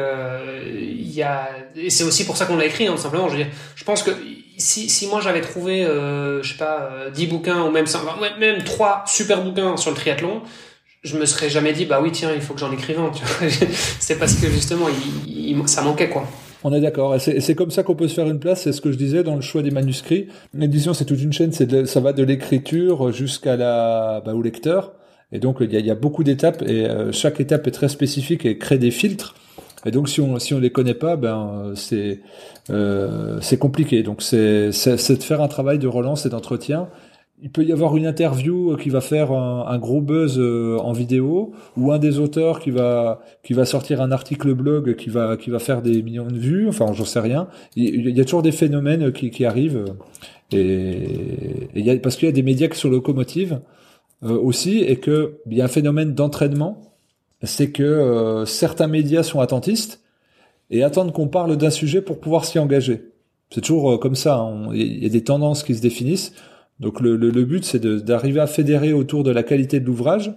il 0.72 1.12
y 1.12 1.22
a 1.22 1.48
et 1.76 1.90
c'est 1.90 2.02
aussi 2.04 2.24
pour 2.24 2.36
ça 2.36 2.46
qu'on 2.46 2.56
l'a 2.56 2.66
écrit, 2.66 2.86
hein, 2.86 2.96
simplement. 2.96 3.28
Je 3.28 3.36
veux 3.36 3.44
dire, 3.44 3.52
je 3.76 3.84
pense 3.84 4.02
que 4.02 4.10
si, 4.56 4.88
si 4.88 5.06
moi 5.06 5.20
j'avais 5.20 5.42
trouvé, 5.42 5.84
je 5.84 6.48
sais 6.48 6.56
pas, 6.56 7.10
10 7.12 7.26
bouquins 7.26 7.62
ou 7.62 7.70
même 7.70 7.86
même 8.38 8.64
trois 8.64 9.04
super 9.06 9.42
bouquins 9.42 9.76
sur 9.76 9.90
le 9.90 9.96
triathlon, 9.96 10.42
je 11.02 11.18
me 11.18 11.26
serais 11.26 11.50
jamais 11.50 11.72
dit 11.72 11.84
bah 11.84 12.00
oui 12.02 12.10
tiens 12.10 12.32
il 12.34 12.40
faut 12.40 12.54
que 12.54 12.60
j'en 12.60 12.72
écrive 12.72 12.98
un. 12.98 13.12
c'est 14.00 14.18
parce 14.18 14.34
que 14.34 14.48
justement 14.48 14.86
il, 15.26 15.62
ça 15.66 15.82
manquait 15.82 16.08
quoi. 16.08 16.26
On 16.66 16.72
est 16.72 16.80
d'accord. 16.80 17.14
C'est 17.20 17.54
comme 17.54 17.70
ça 17.70 17.82
qu'on 17.82 17.94
peut 17.94 18.08
se 18.08 18.14
faire 18.14 18.26
une 18.26 18.40
place. 18.40 18.62
C'est 18.62 18.72
ce 18.72 18.80
que 18.80 18.90
je 18.90 18.96
disais 18.96 19.22
dans 19.22 19.36
le 19.36 19.42
choix 19.42 19.62
des 19.62 19.70
manuscrits. 19.70 20.28
L'édition, 20.54 20.94
c'est 20.94 21.04
toute 21.04 21.20
une 21.20 21.32
chaîne. 21.32 21.52
C'est 21.52 21.86
ça 21.86 22.00
va 22.00 22.14
de 22.14 22.22
l'écriture 22.22 23.12
jusqu'à 23.12 23.56
la 23.56 24.22
bah, 24.24 24.34
au 24.34 24.40
lecteur. 24.40 24.94
Et 25.30 25.38
donc 25.38 25.58
il 25.60 25.70
y 25.72 25.90
a, 25.90 25.94
beaucoup 25.94 26.24
d'étapes 26.24 26.62
et 26.62 26.86
euh, 26.86 27.12
chaque 27.12 27.40
étape 27.40 27.66
est 27.66 27.72
très 27.72 27.88
spécifique 27.88 28.46
et 28.46 28.56
crée 28.56 28.78
des 28.78 28.90
filtres. 28.90 29.34
Et 29.84 29.90
donc 29.90 30.08
si 30.08 30.20
on 30.22 30.38
si 30.38 30.54
on 30.54 30.58
les 30.58 30.70
connaît 30.70 30.94
pas, 30.94 31.16
ben 31.16 31.72
c'est 31.74 32.20
euh, 32.70 33.38
c'est 33.42 33.58
compliqué. 33.58 34.02
Donc 34.02 34.22
c'est 34.22 34.72
c'est 34.72 35.18
de 35.18 35.22
faire 35.22 35.42
un 35.42 35.48
travail 35.48 35.78
de 35.78 35.88
relance 35.88 36.24
et 36.24 36.30
d'entretien 36.30 36.88
il 37.42 37.50
peut 37.50 37.64
y 37.64 37.72
avoir 37.72 37.96
une 37.96 38.06
interview 38.06 38.76
qui 38.76 38.90
va 38.90 39.00
faire 39.00 39.32
un, 39.32 39.78
gros 39.78 40.00
buzz 40.00 40.38
euh, 40.38 40.78
en 40.78 40.92
vidéo 40.92 41.52
ou 41.76 41.92
un 41.92 41.98
des 41.98 42.18
auteurs 42.18 42.60
qui 42.60 42.70
va 42.70 43.20
qui 43.42 43.52
va 43.54 43.64
sortir 43.64 44.00
un 44.00 44.12
article 44.12 44.54
blog 44.54 44.94
qui 44.96 45.10
va 45.10 45.36
qui 45.36 45.50
va 45.50 45.58
faire 45.58 45.82
des 45.82 46.02
millions 46.02 46.26
de 46.26 46.38
vues. 46.38 46.68
Enfin 46.68 46.92
j'en 46.92 47.04
sais 47.04 47.20
rien. 47.20 47.48
Il, 47.76 48.16
y 48.16 48.20
a 48.20 48.24
toujours 48.24 48.42
des 48.42 48.52
phénomènes 48.52 49.12
qui, 49.12 49.30
qui 49.30 49.44
arrivent. 49.44 49.84
Et, 50.52 51.68
il 51.74 51.84
y 51.84 51.90
a, 51.90 51.96
parce 51.98 52.16
qu'il 52.16 52.26
y 52.26 52.28
a 52.28 52.32
des 52.32 52.42
médias 52.42 52.68
qui 52.68 52.78
sont 52.78 52.88
locomotives 52.88 53.60
euh, 54.22 54.38
aussi 54.38 54.78
et 54.78 54.96
que 54.96 55.40
il 55.50 55.56
y 55.56 55.60
a 55.60 55.64
un 55.64 55.68
phénomène 55.68 56.14
d'entraînement 56.14 56.80
c'est 57.42 57.72
que 57.72 57.82
euh, 57.82 58.46
certains 58.46 58.86
médias 58.86 59.22
sont 59.22 59.40
attentistes 59.40 60.02
et 60.70 60.82
attendent 60.82 61.12
qu'on 61.12 61.28
parle 61.28 61.56
d'un 61.56 61.70
sujet 61.70 62.00
pour 62.00 62.20
pouvoir 62.20 62.44
s'y 62.44 62.58
engager. 62.58 63.10
C'est 63.50 63.60
toujours 63.60 64.00
comme 64.00 64.14
ça 64.14 64.38
hein. 64.38 64.70
il 64.72 65.02
y 65.02 65.06
a 65.06 65.10
des 65.10 65.24
tendances 65.24 65.62
qui 65.62 65.74
se 65.74 65.82
définissent 65.82 66.32
donc 66.80 67.00
le, 67.00 67.16
le, 67.16 67.44
but, 67.44 67.64
c'est 67.64 67.84
d'arriver 67.86 68.40
à 68.40 68.46
fédérer 68.46 68.92
autour 68.92 69.22
de 69.22 69.30
la 69.30 69.42
qualité 69.42 69.78
de 69.80 69.86
l'ouvrage 69.86 70.32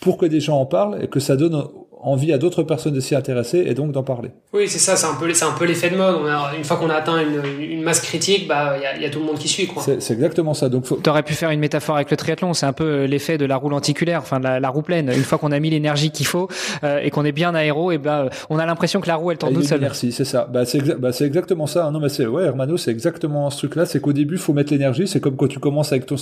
pour 0.00 0.16
que 0.16 0.26
des 0.26 0.40
gens 0.40 0.58
en 0.58 0.66
parlent 0.66 1.02
et 1.02 1.08
que 1.08 1.20
ça 1.20 1.36
donne 1.36 1.62
envie 2.02 2.32
à 2.32 2.38
d'autres 2.38 2.62
personnes 2.62 2.94
de 2.94 3.00
s'y 3.00 3.14
intéresser 3.14 3.64
et 3.66 3.74
donc 3.74 3.92
d'en 3.92 4.02
parler. 4.02 4.30
Oui, 4.52 4.68
c'est 4.68 4.78
ça, 4.78 4.96
c'est 4.96 5.06
un 5.06 5.14
peu, 5.14 5.32
c'est 5.32 5.44
un 5.44 5.52
peu 5.52 5.64
l'effet 5.64 5.88
de 5.88 5.96
mode. 5.96 6.16
une 6.56 6.64
fois 6.64 6.76
qu'on 6.76 6.90
a 6.90 6.94
atteint 6.94 7.20
une, 7.20 7.42
une 7.60 7.82
masse 7.82 8.00
critique, 8.00 8.48
bah, 8.48 8.74
il 8.76 8.82
y 8.82 8.86
a, 8.86 8.98
y 8.98 9.04
a, 9.04 9.10
tout 9.10 9.20
le 9.20 9.24
monde 9.24 9.38
qui 9.38 9.48
suit, 9.48 9.66
quoi. 9.66 9.82
C'est, 9.82 10.10
exactement 10.10 10.54
ça. 10.54 10.68
Donc, 10.68 10.86
faut... 10.86 10.96
t'aurais 10.96 11.22
pu 11.22 11.34
faire 11.34 11.50
une 11.50 11.60
métaphore 11.60 11.96
avec 11.96 12.10
le 12.10 12.16
triathlon. 12.16 12.54
C'est 12.54 12.66
un 12.66 12.72
peu 12.72 13.04
l'effet 13.04 13.38
de 13.38 13.44
la 13.44 13.56
roue 13.56 13.68
lenticulaire, 13.68 14.20
enfin 14.20 14.40
la, 14.40 14.60
la 14.60 14.68
roue 14.68 14.82
pleine. 14.82 15.10
Une 15.14 15.22
fois 15.22 15.38
qu'on 15.38 15.52
a 15.52 15.60
mis 15.60 15.70
l'énergie 15.70 16.10
qu'il 16.10 16.26
faut 16.26 16.48
euh, 16.82 16.98
et 17.02 17.10
qu'on 17.10 17.24
est 17.24 17.32
bien 17.32 17.54
aéro, 17.54 17.92
et 17.92 17.98
ben, 17.98 18.28
on 18.50 18.58
a 18.58 18.66
l'impression 18.66 19.00
que 19.00 19.08
la 19.08 19.16
roue 19.16 19.30
elle 19.30 19.38
tourne 19.38 19.54
toute 19.54 19.64
seule. 19.64 19.80
Merci, 19.80 20.12
c'est 20.12 20.24
ça. 20.24 20.48
Bah, 20.52 20.64
c'est, 20.64 20.80
bah, 20.98 21.12
c'est 21.12 21.24
exactement 21.24 21.66
ça. 21.66 21.90
Non, 21.90 22.00
mais 22.00 22.08
c'est 22.08 22.26
ouais, 22.26 22.44
Hermano, 22.44 22.76
c'est 22.76 22.90
exactement 22.90 23.48
ce 23.50 23.58
truc-là. 23.58 23.86
C'est 23.86 24.00
qu'au 24.00 24.12
début, 24.12 24.38
faut 24.38 24.52
mettre 24.52 24.72
l'énergie. 24.72 25.06
C'est 25.06 25.20
comme 25.20 25.36
quand 25.36 25.48
tu 25.48 25.60
commences 25.60 25.92
avec 25.92 26.06
ton 26.06 26.16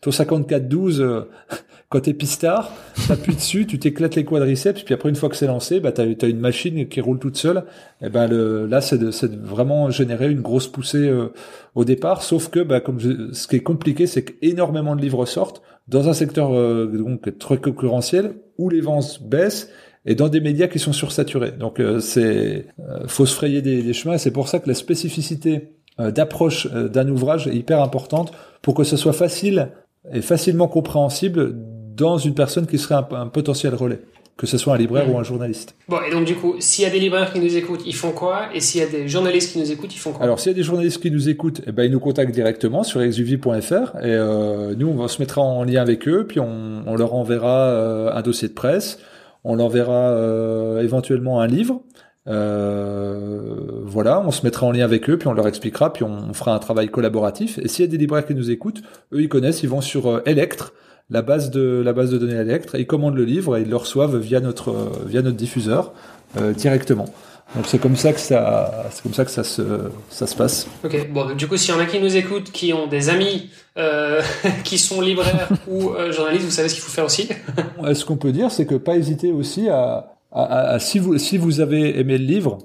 ton 0.00 0.10
54-12, 0.10 1.00
euh, 1.00 1.28
quand 1.88 2.00
t'es 2.00 2.14
pistard, 2.14 2.70
t'appuies 3.08 3.34
dessus, 3.34 3.66
tu 3.66 3.78
t'éclates 3.78 4.14
les 4.14 4.24
quadriceps, 4.24 4.82
puis 4.82 4.94
après 4.94 5.08
une 5.08 5.15
fois 5.16 5.28
que 5.28 5.36
c'est 5.36 5.46
lancé, 5.46 5.80
bah 5.80 5.92
tu 5.92 6.00
as, 6.00 6.28
une 6.28 6.38
machine 6.38 6.88
qui 6.88 7.00
roule 7.00 7.18
toute 7.18 7.36
seule, 7.36 7.64
et 8.02 8.08
ben 8.08 8.26
le, 8.28 8.66
là 8.66 8.80
c'est 8.80 8.98
de, 8.98 9.10
vraiment 9.42 9.90
générer 9.90 10.30
une 10.30 10.40
grosse 10.40 10.68
poussée 10.68 11.08
euh, 11.08 11.32
au 11.74 11.84
départ. 11.84 12.22
Sauf 12.22 12.48
que 12.48 12.60
bah, 12.60 12.80
comme 12.80 13.00
ce 13.00 13.46
qui 13.48 13.56
est 13.56 13.62
compliqué, 13.62 14.06
c'est 14.06 14.22
qu'énormément 14.22 14.94
de 14.94 15.02
livres 15.02 15.26
sortent 15.26 15.62
dans 15.88 16.08
un 16.08 16.12
secteur 16.12 16.54
euh, 16.54 16.86
donc 16.86 17.38
très 17.38 17.58
concurrentiel 17.58 18.34
où 18.58 18.68
les 18.68 18.80
ventes 18.80 19.20
baissent 19.22 19.70
et 20.04 20.14
dans 20.14 20.28
des 20.28 20.40
médias 20.40 20.68
qui 20.68 20.78
sont 20.78 20.92
sursaturés. 20.92 21.52
Donc 21.52 21.80
euh, 21.80 21.98
c'est 22.00 22.66
faut 23.06 23.26
se 23.26 23.34
frayer 23.34 23.62
des, 23.62 23.82
des 23.82 23.92
chemins. 23.92 24.18
C'est 24.18 24.30
pour 24.30 24.48
ça 24.48 24.60
que 24.60 24.68
la 24.68 24.74
spécificité 24.74 25.72
d'approche 25.98 26.70
d'un 26.70 27.08
ouvrage 27.08 27.48
est 27.48 27.54
hyper 27.54 27.80
importante 27.80 28.30
pour 28.60 28.74
que 28.74 28.84
ce 28.84 28.98
soit 28.98 29.14
facile 29.14 29.70
et 30.12 30.20
facilement 30.20 30.68
compréhensible 30.68 31.54
dans 31.96 32.18
une 32.18 32.34
personne 32.34 32.66
qui 32.66 32.76
serait 32.76 32.96
un 33.12 33.28
potentiel 33.28 33.74
relais 33.74 34.00
que 34.36 34.46
ce 34.46 34.58
soit 34.58 34.74
un 34.74 34.78
libraire 34.78 35.10
ou 35.12 35.18
un 35.18 35.22
journaliste. 35.22 35.74
Bon, 35.88 35.98
et 36.06 36.10
donc 36.10 36.24
du 36.24 36.34
coup, 36.34 36.56
s'il 36.58 36.84
y 36.84 36.86
a 36.86 36.90
des 36.90 36.98
libraires 36.98 37.32
qui 37.32 37.40
nous 37.40 37.56
écoutent, 37.56 37.82
ils 37.86 37.94
font 37.94 38.12
quoi? 38.12 38.48
Et 38.54 38.60
s'il 38.60 38.80
y 38.80 38.84
a 38.84 38.86
des 38.86 39.08
journalistes 39.08 39.52
qui 39.52 39.58
nous 39.58 39.70
écoutent, 39.70 39.94
ils 39.94 39.98
font 39.98 40.12
quoi? 40.12 40.24
Alors, 40.24 40.38
s'il 40.38 40.52
y 40.52 40.54
a 40.54 40.56
des 40.56 40.62
journalistes 40.62 41.00
qui 41.00 41.10
nous 41.10 41.28
écoutent, 41.28 41.62
eh 41.66 41.72
ben, 41.72 41.84
ils 41.84 41.90
nous 41.90 42.00
contactent 42.00 42.34
directement 42.34 42.82
sur 42.82 43.00
exuvie.fr 43.00 43.96
et 44.02 44.04
euh, 44.04 44.74
nous, 44.76 44.88
on 44.88 45.08
se 45.08 45.20
mettra 45.20 45.40
en 45.40 45.64
lien 45.64 45.80
avec 45.80 46.06
eux, 46.06 46.26
puis 46.26 46.40
on, 46.40 46.82
on 46.86 46.96
leur 46.96 47.14
enverra 47.14 47.68
euh, 47.68 48.12
un 48.12 48.22
dossier 48.22 48.48
de 48.48 48.54
presse, 48.54 48.98
on 49.44 49.54
leur 49.54 49.66
enverra 49.66 50.10
euh, 50.10 50.82
éventuellement 50.82 51.40
un 51.40 51.46
livre. 51.46 51.80
Euh, 52.28 53.82
voilà, 53.84 54.20
on 54.20 54.32
se 54.32 54.44
mettra 54.44 54.66
en 54.66 54.72
lien 54.72 54.84
avec 54.84 55.08
eux, 55.08 55.16
puis 55.16 55.28
on 55.28 55.32
leur 55.32 55.46
expliquera, 55.46 55.92
puis 55.92 56.02
on, 56.02 56.32
fera 56.32 56.54
un 56.54 56.58
travail 56.58 56.88
collaboratif. 56.88 57.58
Et 57.58 57.68
s'il 57.68 57.84
y 57.84 57.88
a 57.88 57.90
des 57.90 57.98
libraires 57.98 58.26
qui 58.26 58.34
nous 58.34 58.50
écoutent, 58.50 58.82
eux, 59.12 59.22
ils 59.22 59.28
connaissent, 59.28 59.62
ils 59.62 59.68
vont 59.68 59.80
sur 59.80 60.08
euh, 60.08 60.22
Electre, 60.26 60.72
la 61.10 61.22
base 61.22 61.50
de 61.50 61.82
la 61.84 61.92
base 61.92 62.10
de 62.10 62.18
données 62.18 62.34
Electre, 62.34 62.76
ils 62.76 62.86
commandent 62.86 63.16
le 63.16 63.24
livre 63.24 63.56
et 63.56 63.62
ils 63.62 63.70
le 63.70 63.76
reçoivent 63.76 64.16
via 64.16 64.40
notre 64.40 64.90
via 65.06 65.22
notre 65.22 65.36
diffuseur 65.36 65.92
euh, 66.36 66.52
directement. 66.52 67.06
Donc 67.54 67.66
c'est 67.68 67.78
comme 67.78 67.94
ça 67.94 68.12
que 68.12 68.18
ça 68.18 68.86
c'est 68.90 69.02
comme 69.02 69.14
ça 69.14 69.24
que 69.24 69.30
ça 69.30 69.44
se 69.44 69.62
ça 70.10 70.26
se 70.26 70.34
passe. 70.34 70.66
Ok 70.84 71.10
bon 71.12 71.34
du 71.34 71.46
coup 71.46 71.56
s'il 71.56 71.72
y 71.72 71.76
en 71.76 71.80
a 71.80 71.86
qui 71.86 72.00
nous 72.00 72.16
écoutent 72.16 72.50
qui 72.50 72.72
ont 72.72 72.88
des 72.88 73.08
amis 73.08 73.50
euh, 73.78 74.20
qui 74.64 74.78
sont 74.78 75.00
libraires 75.00 75.48
ou 75.68 75.90
euh, 75.90 76.10
journalistes 76.10 76.44
vous 76.44 76.50
savez 76.50 76.68
ce 76.68 76.74
qu'il 76.74 76.82
faut 76.82 76.90
faire 76.90 77.04
aussi. 77.04 77.28
ce 77.94 78.04
qu'on 78.04 78.16
peut 78.16 78.32
dire 78.32 78.50
c'est 78.50 78.66
que 78.66 78.74
pas 78.74 78.96
hésiter 78.96 79.30
aussi 79.30 79.68
à, 79.68 80.16
à, 80.32 80.70
à, 80.70 80.78
si 80.80 80.98
vous 80.98 81.18
si 81.18 81.38
vous 81.38 81.60
avez 81.60 82.00
aimé 82.00 82.18
le 82.18 82.24
livre 82.24 82.58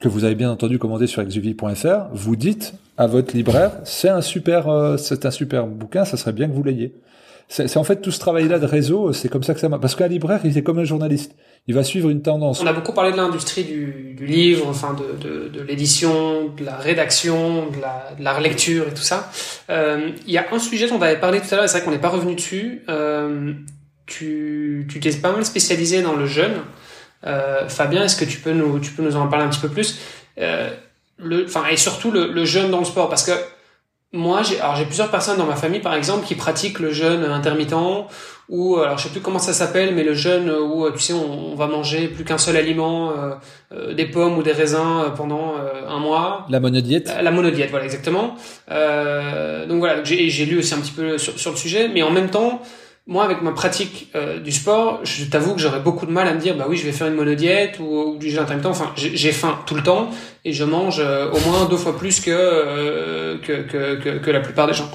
que 0.00 0.08
vous 0.08 0.24
avez 0.24 0.34
bien 0.34 0.50
entendu 0.50 0.78
commandé 0.78 1.06
sur 1.06 1.22
exuvie.fr, 1.22 2.08
vous 2.12 2.36
dites 2.36 2.74
à 2.98 3.06
votre 3.06 3.34
libraire 3.34 3.70
c'est 3.84 4.08
un 4.08 4.22
super 4.22 4.96
c'est 4.98 5.24
un 5.24 5.30
super 5.30 5.68
bouquin 5.68 6.04
ça 6.04 6.16
serait 6.16 6.32
bien 6.32 6.48
que 6.48 6.52
vous 6.52 6.64
l'ayez. 6.64 6.96
C'est 7.48 7.76
en 7.76 7.84
fait 7.84 8.02
tout 8.02 8.10
ce 8.10 8.18
travail-là 8.18 8.58
de 8.58 8.66
réseau, 8.66 9.12
c'est 9.12 9.28
comme 9.28 9.44
ça 9.44 9.54
que 9.54 9.60
ça 9.60 9.68
marche. 9.68 9.80
Parce 9.80 9.94
qu'un 9.94 10.08
libraire, 10.08 10.40
il 10.44 10.58
est 10.58 10.62
comme 10.62 10.80
un 10.80 10.84
journaliste. 10.84 11.36
Il 11.68 11.74
va 11.74 11.84
suivre 11.84 12.10
une 12.10 12.22
tendance. 12.22 12.60
On 12.60 12.66
a 12.66 12.72
beaucoup 12.72 12.92
parlé 12.92 13.12
de 13.12 13.16
l'industrie 13.16 13.62
du, 13.64 14.16
livre, 14.20 14.66
enfin 14.68 14.94
de, 14.94 15.48
de, 15.48 15.62
l'édition, 15.62 16.48
de 16.48 16.64
la 16.64 16.76
rédaction, 16.76 17.70
de 17.70 17.80
la, 17.80 18.14
de 18.18 18.36
relecture 18.36 18.88
et 18.88 18.94
tout 18.94 19.02
ça. 19.02 19.30
Euh, 19.70 20.10
il 20.26 20.32
y 20.32 20.38
a 20.38 20.46
un 20.52 20.58
sujet 20.58 20.88
dont 20.88 20.96
on 20.96 21.02
avait 21.02 21.20
parlé 21.20 21.40
tout 21.40 21.52
à 21.52 21.56
l'heure, 21.56 21.68
c'est 21.68 21.78
vrai 21.78 21.84
qu'on 21.84 21.92
n'est 21.92 21.98
pas 21.98 22.08
revenu 22.08 22.34
dessus. 22.34 22.82
Euh, 22.88 23.52
tu 24.06 24.86
t'es 25.00 25.10
pas 25.12 25.32
mal 25.32 25.44
spécialisé 25.44 26.02
dans 26.02 26.14
le 26.14 26.26
jeune. 26.26 26.54
Euh, 27.26 27.68
Fabien, 27.68 28.04
est-ce 28.04 28.16
que 28.16 28.24
tu 28.24 28.38
peux 28.38 28.52
nous 28.52 28.78
tu 28.78 28.92
peux 28.92 29.02
nous 29.02 29.16
en 29.16 29.26
parler 29.28 29.46
un 29.46 29.48
petit 29.48 29.60
peu 29.60 29.68
plus? 29.68 29.98
Euh, 30.38 30.70
le, 31.18 31.46
et 31.70 31.76
surtout 31.76 32.10
le, 32.10 32.32
le 32.32 32.44
jeune 32.44 32.70
dans 32.70 32.78
le 32.78 32.84
sport, 32.84 33.08
parce 33.08 33.24
que 33.24 33.32
moi, 34.16 34.42
j'ai 34.42 34.60
alors 34.60 34.76
j'ai 34.76 34.84
plusieurs 34.84 35.10
personnes 35.10 35.38
dans 35.38 35.46
ma 35.46 35.56
famille, 35.56 35.80
par 35.80 35.94
exemple, 35.94 36.26
qui 36.26 36.34
pratiquent 36.34 36.80
le 36.80 36.90
jeûne 36.90 37.24
intermittent 37.24 37.74
ou 38.48 38.76
alors 38.76 38.96
je 38.96 39.04
sais 39.04 39.08
plus 39.08 39.20
comment 39.20 39.40
ça 39.40 39.52
s'appelle, 39.52 39.94
mais 39.94 40.04
le 40.04 40.14
jeûne 40.14 40.50
où 40.50 40.88
tu 40.92 41.00
sais 41.00 41.12
on, 41.12 41.54
va 41.56 41.66
manger 41.66 42.06
plus 42.06 42.24
qu'un 42.24 42.38
seul 42.38 42.56
aliment, 42.56 43.10
euh, 43.10 43.34
euh, 43.72 43.92
des 43.94 44.06
pommes 44.06 44.38
ou 44.38 44.42
des 44.42 44.52
raisins 44.52 45.02
euh, 45.04 45.10
pendant 45.10 45.54
un 45.88 45.98
mois. 45.98 46.46
La 46.48 46.60
monodiète. 46.60 47.08
La, 47.08 47.22
la 47.22 47.30
monodiète, 47.32 47.70
voilà 47.70 47.84
exactement. 47.84 48.36
donc 48.68 49.78
voilà, 49.78 50.04
j'ai 50.04 50.44
lu 50.44 50.58
aussi 50.58 50.74
un 50.74 50.78
petit 50.78 50.92
peu 50.92 51.18
sur, 51.18 51.38
sur 51.38 51.50
le 51.50 51.56
sujet, 51.56 51.88
mais 51.92 52.02
en 52.02 52.10
même 52.10 52.30
temps, 52.30 52.62
moi, 53.08 53.22
avec 53.24 53.40
ma 53.40 53.52
pratique 53.52 54.10
euh, 54.16 54.40
du 54.40 54.50
sport, 54.50 54.98
je 55.04 55.24
t'avoue 55.26 55.54
que 55.54 55.60
j'aurais 55.60 55.78
beaucoup 55.78 56.06
de 56.06 56.10
mal 56.10 56.26
à 56.26 56.34
me 56.34 56.40
dire, 56.40 56.56
bah 56.56 56.66
oui, 56.68 56.76
je 56.76 56.84
vais 56.84 56.90
faire 56.90 57.06
une 57.06 57.14
monodiète 57.14 57.78
ou, 57.78 57.84
ou 57.84 58.16
du 58.16 58.30
jeûne 58.30 58.42
intermittent. 58.42 58.66
Enfin, 58.66 58.92
j'ai 58.96 59.30
faim 59.30 59.60
tout 59.64 59.76
le 59.76 59.82
temps 59.82 60.10
et 60.44 60.52
je 60.52 60.64
mange 60.64 60.98
euh, 60.98 61.30
au 61.30 61.38
moins 61.48 61.66
deux 61.66 61.76
fois 61.76 61.96
plus 61.96 62.20
que, 62.20 62.30
euh, 62.32 63.38
que, 63.38 63.62
que, 63.62 64.18
que, 64.18 64.30
la 64.30 64.40
plupart 64.40 64.66
des 64.66 64.72
gens. 64.72 64.90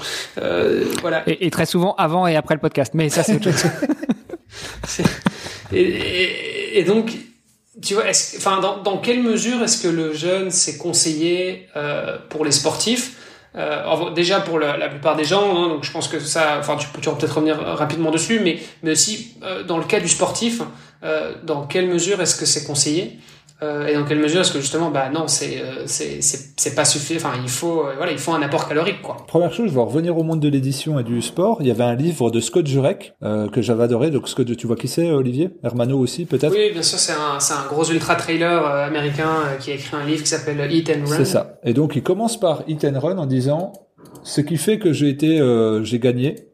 voilà. 1.00 1.22
Et, 1.26 1.46
et, 1.46 1.50
très 1.50 1.64
souvent 1.64 1.94
avant 1.96 2.26
et 2.26 2.36
après 2.36 2.54
le 2.54 2.60
podcast. 2.60 2.92
Mais 2.94 3.08
ça, 3.08 3.22
c'est 3.22 3.36
autre 3.36 3.50
chose. 3.50 3.70
et, 5.72 5.80
et, 5.80 6.78
et, 6.80 6.84
donc, 6.84 7.12
tu 7.80 7.94
vois, 7.94 8.04
enfin, 8.36 8.60
dans, 8.60 8.82
dans 8.82 8.98
quelle 8.98 9.22
mesure 9.22 9.62
est-ce 9.62 9.82
que 9.82 9.88
le 9.88 10.12
jeûne 10.12 10.50
c'est 10.50 10.76
conseillé 10.76 11.66
pour 12.28 12.44
les 12.44 12.52
sportifs? 12.52 13.16
Euh, 13.54 14.10
déjà 14.10 14.40
pour 14.40 14.58
la, 14.58 14.76
la, 14.78 14.88
plupart 14.88 15.14
des 15.14 15.24
gens, 15.24 15.56
hein, 15.56 15.68
donc 15.68 15.84
je 15.84 15.92
pense 15.92 16.08
que 16.08 16.18
ça, 16.18 16.56
enfin 16.58 16.76
tu, 16.76 16.86
tu 17.00 17.08
vas 17.08 17.16
peut-être 17.16 17.34
revenir 17.34 17.58
rapidement 17.58 18.10
dessus, 18.10 18.40
mais 18.40 18.58
mais 18.82 18.92
aussi 18.92 19.34
euh, 19.42 19.62
dans 19.62 19.76
le 19.76 19.84
cas 19.84 20.00
du 20.00 20.08
sportif, 20.08 20.62
euh, 21.04 21.34
dans 21.42 21.66
quelle 21.66 21.86
mesure 21.86 22.20
est-ce 22.22 22.36
que 22.36 22.46
c'est 22.46 22.64
conseillé? 22.64 23.18
Euh, 23.62 23.86
et 23.86 23.94
dans 23.94 24.04
quelle 24.04 24.18
mesure 24.18 24.40
est-ce 24.40 24.52
que 24.52 24.60
justement, 24.60 24.90
bah 24.90 25.08
non, 25.12 25.28
c'est 25.28 25.60
euh, 25.60 25.84
c'est 25.86 26.74
pas 26.74 26.84
suffisant. 26.84 27.28
Enfin, 27.28 27.38
il 27.42 27.48
faut 27.48 27.80
euh, 27.80 27.94
voilà, 27.96 28.12
il 28.12 28.18
faut 28.18 28.32
un 28.32 28.42
apport 28.42 28.68
calorique 28.68 29.02
quoi. 29.02 29.18
Première 29.26 29.52
chose, 29.52 29.68
je 29.68 29.74
vais 29.74 29.80
revenir 29.80 30.16
au 30.18 30.22
monde 30.22 30.40
de 30.40 30.48
l'édition 30.48 30.98
et 30.98 31.04
du 31.04 31.22
sport. 31.22 31.58
Il 31.60 31.66
y 31.66 31.70
avait 31.70 31.84
un 31.84 31.94
livre 31.94 32.30
de 32.30 32.40
Scott 32.40 32.66
Jurek 32.66 33.14
que 33.20 33.62
j'avais 33.62 33.84
adoré. 33.84 34.10
Donc 34.10 34.28
Scott, 34.28 34.56
tu 34.56 34.66
vois 34.66 34.76
qui 34.76 34.88
c'est, 34.88 35.10
Olivier? 35.10 35.50
Hermano 35.62 35.98
aussi 35.98 36.24
peut-être? 36.24 36.52
Oui, 36.52 36.70
bien 36.72 36.82
sûr, 36.82 36.98
c'est 36.98 37.12
un 37.12 37.38
c'est 37.38 37.54
un 37.54 37.66
gros 37.66 37.84
ultra 37.84 38.16
trailer 38.16 38.64
américain 38.64 39.30
qui 39.60 39.70
a 39.70 39.74
écrit 39.74 39.96
un 39.96 40.04
livre 40.04 40.22
qui 40.22 40.28
s'appelle 40.28 40.72
Eat 40.72 40.90
and 40.90 41.08
Run. 41.08 41.16
C'est 41.16 41.24
ça. 41.24 41.58
Et 41.62 41.72
donc 41.72 41.94
il 41.96 42.02
commence 42.02 42.38
par 42.38 42.62
Eat 42.66 42.84
and 42.84 42.98
Run 42.98 43.18
en 43.18 43.26
disant 43.26 43.72
ce 44.24 44.40
qui 44.40 44.56
fait 44.56 44.78
que 44.78 44.92
j'ai 44.92 45.08
été 45.08 45.40
j'ai 45.82 45.98
gagné, 45.98 46.48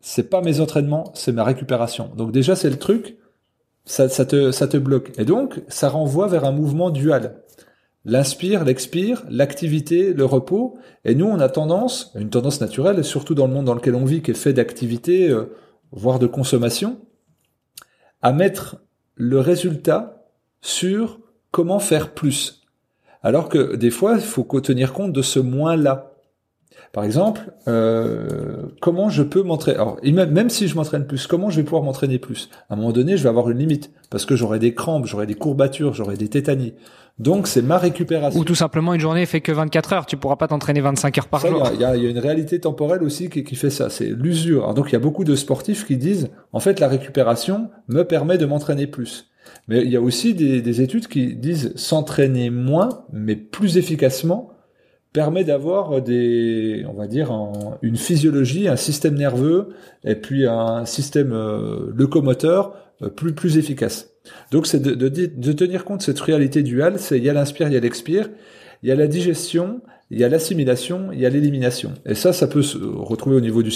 c'est 0.00 0.30
pas 0.30 0.40
mes 0.40 0.60
entraînements, 0.60 1.10
c'est 1.14 1.32
ma 1.32 1.44
récupération. 1.44 2.10
Donc 2.16 2.30
déjà 2.30 2.54
c'est 2.54 2.70
le 2.70 2.78
truc 2.78 3.16
ça, 3.86 4.08
te 4.08 4.76
bloque. 4.76 5.12
Et 5.18 5.24
donc, 5.24 5.62
ça 5.68 5.88
renvoie 5.88 6.26
vers 6.26 6.44
un 6.44 6.52
mouvement 6.52 6.90
dual. 6.90 7.42
L'inspire, 8.04 8.64
l'expire, 8.64 9.24
l'activité, 9.30 10.12
le 10.12 10.24
repos. 10.24 10.78
Et 11.04 11.14
nous, 11.14 11.26
on 11.26 11.40
a 11.40 11.48
tendance, 11.48 12.12
une 12.14 12.30
tendance 12.30 12.60
naturelle, 12.60 13.02
surtout 13.04 13.34
dans 13.34 13.46
le 13.46 13.54
monde 13.54 13.64
dans 13.64 13.74
lequel 13.74 13.94
on 13.94 14.04
vit, 14.04 14.22
qui 14.22 14.32
est 14.32 14.34
fait 14.34 14.52
d'activité, 14.52 15.30
euh, 15.30 15.56
voire 15.92 16.18
de 16.18 16.26
consommation, 16.26 17.00
à 18.22 18.32
mettre 18.32 18.76
le 19.14 19.40
résultat 19.40 20.28
sur 20.60 21.20
comment 21.50 21.78
faire 21.78 22.12
plus. 22.12 22.62
Alors 23.22 23.48
que 23.48 23.76
des 23.76 23.90
fois, 23.90 24.14
il 24.14 24.20
faut 24.20 24.44
tenir 24.60 24.92
compte 24.92 25.12
de 25.12 25.22
ce 25.22 25.40
moins-là. 25.40 26.05
Par 26.92 27.04
exemple, 27.04 27.52
euh, 27.68 28.62
comment 28.80 29.10
je 29.10 29.22
peux 29.22 29.42
m'entraîner 29.42 29.76
Alors, 29.76 29.98
même 30.02 30.50
si 30.50 30.68
je 30.68 30.74
m'entraîne 30.76 31.06
plus, 31.06 31.26
comment 31.26 31.50
je 31.50 31.56
vais 31.56 31.62
pouvoir 31.62 31.82
m'entraîner 31.82 32.18
plus? 32.18 32.48
À 32.70 32.74
un 32.74 32.76
moment 32.76 32.92
donné, 32.92 33.16
je 33.16 33.22
vais 33.22 33.28
avoir 33.28 33.50
une 33.50 33.58
limite 33.58 33.90
parce 34.10 34.24
que 34.24 34.36
j'aurai 34.36 34.58
des 34.58 34.74
crampes, 34.74 35.06
j'aurai 35.06 35.26
des 35.26 35.34
courbatures, 35.34 35.94
j'aurai 35.94 36.16
des 36.16 36.28
tétanies. 36.28 36.74
Donc, 37.18 37.48
c'est 37.48 37.62
ma 37.62 37.78
récupération. 37.78 38.38
Ou 38.38 38.44
tout 38.44 38.54
simplement, 38.54 38.92
une 38.92 39.00
journée 39.00 39.24
fait 39.24 39.40
que 39.40 39.52
24 39.52 39.92
heures. 39.94 40.06
Tu 40.06 40.18
pourras 40.18 40.36
pas 40.36 40.48
t'entraîner 40.48 40.80
25 40.80 41.18
heures 41.18 41.28
par 41.28 41.46
jour. 41.46 41.70
Il 41.72 41.80
y, 41.80 41.84
a, 41.84 41.96
une 41.96 42.18
réalité 42.18 42.60
temporelle 42.60 43.02
aussi 43.02 43.30
qui, 43.30 43.42
qui 43.42 43.56
fait 43.56 43.70
ça. 43.70 43.88
C'est 43.88 44.08
l'usure. 44.08 44.74
Donc, 44.74 44.88
il 44.90 44.92
y 44.92 44.96
a 44.96 45.00
beaucoup 45.00 45.24
de 45.24 45.34
sportifs 45.34 45.86
qui 45.86 45.96
disent, 45.96 46.28
en 46.52 46.60
fait, 46.60 46.78
la 46.78 46.88
récupération 46.88 47.70
me 47.88 48.02
permet 48.02 48.36
de 48.36 48.44
m'entraîner 48.44 48.86
plus. 48.86 49.30
Mais 49.68 49.82
il 49.82 49.90
y 49.90 49.96
a 49.96 50.00
aussi 50.00 50.34
des, 50.34 50.60
des 50.60 50.82
études 50.82 51.08
qui 51.08 51.34
disent 51.34 51.72
s'entraîner 51.76 52.50
moins, 52.50 53.04
mais 53.12 53.34
plus 53.36 53.78
efficacement, 53.78 54.50
permet 55.16 55.44
d'avoir 55.44 56.02
des, 56.02 56.84
on 56.86 56.92
va 56.92 57.06
dire, 57.06 57.34
une 57.80 57.96
physiologie, 57.96 58.68
un 58.68 58.76
système 58.76 59.14
nerveux 59.14 59.70
et 60.04 60.14
puis 60.14 60.46
un 60.46 60.84
système 60.84 61.32
euh, 61.32 61.90
locomoteur 61.96 62.74
euh, 63.00 63.08
plus 63.08 63.32
plus 63.32 63.56
efficace. 63.56 64.10
Donc 64.50 64.66
c'est 64.66 64.78
de, 64.78 64.92
de, 64.92 65.08
de, 65.08 65.52
tenir 65.52 65.86
compte 65.86 66.00
de 66.00 66.04
cette 66.04 66.20
réalité 66.20 66.62
duale, 66.62 66.98
c'est 66.98 67.16
il 67.16 67.24
y 67.24 67.30
a 67.30 67.32
l'inspire, 67.32 67.68
il 67.68 67.72
y 67.72 67.78
a 67.78 67.80
l'expire, 67.80 68.28
il 68.82 68.90
y 68.90 68.92
a 68.92 68.94
la 68.94 69.06
digestion, 69.06 69.80
il 70.10 70.20
y 70.20 70.24
a 70.24 70.28
l'assimilation, 70.28 71.08
il 71.14 71.20
y 71.20 71.24
a 71.24 71.30
l'élimination. 71.30 71.94
Et 72.04 72.14
ça, 72.14 72.34
ça 72.34 72.46
peut 72.46 72.60
se 72.60 72.76
retrouver 72.76 73.36
au 73.36 73.40
niveau 73.40 73.62
du, 73.62 73.70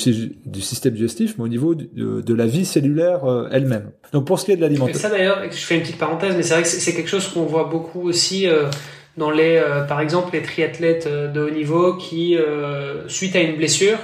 du 0.45 0.61
système 0.61 0.93
digestif, 0.93 1.37
mais 1.39 1.45
au 1.45 1.49
niveau 1.49 1.75
de, 1.75 2.21
de 2.21 2.35
la 2.35 2.47
vie 2.47 2.67
cellulaire 2.67 3.25
euh, 3.25 3.49
elle-même. 3.51 3.93
Donc 4.13 4.27
pour 4.27 4.39
ce 4.39 4.45
qui 4.45 4.53
est 4.53 4.57
de 4.57 4.61
l'alimentation. 4.61 5.09
Ça 5.09 5.09
d'ailleurs, 5.09 5.43
je 5.51 5.57
fais 5.57 5.77
une 5.77 5.81
petite 5.81 5.99
parenthèse, 5.99 6.37
mais 6.37 6.43
c'est 6.43 6.53
vrai 6.53 6.63
que 6.65 6.69
c'est 6.69 6.95
quelque 6.95 7.09
chose 7.09 7.29
qu'on 7.29 7.47
voit 7.47 7.65
beaucoup 7.65 8.03
aussi. 8.03 8.47
Euh, 8.47 8.67
dans 9.21 9.31
les, 9.31 9.57
euh, 9.57 9.85
par 9.85 10.01
exemple, 10.01 10.31
les 10.33 10.43
triathlètes 10.43 11.07
de 11.07 11.41
haut 11.41 11.51
niveau 11.51 11.95
qui, 11.95 12.37
suite 13.07 13.37
à 13.37 13.41
une 13.41 13.57
blessure, 13.57 13.99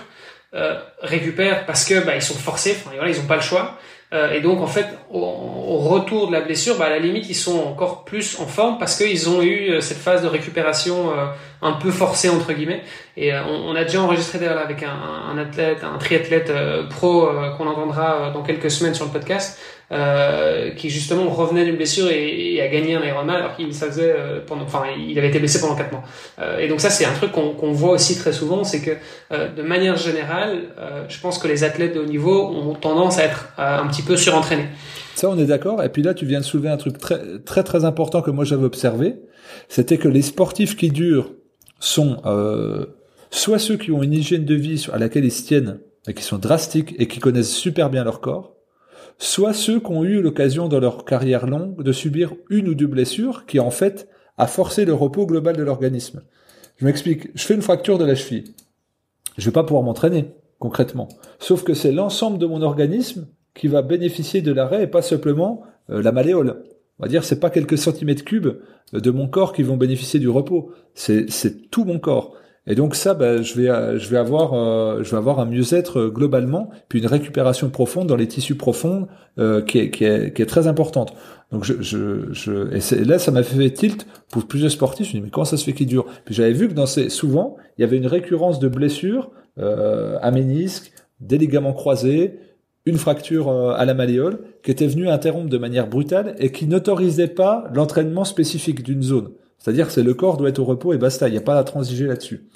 récupèrent 1.03 1.67
parce 1.67 1.85
que 1.85 2.05
bah, 2.05 2.15
ils 2.15 2.23
sont 2.23 2.35
forcés, 2.35 2.77
voilà, 2.85 3.11
ils 3.11 3.21
n'ont 3.21 3.27
pas 3.27 3.37
le 3.37 3.43
choix. 3.43 3.79
Euh, 4.15 4.33
et 4.33 4.41
donc 4.41 4.61
en 4.61 4.69
fait, 4.69 4.87
au, 5.11 5.79
retour 5.79 6.29
de 6.29 6.33
la 6.33 6.41
blessure, 6.41 6.79
bah, 6.79 6.87
à 6.87 6.91
la 6.91 6.99
limite, 6.99 7.29
ils 7.29 7.35
sont 7.35 7.59
encore 7.59 8.05
plus 8.05 8.39
en 8.39 8.47
forme 8.47 8.79
parce 8.79 8.97
qu'ils 8.97 9.29
ont 9.29 9.43
eu 9.43 9.71
euh, 9.71 9.81
cette 9.81 9.99
phase 9.99 10.23
de 10.23 10.29
récupération 10.29 11.11
euh, 11.11 11.27
un 11.61 11.73
peu 11.73 11.91
forcée 11.91 12.29
entre 12.29 12.53
guillemets. 12.53 12.83
Et 13.17 13.33
on, 13.33 13.75
a 13.75 13.83
déjà 13.83 14.01
enregistré 14.03 14.39
d'ailleurs 14.39 14.59
avec 14.59 14.83
un, 14.83 15.39
athlète, 15.39 15.79
un 15.83 15.97
triathlète 15.97 16.53
pro 16.91 17.31
qu'on 17.57 17.67
entendra 17.67 18.31
dans 18.31 18.43
quelques 18.43 18.71
semaines 18.71 18.95
sur 18.95 19.07
le 19.07 19.11
podcast, 19.11 19.59
euh, 19.93 20.71
qui 20.71 20.91
justement 20.91 21.29
revenait 21.31 21.65
d'une 21.65 21.77
blessure 21.77 22.09
et, 22.11 22.55
et, 22.55 22.61
a 22.61 22.69
gagné 22.69 22.97
un 22.97 23.05
Ironman 23.05 23.37
alors 23.37 23.55
qu'il 23.55 23.73
ça 23.73 23.87
faisait 23.87 24.15
euh, 24.17 24.41
pendant, 24.45 24.65
enfin 24.65 24.83
il 24.99 25.17
avait 25.17 25.29
été 25.29 25.39
blessé 25.39 25.61
pendant 25.61 25.77
quatre 25.77 25.93
mois. 25.93 26.03
Euh, 26.41 26.59
et 26.59 26.67
donc 26.67 26.81
ça 26.81 26.91
c'est 26.91 27.05
un 27.05 27.13
truc 27.13 27.31
qu'on 27.31 27.51
qu'on 27.51 27.71
voit 27.71 27.93
aussi 27.93 28.19
très 28.19 28.33
souvent, 28.33 28.65
c'est 28.65 28.81
que 28.81 28.91
euh, 29.33 29.49
de 29.55 29.63
manière 29.63 29.97
générale, 29.97 30.63
je 31.09 31.21
pense 31.21 31.39
que 31.39 31.47
les 31.47 31.63
athlètes 31.63 31.95
de 31.95 32.01
haut 32.01 32.07
niveau 32.07 32.49
ont 32.49 32.75
tendance 32.75 33.19
à 33.19 33.25
être 33.25 33.49
un 33.59 33.87
petit 33.87 34.03
peu 34.03 34.17
surentraînés. 34.17 34.67
Ça 35.15 35.29
on 35.31 35.39
est 35.39 35.47
d'accord. 35.47 35.83
Et 35.83 35.89
puis 35.89 36.03
là 36.03 36.15
tu 36.15 36.27
viens 36.27 36.41
de 36.41 36.45
soulever 36.45 36.69
un 36.69 36.77
truc 36.77 36.99
très 36.99 37.21
très 37.45 37.63
très 37.63 37.85
important 37.85 38.23
que 38.23 38.31
moi 38.31 38.45
j'avais 38.45 38.65
observé, 38.65 39.17
c'était 39.69 39.99
que 39.99 40.09
les 40.09 40.23
sportifs 40.23 40.77
qui 40.77 40.91
durent 40.91 41.31
sont 41.79 42.17
soit 43.31 43.59
ceux 43.59 43.77
qui 43.77 43.93
ont 43.93 44.03
une 44.03 44.15
hygiène 44.15 44.45
de 44.45 44.55
vie 44.55 44.85
à 44.93 44.99
laquelle 44.99 45.25
ils 45.25 45.33
se 45.33 45.45
tiennent 45.45 45.79
et 46.09 46.15
qui 46.15 46.23
sont 46.23 46.39
drastiques 46.39 46.95
et 46.99 47.07
qui 47.07 47.21
connaissent 47.21 47.55
super 47.55 47.91
bien 47.91 48.05
leur 48.05 48.21
corps, 48.21 48.56
soit 49.19 49.53
ceux 49.53 49.81
qui 49.81 49.91
ont 49.91 50.05
eu 50.05 50.21
l'occasion 50.21 50.69
dans 50.69 50.81
leur 50.81 51.05
carrière 51.05 51.47
longue 51.47 51.83
de 51.83 51.93
subir 51.93 52.35
une 52.51 52.69
ou 52.69 52.75
deux 52.75 52.87
blessures 52.87 53.47
qui 53.47 53.61
en 53.61 53.71
fait 53.71 54.09
a 54.39 54.47
forcé 54.47 54.85
le 54.85 54.95
repos 54.95 55.27
global 55.27 55.57
de 55.57 55.63
l'organisme. 55.63 56.23
Je 56.77 56.85
m'explique, 56.85 57.29
je 57.35 57.45
fais 57.45 57.55
une 57.55 57.63
fracture 57.63 57.99
de 57.99 58.05
la 58.05 58.15
cheville. 58.15 58.55
Je 59.39 59.47
vais 59.47 59.53
pas 59.53 59.65
pouvoir 59.65 59.83
m'entraîner 59.83 60.35
concrètement. 60.59 61.09
Sauf 61.39 61.65
que 61.65 61.75
c'est 61.75 61.93
l'ensemble 61.93 62.39
de 62.39 62.47
mon 62.47 62.63
organisme 62.63 63.29
qui 63.55 63.69
va 63.69 63.83
bénéficier 63.83 64.43
de 64.43 64.53
l'arrêt 64.53 64.85
et 64.85 64.87
pas 64.87 65.03
simplement 65.03 65.63
euh, 65.91 66.03
la 66.03 66.13
malléole. 66.13 66.63
On 66.99 67.05
va 67.05 67.09
dire 67.09 67.25
c'est 67.25 67.41
pas 67.41 67.51
quelques 67.51 67.79
centimètres 67.79 68.25
cubes 68.25 68.59
de 68.93 69.11
mon 69.11 69.29
corps 69.29 69.53
qui 69.53 69.63
vont 69.63 69.77
bénéficier 69.77 70.21
du 70.21 70.29
repos, 70.29 70.73
c'est 70.95 71.71
tout 71.71 71.85
mon 71.85 71.99
corps. 71.99 72.35
Et 72.67 72.75
donc 72.75 72.97
ça, 72.97 73.15
ben, 73.15 73.43
je 73.43 73.55
vais, 73.55 73.69
euh, 73.69 73.99
je 73.99 74.09
vais 74.09 74.17
avoir, 74.17 74.55
euh, 74.55 75.03
je 75.05 75.11
vais 75.13 75.17
avoir 75.17 75.39
un 75.39 75.47
mieux-être 75.47 76.01
euh, 76.01 76.09
globalement, 76.09 76.71
puis 76.89 76.99
une 76.99 77.07
récupération 77.07 77.71
profonde 77.71 78.09
dans 78.09 78.17
les 78.17 78.27
tissus 78.27 78.57
profonds 78.57 79.07
qui, 79.67 79.79
est, 79.79 80.49
très 80.49 80.67
importante. 80.67 81.13
Donc 81.53 81.63
je, 81.63 81.75
je, 81.83 82.75
et 82.75 83.05
là, 83.05 83.19
ça 83.19 83.31
m'a 83.31 83.43
fait 83.43 83.71
tilt 83.71 84.07
pour 84.31 84.47
plusieurs 84.47 84.71
sportifs. 84.71 85.09
Je 85.09 85.13
me 85.13 85.19
dis 85.19 85.25
mais 85.25 85.31
comment 85.31 85.45
ça 85.45 85.59
se 85.59 85.65
fait 85.65 85.75
qu'ils 85.75 85.87
durent 85.87 86.07
Puis 86.25 86.35
j'avais 86.35 86.53
vu 86.53 86.69
que 86.69 86.73
dans 86.73 86.87
ces, 86.87 87.11
souvent, 87.11 87.57
il 87.77 87.83
y 87.83 87.85
avait 87.85 87.99
une 87.99 88.07
récurrence 88.07 88.59
de 88.59 88.69
blessures 88.69 89.31
à 89.59 90.31
ménisque, 90.31 90.91
des 91.21 91.37
ligaments 91.37 91.75
croisés, 91.75 92.39
une 92.87 92.97
fracture 92.97 93.51
à 93.51 93.85
la 93.85 93.93
malléole, 93.93 94.39
qui 94.63 94.71
était 94.71 94.87
venue 94.87 95.09
interrompre 95.09 95.51
de 95.51 95.59
manière 95.59 95.87
brutale 95.87 96.35
et 96.39 96.51
qui 96.51 96.67
n'autorisait 96.67 97.29
pas 97.29 97.69
l'entraînement 97.75 98.25
spécifique 98.25 98.83
d'une 98.83 99.03
zone. 99.03 99.33
C'est-à-dire 99.59 99.93
que 99.93 100.01
le 100.01 100.15
corps 100.15 100.37
doit 100.37 100.49
être 100.49 100.59
au 100.59 100.65
repos 100.65 100.93
et 100.93 100.99
basta, 100.99 101.29
il 101.29 101.33
n'y 101.33 101.39
a 101.39 101.43
pas 101.43 101.59
à 101.59 101.65
transiger 101.65 102.07
là-dessus. 102.07 102.47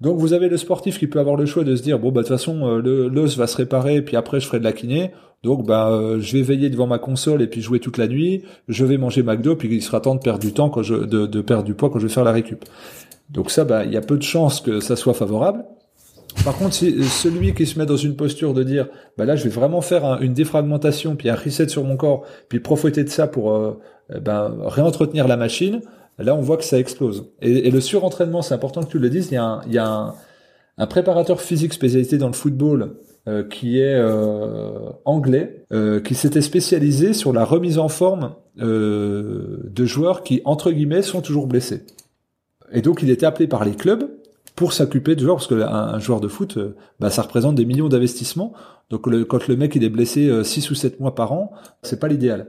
Donc 0.00 0.18
vous 0.18 0.32
avez 0.32 0.48
le 0.48 0.56
sportif 0.56 0.98
qui 0.98 1.06
peut 1.06 1.18
avoir 1.18 1.36
le 1.36 1.46
choix 1.46 1.64
de 1.64 1.74
se 1.74 1.82
dire 1.82 1.98
bon 1.98 2.12
bah 2.12 2.22
de 2.22 2.26
toute 2.26 2.36
façon 2.36 2.66
euh, 2.66 3.08
l'os 3.08 3.36
va 3.36 3.48
se 3.48 3.56
réparer 3.56 4.00
puis 4.00 4.16
après 4.16 4.38
je 4.38 4.46
ferai 4.46 4.60
de 4.60 4.64
la 4.64 4.72
kiné. 4.72 5.12
Donc 5.42 5.66
bah 5.66 5.88
euh, 5.88 6.20
je 6.20 6.36
vais 6.36 6.42
veiller 6.42 6.70
devant 6.70 6.86
ma 6.86 6.98
console 6.98 7.42
et 7.42 7.48
puis 7.48 7.60
jouer 7.60 7.80
toute 7.80 7.98
la 7.98 8.06
nuit. 8.06 8.44
Je 8.68 8.84
vais 8.84 8.96
manger 8.96 9.22
McDo 9.22 9.56
puis 9.56 9.68
il 9.68 9.82
sera 9.82 10.00
temps 10.00 10.14
de 10.14 10.20
perdre 10.20 10.38
du 10.38 10.52
temps 10.52 10.70
quand 10.70 10.82
je 10.82 10.94
de, 10.94 11.40
perdre 11.40 11.64
du 11.64 11.74
poids 11.74 11.90
quand 11.90 11.98
je 11.98 12.06
vais 12.06 12.12
faire 12.12 12.24
la 12.24 12.32
récup. 12.32 12.64
Donc 13.30 13.50
ça 13.50 13.64
bah 13.64 13.84
il 13.84 13.92
y 13.92 13.96
a 13.96 14.00
peu 14.00 14.16
de 14.16 14.22
chances 14.22 14.60
que 14.60 14.78
ça 14.78 14.94
soit 14.94 15.14
favorable. 15.14 15.64
Par 16.44 16.56
contre, 16.56 16.74
si 16.74 17.02
celui 17.02 17.52
qui 17.52 17.66
se 17.66 17.78
met 17.78 17.86
dans 17.86 17.96
une 17.96 18.14
posture 18.14 18.54
de 18.54 18.62
dire, 18.62 18.86
bah 19.16 19.24
là, 19.24 19.34
je 19.34 19.42
vais 19.42 19.50
vraiment 19.50 19.80
faire 19.80 20.22
une 20.22 20.34
défragmentation, 20.34 21.16
puis 21.16 21.30
un 21.30 21.34
reset 21.34 21.68
sur 21.68 21.82
mon 21.82 21.96
corps, 21.96 22.24
puis 22.48 22.60
profiter 22.60 23.02
de 23.02 23.08
ça 23.08 23.26
pour 23.26 23.52
euh, 23.52 23.80
ben, 24.20 24.54
réentretenir 24.60 25.26
la 25.26 25.36
machine, 25.36 25.80
Là, 26.18 26.34
on 26.34 26.40
voit 26.40 26.56
que 26.56 26.64
ça 26.64 26.78
explose. 26.78 27.30
Et, 27.40 27.70
le 27.70 27.80
surentraînement, 27.80 28.42
c'est 28.42 28.54
important 28.54 28.82
que 28.82 28.90
tu 28.90 28.98
le 28.98 29.08
dises. 29.08 29.28
Il 29.30 29.34
y 29.34 29.78
a 29.78 30.14
un, 30.76 30.86
préparateur 30.86 31.40
physique 31.40 31.72
spécialisé 31.72 32.18
dans 32.18 32.26
le 32.26 32.32
football 32.32 32.96
euh, 33.28 33.44
qui 33.44 33.78
est 33.78 33.94
euh, 33.94 34.90
anglais, 35.04 35.64
euh, 35.72 36.00
qui 36.00 36.14
s'était 36.14 36.40
spécialisé 36.40 37.12
sur 37.12 37.32
la 37.32 37.44
remise 37.44 37.78
en 37.78 37.88
forme 37.88 38.34
de 38.56 39.84
joueurs 39.84 40.24
qui, 40.24 40.42
entre 40.44 40.72
guillemets, 40.72 41.02
sont 41.02 41.20
toujours 41.20 41.46
blessés. 41.46 41.86
Et 42.72 42.82
donc, 42.82 43.02
il 43.02 43.10
était 43.10 43.24
appelé 43.24 43.46
par 43.46 43.64
les 43.64 43.76
clubs 43.76 44.10
pour 44.56 44.72
s'occuper 44.72 45.14
de 45.14 45.20
joueurs, 45.20 45.36
parce 45.36 45.46
qu'un 45.46 45.60
un 45.60 46.00
joueur 46.00 46.20
de 46.20 46.26
foot, 46.26 46.58
bah, 46.98 47.10
ça 47.10 47.22
représente 47.22 47.54
des 47.54 47.64
millions 47.64 47.88
d'investissements. 47.88 48.52
Donc, 48.90 49.02
quand 49.28 49.46
le 49.46 49.56
mec 49.56 49.76
il 49.76 49.84
est 49.84 49.88
blessé 49.88 50.42
6 50.42 50.72
ou 50.72 50.74
7 50.74 50.98
mois 50.98 51.14
par 51.14 51.32
an, 51.32 51.52
c'est 51.82 52.00
pas 52.00 52.08
l'idéal. 52.08 52.48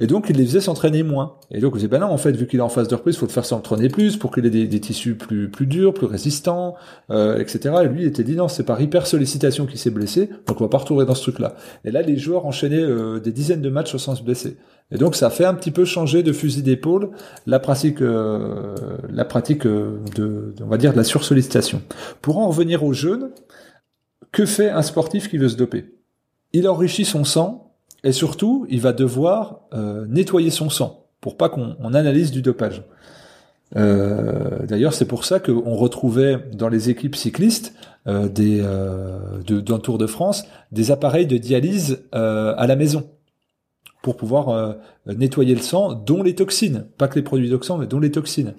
Et 0.00 0.06
donc, 0.06 0.30
il 0.30 0.36
les 0.36 0.46
faisait 0.46 0.62
s'entraîner 0.62 1.02
moins. 1.02 1.36
Et 1.50 1.60
donc, 1.60 1.74
vous 1.74 1.78
dites, 1.78 1.90
ben 1.90 1.98
non, 1.98 2.06
en 2.06 2.16
fait, 2.16 2.32
vu 2.32 2.46
qu'il 2.46 2.58
est 2.58 2.62
en 2.62 2.70
phase 2.70 2.88
de 2.88 2.94
reprise, 2.94 3.16
il 3.16 3.18
faut 3.18 3.26
le 3.26 3.30
faire 3.30 3.44
s'entraîner 3.44 3.90
plus 3.90 4.16
pour 4.16 4.32
qu'il 4.32 4.46
ait 4.46 4.50
des, 4.50 4.80
tissus 4.80 5.14
plus, 5.14 5.50
plus 5.50 5.66
durs, 5.66 5.92
plus 5.92 6.06
résistants, 6.06 6.74
euh, 7.10 7.38
etc. 7.38 7.74
Et 7.84 7.88
lui, 7.88 8.02
il 8.02 8.06
était 8.06 8.24
dit, 8.24 8.34
non, 8.34 8.48
c'est 8.48 8.64
par 8.64 8.80
hyper 8.80 9.06
sollicitation 9.06 9.66
qu'il 9.66 9.78
s'est 9.78 9.90
blessé, 9.90 10.30
donc 10.46 10.58
on 10.58 10.64
va 10.64 10.70
pas 10.70 10.78
retrouver 10.78 11.04
dans 11.04 11.14
ce 11.14 11.20
truc-là. 11.20 11.54
Et 11.84 11.90
là, 11.90 12.00
les 12.00 12.16
joueurs 12.16 12.46
enchaînaient 12.46 12.80
euh, 12.80 13.20
des 13.20 13.30
dizaines 13.30 13.60
de 13.60 13.68
matchs 13.68 13.94
sans 13.96 14.14
se 14.14 14.22
blesser. 14.22 14.56
Et 14.90 14.96
donc, 14.96 15.16
ça 15.16 15.28
fait 15.28 15.44
un 15.44 15.52
petit 15.54 15.70
peu 15.70 15.84
changer 15.84 16.22
de 16.22 16.32
fusil 16.32 16.62
d'épaule 16.62 17.10
la 17.46 17.60
pratique, 17.60 18.00
euh, 18.00 18.74
la 19.10 19.26
pratique 19.26 19.66
de, 19.66 20.00
de, 20.16 20.54
on 20.64 20.68
va 20.68 20.78
dire, 20.78 20.92
de 20.92 20.96
la 20.96 21.04
sursollicitation. 21.04 21.82
Pour 22.22 22.38
en 22.38 22.48
revenir 22.48 22.84
aux 22.84 22.94
jeunes, 22.94 23.32
que 24.32 24.46
fait 24.46 24.70
un 24.70 24.82
sportif 24.82 25.28
qui 25.28 25.36
veut 25.36 25.50
se 25.50 25.56
doper? 25.56 25.92
Il 26.52 26.66
enrichit 26.68 27.04
son 27.04 27.24
sang 27.24 27.69
et 28.04 28.12
surtout, 28.12 28.66
il 28.70 28.80
va 28.80 28.92
devoir 28.92 29.60
euh, 29.74 30.06
nettoyer 30.08 30.50
son 30.50 30.70
sang 30.70 31.06
pour 31.20 31.36
pas 31.36 31.48
qu'on 31.48 31.74
analyse 31.94 32.30
du 32.30 32.42
dopage. 32.42 32.82
Euh, 33.76 34.66
D'ailleurs, 34.66 34.94
c'est 34.94 35.04
pour 35.04 35.24
ça 35.24 35.38
qu'on 35.38 35.74
retrouvait 35.76 36.38
dans 36.54 36.68
les 36.68 36.90
équipes 36.90 37.14
cyclistes 37.14 37.74
euh, 38.06 38.28
des 38.28 38.60
euh, 38.62 39.42
d'un 39.46 39.78
Tour 39.78 39.98
de 39.98 40.06
France 40.06 40.44
des 40.72 40.90
appareils 40.90 41.26
de 41.26 41.36
dialyse 41.36 42.02
euh, 42.14 42.54
à 42.56 42.66
la 42.66 42.74
maison 42.74 43.10
pour 44.02 44.16
pouvoir 44.16 44.48
euh, 44.48 44.72
nettoyer 45.06 45.54
le 45.54 45.60
sang, 45.60 45.92
dont 45.92 46.22
les 46.22 46.34
toxines, 46.34 46.86
pas 46.96 47.06
que 47.06 47.16
les 47.16 47.22
produits 47.22 47.50
d'oxan, 47.50 47.76
mais 47.76 47.86
dont 47.86 48.00
les 48.00 48.10
toxines, 48.10 48.54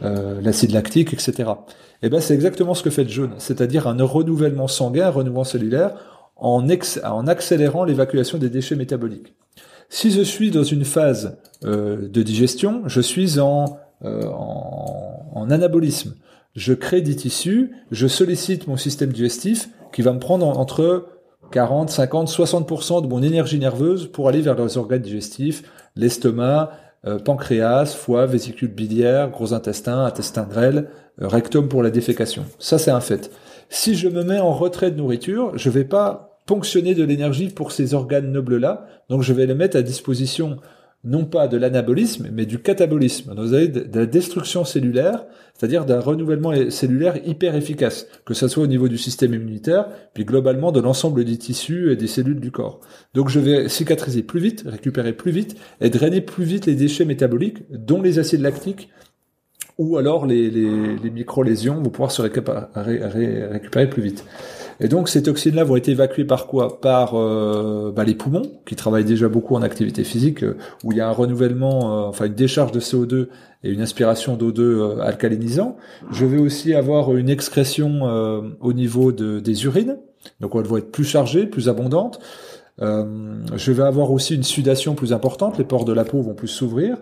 l'acide 0.00 0.72
lactique, 0.72 1.12
etc. 1.12 1.32
Et 1.36 2.06
eh 2.06 2.08
ben 2.08 2.20
c'est 2.20 2.32
exactement 2.32 2.72
ce 2.72 2.82
que 2.82 2.88
fait 2.88 3.04
le 3.04 3.10
jaune, 3.10 3.34
c'est-à-dire 3.36 3.88
un 3.88 4.02
renouvellement 4.02 4.68
sanguin, 4.68 5.08
un 5.08 5.10
renouvellement 5.10 5.44
cellulaire 5.44 6.15
en, 6.36 6.66
en 7.04 7.26
accélérant 7.26 7.84
l'évacuation 7.84 8.38
des 8.38 8.50
déchets 8.50 8.76
métaboliques. 8.76 9.34
Si 9.88 10.10
je 10.10 10.22
suis 10.22 10.50
dans 10.50 10.64
une 10.64 10.84
phase 10.84 11.38
euh, 11.64 12.08
de 12.08 12.22
digestion, 12.22 12.82
je 12.86 13.00
suis 13.00 13.38
en, 13.38 13.78
euh, 14.04 14.26
en, 14.28 15.48
anabolisme. 15.50 16.16
Je 16.54 16.72
crée 16.74 17.02
des 17.02 17.14
tissus, 17.14 17.72
je 17.90 18.06
sollicite 18.06 18.66
mon 18.66 18.76
système 18.76 19.12
digestif 19.12 19.68
qui 19.92 20.02
va 20.02 20.12
me 20.12 20.18
prendre 20.18 20.46
entre 20.46 21.08
40, 21.52 21.90
50, 21.90 22.28
60% 22.28 23.02
de 23.02 23.06
mon 23.06 23.22
énergie 23.22 23.58
nerveuse 23.58 24.10
pour 24.10 24.28
aller 24.28 24.40
vers 24.40 24.56
les 24.56 24.76
organes 24.76 25.02
digestifs, 25.02 25.62
l'estomac, 25.94 26.72
euh, 27.06 27.18
pancréas, 27.18 27.94
foie, 27.94 28.26
vésicule 28.26 28.72
biliaire, 28.72 29.30
gros 29.30 29.54
intestin, 29.54 30.04
intestin 30.04 30.42
grêle, 30.42 30.90
rectum 31.18 31.68
pour 31.68 31.82
la 31.82 31.90
défécation. 31.90 32.44
Ça, 32.58 32.78
c'est 32.78 32.90
un 32.90 33.00
fait. 33.00 33.30
Si 33.68 33.94
je 33.94 34.08
me 34.08 34.24
mets 34.24 34.40
en 34.40 34.52
retrait 34.52 34.90
de 34.90 34.96
nourriture, 34.96 35.56
je 35.56 35.70
vais 35.70 35.84
pas 35.84 36.25
ponctionner 36.46 36.94
de 36.94 37.04
l'énergie 37.04 37.48
pour 37.48 37.72
ces 37.72 37.92
organes 37.94 38.32
nobles-là, 38.32 38.86
donc 39.08 39.22
je 39.22 39.32
vais 39.32 39.46
les 39.46 39.54
mettre 39.54 39.76
à 39.76 39.82
disposition 39.82 40.58
non 41.06 41.24
pas 41.24 41.46
de 41.46 41.56
l'anabolisme, 41.56 42.28
mais 42.32 42.46
du 42.46 42.58
catabolisme. 42.58 43.32
vous 43.36 43.54
avez 43.54 43.68
de 43.68 43.98
la 43.98 44.06
destruction 44.06 44.64
cellulaire, 44.64 45.24
c'est-à-dire 45.54 45.84
d'un 45.84 46.00
renouvellement 46.00 46.52
cellulaire 46.68 47.16
hyper 47.24 47.54
efficace, 47.54 48.08
que 48.24 48.34
ce 48.34 48.48
soit 48.48 48.64
au 48.64 48.66
niveau 48.66 48.88
du 48.88 48.98
système 48.98 49.32
immunitaire, 49.32 49.88
puis 50.14 50.24
globalement 50.24 50.72
de 50.72 50.80
l'ensemble 50.80 51.24
des 51.24 51.36
tissus 51.36 51.92
et 51.92 51.96
des 51.96 52.08
cellules 52.08 52.40
du 52.40 52.50
corps. 52.50 52.80
Donc 53.14 53.28
je 53.28 53.38
vais 53.38 53.68
cicatriser 53.68 54.24
plus 54.24 54.40
vite, 54.40 54.64
récupérer 54.66 55.12
plus 55.12 55.30
vite, 55.30 55.56
et 55.80 55.90
drainer 55.90 56.20
plus 56.20 56.44
vite 56.44 56.66
les 56.66 56.74
déchets 56.74 57.04
métaboliques, 57.04 57.62
dont 57.70 58.02
les 58.02 58.18
acides 58.18 58.40
lactiques, 58.40 58.90
ou 59.78 59.98
alors 59.98 60.26
les, 60.26 60.50
les, 60.50 61.10
micro-lésions 61.10 61.82
vont 61.82 61.90
pouvoir 61.90 62.10
se 62.10 62.22
récupérer 62.22 63.90
plus 63.90 64.02
vite. 64.02 64.24
Et 64.80 64.88
donc 64.88 65.08
ces 65.08 65.22
toxines-là 65.22 65.64
vont 65.64 65.76
être 65.76 65.88
évacuées 65.88 66.24
par 66.24 66.46
quoi? 66.46 66.80
Par 66.80 67.14
euh, 67.14 67.92
bah, 67.94 68.04
les 68.04 68.14
poumons, 68.14 68.50
qui 68.66 68.76
travaillent 68.76 69.04
déjà 69.04 69.28
beaucoup 69.28 69.54
en 69.54 69.62
activité 69.62 70.04
physique, 70.04 70.42
euh, 70.42 70.56
où 70.84 70.92
il 70.92 70.98
y 70.98 71.00
a 71.00 71.08
un 71.08 71.12
renouvellement, 71.12 72.04
euh, 72.04 72.08
enfin 72.08 72.26
une 72.26 72.34
décharge 72.34 72.72
de 72.72 72.80
CO2 72.80 73.28
et 73.64 73.70
une 73.70 73.80
aspiration 73.80 74.36
d'O2 74.36 75.00
alcalinisant. 75.00 75.76
Je 76.10 76.26
vais 76.26 76.38
aussi 76.38 76.74
avoir 76.74 77.14
une 77.16 77.28
excrétion 77.28 78.02
au 78.60 78.72
niveau 78.72 79.12
de, 79.12 79.40
des 79.40 79.64
urines, 79.64 79.96
donc 80.40 80.52
elles 80.54 80.66
vont 80.66 80.76
être 80.76 80.92
plus 80.92 81.04
chargées, 81.04 81.46
plus 81.46 81.68
abondantes. 81.68 82.20
je 82.78 83.72
vais 83.72 83.82
avoir 83.82 84.12
aussi 84.12 84.36
une 84.36 84.44
sudation 84.44 84.94
plus 84.94 85.12
importante, 85.12 85.58
les 85.58 85.64
pores 85.64 85.84
de 85.84 85.92
la 85.92 86.04
peau 86.04 86.20
vont 86.20 86.34
plus 86.34 86.48
s'ouvrir. 86.48 86.98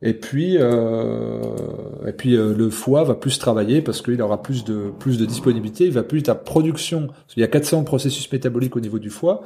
Et 0.00 0.14
puis, 0.14 0.56
euh, 0.58 1.40
et 2.06 2.12
puis 2.12 2.36
euh, 2.36 2.54
le 2.54 2.70
foie 2.70 3.02
va 3.02 3.14
plus 3.14 3.38
travailler 3.38 3.82
parce 3.82 4.00
qu'il 4.00 4.22
aura 4.22 4.42
plus 4.42 4.64
de 4.64 4.92
plus 4.96 5.18
de 5.18 5.26
disponibilité. 5.26 5.86
Il 5.86 5.92
va 5.92 6.04
plus 6.04 6.22
à 6.28 6.36
production. 6.36 7.08
Il 7.36 7.40
y 7.40 7.44
a 7.44 7.48
400 7.48 7.82
processus 7.82 8.30
métaboliques 8.30 8.76
au 8.76 8.80
niveau 8.80 9.00
du 9.00 9.10
foie. 9.10 9.42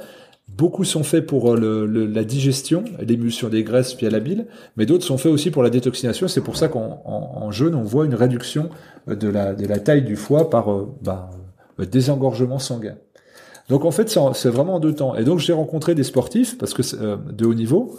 Beaucoup 0.49 0.85
sont 0.85 1.05
faits 1.05 1.24
pour 1.24 1.55
euh, 1.55 1.87
le, 1.87 2.05
la 2.05 2.24
digestion, 2.24 2.85
l'émulsion 3.01 3.49
des 3.49 3.65
graisses 3.65 3.97
via 3.97 4.11
la 4.11 4.20
bile, 4.20 4.47
mais 4.77 4.85
d'autres 4.85 5.05
sont 5.05 5.16
faits 5.16 5.33
aussi 5.33 5.51
pour 5.51 5.62
la 5.62 5.70
détoxination. 5.70 6.29
C'est 6.29 6.43
pour 6.43 6.59
ça 6.59 6.69
qu'en 6.69 7.01
en, 7.07 7.51
jeûne, 7.51 7.74
on 7.74 7.83
voit 7.83 8.05
une 8.05 8.15
réduction 8.15 8.69
de 9.07 9.29
la, 9.29 9.55
de 9.55 9.66
la 9.66 9.79
taille 9.79 10.03
du 10.03 10.16
foie 10.16 10.51
par 10.51 10.70
euh, 10.70 10.95
bah, 11.01 11.31
désengorgement 11.79 12.59
sanguin. 12.59 12.97
Donc 13.70 13.87
en 13.87 13.91
fait, 13.91 14.15
c'est 14.35 14.51
vraiment 14.51 14.74
en 14.74 14.81
deux 14.81 14.95
temps. 14.95 15.16
Et 15.16 15.24
donc 15.24 15.39
j'ai 15.39 15.55
rencontré 15.55 15.95
des 15.95 16.03
sportifs 16.03 16.59
parce 16.59 16.74
que 16.74 16.83
de 17.33 17.47
haut 17.47 17.55
niveau 17.55 17.97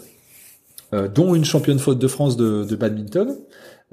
euh, 0.93 1.07
dont 1.07 1.33
une 1.33 1.43
championne 1.43 1.79
faute 1.79 1.97
de 1.97 2.07
France 2.07 2.37
de, 2.37 2.75
badminton, 2.75 3.35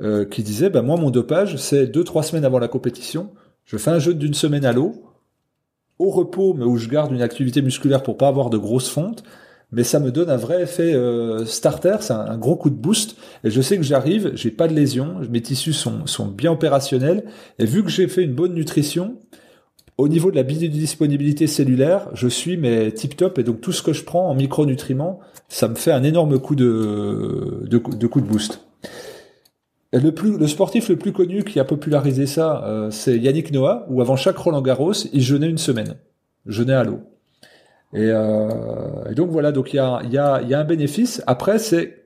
euh, 0.00 0.26
qui 0.26 0.42
disait, 0.42 0.68
bah, 0.68 0.82
moi, 0.82 0.96
mon 0.96 1.10
dopage, 1.10 1.56
c'est 1.56 1.86
deux, 1.86 2.04
trois 2.04 2.22
semaines 2.22 2.44
avant 2.44 2.58
la 2.58 2.68
compétition, 2.68 3.30
je 3.64 3.78
fais 3.78 3.90
un 3.90 3.98
jeu 3.98 4.12
d'une 4.12 4.34
semaine 4.34 4.66
à 4.66 4.72
l'eau, 4.72 5.02
au 5.98 6.10
repos, 6.10 6.54
mais 6.54 6.64
où 6.64 6.76
je 6.76 6.88
garde 6.88 7.12
une 7.12 7.22
activité 7.22 7.62
musculaire 7.62 8.02
pour 8.02 8.18
pas 8.18 8.28
avoir 8.28 8.50
de 8.50 8.58
grosses 8.58 8.90
fontes, 8.90 9.22
mais 9.72 9.84
ça 9.84 9.98
me 9.98 10.10
donne 10.10 10.28
un 10.28 10.36
vrai 10.36 10.62
effet 10.62 10.92
euh, 10.92 11.46
starter, 11.46 11.96
c'est 12.00 12.12
un, 12.12 12.36
gros 12.36 12.56
coup 12.56 12.70
de 12.70 12.74
boost, 12.74 13.16
et 13.44 13.50
je 13.50 13.60
sais 13.62 13.78
que 13.78 13.82
j'arrive, 13.82 14.32
j'ai 14.34 14.50
pas 14.50 14.68
de 14.68 14.74
lésions, 14.74 15.20
mes 15.30 15.40
tissus 15.40 15.72
sont, 15.72 16.06
sont 16.06 16.26
bien 16.26 16.52
opérationnels, 16.52 17.24
et 17.58 17.64
vu 17.64 17.82
que 17.82 17.90
j'ai 17.90 18.08
fait 18.08 18.22
une 18.22 18.34
bonne 18.34 18.52
nutrition, 18.52 19.16
au 19.98 20.08
niveau 20.08 20.30
de 20.30 20.36
la 20.36 20.42
biodisponibilité 20.42 21.46
cellulaire, 21.46 22.08
je 22.14 22.28
suis 22.28 22.56
mais 22.56 22.90
tip 22.92 23.16
top 23.16 23.38
et 23.38 23.42
donc 23.42 23.60
tout 23.60 23.72
ce 23.72 23.82
que 23.82 23.92
je 23.92 24.04
prends 24.04 24.28
en 24.28 24.34
micronutriments, 24.34 25.20
ça 25.48 25.68
me 25.68 25.74
fait 25.74 25.92
un 25.92 26.02
énorme 26.02 26.38
coup 26.38 26.54
de, 26.54 27.64
de, 27.66 27.78
coup 27.78 28.20
de 28.20 28.26
boost. 28.26 28.60
le, 29.92 30.10
plus, 30.10 30.38
le 30.38 30.46
sportif 30.46 30.88
le 30.88 30.96
plus 30.96 31.12
connu 31.12 31.44
qui 31.44 31.60
a 31.60 31.64
popularisé 31.64 32.26
ça, 32.26 32.64
euh, 32.64 32.90
c'est 32.90 33.18
Yannick 33.18 33.52
Noah, 33.52 33.86
où 33.90 34.00
avant 34.00 34.16
chaque 34.16 34.38
Roland 34.38 34.62
Garros, 34.62 34.92
il 35.12 35.20
jeûnait 35.22 35.50
une 35.50 35.58
semaine. 35.58 35.96
Jeûnait 36.46 36.74
à 36.74 36.84
l'eau. 36.84 37.00
Et, 37.92 38.08
euh, 38.08 39.12
donc 39.14 39.30
voilà, 39.30 39.52
donc 39.52 39.72
il 39.72 39.76
y 39.76 39.80
a, 39.80 40.00
y, 40.10 40.16
a, 40.16 40.40
y 40.42 40.54
a 40.54 40.60
un 40.60 40.64
bénéfice. 40.64 41.22
Après, 41.26 41.58
c'est 41.58 42.00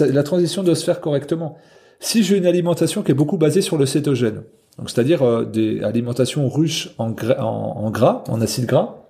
la 0.00 0.22
transition 0.22 0.62
doit 0.62 0.74
se 0.74 0.84
faire 0.84 1.00
correctement. 1.00 1.56
Si 2.00 2.22
j'ai 2.22 2.36
une 2.36 2.46
alimentation 2.46 3.02
qui 3.02 3.10
est 3.10 3.14
beaucoup 3.14 3.38
basée 3.38 3.60
sur 3.60 3.76
le 3.76 3.86
cétogène, 3.86 4.42
donc 4.78 4.90
c'est-à-dire 4.90 5.22
euh, 5.22 5.44
des 5.44 5.82
alimentations 5.82 6.48
riches 6.48 6.94
en, 6.98 7.08
en, 7.08 7.90
gras, 7.90 8.24
en 8.28 8.40
acides 8.40 8.66
gras, 8.66 9.04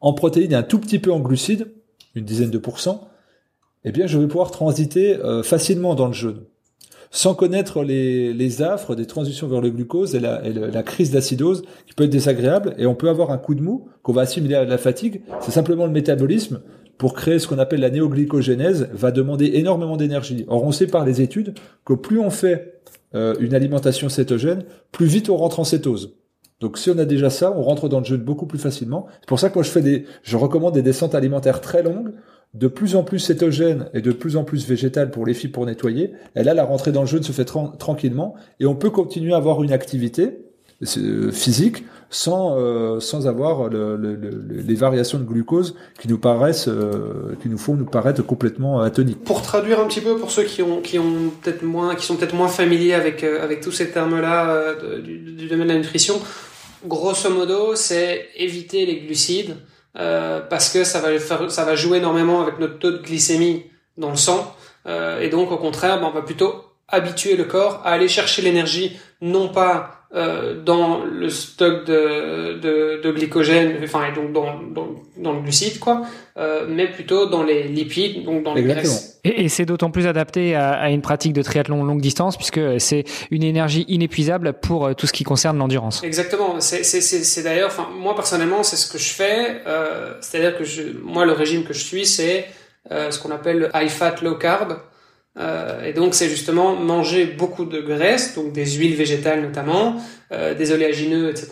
en 0.00 0.12
protéines 0.12 0.52
et 0.52 0.56
un 0.56 0.62
tout 0.62 0.78
petit 0.78 0.98
peu 0.98 1.12
en 1.12 1.20
glucides, 1.20 1.68
une 2.14 2.24
dizaine 2.24 2.50
de 2.50 2.58
pourcents, 2.58 3.08
eh 3.84 3.92
bien 3.92 4.06
je 4.06 4.18
vais 4.18 4.26
pouvoir 4.26 4.50
transiter 4.50 5.16
euh, 5.16 5.42
facilement 5.42 5.94
dans 5.94 6.08
le 6.08 6.12
jeûne, 6.12 6.42
sans 7.10 7.34
connaître 7.34 7.84
les, 7.84 8.62
affres 8.62 8.96
des 8.96 9.06
transitions 9.06 9.46
vers 9.46 9.60
le 9.60 9.70
glucose 9.70 10.14
et 10.14 10.20
la, 10.20 10.44
et 10.44 10.52
la 10.52 10.82
crise 10.82 11.12
d'acidose 11.12 11.62
qui 11.86 11.94
peut 11.94 12.04
être 12.04 12.10
désagréable, 12.10 12.74
et 12.76 12.86
on 12.86 12.96
peut 12.96 13.08
avoir 13.08 13.30
un 13.30 13.38
coup 13.38 13.54
de 13.54 13.62
mou 13.62 13.88
qu'on 14.02 14.12
va 14.12 14.22
assimiler 14.22 14.56
à 14.56 14.64
la 14.64 14.78
fatigue. 14.78 15.22
C'est 15.40 15.52
simplement 15.52 15.86
le 15.86 15.92
métabolisme 15.92 16.60
pour 16.98 17.14
créer 17.14 17.38
ce 17.38 17.48
qu'on 17.48 17.58
appelle 17.58 17.80
la 17.80 17.90
néoglycogénèse 17.90 18.88
va 18.92 19.10
demander 19.10 19.50
énormément 19.54 19.96
d'énergie. 19.96 20.44
Or 20.48 20.62
on 20.64 20.72
sait 20.72 20.86
par 20.86 21.04
les 21.04 21.20
études 21.20 21.54
que 21.84 21.94
plus 21.94 22.20
on 22.20 22.30
fait 22.30 22.80
euh, 23.14 23.34
une 23.40 23.54
alimentation 23.54 24.08
cétogène, 24.08 24.64
plus 24.90 25.06
vite 25.06 25.30
on 25.30 25.36
rentre 25.36 25.60
en 25.60 25.64
cétose. 25.64 26.16
Donc 26.60 26.78
si 26.78 26.90
on 26.90 26.98
a 26.98 27.04
déjà 27.04 27.28
ça, 27.28 27.52
on 27.56 27.62
rentre 27.62 27.88
dans 27.88 27.98
le 27.98 28.04
jeûne 28.04 28.22
beaucoup 28.22 28.46
plus 28.46 28.58
facilement. 28.58 29.06
C'est 29.20 29.28
pour 29.28 29.40
ça 29.40 29.50
que 29.50 29.54
moi 29.54 29.64
je 29.64 29.70
fais 29.70 29.82
des, 29.82 30.06
je 30.22 30.36
recommande 30.36 30.74
des 30.74 30.82
descentes 30.82 31.14
alimentaires 31.14 31.60
très 31.60 31.82
longues, 31.82 32.12
de 32.54 32.68
plus 32.68 32.96
en 32.96 33.02
plus 33.02 33.18
cétogènes 33.18 33.88
et 33.94 34.00
de 34.00 34.12
plus 34.12 34.36
en 34.36 34.44
plus 34.44 34.66
végétales 34.66 35.10
pour 35.10 35.26
les 35.26 35.34
filles 35.34 35.50
pour 35.50 35.66
nettoyer. 35.66 36.12
Et 36.36 36.42
là, 36.42 36.54
la 36.54 36.64
rentrée 36.64 36.92
dans 36.92 37.00
le 37.00 37.06
jeûne 37.06 37.22
se 37.22 37.32
fait 37.32 37.44
tranquillement 37.44 38.34
et 38.60 38.66
on 38.66 38.76
peut 38.76 38.90
continuer 38.90 39.32
à 39.32 39.38
avoir 39.38 39.62
une 39.62 39.72
activité 39.72 40.51
physique 41.32 41.84
sans 42.12 42.58
euh, 42.58 43.00
sans 43.00 43.26
avoir 43.26 43.68
le, 43.70 43.96
le, 43.96 44.16
les 44.50 44.74
variations 44.74 45.18
de 45.18 45.24
glucose 45.24 45.74
qui 45.98 46.08
nous 46.08 46.18
paraissent 46.18 46.68
euh, 46.68 47.34
qui 47.40 47.48
nous 47.48 47.56
font 47.56 47.74
nous 47.74 47.86
paraître 47.86 48.22
complètement 48.22 48.80
atoniques. 48.80 49.24
Pour 49.24 49.40
traduire 49.40 49.80
un 49.80 49.86
petit 49.86 50.02
peu 50.02 50.16
pour 50.16 50.30
ceux 50.30 50.42
qui 50.42 50.62
ont 50.62 50.82
qui 50.82 50.98
ont 50.98 51.32
peut-être 51.42 51.62
moins 51.62 51.94
qui 51.94 52.04
sont 52.04 52.16
peut-être 52.16 52.34
moins 52.34 52.48
familiers 52.48 52.92
avec 52.92 53.24
avec 53.24 53.62
tous 53.62 53.72
ces 53.72 53.90
termes-là 53.90 54.74
du, 55.02 55.18
du, 55.20 55.48
domaine 55.48 55.68
de 55.68 55.72
la 55.72 55.78
nutrition, 55.78 56.20
grosso 56.86 57.30
modo, 57.30 57.74
c'est 57.76 58.28
éviter 58.36 58.84
les 58.84 59.00
glucides 59.00 59.56
parce 59.94 60.68
que 60.68 60.84
ça 60.84 61.00
va 61.00 61.18
ça 61.18 61.64
va 61.64 61.74
jouer 61.76 61.98
énormément 61.98 62.42
avec 62.42 62.58
notre 62.58 62.78
taux 62.78 62.90
de 62.90 62.98
glycémie 62.98 63.64
dans 63.96 64.10
le 64.10 64.16
sang 64.16 64.54
et 64.86 65.30
donc 65.30 65.50
au 65.50 65.56
contraire, 65.56 65.98
ben, 65.98 66.08
on 66.08 66.14
va 66.14 66.22
plutôt 66.22 66.54
habituer 66.88 67.36
le 67.36 67.44
corps 67.44 67.80
à 67.84 67.92
aller 67.92 68.08
chercher 68.08 68.42
l'énergie 68.42 68.98
non 69.22 69.48
pas 69.48 70.01
euh, 70.01 70.01
dans 70.12 71.04
le 71.04 71.30
stock 71.30 71.86
de, 71.86 72.58
de, 72.58 73.00
de, 73.02 73.12
glycogène, 73.12 73.78
enfin 73.82 74.12
donc 74.14 74.32
dans, 74.32 74.60
dans, 74.62 74.88
dans 75.16 75.32
le 75.32 75.40
glucide 75.40 75.78
quoi, 75.78 76.02
euh, 76.36 76.66
mais 76.68 76.86
plutôt 76.88 77.26
dans 77.26 77.42
les 77.42 77.62
lipides, 77.64 78.22
donc 78.24 78.42
dans 78.42 78.52
les 78.52 78.62
graisses. 78.62 79.20
Et, 79.24 79.44
et 79.44 79.48
c'est 79.48 79.64
d'autant 79.64 79.90
plus 79.90 80.06
adapté 80.06 80.54
à, 80.54 80.72
à, 80.72 80.90
une 80.90 81.00
pratique 81.00 81.32
de 81.32 81.40
triathlon 81.42 81.82
longue 81.82 82.02
distance 82.02 82.36
puisque 82.36 82.60
c'est 82.78 83.04
une 83.30 83.42
énergie 83.42 83.86
inépuisable 83.88 84.52
pour 84.52 84.86
euh, 84.86 84.92
tout 84.92 85.06
ce 85.06 85.14
qui 85.14 85.24
concerne 85.24 85.56
l'endurance. 85.56 86.02
Exactement. 86.02 86.60
C'est, 86.60 86.84
c'est, 86.84 87.00
c'est, 87.00 87.42
d'ailleurs, 87.42 87.68
enfin 87.68 87.88
moi 87.96 88.14
personnellement, 88.14 88.62
c'est 88.62 88.76
ce 88.76 88.90
que 88.90 88.98
je 88.98 89.14
fais. 89.14 89.62
Euh, 89.66 90.14
c'est-à-dire 90.20 90.58
que 90.58 90.64
je, 90.64 90.82
moi 91.02 91.24
le 91.24 91.32
régime 91.32 91.64
que 91.64 91.72
je 91.72 91.82
suis, 91.82 92.04
c'est 92.04 92.46
euh, 92.90 93.10
ce 93.10 93.18
qu'on 93.18 93.30
appelle 93.30 93.58
le 93.58 93.70
high 93.74 93.88
fat 93.88 94.16
low 94.22 94.34
carb. 94.34 94.76
Euh, 95.38 95.82
et 95.84 95.94
donc 95.94 96.14
c'est 96.14 96.28
justement 96.28 96.76
manger 96.76 97.24
beaucoup 97.24 97.64
de 97.64 97.80
graisse, 97.80 98.34
donc 98.34 98.52
des 98.52 98.66
huiles 98.66 98.94
végétales 98.94 99.40
notamment, 99.40 99.96
euh, 100.32 100.54
des 100.54 100.72
oléagineux, 100.72 101.28
etc. 101.28 101.48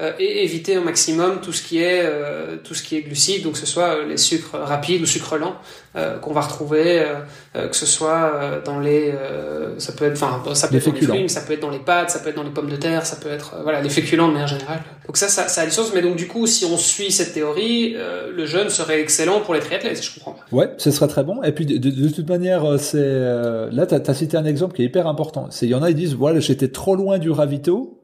Euh, 0.00 0.12
et 0.20 0.44
éviter 0.44 0.78
au 0.78 0.82
maximum 0.82 1.40
tout 1.40 1.52
ce 1.52 1.62
qui 1.62 1.82
est 1.82 2.02
euh, 2.04 2.56
tout 2.62 2.72
ce 2.72 2.82
qui 2.82 2.96
est 2.96 3.02
glucides, 3.02 3.42
donc 3.42 3.54
que 3.54 3.58
ce 3.58 3.66
soit 3.66 4.04
les 4.04 4.18
sucres 4.18 4.56
rapides 4.56 5.02
ou 5.02 5.06
sucres 5.06 5.36
lents 5.36 5.56
qu'on 6.22 6.32
va 6.32 6.40
retrouver, 6.40 7.04
que 7.54 7.76
ce 7.76 7.86
soit 7.86 8.60
dans 8.64 8.80
les 8.80 9.14
ça 9.78 9.92
peut 9.92 10.06
être 10.06 10.20
enfin 10.20 10.42
ça 10.52 10.66
peut 10.66 10.78
être 10.78 10.86
dans 10.86 10.92
les 10.92 11.06
fruits, 11.06 11.28
ça 11.28 11.42
peut 11.42 11.52
être 11.52 11.60
dans 11.60 11.70
les 11.70 11.78
pâtes, 11.78 12.10
ça 12.10 12.18
peut 12.18 12.30
être 12.30 12.34
dans 12.34 12.42
les 12.42 12.50
pommes 12.50 12.68
de 12.68 12.74
terre, 12.74 13.06
ça 13.06 13.14
peut 13.14 13.28
être 13.28 13.54
voilà 13.62 13.80
les 13.80 13.88
féculents 13.88 14.26
de 14.26 14.32
manière 14.32 14.48
générale. 14.48 14.82
Donc 15.06 15.16
ça 15.16 15.28
ça, 15.28 15.46
ça 15.46 15.60
a 15.60 15.64
du 15.66 15.70
sens, 15.70 15.92
mais 15.94 16.02
donc 16.02 16.16
du 16.16 16.26
coup 16.26 16.48
si 16.48 16.64
on 16.64 16.76
suit 16.76 17.12
cette 17.12 17.32
théorie, 17.32 17.94
le 18.34 18.44
jeûne 18.44 18.70
serait 18.70 19.00
excellent 19.00 19.40
pour 19.40 19.54
les 19.54 19.60
triathlètes, 19.60 20.02
je 20.02 20.14
comprends. 20.14 20.34
Ouais, 20.50 20.70
ce 20.78 20.90
serait 20.90 21.06
très 21.06 21.22
bon. 21.22 21.44
Et 21.44 21.52
puis 21.52 21.64
de, 21.64 21.78
de, 21.78 22.08
toute 22.08 22.28
manière, 22.28 22.80
c'est 22.80 22.98
là 23.70 23.86
tu 23.86 23.94
as, 23.94 24.14
cité 24.14 24.36
un 24.36 24.46
exemple 24.46 24.74
qui 24.74 24.82
est 24.82 24.86
hyper 24.86 25.06
important. 25.06 25.46
C'est 25.50 25.66
il 25.66 25.70
y 25.70 25.76
en 25.76 25.82
a 25.84 25.90
ils 25.90 25.96
disent 25.96 26.14
voilà 26.14 26.40
j'étais 26.40 26.68
trop 26.68 26.96
loin 26.96 27.18
du 27.18 27.30
ravito 27.30 28.03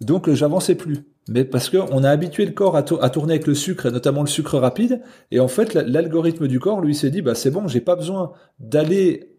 donc 0.00 0.28
euh, 0.28 0.34
j'avançais 0.34 0.74
plus. 0.74 1.04
Mais 1.28 1.44
parce 1.44 1.70
qu'on 1.70 2.02
a 2.02 2.10
habitué 2.10 2.44
le 2.44 2.52
corps 2.52 2.76
à, 2.76 2.82
tourner 2.82 3.34
avec 3.34 3.46
le 3.46 3.54
sucre, 3.54 3.86
et 3.86 3.90
notamment 3.90 4.22
le 4.22 4.26
sucre 4.26 4.58
rapide, 4.58 5.00
et 5.30 5.38
en 5.38 5.48
fait 5.48 5.74
l'algorithme 5.74 6.48
du 6.48 6.58
corps, 6.58 6.80
lui, 6.80 6.94
s'est 6.94 7.10
dit, 7.10 7.22
bah 7.22 7.34
c'est 7.34 7.50
bon, 7.50 7.68
j'ai 7.68 7.80
pas 7.80 7.94
besoin 7.94 8.32
d'aller 8.58 9.36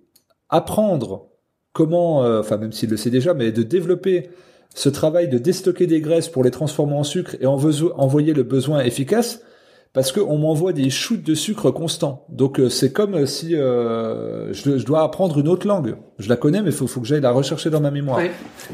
apprendre 0.50 1.28
comment, 1.74 2.24
euh, 2.24 2.40
enfin 2.40 2.58
même 2.58 2.72
s'il 2.72 2.90
le 2.90 2.98
sait 2.98 3.10
déjà, 3.10 3.34
mais 3.34 3.52
de 3.52 3.64
développer 3.64 4.30
ce 4.74 4.88
travail 4.88 5.28
de 5.28 5.38
déstocker 5.38 5.86
des 5.86 6.00
graisses 6.00 6.30
pour 6.30 6.44
les 6.44 6.52
transformer 6.52 6.94
en 6.94 7.04
sucre 7.04 7.36
et 7.42 7.46
envoyer 7.46 8.34
le 8.34 8.44
besoin 8.44 8.82
efficace, 8.82 9.42
parce 9.94 10.14
qu'on 10.14 10.38
m'envoie 10.38 10.72
des 10.72 10.90
shoots 10.90 11.22
de 11.22 11.36
sucre 11.36 11.70
constants. 11.72 12.26
Donc 12.30 12.60
euh, 12.60 12.70
c'est 12.70 12.94
comme 12.94 13.26
si 13.26 13.56
euh, 13.56 14.54
je, 14.54 14.78
je, 14.78 14.86
dois 14.86 15.04
apprendre 15.04 15.38
une 15.38 15.50
autre 15.50 15.68
langue. 15.68 15.98
Je 16.18 16.30
la 16.30 16.38
connais, 16.38 16.62
mais 16.62 16.70
il 16.70 16.76
faut, 16.76 16.88
faut, 16.88 17.02
que 17.02 17.08
j'aille 17.08 17.22
la 17.22 17.32
rechercher 17.32 17.70
dans 17.70 17.82
ma 17.82 17.92
mémoire. 17.92 18.22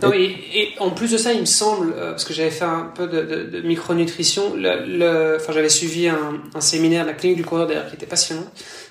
Non, 0.01 0.13
et... 0.13 0.35
Et, 0.53 0.69
en 0.79 0.91
plus 0.91 1.11
de 1.11 1.17
ça, 1.17 1.33
il 1.33 1.39
me 1.39 1.45
semble, 1.45 1.93
euh, 1.95 2.11
parce 2.11 2.23
que 2.23 2.33
j'avais 2.33 2.51
fait 2.51 2.65
un 2.65 2.91
peu 2.93 3.07
de, 3.07 3.21
de, 3.21 3.43
de 3.49 3.61
micronutrition, 3.61 4.55
le, 4.55 4.85
le, 4.85 5.35
enfin 5.37 5.53
j'avais 5.53 5.69
suivi 5.69 6.07
un, 6.07 6.41
un, 6.53 6.61
séminaire 6.61 7.03
de 7.03 7.09
la 7.09 7.15
clinique 7.15 7.37
du 7.37 7.45
coureur 7.45 7.67
d'air 7.67 7.87
qui 7.87 7.95
était 7.95 8.05
passionnant. 8.05 8.45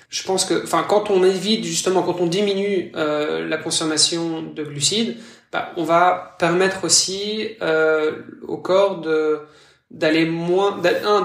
Je 0.09 0.23
pense 0.23 0.45
que, 0.45 0.63
enfin, 0.63 0.85
quand 0.87 1.09
on 1.09 1.23
évite 1.23 1.65
justement, 1.65 2.01
quand 2.01 2.19
on 2.19 2.27
diminue 2.27 2.91
euh, 2.95 3.47
la 3.47 3.57
consommation 3.57 4.41
de 4.41 4.63
glucides, 4.63 5.17
bah, 5.51 5.71
on 5.77 5.83
va 5.83 6.35
permettre 6.39 6.83
aussi 6.83 7.49
euh, 7.61 8.11
au 8.47 8.57
corps 8.57 9.01
de 9.01 9.39
d'aller 9.91 10.25
moins, 10.25 10.81
un, 11.05 11.21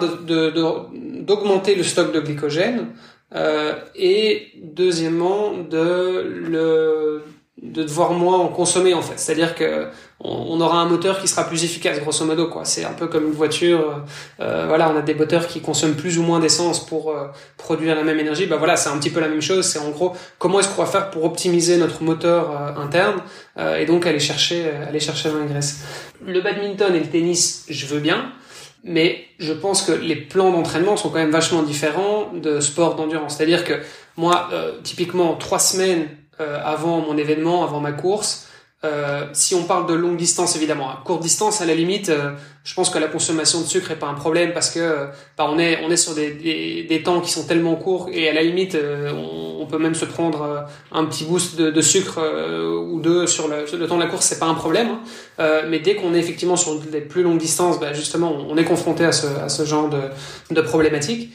d'augmenter 1.22 1.72
de, 1.72 1.78
le 1.78 1.84
stock 1.84 2.12
de 2.12 2.20
glycogène, 2.20 2.88
euh, 3.34 3.74
et 3.94 4.48
deuxièmement 4.62 5.52
de 5.56 6.22
le 6.22 7.22
de 7.62 7.84
devoir 7.84 8.12
moins 8.12 8.38
en 8.38 8.48
consommer 8.48 8.92
en 8.92 9.02
fait. 9.02 9.18
C'est-à-dire 9.18 9.54
que 9.54 9.86
on, 10.20 10.60
aura 10.60 10.78
un 10.78 10.86
moteur 10.86 11.20
qui 11.20 11.28
sera 11.28 11.44
plus 11.44 11.64
efficace, 11.64 12.00
grosso 12.00 12.24
modo 12.24 12.48
quoi. 12.48 12.64
C'est 12.64 12.84
un 12.84 12.92
peu 12.92 13.06
comme 13.06 13.24
une 13.24 13.32
voiture. 13.32 14.04
Euh, 14.40 14.66
voilà, 14.66 14.90
on 14.90 14.96
a 14.96 15.02
des 15.02 15.14
moteurs 15.14 15.46
qui 15.46 15.60
consomment 15.60 15.94
plus 15.94 16.18
ou 16.18 16.22
moins 16.22 16.40
d'essence 16.40 16.84
pour 16.84 17.10
euh, 17.10 17.28
produire 17.56 17.94
la 17.94 18.02
même 18.02 18.18
énergie. 18.18 18.46
Bah 18.46 18.56
voilà, 18.56 18.76
c'est 18.76 18.88
un 18.88 18.98
petit 18.98 19.10
peu 19.10 19.20
la 19.20 19.28
même 19.28 19.42
chose. 19.42 19.64
C'est 19.64 19.78
en 19.78 19.90
gros 19.90 20.12
comment 20.38 20.60
est-ce 20.60 20.68
qu'on 20.68 20.82
va 20.82 20.88
faire 20.88 21.10
pour 21.10 21.24
optimiser 21.24 21.76
notre 21.76 22.02
moteur 22.02 22.50
euh, 22.50 22.82
interne 22.82 23.20
euh, 23.58 23.76
et 23.76 23.86
donc 23.86 24.06
aller 24.06 24.20
chercher 24.20 24.70
aller 24.88 25.00
chercher 25.00 25.30
dans 25.30 25.44
graisse. 25.44 25.80
Le 26.24 26.40
badminton 26.40 26.94
et 26.94 27.00
le 27.00 27.06
tennis, 27.06 27.64
je 27.68 27.86
veux 27.86 28.00
bien. 28.00 28.32
Mais 28.84 29.24
je 29.38 29.52
pense 29.52 29.82
que 29.82 29.92
les 29.92 30.16
plans 30.16 30.50
d'entraînement 30.50 30.96
sont 30.96 31.08
quand 31.08 31.18
même 31.18 31.30
vachement 31.30 31.62
différents 31.62 32.32
de 32.32 32.60
sport 32.60 32.96
d'endurance. 32.96 33.36
C'est-à-dire 33.36 33.64
que 33.64 33.74
moi, 34.16 34.48
euh, 34.52 34.72
typiquement, 34.82 35.34
trois 35.36 35.60
semaines 35.60 36.08
euh, 36.40 36.58
avant 36.64 37.00
mon 37.00 37.16
événement, 37.16 37.62
avant 37.62 37.80
ma 37.80 37.92
course, 37.92 38.48
euh, 38.84 39.26
si 39.32 39.54
on 39.54 39.62
parle 39.62 39.86
de 39.86 39.94
longue 39.94 40.16
distance, 40.16 40.56
évidemment, 40.56 40.90
à 40.90 41.00
courte 41.04 41.22
distance, 41.22 41.60
à 41.60 41.66
la 41.66 41.74
limite, 41.74 42.08
euh, 42.08 42.32
je 42.64 42.74
pense 42.74 42.90
que 42.90 42.98
la 42.98 43.06
consommation 43.06 43.60
de 43.60 43.66
sucre 43.66 43.92
est 43.92 43.98
pas 43.98 44.08
un 44.08 44.14
problème 44.14 44.52
parce 44.52 44.70
que 44.70 45.08
bah, 45.38 45.46
on 45.48 45.58
est 45.58 45.84
on 45.84 45.90
est 45.90 45.96
sur 45.96 46.14
des, 46.14 46.32
des, 46.32 46.82
des, 46.82 47.02
temps 47.02 47.20
qui 47.20 47.30
sont 47.30 47.44
tellement 47.44 47.76
courts 47.76 48.08
et 48.12 48.28
à 48.28 48.32
la 48.32 48.42
limite, 48.42 48.76
on, 48.76 49.66
peut 49.66 49.78
même 49.78 49.94
se 49.94 50.04
prendre 50.04 50.66
un 50.90 51.04
petit 51.06 51.24
boost 51.24 51.56
de, 51.56 51.70
de 51.70 51.80
sucre 51.80 52.20
ou 52.90 53.00
deux 53.00 53.26
sur 53.26 53.48
le, 53.48 53.64
le, 53.72 53.86
temps 53.86 53.96
de 53.96 54.02
la 54.02 54.08
course, 54.08 54.26
c'est 54.26 54.38
pas 54.38 54.46
un 54.46 54.54
problème. 54.54 54.98
Hein. 55.38 55.62
mais 55.68 55.78
dès 55.78 55.94
qu'on 55.94 56.12
est 56.14 56.18
effectivement 56.18 56.56
sur 56.56 56.78
des 56.78 57.00
plus 57.00 57.22
longues 57.22 57.38
distances, 57.38 57.80
bah, 57.80 57.92
justement, 57.92 58.32
on 58.32 58.56
est 58.56 58.64
confronté 58.64 59.04
à 59.04 59.12
ce, 59.12 59.26
à 59.26 59.48
ce 59.48 59.64
genre 59.64 59.88
de, 59.88 60.00
de 60.50 60.60
problématiques. 60.60 61.32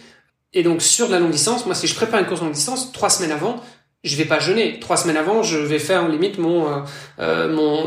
Et 0.54 0.64
donc 0.64 0.82
sur 0.82 1.10
la 1.10 1.20
longue 1.20 1.32
distance, 1.32 1.66
moi 1.66 1.76
si 1.76 1.88
je 1.88 1.96
prépare 1.96 2.20
une 2.20 2.26
course 2.26 2.42
longue 2.42 2.54
distance, 2.54 2.92
trois 2.92 3.10
semaines 3.10 3.32
avant, 3.32 3.62
je 4.08 4.16
vais 4.18 4.26
pas 4.26 4.40
jeûner. 4.40 4.80
Trois 4.80 4.98
semaines 4.98 5.18
avant, 5.18 5.44
je 5.44 5.58
vais 5.58 5.80
faire 5.80 6.08
limite 6.08 6.38
mon, 6.38 6.68
euh, 6.68 6.80
euh 7.20 7.54
mon 7.54 7.86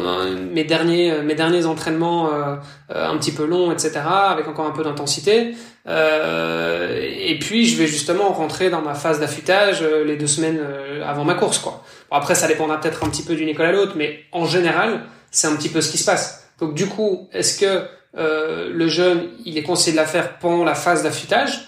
mes 0.53 0.65
derniers 0.65 1.23
mes 1.23 1.35
derniers 1.35 1.67
entraînements 1.67 2.31
euh, 2.33 2.57
un 2.91 3.17
petit 3.17 3.33
peu 3.33 3.45
longs, 3.45 3.73
etc. 3.73 4.01
Avec 4.05 4.47
encore 4.49 4.67
un 4.67 4.73
peu 4.73 4.85
d'intensité. 4.85 5.55
et 5.87 7.39
puis 7.41 7.67
je 7.67 7.77
vais 7.77 7.87
justement 7.87 8.31
rentrer 8.33 8.71
dans 8.71 8.83
ma 8.83 8.95
phase 8.95 9.21
d'affûtage 9.21 9.83
les 9.83 10.17
deux 10.17 10.27
semaines 10.27 10.61
avant 11.05 11.25
ma 11.25 11.35
course, 11.35 11.59
quoi. 11.59 11.83
Bon, 12.11 12.17
après, 12.17 12.35
ça 12.35 12.47
dépendra 12.49 12.81
peut-être 12.81 13.05
un 13.05 13.09
petit 13.09 13.23
peu 13.23 13.35
d'une 13.35 13.49
école 13.49 13.67
à 13.67 13.73
l'autre, 13.73 13.95
mais 13.97 14.25
en 14.33 14.47
général, 14.47 15.03
c'est 15.31 15.47
un 15.47 15.57
petit 15.57 15.69
peu 15.69 15.81
ce 15.81 15.91
qui 15.91 15.99
se 15.99 16.05
passe. 16.05 16.49
Donc 16.59 16.75
du 16.75 16.87
coup, 16.87 17.29
est-ce 17.33 17.59
que 17.59 17.87
le 18.15 18.89
jeûne, 18.89 19.31
il 19.45 19.57
est 19.57 19.63
conseillé 19.63 19.93
de 19.93 19.97
la 19.97 20.07
faire 20.07 20.39
pendant 20.39 20.65
la 20.65 20.75
phase 20.75 21.03
d'affûtage, 21.03 21.67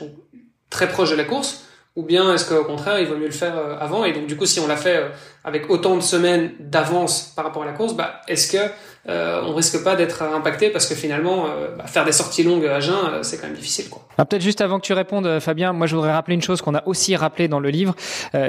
très 0.70 0.88
proche 0.88 1.10
de 1.10 1.16
la 1.16 1.24
course? 1.24 1.64
Ou 1.96 2.02
bien 2.02 2.32
est-ce 2.34 2.48
qu'au 2.48 2.64
contraire 2.64 3.00
il 3.00 3.06
vaut 3.06 3.16
mieux 3.16 3.26
le 3.26 3.32
faire 3.32 3.56
euh, 3.56 3.76
avant? 3.78 4.04
Et 4.04 4.12
donc 4.12 4.26
du 4.26 4.36
coup 4.36 4.46
si 4.46 4.60
on 4.60 4.66
l'a 4.66 4.76
fait 4.76 4.96
euh, 4.96 5.08
avec 5.44 5.70
autant 5.70 5.96
de 5.96 6.00
semaines 6.00 6.52
d'avance 6.60 7.32
par 7.36 7.44
rapport 7.44 7.62
à 7.62 7.66
la 7.66 7.72
course 7.72 7.94
bah 7.94 8.20
est-ce 8.28 8.50
que 8.52 8.70
euh, 9.08 9.40
on 9.44 9.52
risque 9.52 9.82
pas 9.82 9.96
d'être 9.96 10.22
impacté 10.22 10.70
parce 10.70 10.86
que 10.86 10.94
finalement 10.94 11.46
euh, 11.46 11.74
bah, 11.76 11.88
faire 11.88 12.04
des 12.04 12.12
sorties 12.12 12.44
longues 12.44 12.66
à 12.66 12.78
jeun 12.78 12.94
euh, 12.94 13.18
c'est 13.22 13.36
quand 13.36 13.48
même 13.48 13.56
difficile 13.56 13.88
quoi. 13.88 14.06
Ah, 14.16 14.24
peut-être 14.24 14.42
juste 14.42 14.60
avant 14.60 14.78
que 14.78 14.84
tu 14.84 14.92
répondes 14.92 15.40
Fabien, 15.40 15.72
moi 15.72 15.88
je 15.88 15.96
voudrais 15.96 16.12
rappeler 16.12 16.36
une 16.36 16.42
chose 16.42 16.62
qu'on 16.62 16.76
a 16.76 16.86
aussi 16.86 17.16
rappelé 17.16 17.48
dans 17.48 17.58
le 17.58 17.70
livre, 17.70 17.96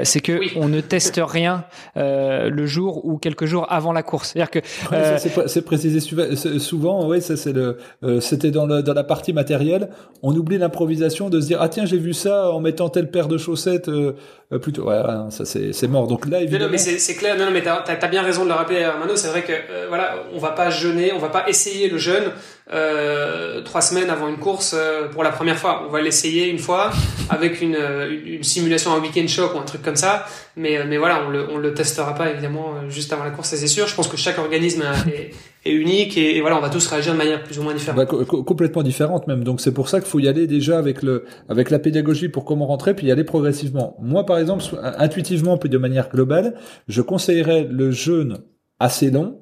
c'est 0.02 0.20
que 0.20 0.40
on 0.56 0.68
ne 0.68 0.80
teste 0.80 1.20
rien 1.24 1.64
le 1.96 2.66
jour 2.66 3.04
ou 3.04 3.16
quelques 3.16 3.46
jours 3.46 3.66
avant 3.70 3.92
la 3.92 4.02
course. 4.02 4.32
C'est-à-dire 4.32 4.50
que 4.50 5.48
c'est 5.48 5.64
précisé 5.64 6.00
souvent, 6.58 7.08
oui, 7.08 7.22
ça 7.22 7.36
c'est 7.36 7.54
le 7.54 7.78
c'était 8.20 8.50
dans, 8.50 8.66
le, 8.66 8.82
dans 8.82 8.92
la 8.92 9.04
partie 9.04 9.32
matérielle, 9.32 9.88
on 10.22 10.36
oublie 10.36 10.58
l'improvisation 10.58 11.30
de 11.30 11.40
se 11.40 11.46
dire 11.46 11.58
ah 11.62 11.70
tiens 11.70 11.86
j'ai 11.86 11.98
vu 11.98 12.12
ça 12.12 12.50
en 12.50 12.60
mettant 12.60 12.90
telle 12.90 13.10
paire 13.10 13.26
de 13.26 13.38
chaussettes 13.38 13.90
plutôt 14.60 14.84
ouais, 14.88 15.00
ça 15.30 15.44
c'est 15.46 15.88
mort. 15.88 16.06
Donc 16.06 16.28
là 16.28 16.42
évidemment 16.42 16.66
non, 16.66 16.70
mais 16.70 16.78
c'est 16.78 17.14
clair 17.14 17.38
non, 17.38 17.46
non 17.46 17.50
mais 17.52 17.62
t'as 17.62 17.82
as, 17.86 18.08
bien 18.08 18.22
raison 18.22 18.44
de 18.44 18.50
le 18.50 18.54
rappeler 18.54 18.84
Armando, 18.84 19.16
c'est 19.16 19.28
vrai 19.28 19.42
que 19.42 19.88
voilà 19.88 20.16
on 20.34 20.43
va 20.44 20.52
pas 20.52 20.70
jeûner, 20.70 21.12
on 21.12 21.18
va 21.18 21.28
pas 21.28 21.48
essayer 21.48 21.88
le 21.88 21.98
jeûne 21.98 22.32
euh, 22.72 23.60
trois 23.60 23.82
semaines 23.82 24.08
avant 24.08 24.26
une 24.26 24.38
course 24.38 24.74
euh, 24.74 25.08
pour 25.08 25.22
la 25.22 25.30
première 25.30 25.58
fois. 25.58 25.84
On 25.86 25.90
va 25.90 26.00
l'essayer 26.00 26.48
une 26.48 26.58
fois 26.58 26.90
avec 27.28 27.60
une, 27.60 27.76
une, 28.26 28.42
simulation 28.42 28.94
un 28.94 29.00
week-end 29.00 29.26
shock 29.28 29.54
ou 29.54 29.58
un 29.58 29.64
truc 29.64 29.82
comme 29.82 29.96
ça. 29.96 30.24
Mais, 30.56 30.82
mais 30.86 30.96
voilà, 30.96 31.24
on 31.26 31.30
le, 31.30 31.46
on 31.50 31.58
le 31.58 31.74
testera 31.74 32.14
pas 32.14 32.30
évidemment 32.30 32.74
euh, 32.76 32.88
juste 32.88 33.12
avant 33.12 33.24
la 33.24 33.32
course, 33.32 33.50
c'est 33.50 33.66
sûr. 33.66 33.86
Je 33.86 33.94
pense 33.94 34.08
que 34.08 34.16
chaque 34.16 34.38
organisme 34.38 34.82
est, 35.12 35.32
est 35.66 35.72
unique 35.72 36.16
et, 36.16 36.40
voilà, 36.40 36.56
on 36.56 36.60
va 36.62 36.70
tous 36.70 36.86
réagir 36.86 37.12
de 37.12 37.18
manière 37.18 37.42
plus 37.42 37.58
ou 37.58 37.62
moins 37.62 37.74
différente. 37.74 37.98
Bah, 37.98 38.06
complètement 38.06 38.82
différente 38.82 39.26
même. 39.26 39.44
Donc 39.44 39.60
c'est 39.60 39.74
pour 39.74 39.90
ça 39.90 40.00
qu'il 40.00 40.08
faut 40.08 40.20
y 40.20 40.28
aller 40.28 40.46
déjà 40.46 40.78
avec 40.78 41.02
le 41.02 41.26
avec 41.50 41.68
la 41.68 41.78
pédagogie 41.78 42.30
pour 42.30 42.46
comment 42.46 42.66
rentrer, 42.66 42.94
puis 42.94 43.08
y 43.08 43.12
aller 43.12 43.24
progressivement. 43.24 43.96
Moi 44.00 44.24
par 44.24 44.38
exemple, 44.38 44.64
intuitivement 44.82 45.58
puis 45.58 45.68
de 45.68 45.78
manière 45.78 46.08
globale, 46.08 46.54
je 46.88 47.02
conseillerais 47.02 47.68
le 47.70 47.90
jeûne 47.90 48.38
assez 48.80 49.10
long 49.10 49.40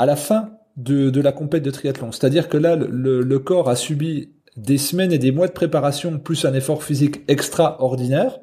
à 0.00 0.06
la 0.06 0.16
fin 0.16 0.52
de, 0.78 1.20
la 1.20 1.30
compète 1.30 1.62
de 1.62 1.70
triathlon. 1.70 2.10
C'est-à-dire 2.10 2.48
que 2.48 2.56
là, 2.56 2.74
le, 2.74 3.38
corps 3.38 3.68
a 3.68 3.76
subi 3.76 4.30
des 4.56 4.78
semaines 4.78 5.12
et 5.12 5.18
des 5.18 5.30
mois 5.30 5.46
de 5.46 5.52
préparation 5.52 6.18
plus 6.18 6.46
un 6.46 6.54
effort 6.54 6.82
physique 6.82 7.20
extraordinaire. 7.28 8.40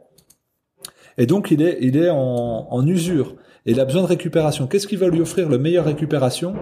Et 1.18 1.26
donc, 1.26 1.50
il 1.50 1.64
est, 1.64 2.10
en, 2.12 2.86
usure. 2.86 3.36
Et 3.66 3.72
il 3.72 3.80
a 3.80 3.86
besoin 3.86 4.04
de 4.04 4.08
récupération. 4.08 4.68
Qu'est-ce 4.68 4.86
qui 4.86 4.98
va 4.98 5.08
lui 5.08 5.20
offrir 5.20 5.50
le 5.50 5.58
meilleure 5.58 5.86
récupération? 5.86 6.54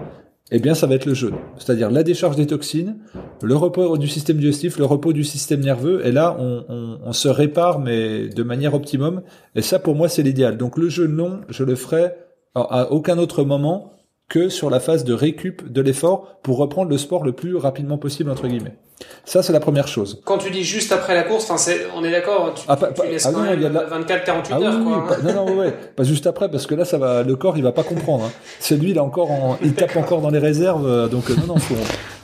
Eh 0.50 0.60
bien, 0.60 0.72
ça 0.72 0.86
va 0.86 0.94
être 0.94 1.04
le 1.04 1.12
jeûne. 1.12 1.36
C'est-à-dire 1.58 1.90
la 1.90 2.02
décharge 2.02 2.36
des 2.36 2.46
toxines, 2.46 2.96
le 3.42 3.54
repos 3.54 3.98
du 3.98 4.08
système 4.08 4.38
digestif, 4.38 4.78
le 4.78 4.86
repos 4.86 5.12
du 5.12 5.24
système 5.24 5.60
nerveux. 5.60 6.06
Et 6.06 6.10
là, 6.12 6.38
on, 6.40 7.12
se 7.12 7.28
répare, 7.28 7.80
mais 7.80 8.28
de 8.28 8.42
manière 8.42 8.72
optimum. 8.72 9.20
Et 9.56 9.60
ça, 9.60 9.78
pour 9.78 9.94
moi, 9.94 10.08
c'est 10.08 10.22
l'idéal. 10.22 10.56
Donc, 10.56 10.78
le 10.78 10.88
jeûne 10.88 11.12
long, 11.12 11.42
je 11.50 11.64
le 11.64 11.74
ferai 11.74 12.12
à 12.54 12.90
aucun 12.90 13.18
autre 13.18 13.44
moment 13.44 13.92
que 14.28 14.48
sur 14.48 14.70
la 14.70 14.80
phase 14.80 15.04
de 15.04 15.14
récup 15.14 15.70
de 15.70 15.80
l'effort 15.80 16.38
pour 16.42 16.58
reprendre 16.58 16.90
le 16.90 16.98
sport 16.98 17.24
le 17.24 17.32
plus 17.32 17.56
rapidement 17.56 17.96
possible 17.96 18.30
entre 18.30 18.48
guillemets. 18.48 18.76
Ça 19.24 19.42
c'est 19.42 19.52
la 19.52 19.60
première 19.60 19.88
chose. 19.88 20.22
Quand 20.24 20.38
tu 20.38 20.50
dis 20.50 20.64
juste 20.64 20.90
après 20.90 21.14
la 21.14 21.22
course, 21.22 21.50
enfin 21.50 21.72
on 21.94 22.02
est 22.02 22.10
d'accord, 22.10 22.54
tu, 22.54 22.64
ah, 22.66 22.76
tu 22.76 23.06
laisses 23.08 23.26
ah, 23.26 23.32
quand 23.32 23.42
même 23.42 23.60
24 23.60 24.24
48 24.24 24.54
ah, 24.54 24.60
heures 24.62 24.84
quoi. 24.84 25.06
pas, 25.06 25.18
non 25.18 25.46
non 25.46 25.56
ouais, 25.56 25.72
pas 25.96 26.02
juste 26.02 26.26
après 26.26 26.50
parce 26.50 26.66
que 26.66 26.74
là 26.74 26.84
ça 26.84 26.98
va 26.98 27.22
le 27.22 27.36
corps 27.36 27.56
il 27.56 27.62
va 27.62 27.72
pas 27.72 27.82
comprendre 27.82 28.24
hein. 28.24 28.32
Celui 28.58 28.90
il 28.90 28.98
a 28.98 29.04
encore 29.04 29.30
en, 29.30 29.58
il 29.62 29.74
tape 29.74 29.96
encore 29.96 30.22
dans 30.22 30.30
les 30.30 30.38
réserves 30.38 30.86
euh, 30.86 31.08
donc 31.08 31.30
euh, 31.30 31.34
non 31.36 31.54
non 31.54 31.58
faut, 31.58 31.74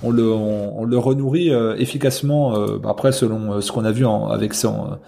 on, 0.02 0.10
le 0.10 0.32
on, 0.32 0.84
le 0.84 0.98
renourrit 0.98 1.50
euh, 1.50 1.76
efficacement 1.76 2.54
après 2.84 3.12
selon 3.12 3.60
ce 3.60 3.70
qu'on 3.70 3.84
a 3.84 3.92
vu 3.92 4.04
en, 4.06 4.28
avec 4.28 4.54
son 4.54 4.98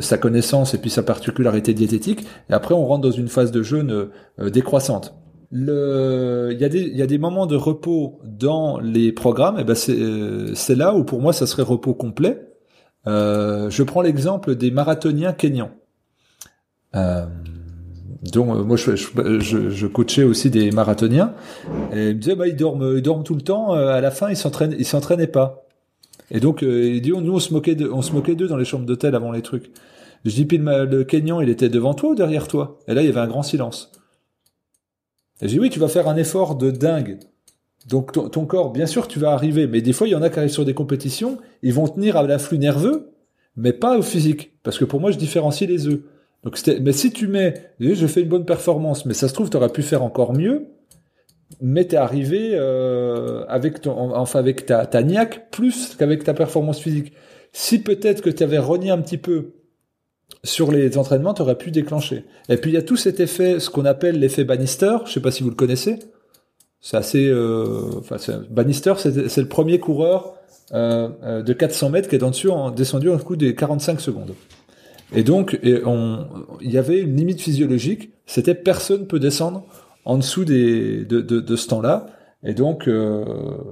sa 0.00 0.16
connaissance 0.16 0.74
et 0.74 0.78
puis 0.78 0.90
sa 0.90 1.02
particularité 1.02 1.74
diététique 1.74 2.26
et 2.50 2.54
après 2.54 2.74
on 2.74 2.86
rentre 2.86 3.02
dans 3.02 3.10
une 3.10 3.28
phase 3.28 3.52
de 3.52 3.62
jeûne 3.62 4.08
décroissante 4.38 5.14
le, 5.50 6.50
il 6.52 6.60
y 6.60 6.64
a 6.64 6.68
des, 6.68 6.82
il 6.82 6.96
y 6.96 7.02
a 7.02 7.06
des 7.06 7.18
moments 7.18 7.46
de 7.46 7.56
repos 7.56 8.20
dans 8.24 8.78
les 8.80 9.12
programmes. 9.12 9.58
Et 9.58 9.64
ben 9.64 9.74
c'est, 9.74 9.98
c'est 10.54 10.74
là 10.74 10.94
où 10.94 11.04
pour 11.04 11.20
moi 11.20 11.32
ça 11.32 11.46
serait 11.46 11.62
repos 11.62 11.94
complet. 11.94 12.48
Euh, 13.06 13.70
je 13.70 13.82
prends 13.82 14.02
l'exemple 14.02 14.54
des 14.54 14.70
marathoniens 14.70 15.32
kenyans. 15.32 15.70
Euh, 16.94 17.26
donc 18.32 18.66
moi 18.66 18.76
je, 18.76 18.96
je, 18.96 19.70
je, 19.70 19.86
coachais 19.86 20.24
aussi 20.24 20.50
des 20.50 20.70
marathoniens 20.72 21.34
et 21.92 22.10
ils 22.10 22.16
me 22.16 22.20
disaient 22.20 22.34
bah 22.34 22.48
ils 22.48 22.56
dorment 22.56 22.96
ils 22.96 23.02
dorment 23.02 23.22
tout 23.22 23.34
le 23.34 23.42
temps 23.42 23.74
à 23.74 24.00
la 24.00 24.10
fin 24.10 24.28
ils 24.30 24.36
s'entraînent 24.36 24.74
ils 24.76 24.84
s'entraînaient 24.84 25.28
pas 25.28 25.66
et 26.30 26.40
donc 26.40 26.64
euh, 26.64 26.88
il 26.94 27.00
dit 27.00 27.10
nous 27.10 27.34
on 27.34 27.38
se 27.38 27.52
moquait 27.52 27.76
de, 27.76 27.88
on 27.88 28.02
se 28.02 28.12
moquait 28.12 28.34
d'eux 28.34 28.48
dans 28.48 28.56
les 28.56 28.64
chambres 28.64 28.86
d'hôtel 28.86 29.14
avant 29.14 29.30
les 29.30 29.42
trucs 29.42 29.70
je 30.24 30.34
dis 30.34 30.46
puis 30.46 30.58
le, 30.58 30.84
le 30.84 31.04
Kenyan 31.04 31.40
il 31.40 31.48
était 31.48 31.68
devant 31.68 31.94
toi 31.94 32.10
ou 32.10 32.14
derrière 32.16 32.48
toi? 32.48 32.80
Et 32.88 32.94
là 32.94 33.02
il 33.02 33.06
y 33.06 33.08
avait 33.08 33.20
un 33.20 33.28
grand 33.28 33.44
silence 33.44 33.92
et 35.40 35.48
j'ai 35.48 35.58
oui, 35.58 35.70
tu 35.70 35.78
vas 35.78 35.88
faire 35.88 36.08
un 36.08 36.16
effort 36.16 36.56
de 36.56 36.70
dingue. 36.70 37.18
Donc 37.86 38.12
ton, 38.12 38.44
corps, 38.44 38.70
bien 38.70 38.86
sûr, 38.86 39.08
tu 39.08 39.18
vas 39.18 39.30
arriver, 39.30 39.66
mais 39.66 39.80
des 39.80 39.92
fois, 39.92 40.08
il 40.08 40.10
y 40.10 40.14
en 40.14 40.22
a 40.22 40.28
qui 40.28 40.38
arrivent 40.38 40.50
sur 40.50 40.64
des 40.64 40.74
compétitions, 40.74 41.38
ils 41.62 41.72
vont 41.72 41.88
tenir 41.88 42.16
à 42.16 42.22
l'afflux 42.22 42.58
nerveux, 42.58 43.12
mais 43.56 43.72
pas 43.72 43.96
au 43.96 44.02
physique, 44.02 44.52
parce 44.62 44.78
que 44.78 44.84
pour 44.84 45.00
moi, 45.00 45.10
je 45.10 45.16
différencie 45.16 45.68
les 45.68 45.86
œufs. 45.86 46.00
Donc, 46.44 46.58
mais 46.80 46.92
si 46.92 47.12
tu 47.12 47.28
mets, 47.28 47.54
je 47.80 48.06
fais 48.06 48.20
une 48.20 48.28
bonne 48.28 48.44
performance, 48.44 49.06
mais 49.06 49.14
ça 49.14 49.28
se 49.28 49.34
trouve, 49.34 49.48
tu 49.48 49.56
aurais 49.56 49.70
pu 49.70 49.82
faire 49.82 50.02
encore 50.02 50.34
mieux, 50.34 50.66
mais 51.60 51.86
t'es 51.86 51.96
arrivé 51.96 52.50
euh, 52.52 53.44
avec 53.48 53.80
ton, 53.80 54.14
enfin 54.14 54.38
avec 54.38 54.66
ta, 54.66 54.86
ta 54.86 55.02
niaque 55.02 55.50
plus 55.50 55.96
qu'avec 55.96 56.24
ta 56.24 56.34
performance 56.34 56.80
physique. 56.80 57.12
Si 57.52 57.82
peut-être 57.82 58.22
que 58.22 58.30
tu 58.30 58.42
avais 58.42 58.58
renié 58.58 58.90
un 58.90 59.00
petit 59.00 59.18
peu 59.18 59.54
sur 60.44 60.70
les 60.70 60.98
entraînements, 60.98 61.34
tu 61.34 61.42
aurais 61.42 61.58
pu 61.58 61.70
déclencher. 61.70 62.24
Et 62.48 62.56
puis 62.56 62.70
il 62.70 62.74
y 62.74 62.78
a 62.78 62.82
tout 62.82 62.96
cet 62.96 63.20
effet, 63.20 63.60
ce 63.60 63.70
qu'on 63.70 63.84
appelle 63.84 64.20
l'effet 64.20 64.44
Bannister. 64.44 64.96
Je 65.06 65.12
sais 65.12 65.20
pas 65.20 65.30
si 65.30 65.42
vous 65.42 65.50
le 65.50 65.56
connaissez. 65.56 65.98
C'est 66.80 66.96
assez. 66.96 67.28
Euh, 67.28 67.98
enfin, 67.98 68.16
Bannister, 68.50 68.94
c'est 68.96 69.36
le 69.36 69.48
premier 69.48 69.78
coureur 69.80 70.34
euh, 70.72 71.08
euh, 71.24 71.42
de 71.42 71.52
400 71.52 71.90
mètres 71.90 72.08
qui 72.08 72.16
est 72.16 72.22
en 72.22 72.30
dessus, 72.30 72.50
en, 72.50 72.70
descendu 72.70 73.10
en 73.10 73.18
coup 73.18 73.36
des 73.36 73.54
45 73.54 74.00
secondes. 74.00 74.34
Et 75.14 75.22
donc, 75.22 75.58
il 75.62 76.70
y 76.70 76.76
avait 76.76 77.00
une 77.00 77.16
limite 77.16 77.40
physiologique. 77.40 78.10
C'était 78.26 78.54
personne 78.54 79.06
peut 79.06 79.18
descendre 79.18 79.64
en 80.04 80.18
dessous 80.18 80.44
des, 80.44 81.06
de, 81.06 81.56
ce 81.56 81.66
temps-là. 81.68 82.06
Et 82.44 82.52
donc, 82.52 82.90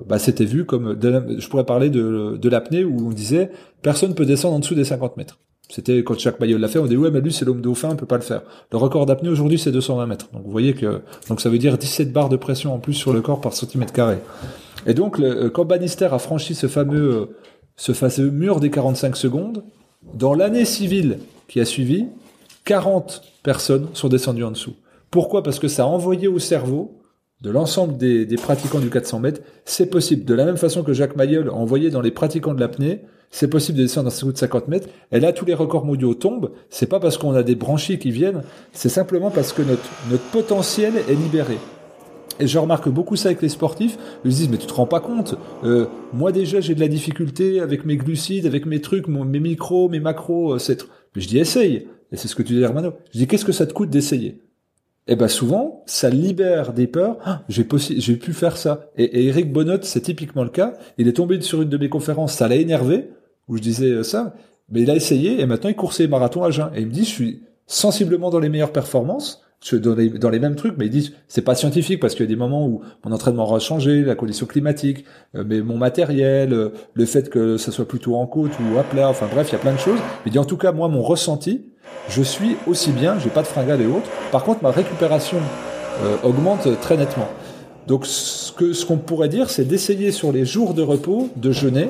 bah, 0.06 0.18
c'était 0.18 0.46
vu 0.46 0.64
comme, 0.64 0.98
je 0.98 1.48
pourrais 1.50 1.66
parler 1.66 1.90
de, 1.90 2.38
de 2.40 2.48
l'apnée 2.48 2.84
où 2.84 3.08
on 3.08 3.10
disait 3.10 3.50
personne 3.82 4.14
peut 4.14 4.24
descendre 4.24 4.56
en 4.56 4.60
dessous 4.60 4.74
des 4.74 4.84
50 4.84 5.18
mètres. 5.18 5.38
C'était 5.68 6.04
quand 6.04 6.18
Jacques 6.18 6.38
Maillot 6.38 6.58
l'a 6.58 6.68
fait, 6.68 6.78
on 6.78 6.86
dit 6.86 6.96
ouais 6.96 7.10
mais 7.10 7.20
lui 7.20 7.32
c'est 7.32 7.44
l'homme 7.44 7.60
dauphin, 7.60 7.90
on 7.92 7.96
peut 7.96 8.06
pas 8.06 8.16
le 8.16 8.22
faire. 8.22 8.42
Le 8.70 8.78
record 8.78 9.06
d'apnée 9.06 9.28
aujourd'hui 9.28 9.58
c'est 9.58 9.72
220 9.72 10.06
mètres. 10.06 10.28
Donc 10.32 10.44
vous 10.44 10.50
voyez 10.50 10.74
que 10.74 11.02
donc 11.28 11.40
ça 11.40 11.48
veut 11.48 11.58
dire 11.58 11.76
17 11.76 12.12
barres 12.12 12.28
de 12.28 12.36
pression 12.36 12.74
en 12.74 12.78
plus 12.78 12.94
sur 12.94 13.12
le 13.12 13.20
corps 13.20 13.40
par 13.40 13.52
centimètre 13.52 13.92
carré. 13.92 14.18
Et 14.86 14.94
donc 14.94 15.18
le, 15.18 15.48
quand 15.50 15.64
Bannister 15.64 16.08
a 16.12 16.18
franchi 16.18 16.54
ce 16.54 16.68
fameux 16.68 17.30
ce 17.76 17.92
fameux 17.92 18.30
mur 18.30 18.60
des 18.60 18.70
45 18.70 19.16
secondes, 19.16 19.64
dans 20.14 20.34
l'année 20.34 20.64
civile 20.64 21.18
qui 21.48 21.60
a 21.60 21.64
suivi, 21.64 22.06
40 22.64 23.22
personnes 23.42 23.88
sont 23.92 24.08
descendues 24.08 24.44
en 24.44 24.50
dessous. 24.50 24.74
Pourquoi? 25.10 25.42
Parce 25.42 25.58
que 25.58 25.68
ça 25.68 25.84
a 25.84 25.86
envoyé 25.86 26.28
au 26.28 26.38
cerveau 26.38 26.98
de 27.42 27.50
l'ensemble 27.50 27.96
des, 27.98 28.24
des, 28.24 28.36
pratiquants 28.36 28.80
du 28.80 28.88
400 28.88 29.20
mètres, 29.20 29.40
c'est 29.64 29.90
possible. 29.90 30.24
De 30.24 30.34
la 30.34 30.46
même 30.46 30.56
façon 30.56 30.82
que 30.82 30.92
Jacques 30.92 31.16
Mayol 31.16 31.48
a 31.48 31.52
envoyé 31.52 31.90
dans 31.90 32.00
les 32.00 32.10
pratiquants 32.10 32.54
de 32.54 32.60
l'apnée, 32.60 33.02
c'est 33.30 33.48
possible 33.48 33.78
de 33.78 33.82
descendre 33.84 34.10
dans 34.10 34.30
de 34.30 34.36
50 34.36 34.68
mètres. 34.68 34.88
Et 35.12 35.20
là, 35.20 35.32
tous 35.32 35.44
les 35.44 35.54
records 35.54 35.84
mondiaux 35.84 36.14
tombent. 36.14 36.52
C'est 36.70 36.86
pas 36.86 37.00
parce 37.00 37.18
qu'on 37.18 37.32
a 37.34 37.42
des 37.42 37.54
branchies 37.54 37.98
qui 37.98 38.10
viennent, 38.10 38.42
c'est 38.72 38.88
simplement 38.88 39.30
parce 39.30 39.52
que 39.52 39.62
notre, 39.62 39.88
notre 40.10 40.24
potentiel 40.24 40.94
est 41.08 41.14
libéré. 41.14 41.58
Et 42.38 42.46
je 42.46 42.58
remarque 42.58 42.88
beaucoup 42.88 43.16
ça 43.16 43.28
avec 43.28 43.42
les 43.42 43.48
sportifs. 43.48 43.96
Ils 44.24 44.32
se 44.32 44.36
disent 44.36 44.48
mais 44.50 44.58
tu 44.58 44.66
te 44.66 44.74
rends 44.74 44.86
pas 44.86 45.00
compte? 45.00 45.36
Euh, 45.64 45.86
Moi 46.12 46.32
déjà 46.32 46.60
j'ai 46.60 46.74
de 46.74 46.80
la 46.80 46.88
difficulté 46.88 47.60
avec 47.60 47.84
mes 47.84 47.96
glucides, 47.96 48.46
avec 48.46 48.66
mes 48.66 48.80
trucs, 48.80 49.08
mes 49.08 49.40
micros, 49.40 49.88
mes 49.88 50.00
macros. 50.00 50.54
Euh, 50.54 50.76
mais 51.14 51.22
je 51.22 51.28
dis 51.28 51.38
essaye. 51.38 51.88
Et 52.12 52.16
c'est 52.16 52.28
ce 52.28 52.34
que 52.34 52.42
tu 52.42 52.52
dis 52.52 52.62
Hermano. 52.62 52.92
Je 53.12 53.18
dis 53.18 53.26
qu'est-ce 53.26 53.44
que 53.44 53.52
ça 53.52 53.66
te 53.66 53.72
coûte 53.72 53.90
d'essayer? 53.90 54.40
Et 55.08 55.12
eh 55.12 55.16
ben 55.16 55.28
souvent, 55.28 55.84
ça 55.86 56.10
libère 56.10 56.72
des 56.72 56.88
peurs. 56.88 57.18
Ah, 57.24 57.42
j'ai 57.48 57.62
pu 57.64 58.32
faire 58.32 58.56
ça. 58.56 58.90
Et, 58.96 59.04
et 59.04 59.26
Eric 59.26 59.52
Bonnot, 59.52 59.78
c'est 59.82 60.00
typiquement 60.00 60.42
le 60.42 60.50
cas. 60.50 60.74
Il 60.98 61.06
est 61.06 61.12
tombé 61.12 61.40
sur 61.42 61.62
une 61.62 61.68
de 61.68 61.78
mes 61.78 61.88
conférences, 61.88 62.34
ça 62.34 62.48
l'a 62.48 62.56
énervé, 62.56 63.10
où 63.46 63.56
je 63.56 63.62
disais 63.62 63.90
euh, 63.90 64.02
ça, 64.02 64.34
mais 64.68 64.82
il 64.82 64.90
a 64.90 64.96
essayé 64.96 65.40
et 65.40 65.46
maintenant 65.46 65.70
il 65.70 65.76
court 65.76 65.92
ses 65.92 66.08
marathons 66.08 66.42
à 66.42 66.50
jeun. 66.50 66.70
Et 66.74 66.80
il 66.80 66.88
me 66.88 66.92
dit, 66.92 67.04
je 67.04 67.10
suis 67.10 67.42
sensiblement 67.66 68.30
dans 68.30 68.40
les 68.40 68.48
meilleures 68.48 68.72
performances, 68.72 69.42
dans 69.72 69.94
les, 69.94 70.10
dans 70.10 70.30
les 70.30 70.38
mêmes 70.38 70.54
trucs, 70.54 70.76
mais 70.76 70.86
il 70.86 70.90
dit, 70.90 71.14
c'est 71.28 71.42
pas 71.42 71.54
scientifique 71.54 71.98
parce 72.00 72.14
qu'il 72.14 72.24
y 72.24 72.28
a 72.28 72.28
des 72.28 72.36
moments 72.36 72.66
où 72.66 72.82
mon 73.04 73.12
entraînement 73.12 73.44
aura 73.44 73.58
changé, 73.58 74.02
la 74.02 74.14
condition 74.14 74.46
climatique, 74.46 75.04
euh, 75.34 75.44
mais 75.46 75.60
mon 75.60 75.76
matériel, 75.76 76.52
euh, 76.52 76.70
le 76.94 77.04
fait 77.06 77.30
que 77.30 77.56
ça 77.56 77.72
soit 77.72 77.88
plutôt 77.88 78.16
en 78.16 78.26
côte 78.26 78.52
ou 78.60 78.78
à 78.78 78.84
plat, 78.84 79.08
enfin 79.08 79.26
bref, 79.30 79.48
il 79.50 79.52
y 79.52 79.56
a 79.56 79.58
plein 79.58 79.72
de 79.72 79.78
choses. 79.78 79.98
Il 80.24 80.32
dit, 80.32 80.38
en 80.38 80.44
tout 80.44 80.56
cas, 80.56 80.72
moi, 80.72 80.88
mon 80.88 81.02
ressenti, 81.02 81.72
je 82.08 82.22
suis 82.22 82.56
aussi 82.66 82.92
bien, 82.92 83.18
j'ai 83.18 83.30
pas 83.30 83.42
de 83.42 83.46
fringales 83.48 83.80
et 83.80 83.86
autres. 83.86 84.08
Par 84.30 84.44
contre, 84.44 84.62
ma 84.62 84.70
récupération 84.70 85.38
euh, 86.02 86.16
augmente 86.22 86.68
très 86.80 86.96
nettement. 86.96 87.28
Donc, 87.86 88.06
ce 88.06 88.52
que 88.52 88.72
ce 88.72 88.84
qu'on 88.84 88.98
pourrait 88.98 89.28
dire, 89.28 89.50
c'est 89.50 89.64
d'essayer 89.64 90.12
sur 90.12 90.32
les 90.32 90.44
jours 90.44 90.74
de 90.74 90.82
repos 90.82 91.28
de 91.36 91.50
jeûner 91.50 91.88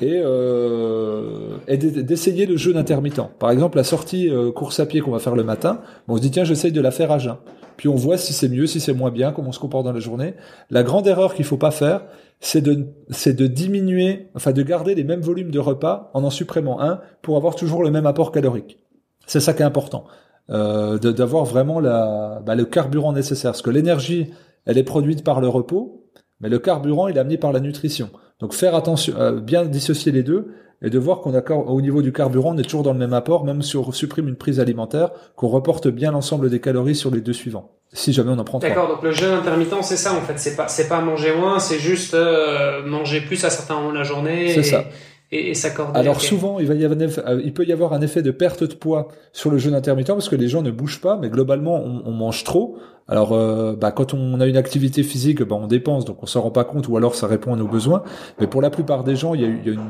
et, 0.00 0.20
euh, 0.24 1.56
et 1.66 1.76
d'essayer 1.76 2.46
le 2.46 2.56
jeûne 2.56 2.76
intermittent. 2.76 3.20
Par 3.38 3.50
exemple, 3.50 3.76
la 3.76 3.84
sortie 3.84 4.30
euh, 4.30 4.52
course 4.52 4.80
à 4.80 4.86
pied 4.86 5.00
qu'on 5.00 5.10
va 5.10 5.18
faire 5.18 5.34
le 5.34 5.44
matin, 5.44 5.80
on 6.06 6.16
se 6.16 6.22
dit 6.22 6.30
tiens, 6.30 6.44
j'essaye 6.44 6.72
de 6.72 6.80
la 6.80 6.90
faire 6.90 7.10
à 7.12 7.18
jeun. 7.18 7.36
Puis 7.76 7.88
on 7.88 7.94
voit 7.94 8.18
si 8.18 8.32
c'est 8.32 8.48
mieux, 8.48 8.66
si 8.66 8.80
c'est 8.80 8.92
moins 8.92 9.10
bien, 9.10 9.32
comment 9.32 9.50
on 9.50 9.52
se 9.52 9.60
comporte 9.60 9.84
dans 9.84 9.92
la 9.92 10.00
journée. 10.00 10.34
La 10.70 10.82
grande 10.82 11.06
erreur 11.06 11.34
qu'il 11.34 11.44
faut 11.44 11.56
pas 11.56 11.70
faire, 11.70 12.02
c'est 12.40 12.60
de, 12.60 12.74
de 12.74 13.46
diminuer, 13.46 14.28
enfin 14.34 14.52
de 14.52 14.62
garder 14.62 14.94
les 14.94 15.04
mêmes 15.04 15.20
volumes 15.20 15.50
de 15.50 15.58
repas 15.58 16.10
en 16.14 16.24
en 16.24 16.30
supprimant 16.30 16.80
un 16.80 17.00
pour 17.22 17.36
avoir 17.36 17.54
toujours 17.54 17.82
le 17.82 17.90
même 17.90 18.06
apport 18.06 18.32
calorique. 18.32 18.78
C'est 19.26 19.40
ça 19.40 19.52
qui 19.54 19.62
est 19.62 19.66
important, 19.66 20.04
euh, 20.50 20.98
d'avoir 20.98 21.44
vraiment 21.44 21.80
la, 21.80 22.42
bah, 22.44 22.54
le 22.54 22.64
carburant 22.64 23.12
nécessaire. 23.12 23.52
Parce 23.52 23.62
que 23.62 23.70
l'énergie, 23.70 24.30
elle 24.66 24.78
est 24.78 24.84
produite 24.84 25.22
par 25.22 25.40
le 25.40 25.48
repos, 25.48 26.04
mais 26.40 26.48
le 26.48 26.58
carburant, 26.58 27.08
il 27.08 27.16
est 27.16 27.20
amené 27.20 27.38
par 27.38 27.52
la 27.52 27.60
nutrition. 27.60 28.10
Donc 28.40 28.54
faire 28.54 28.74
attention, 28.74 29.14
euh, 29.18 29.40
bien 29.40 29.64
dissocier 29.64 30.12
les 30.12 30.22
deux 30.22 30.54
et 30.80 30.90
de 30.90 30.98
voir 30.98 31.20
qu'on 31.20 31.34
a 31.34 31.52
au 31.52 31.80
niveau 31.80 32.02
du 32.02 32.12
carburant, 32.12 32.54
on 32.54 32.58
est 32.58 32.62
toujours 32.62 32.84
dans 32.84 32.92
le 32.92 32.98
même 32.98 33.12
apport, 33.12 33.44
même 33.44 33.62
si 33.62 33.76
on 33.76 33.90
supprime 33.90 34.28
une 34.28 34.36
prise 34.36 34.60
alimentaire, 34.60 35.10
qu'on 35.34 35.48
reporte 35.48 35.88
bien 35.88 36.12
l'ensemble 36.12 36.50
des 36.50 36.60
calories 36.60 36.94
sur 36.94 37.10
les 37.10 37.20
deux 37.20 37.32
suivants. 37.32 37.72
Si 37.92 38.12
jamais 38.12 38.30
on 38.30 38.38
en 38.38 38.44
prend 38.44 38.58
D'accord, 38.58 38.86
donc 38.86 39.02
le 39.02 39.10
jeûne 39.10 39.32
intermittent, 39.32 39.82
c'est 39.82 39.96
ça 39.96 40.12
en 40.12 40.20
fait. 40.20 40.38
C'est 40.38 40.54
pas, 40.54 40.68
c'est 40.68 40.88
pas 40.88 41.00
manger 41.00 41.34
moins, 41.34 41.58
c'est 41.58 41.78
juste 41.78 42.14
euh, 42.14 42.84
manger 42.84 43.22
plus 43.22 43.44
à 43.44 43.50
certains 43.50 43.74
moments 43.74 43.92
de 43.92 43.98
la 43.98 44.04
journée. 44.04 44.52
C'est 44.52 44.62
ça 44.62 44.84
et, 45.30 45.50
et 45.50 45.54
s'accorder. 45.54 45.98
Alors 45.98 46.20
souvent, 46.20 46.58
il, 46.58 46.66
va 46.66 46.74
y 46.74 46.84
avoir 46.84 47.00
euh, 47.00 47.40
il 47.44 47.52
peut 47.52 47.64
y 47.64 47.72
avoir 47.72 47.92
un 47.92 48.00
effet 48.00 48.22
de 48.22 48.30
perte 48.30 48.64
de 48.64 48.74
poids 48.74 49.08
sur 49.32 49.50
le 49.50 49.58
jeûne 49.58 49.74
intermittent 49.74 50.08
parce 50.08 50.28
que 50.28 50.36
les 50.36 50.48
gens 50.48 50.62
ne 50.62 50.70
bougent 50.70 51.00
pas, 51.00 51.18
mais 51.20 51.28
globalement, 51.28 51.82
on, 51.82 52.02
on 52.04 52.12
mange 52.12 52.44
trop. 52.44 52.76
Alors, 53.10 53.32
euh, 53.32 53.74
bah, 53.74 53.90
quand 53.90 54.12
on 54.12 54.38
a 54.38 54.46
une 54.46 54.58
activité 54.58 55.02
physique, 55.02 55.42
bah, 55.42 55.56
on 55.58 55.66
dépense, 55.66 56.04
donc 56.04 56.22
on 56.22 56.26
s'en 56.26 56.42
rend 56.42 56.50
pas 56.50 56.64
compte, 56.64 56.88
ou 56.88 56.96
alors 56.98 57.14
ça 57.14 57.26
répond 57.26 57.54
à 57.54 57.56
nos 57.56 57.66
besoins. 57.66 58.02
Mais 58.38 58.46
pour 58.46 58.60
la 58.60 58.68
plupart 58.68 59.02
des 59.02 59.16
gens, 59.16 59.32
il 59.32 59.40
y 59.40 59.44
a, 59.44 59.48
il 59.48 59.66
y 59.66 59.70
a 59.70 59.72
une, 59.72 59.80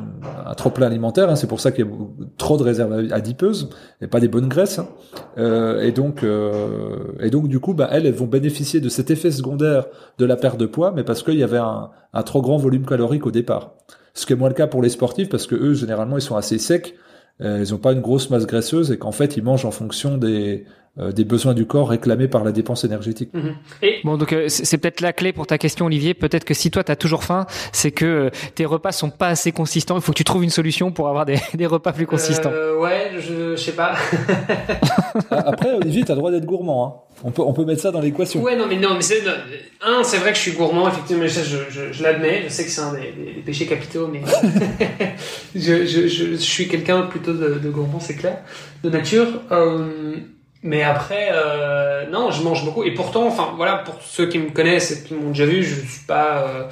un 0.46 0.54
trop 0.54 0.70
plein 0.70 0.86
alimentaire. 0.86 1.28
Hein, 1.28 1.34
c'est 1.34 1.48
pour 1.48 1.58
ça 1.58 1.72
qu'il 1.72 1.84
y 1.84 1.88
a 1.88 1.90
trop 2.36 2.56
de 2.56 2.62
réserves 2.62 3.12
adipeuses 3.12 3.70
et 4.00 4.06
pas 4.06 4.20
des 4.20 4.28
bonnes 4.28 4.46
graisses. 4.46 4.78
Hein. 4.78 4.86
Euh, 5.36 5.82
et 5.82 5.90
donc, 5.90 6.22
euh, 6.22 6.96
et 7.18 7.30
donc 7.30 7.48
du 7.48 7.58
coup, 7.58 7.74
bah, 7.74 7.88
elles, 7.90 8.06
elles 8.06 8.14
vont 8.14 8.26
bénéficier 8.26 8.80
de 8.80 8.88
cet 8.88 9.10
effet 9.10 9.32
secondaire 9.32 9.86
de 10.18 10.24
la 10.24 10.36
perte 10.36 10.58
de 10.58 10.66
poids, 10.66 10.92
mais 10.94 11.02
parce 11.02 11.24
qu'il 11.24 11.38
y 11.38 11.42
avait 11.42 11.58
un, 11.58 11.90
un 12.12 12.22
trop 12.22 12.40
grand 12.40 12.56
volume 12.56 12.86
calorique 12.86 13.26
au 13.26 13.32
départ. 13.32 13.72
Ce 14.18 14.26
qui 14.26 14.32
est 14.32 14.36
moins 14.36 14.48
le 14.48 14.54
cas 14.54 14.66
pour 14.66 14.82
les 14.82 14.88
sportifs 14.88 15.28
parce 15.28 15.46
que 15.46 15.54
eux, 15.54 15.74
généralement, 15.74 16.18
ils 16.18 16.22
sont 16.22 16.34
assez 16.34 16.58
secs. 16.58 16.96
Euh, 17.40 17.62
ils 17.64 17.70
n'ont 17.70 17.78
pas 17.78 17.92
une 17.92 18.00
grosse 18.00 18.30
masse 18.30 18.46
graisseuse 18.46 18.90
et 18.90 18.98
qu'en 18.98 19.12
fait, 19.12 19.36
ils 19.36 19.44
mangent 19.44 19.64
en 19.64 19.70
fonction 19.70 20.18
des, 20.18 20.64
des 20.98 21.24
besoins 21.24 21.54
du 21.54 21.66
corps 21.66 21.88
réclamés 21.88 22.28
par 22.28 22.44
la 22.44 22.52
dépense 22.52 22.84
énergétique. 22.84 23.30
Mhm. 23.32 23.54
Et... 23.82 24.00
Bon, 24.04 24.16
donc 24.16 24.32
euh, 24.32 24.48
c'est 24.48 24.78
peut-être 24.78 25.00
la 25.00 25.12
clé 25.12 25.32
pour 25.32 25.46
ta 25.46 25.58
question, 25.58 25.86
Olivier. 25.86 26.14
Peut-être 26.14 26.44
que 26.44 26.54
si 26.54 26.70
toi, 26.70 26.84
tu 26.84 26.92
as 26.92 26.96
toujours 26.96 27.24
faim, 27.24 27.46
c'est 27.72 27.90
que 27.90 28.04
euh, 28.04 28.30
tes 28.54 28.64
repas 28.64 28.92
sont 28.92 29.10
pas 29.10 29.28
assez 29.28 29.52
consistants. 29.52 29.96
Il 29.96 30.02
faut 30.02 30.12
que 30.12 30.16
tu 30.16 30.24
trouves 30.24 30.44
une 30.44 30.50
solution 30.50 30.90
pour 30.90 31.08
avoir 31.08 31.24
des, 31.24 31.38
des 31.54 31.66
repas 31.66 31.92
plus 31.92 32.06
consistants. 32.06 32.50
Euh, 32.52 32.78
ouais, 32.78 33.12
je, 33.18 33.56
je 33.56 33.56
sais 33.56 33.72
pas. 33.72 33.94
Après, 35.30 35.74
Olivier, 35.74 36.04
tu 36.04 36.12
as 36.12 36.14
le 36.14 36.20
droit 36.20 36.30
d'être 36.30 36.46
gourmand. 36.46 36.86
Hein. 36.86 37.08
On 37.24 37.30
peut, 37.32 37.42
on 37.42 37.52
peut 37.52 37.64
mettre 37.64 37.82
ça 37.82 37.90
dans 37.90 38.00
l'équation. 38.00 38.42
Ouais, 38.42 38.56
non, 38.56 38.66
mais 38.68 38.76
non, 38.76 38.94
mais 38.94 39.02
c'est 39.02 39.22
un, 39.82 40.04
c'est 40.04 40.18
vrai 40.18 40.30
que 40.30 40.36
je 40.36 40.42
suis 40.42 40.52
gourmand, 40.52 40.88
effectivement, 40.88 41.26
je, 41.26 41.40
je, 41.68 41.92
je 41.92 42.02
l'admets. 42.02 42.44
Je 42.44 42.48
sais 42.48 42.64
que 42.64 42.70
c'est 42.70 42.80
un 42.80 42.92
des, 42.92 43.12
des, 43.12 43.42
péchés 43.44 43.66
capitaux, 43.66 44.06
mais 44.06 44.22
je, 45.54 45.84
je, 45.84 46.06
je, 46.06 46.34
suis 46.36 46.68
quelqu'un 46.68 47.02
plutôt 47.02 47.32
de, 47.32 47.58
de 47.58 47.70
gourmand, 47.70 47.98
c'est 47.98 48.14
clair, 48.14 48.38
de 48.84 48.90
nature. 48.90 49.26
Euh, 49.50 50.14
mais 50.64 50.82
après, 50.82 51.28
euh, 51.32 52.10
non, 52.10 52.32
je 52.32 52.42
mange 52.42 52.64
beaucoup. 52.64 52.82
Et 52.82 52.92
pourtant, 52.92 53.28
enfin 53.28 53.52
voilà, 53.56 53.76
pour 53.76 53.94
ceux 54.02 54.26
qui 54.26 54.40
me 54.40 54.50
connaissent 54.50 54.90
et 54.90 55.04
qui 55.04 55.14
m'ont 55.14 55.28
déjà 55.28 55.46
vu, 55.46 55.62
je 55.62 55.76
suis 55.76 56.04
pas, 56.04 56.48
euh, 56.48 56.62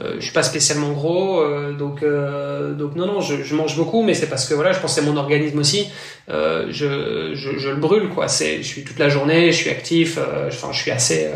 euh 0.00 0.14
je 0.18 0.22
suis 0.22 0.32
pas 0.32 0.44
spécialement 0.44 0.92
gros. 0.92 1.40
Euh, 1.40 1.72
donc, 1.72 2.04
euh, 2.04 2.72
donc 2.72 2.94
non, 2.94 3.06
non, 3.06 3.20
je, 3.20 3.42
je, 3.42 3.54
mange 3.56 3.76
beaucoup, 3.76 4.02
mais 4.04 4.14
c'est 4.14 4.28
parce 4.28 4.48
que 4.48 4.54
voilà, 4.54 4.70
je 4.70 4.78
pense 4.78 4.94
que 4.94 5.00
c'est 5.00 5.06
mon 5.06 5.16
organisme 5.16 5.58
aussi. 5.58 5.88
Euh, 6.30 6.66
je, 6.70 7.32
je, 7.34 7.58
je, 7.58 7.70
le 7.70 7.76
brûle, 7.76 8.10
quoi. 8.10 8.28
C'est, 8.28 8.58
je 8.58 8.68
suis 8.68 8.84
toute 8.84 9.00
la 9.00 9.08
journée, 9.08 9.50
je 9.50 9.56
suis 9.56 9.70
actif. 9.70 10.18
Enfin, 10.46 10.70
je 10.70 10.80
suis 10.80 10.92
assez, 10.92 11.28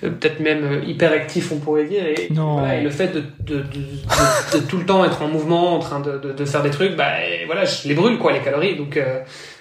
peut-être 0.00 0.40
même 0.40 0.82
hyper 0.88 1.12
actif, 1.12 1.52
on 1.52 1.58
pourrait 1.58 1.84
dire. 1.84 2.04
Et, 2.04 2.28
Voilà, 2.32 2.80
et 2.80 2.82
le 2.82 2.90
fait 2.90 3.14
de, 3.14 3.22
de, 3.46 3.62
de, 3.62 4.58
de, 4.58 4.58
tout 4.66 4.78
le 4.78 4.86
temps 4.86 5.04
être 5.04 5.22
en 5.22 5.28
mouvement, 5.28 5.76
en 5.76 5.78
train 5.78 6.00
de, 6.00 6.18
de, 6.18 6.44
faire 6.44 6.64
des 6.64 6.70
trucs, 6.70 6.96
bah 6.96 7.12
voilà, 7.46 7.64
je 7.64 7.86
les 7.86 7.94
brûle, 7.94 8.18
quoi, 8.18 8.32
les 8.32 8.40
calories. 8.40 8.74
Donc 8.74 8.98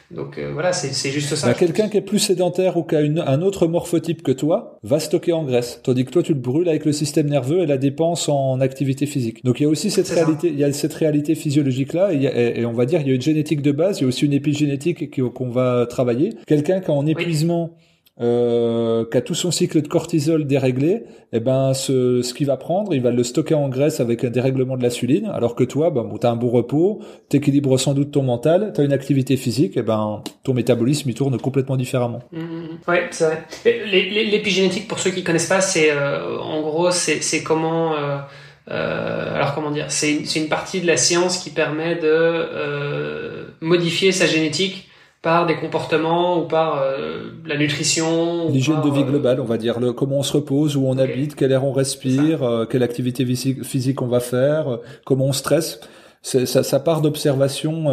donc 0.09 0.37
euh, 0.37 0.51
voilà, 0.53 0.71
c'est 0.71 1.11
juste 1.11 1.35
ça. 1.35 1.47
Bah, 1.47 1.53
Quelqu'un 1.53 1.89
qui 1.89 1.97
est 1.97 2.01
plus 2.01 2.19
sédentaire 2.19 2.77
ou 2.77 2.83
qui 2.83 2.95
a 2.95 3.01
une, 3.01 3.19
un 3.19 3.41
autre 3.41 3.67
morphotype 3.67 4.23
que 4.23 4.31
toi 4.31 4.79
va 4.83 4.99
stocker 4.99 5.33
en 5.33 5.43
graisse, 5.43 5.81
tandis 5.83 6.05
que 6.05 6.11
toi 6.11 6.23
tu 6.23 6.33
le 6.33 6.39
brûles 6.39 6.69
avec 6.69 6.85
le 6.85 6.93
système 6.93 7.27
nerveux 7.27 7.61
et 7.61 7.65
la 7.65 7.77
dépense 7.77 8.29
en 8.29 8.61
activité 8.61 9.05
physique. 9.05 9.43
Donc 9.43 9.59
il 9.59 9.63
y 9.63 9.65
a 9.65 9.69
aussi 9.69 9.91
cette 9.91 10.07
réalité, 10.07 10.47
il 10.47 10.57
y 10.57 10.63
a 10.63 10.71
cette 10.71 10.93
réalité 10.93 11.35
physiologique 11.35 11.91
là, 11.91 12.13
et, 12.13 12.59
et, 12.59 12.65
on 12.65 12.71
va 12.71 12.85
dire 12.85 13.01
il 13.01 13.07
y 13.07 13.11
a 13.11 13.15
une 13.15 13.21
génétique 13.21 13.61
de 13.61 13.73
base, 13.73 13.99
il 13.99 14.03
y 14.03 14.05
a 14.05 14.07
aussi 14.07 14.25
une 14.25 14.33
épigénétique 14.33 15.21
qu'on 15.33 15.49
va 15.49 15.85
travailler. 15.89 16.33
Quelqu'un 16.47 16.79
qui 16.79 16.89
a 16.89 16.93
en 16.93 17.05
épuisement 17.05 17.71
euh, 18.19 19.05
qui 19.11 19.15
a 19.15 19.21
tout 19.21 19.35
son 19.35 19.51
cycle 19.51 19.79
de 19.79 19.87
cortisol 19.87 20.47
déréglé, 20.47 21.03
eh 21.33 21.39
ben 21.39 21.75
ce, 21.75 22.23
ce 22.23 22.33
qu'il 22.33 22.47
va 22.47 22.57
prendre, 22.57 22.95
il 22.95 23.01
va 23.01 23.11
le 23.11 23.23
stocker 23.23 23.53
en 23.53 23.69
graisse 23.69 23.99
avec 23.99 24.23
un 24.23 24.31
dérèglement 24.31 24.75
de 24.75 24.81
l'insuline, 24.81 25.27
alors 25.27 25.53
que 25.53 25.63
toi, 25.63 25.91
ben, 25.91 26.03
bon, 26.03 26.17
tu 26.17 26.25
as 26.25 26.31
un 26.31 26.35
bon 26.35 26.49
repos, 26.49 26.99
tu 27.29 27.37
équilibres 27.37 27.79
sans 27.79 27.93
doute 27.93 28.09
ton 28.11 28.23
mental, 28.23 28.71
tu 28.73 28.81
as 28.81 28.83
une 28.83 28.93
activité 28.93 29.37
physique, 29.37 29.73
eh 29.75 29.83
ben 29.83 30.23
ton 30.43 30.55
métabolisme 30.55 31.07
il 31.09 31.13
tourne 31.13 31.37
complètement 31.39 31.77
différemment. 31.77 32.23
Mmh, 32.31 32.39
mmh. 32.39 32.67
ouais, 32.87 33.07
c'est 33.11 33.25
vrai. 33.25 33.45
L'épigénétique, 33.85 34.87
pour 34.87 34.97
ceux 34.97 35.11
qui 35.11 35.23
connaissent 35.23 35.49
pas, 35.49 35.61
c'est 35.61 35.91
euh, 35.91 36.39
en 36.39 36.61
gros 36.61 36.89
c'est 36.89 37.43
comment 37.43 37.93
euh, 37.95 39.35
alors 39.35 39.53
comment 39.53 39.69
dire 39.69 39.91
C'est 39.91 40.11
une, 40.11 40.25
une 40.43 40.49
partie 40.49 40.81
de 40.81 40.87
la 40.87 40.97
science 40.97 41.37
qui 41.37 41.51
permet 41.51 41.97
de 41.97 43.45
modifier 43.61 44.11
sa 44.11 44.25
génétique 44.25 44.87
par 45.21 45.45
des 45.45 45.55
comportements 45.55 46.39
ou 46.39 46.47
par 46.47 46.81
euh, 46.81 47.31
la 47.45 47.57
nutrition 47.57 48.49
L'hygiène 48.49 48.81
de 48.81 48.89
vie 48.89 49.01
euh, 49.01 49.05
globale, 49.05 49.39
on 49.39 49.45
va 49.45 49.57
dire, 49.57 49.79
le, 49.79 49.93
comment 49.93 50.19
on 50.19 50.23
se 50.23 50.33
repose, 50.33 50.75
où 50.77 50.85
on 50.85 50.97
habite, 50.97 51.35
quel 51.35 51.51
air 51.51 51.65
on 51.65 51.71
respire, 51.71 52.43
euh, 52.43 52.65
quelle 52.65 52.83
activité 52.83 53.25
physique, 53.25 54.01
on 54.01 54.07
va 54.07 54.19
faire, 54.19 54.79
comment 55.05 55.25
on 55.25 55.33
stresse. 55.33 55.79
Ça, 56.23 56.45
ça, 56.45 56.79
part 56.79 57.01
d'observations 57.01 57.87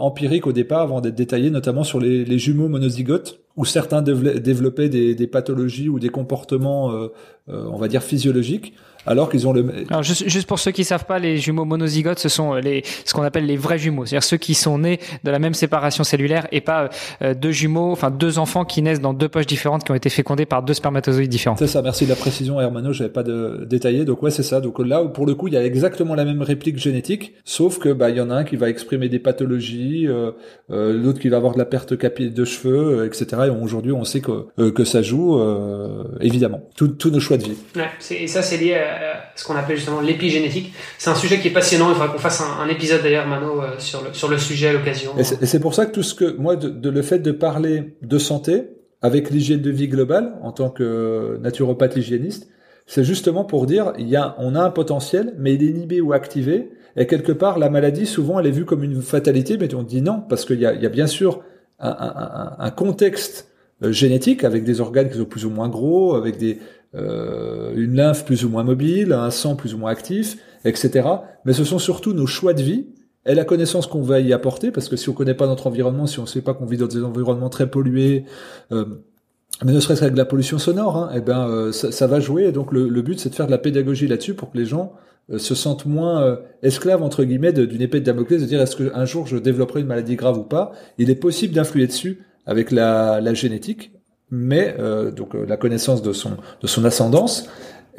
empiriques 0.00 0.48
au 0.48 0.52
départ 0.52 0.80
avant 0.80 1.00
d'être 1.00 1.14
détaillées, 1.14 1.50
notamment 1.50 1.84
sur 1.84 2.00
les, 2.00 2.24
les, 2.24 2.38
jumeaux 2.38 2.66
monozygotes, 2.66 3.38
où 3.56 3.64
certains 3.64 4.02
développaient 4.02 4.88
des, 4.88 5.14
des 5.14 5.26
pathologies 5.28 5.88
ou 5.88 6.00
des 6.00 6.08
comportements, 6.08 6.90
on 7.46 7.76
va 7.76 7.86
dire, 7.86 8.02
physiologiques 8.02 8.74
alors 9.06 9.30
qu'ils 9.30 9.46
ont 9.46 9.52
le. 9.52 9.64
Alors 9.90 10.02
juste, 10.02 10.28
juste, 10.28 10.46
pour 10.46 10.58
ceux 10.58 10.70
qui 10.70 10.84
savent 10.84 11.04
pas, 11.04 11.18
les 11.18 11.38
jumeaux 11.38 11.64
monozygotes, 11.64 12.18
ce 12.18 12.28
sont 12.28 12.54
les 12.54 12.82
ce 13.04 13.14
qu'on 13.14 13.22
appelle 13.22 13.46
les 13.46 13.56
vrais 13.56 13.78
jumeaux, 13.78 14.04
c'est-à-dire 14.04 14.24
ceux 14.24 14.36
qui 14.36 14.54
sont 14.54 14.78
nés 14.78 15.00
de 15.24 15.30
la 15.30 15.38
même 15.38 15.54
séparation 15.54 16.04
cellulaire 16.04 16.46
et 16.52 16.60
pas 16.60 16.90
euh, 17.22 17.34
deux 17.34 17.52
jumeaux, 17.52 17.92
enfin 17.92 18.10
deux 18.10 18.38
enfants 18.38 18.64
qui 18.64 18.82
naissent 18.82 19.00
dans 19.00 19.14
deux 19.14 19.28
poches 19.28 19.46
différentes 19.46 19.84
qui 19.84 19.92
ont 19.92 19.94
été 19.94 20.10
fécondés 20.10 20.46
par 20.46 20.62
deux 20.62 20.74
spermatozoïdes 20.74 21.30
différents. 21.30 21.56
C'est 21.56 21.66
ça. 21.66 21.82
Merci 21.82 22.04
de 22.04 22.10
la 22.10 22.16
précision, 22.16 22.60
Hermano. 22.60 22.92
J'avais 22.92 23.10
pas 23.10 23.22
de 23.22 23.66
détaillé. 23.68 24.04
Donc 24.04 24.22
ouais, 24.22 24.30
c'est 24.30 24.42
ça. 24.42 24.60
Donc 24.60 24.78
là, 24.78 25.04
pour 25.04 25.26
le 25.26 25.34
coup, 25.34 25.48
il 25.48 25.54
y 25.54 25.56
a 25.56 25.64
exactement 25.64 26.14
la 26.14 26.24
même 26.24 26.42
réplique 26.42 26.78
génétique, 26.78 27.34
sauf 27.44 27.78
que 27.78 27.90
bah 27.90 28.10
il 28.10 28.16
y 28.16 28.20
en 28.20 28.30
a 28.30 28.34
un 28.34 28.44
qui 28.44 28.56
va 28.56 28.68
exprimer 28.68 29.08
des 29.08 29.18
pathologies, 29.18 30.06
euh, 30.06 30.32
euh, 30.70 30.92
l'autre 30.92 31.20
qui 31.20 31.28
va 31.28 31.36
avoir 31.36 31.54
de 31.54 31.58
la 31.58 31.64
perte 31.64 31.96
capillaire 31.96 32.32
de 32.32 32.44
cheveux, 32.44 33.06
etc. 33.06 33.42
Et 33.46 33.50
aujourd'hui, 33.50 33.92
on 33.92 34.04
sait 34.04 34.20
que 34.20 34.70
que 34.70 34.84
ça 34.84 35.02
joue 35.02 35.40
évidemment 36.20 36.60
tous 36.76 37.10
nos 37.10 37.20
choix 37.20 37.36
de 37.36 37.44
vie. 37.44 37.56
Ouais, 37.76 37.88
et 38.10 38.26
ça 38.26 38.42
c'est 38.42 38.56
lié 38.56 38.74
à 38.74 38.87
ce 39.34 39.44
qu'on 39.44 39.56
appelle 39.56 39.76
justement 39.76 40.00
l'épigénétique. 40.00 40.72
C'est 40.98 41.10
un 41.10 41.14
sujet 41.14 41.38
qui 41.38 41.48
est 41.48 41.52
passionnant. 41.52 41.88
Il 41.90 41.94
faudra 41.94 42.08
qu'on 42.08 42.18
fasse 42.18 42.42
un, 42.42 42.68
épisode 42.68 43.02
d'ailleurs, 43.02 43.26
Mano, 43.26 43.62
euh, 43.62 43.78
sur 43.78 44.28
le, 44.28 44.38
sujet 44.38 44.68
à 44.68 44.72
l'occasion. 44.72 45.12
Et 45.18 45.24
c'est 45.24 45.60
pour 45.60 45.74
ça 45.74 45.86
que 45.86 45.92
tout 45.92 46.02
ce 46.02 46.14
que 46.14 46.36
moi, 46.36 46.56
de, 46.56 46.90
le 46.90 47.02
fait 47.02 47.18
de 47.18 47.32
parler 47.32 47.96
de 48.02 48.18
santé 48.18 48.70
avec 49.00 49.30
l'hygiène 49.30 49.62
de 49.62 49.70
vie 49.70 49.88
globale 49.88 50.34
en 50.42 50.52
tant 50.52 50.70
que 50.70 51.38
naturopathe 51.40 51.96
hygiéniste, 51.96 52.48
c'est 52.86 53.04
justement 53.04 53.44
pour 53.44 53.66
dire 53.66 53.92
il 53.98 54.08
y 54.08 54.16
a, 54.16 54.34
on 54.38 54.54
a 54.54 54.60
un 54.60 54.70
potentiel, 54.70 55.34
mais 55.38 55.54
il 55.54 55.62
est 55.62 55.66
inhibé 55.66 56.00
ou 56.00 56.12
activé. 56.12 56.70
Et 56.96 57.06
quelque 57.06 57.32
part, 57.32 57.58
la 57.58 57.70
maladie, 57.70 58.06
souvent, 58.06 58.40
elle 58.40 58.46
est 58.46 58.52
vue 58.52 58.64
comme 58.64 58.82
une 58.82 59.02
fatalité, 59.02 59.56
mais 59.56 59.72
on 59.74 59.82
dit 59.82 60.02
non, 60.02 60.20
parce 60.28 60.44
qu'il 60.44 60.58
y 60.60 60.66
a, 60.66 60.88
bien 60.88 61.06
sûr 61.06 61.42
un, 61.78 62.56
un, 62.58 62.70
contexte 62.70 63.48
euh, 63.84 63.92
génétique 63.92 64.42
avec 64.42 64.64
des 64.64 64.80
organes 64.80 65.08
qui 65.08 65.18
sont 65.18 65.24
plus 65.24 65.44
ou 65.44 65.50
moins 65.50 65.68
gros, 65.68 66.16
avec 66.16 66.38
des, 66.38 66.58
euh, 66.94 67.74
une 67.76 67.96
lymphe 67.96 68.24
plus 68.24 68.44
ou 68.46 68.48
moins 68.48 68.62
mobile, 68.62 69.12
un 69.12 69.30
sang 69.30 69.56
plus 69.56 69.74
ou 69.74 69.78
moins 69.78 69.90
actif, 69.90 70.38
etc. 70.64 71.06
Mais 71.44 71.52
ce 71.52 71.64
sont 71.64 71.78
surtout 71.78 72.14
nos 72.14 72.26
choix 72.26 72.54
de 72.54 72.62
vie 72.62 72.86
et 73.26 73.34
la 73.34 73.44
connaissance 73.44 73.86
qu'on 73.86 74.00
va 74.00 74.20
y 74.20 74.32
apporter, 74.32 74.70
parce 74.70 74.88
que 74.88 74.96
si 74.96 75.10
on 75.10 75.12
connaît 75.12 75.34
pas 75.34 75.46
notre 75.46 75.66
environnement, 75.66 76.06
si 76.06 76.18
on 76.18 76.24
sait 76.24 76.40
pas 76.40 76.54
qu'on 76.54 76.64
vit 76.64 76.78
dans 76.78 76.86
des 76.86 77.02
environnements 77.02 77.50
très 77.50 77.68
pollués, 77.68 78.24
euh, 78.72 78.86
mais 79.64 79.72
ne 79.72 79.80
serait-ce 79.80 80.00
qu'avec 80.00 80.16
la 80.16 80.24
pollution 80.24 80.58
sonore, 80.58 80.96
hein, 80.96 81.10
eh 81.14 81.20
ben 81.20 81.46
euh, 81.48 81.72
ça, 81.72 82.06
va 82.06 82.20
jouer. 82.20 82.44
Et 82.44 82.52
donc 82.52 82.72
le, 82.72 83.02
but, 83.02 83.20
c'est 83.20 83.28
de 83.28 83.34
faire 83.34 83.46
de 83.46 83.50
la 83.50 83.58
pédagogie 83.58 84.06
là-dessus 84.06 84.34
pour 84.34 84.50
que 84.50 84.56
les 84.56 84.64
gens 84.64 84.92
se 85.36 85.54
sentent 85.54 85.84
moins 85.84 86.38
esclaves 86.62 87.02
entre 87.02 87.22
guillemets 87.22 87.52
d'une 87.52 87.82
épée 87.82 88.00
de 88.00 88.06
Damoclès, 88.06 88.40
de 88.40 88.46
dire 88.46 88.62
est-ce 88.62 88.76
qu'un 88.76 89.04
jour 89.04 89.26
je 89.26 89.36
développerai 89.36 89.80
une 89.80 89.86
maladie 89.86 90.16
grave 90.16 90.38
ou 90.38 90.42
pas? 90.42 90.72
Il 90.96 91.10
est 91.10 91.16
possible 91.16 91.52
d'influer 91.52 91.86
dessus 91.86 92.24
avec 92.46 92.70
la, 92.70 93.20
la 93.20 93.34
génétique 93.34 93.92
mais 94.30 94.74
euh, 94.78 95.10
donc 95.10 95.34
euh, 95.34 95.44
la 95.46 95.56
connaissance 95.56 96.02
de 96.02 96.12
son 96.12 96.36
de 96.60 96.66
son 96.66 96.84
ascendance, 96.84 97.48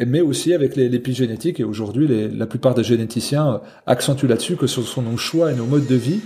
mais 0.06 0.22
aussi 0.22 0.54
avec 0.54 0.76
l'épigénétique. 0.76 1.60
Et 1.60 1.64
aujourd'hui, 1.64 2.30
la 2.30 2.46
plupart 2.46 2.74
des 2.74 2.84
généticiens 2.84 3.54
euh, 3.54 3.58
accentuent 3.86 4.28
là-dessus 4.28 4.56
que 4.56 4.68
ce 4.68 4.82
sont 4.82 5.02
nos 5.02 5.18
choix 5.18 5.52
et 5.52 5.56
nos 5.56 5.66
modes 5.66 5.88
de 5.88 5.96
vie 5.96 6.22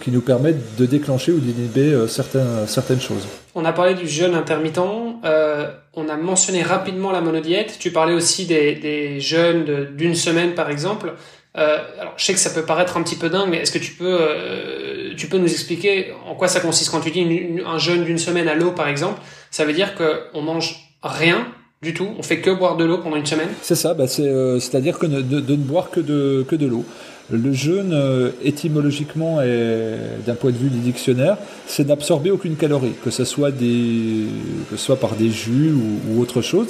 qui 0.00 0.10
nous 0.10 0.22
permettent 0.22 0.76
de 0.78 0.86
déclencher 0.86 1.32
ou 1.32 1.38
d'inhiber 1.38 2.06
certaines 2.08 2.66
certaines 2.66 3.00
choses. 3.00 3.26
On 3.58 3.64
a 3.64 3.72
parlé 3.72 3.94
du 3.94 4.06
jeûne 4.06 4.34
intermittent. 4.34 4.78
Euh, 5.24 5.70
on 5.94 6.10
a 6.10 6.16
mentionné 6.18 6.62
rapidement 6.62 7.10
la 7.10 7.22
monodiète. 7.22 7.78
Tu 7.78 7.90
parlais 7.90 8.12
aussi 8.12 8.44
des, 8.44 8.74
des 8.74 9.18
jeûnes 9.18 9.94
d'une 9.96 10.14
semaine, 10.14 10.54
par 10.54 10.68
exemple. 10.68 11.14
Euh, 11.56 11.78
alors, 11.98 12.14
je 12.16 12.24
sais 12.24 12.34
que 12.34 12.38
ça 12.38 12.50
peut 12.50 12.64
paraître 12.64 12.96
un 12.96 13.02
petit 13.02 13.16
peu 13.16 13.30
dingue, 13.30 13.48
mais 13.48 13.58
est-ce 13.58 13.72
que 13.72 13.78
tu 13.78 13.92
peux, 13.92 14.18
euh, 14.20 15.14
tu 15.16 15.26
peux 15.26 15.38
nous 15.38 15.50
expliquer 15.50 16.12
en 16.26 16.34
quoi 16.34 16.48
ça 16.48 16.60
consiste? 16.60 16.90
Quand 16.90 17.00
tu 17.00 17.10
dis 17.10 17.26
un 17.64 17.78
jeûne 17.78 18.04
d'une 18.04 18.18
semaine 18.18 18.48
à 18.48 18.54
l'eau, 18.54 18.72
par 18.72 18.88
exemple 18.88 19.20
Ça 19.50 19.64
veut 19.64 19.72
dire 19.72 19.94
qu'on 19.94 20.42
mange 20.42 20.76
rien 21.02 21.46
du 21.82 21.94
tout, 21.94 22.08
on 22.18 22.22
fait 22.22 22.40
que 22.40 22.50
boire 22.50 22.76
de 22.76 22.84
l'eau 22.84 22.98
pendant 22.98 23.16
une 23.16 23.26
semaine? 23.26 23.48
C'est 23.62 23.74
ça, 23.74 23.94
bah 23.94 24.06
c'est, 24.06 24.28
euh, 24.28 24.58
c'est-à-dire 24.60 24.98
que 24.98 25.06
de, 25.06 25.40
ne 25.40 25.56
boire 25.56 25.90
que 25.90 26.00
de, 26.00 26.44
que 26.46 26.56
de 26.56 26.66
l'eau. 26.66 26.84
Le 27.30 27.52
jeûne, 27.52 27.92
euh, 27.92 28.30
étymologiquement 28.44 29.42
et 29.42 29.96
d'un 30.26 30.34
point 30.34 30.52
de 30.52 30.56
vue 30.56 30.70
du 30.70 30.78
dictionnaire, 30.78 31.38
c'est 31.66 31.84
d'absorber 31.84 32.30
aucune 32.30 32.56
calorie, 32.56 32.94
que 33.02 33.10
ce 33.10 33.24
soit 33.24 33.50
des, 33.50 34.26
que 34.70 34.76
ce 34.76 34.84
soit 34.84 34.96
par 34.96 35.16
des 35.16 35.30
jus 35.30 35.72
ou 36.08 36.20
autre 36.20 36.40
chose. 36.40 36.68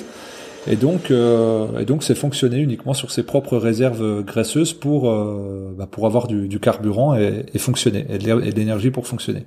Et 0.68 0.76
donc, 0.76 1.10
euh, 1.10 1.78
et 1.78 1.84
donc, 1.84 2.02
c'est 2.02 2.14
fonctionner 2.14 2.59
uniquement 2.59 2.94
sur 2.94 3.10
ses 3.10 3.22
propres 3.22 3.56
réserves 3.56 4.22
graisseuses 4.24 4.72
pour 4.72 5.10
euh, 5.10 5.72
bah, 5.76 5.88
pour 5.90 6.06
avoir 6.06 6.26
du, 6.26 6.48
du 6.48 6.59
carburant 6.59 7.14
et, 7.14 7.47
et, 7.55 7.59
fonctionner 7.59 8.05
et 8.10 8.18
de 8.18 8.56
l'énergie 8.56 8.90
pour 8.90 9.06
fonctionner. 9.06 9.44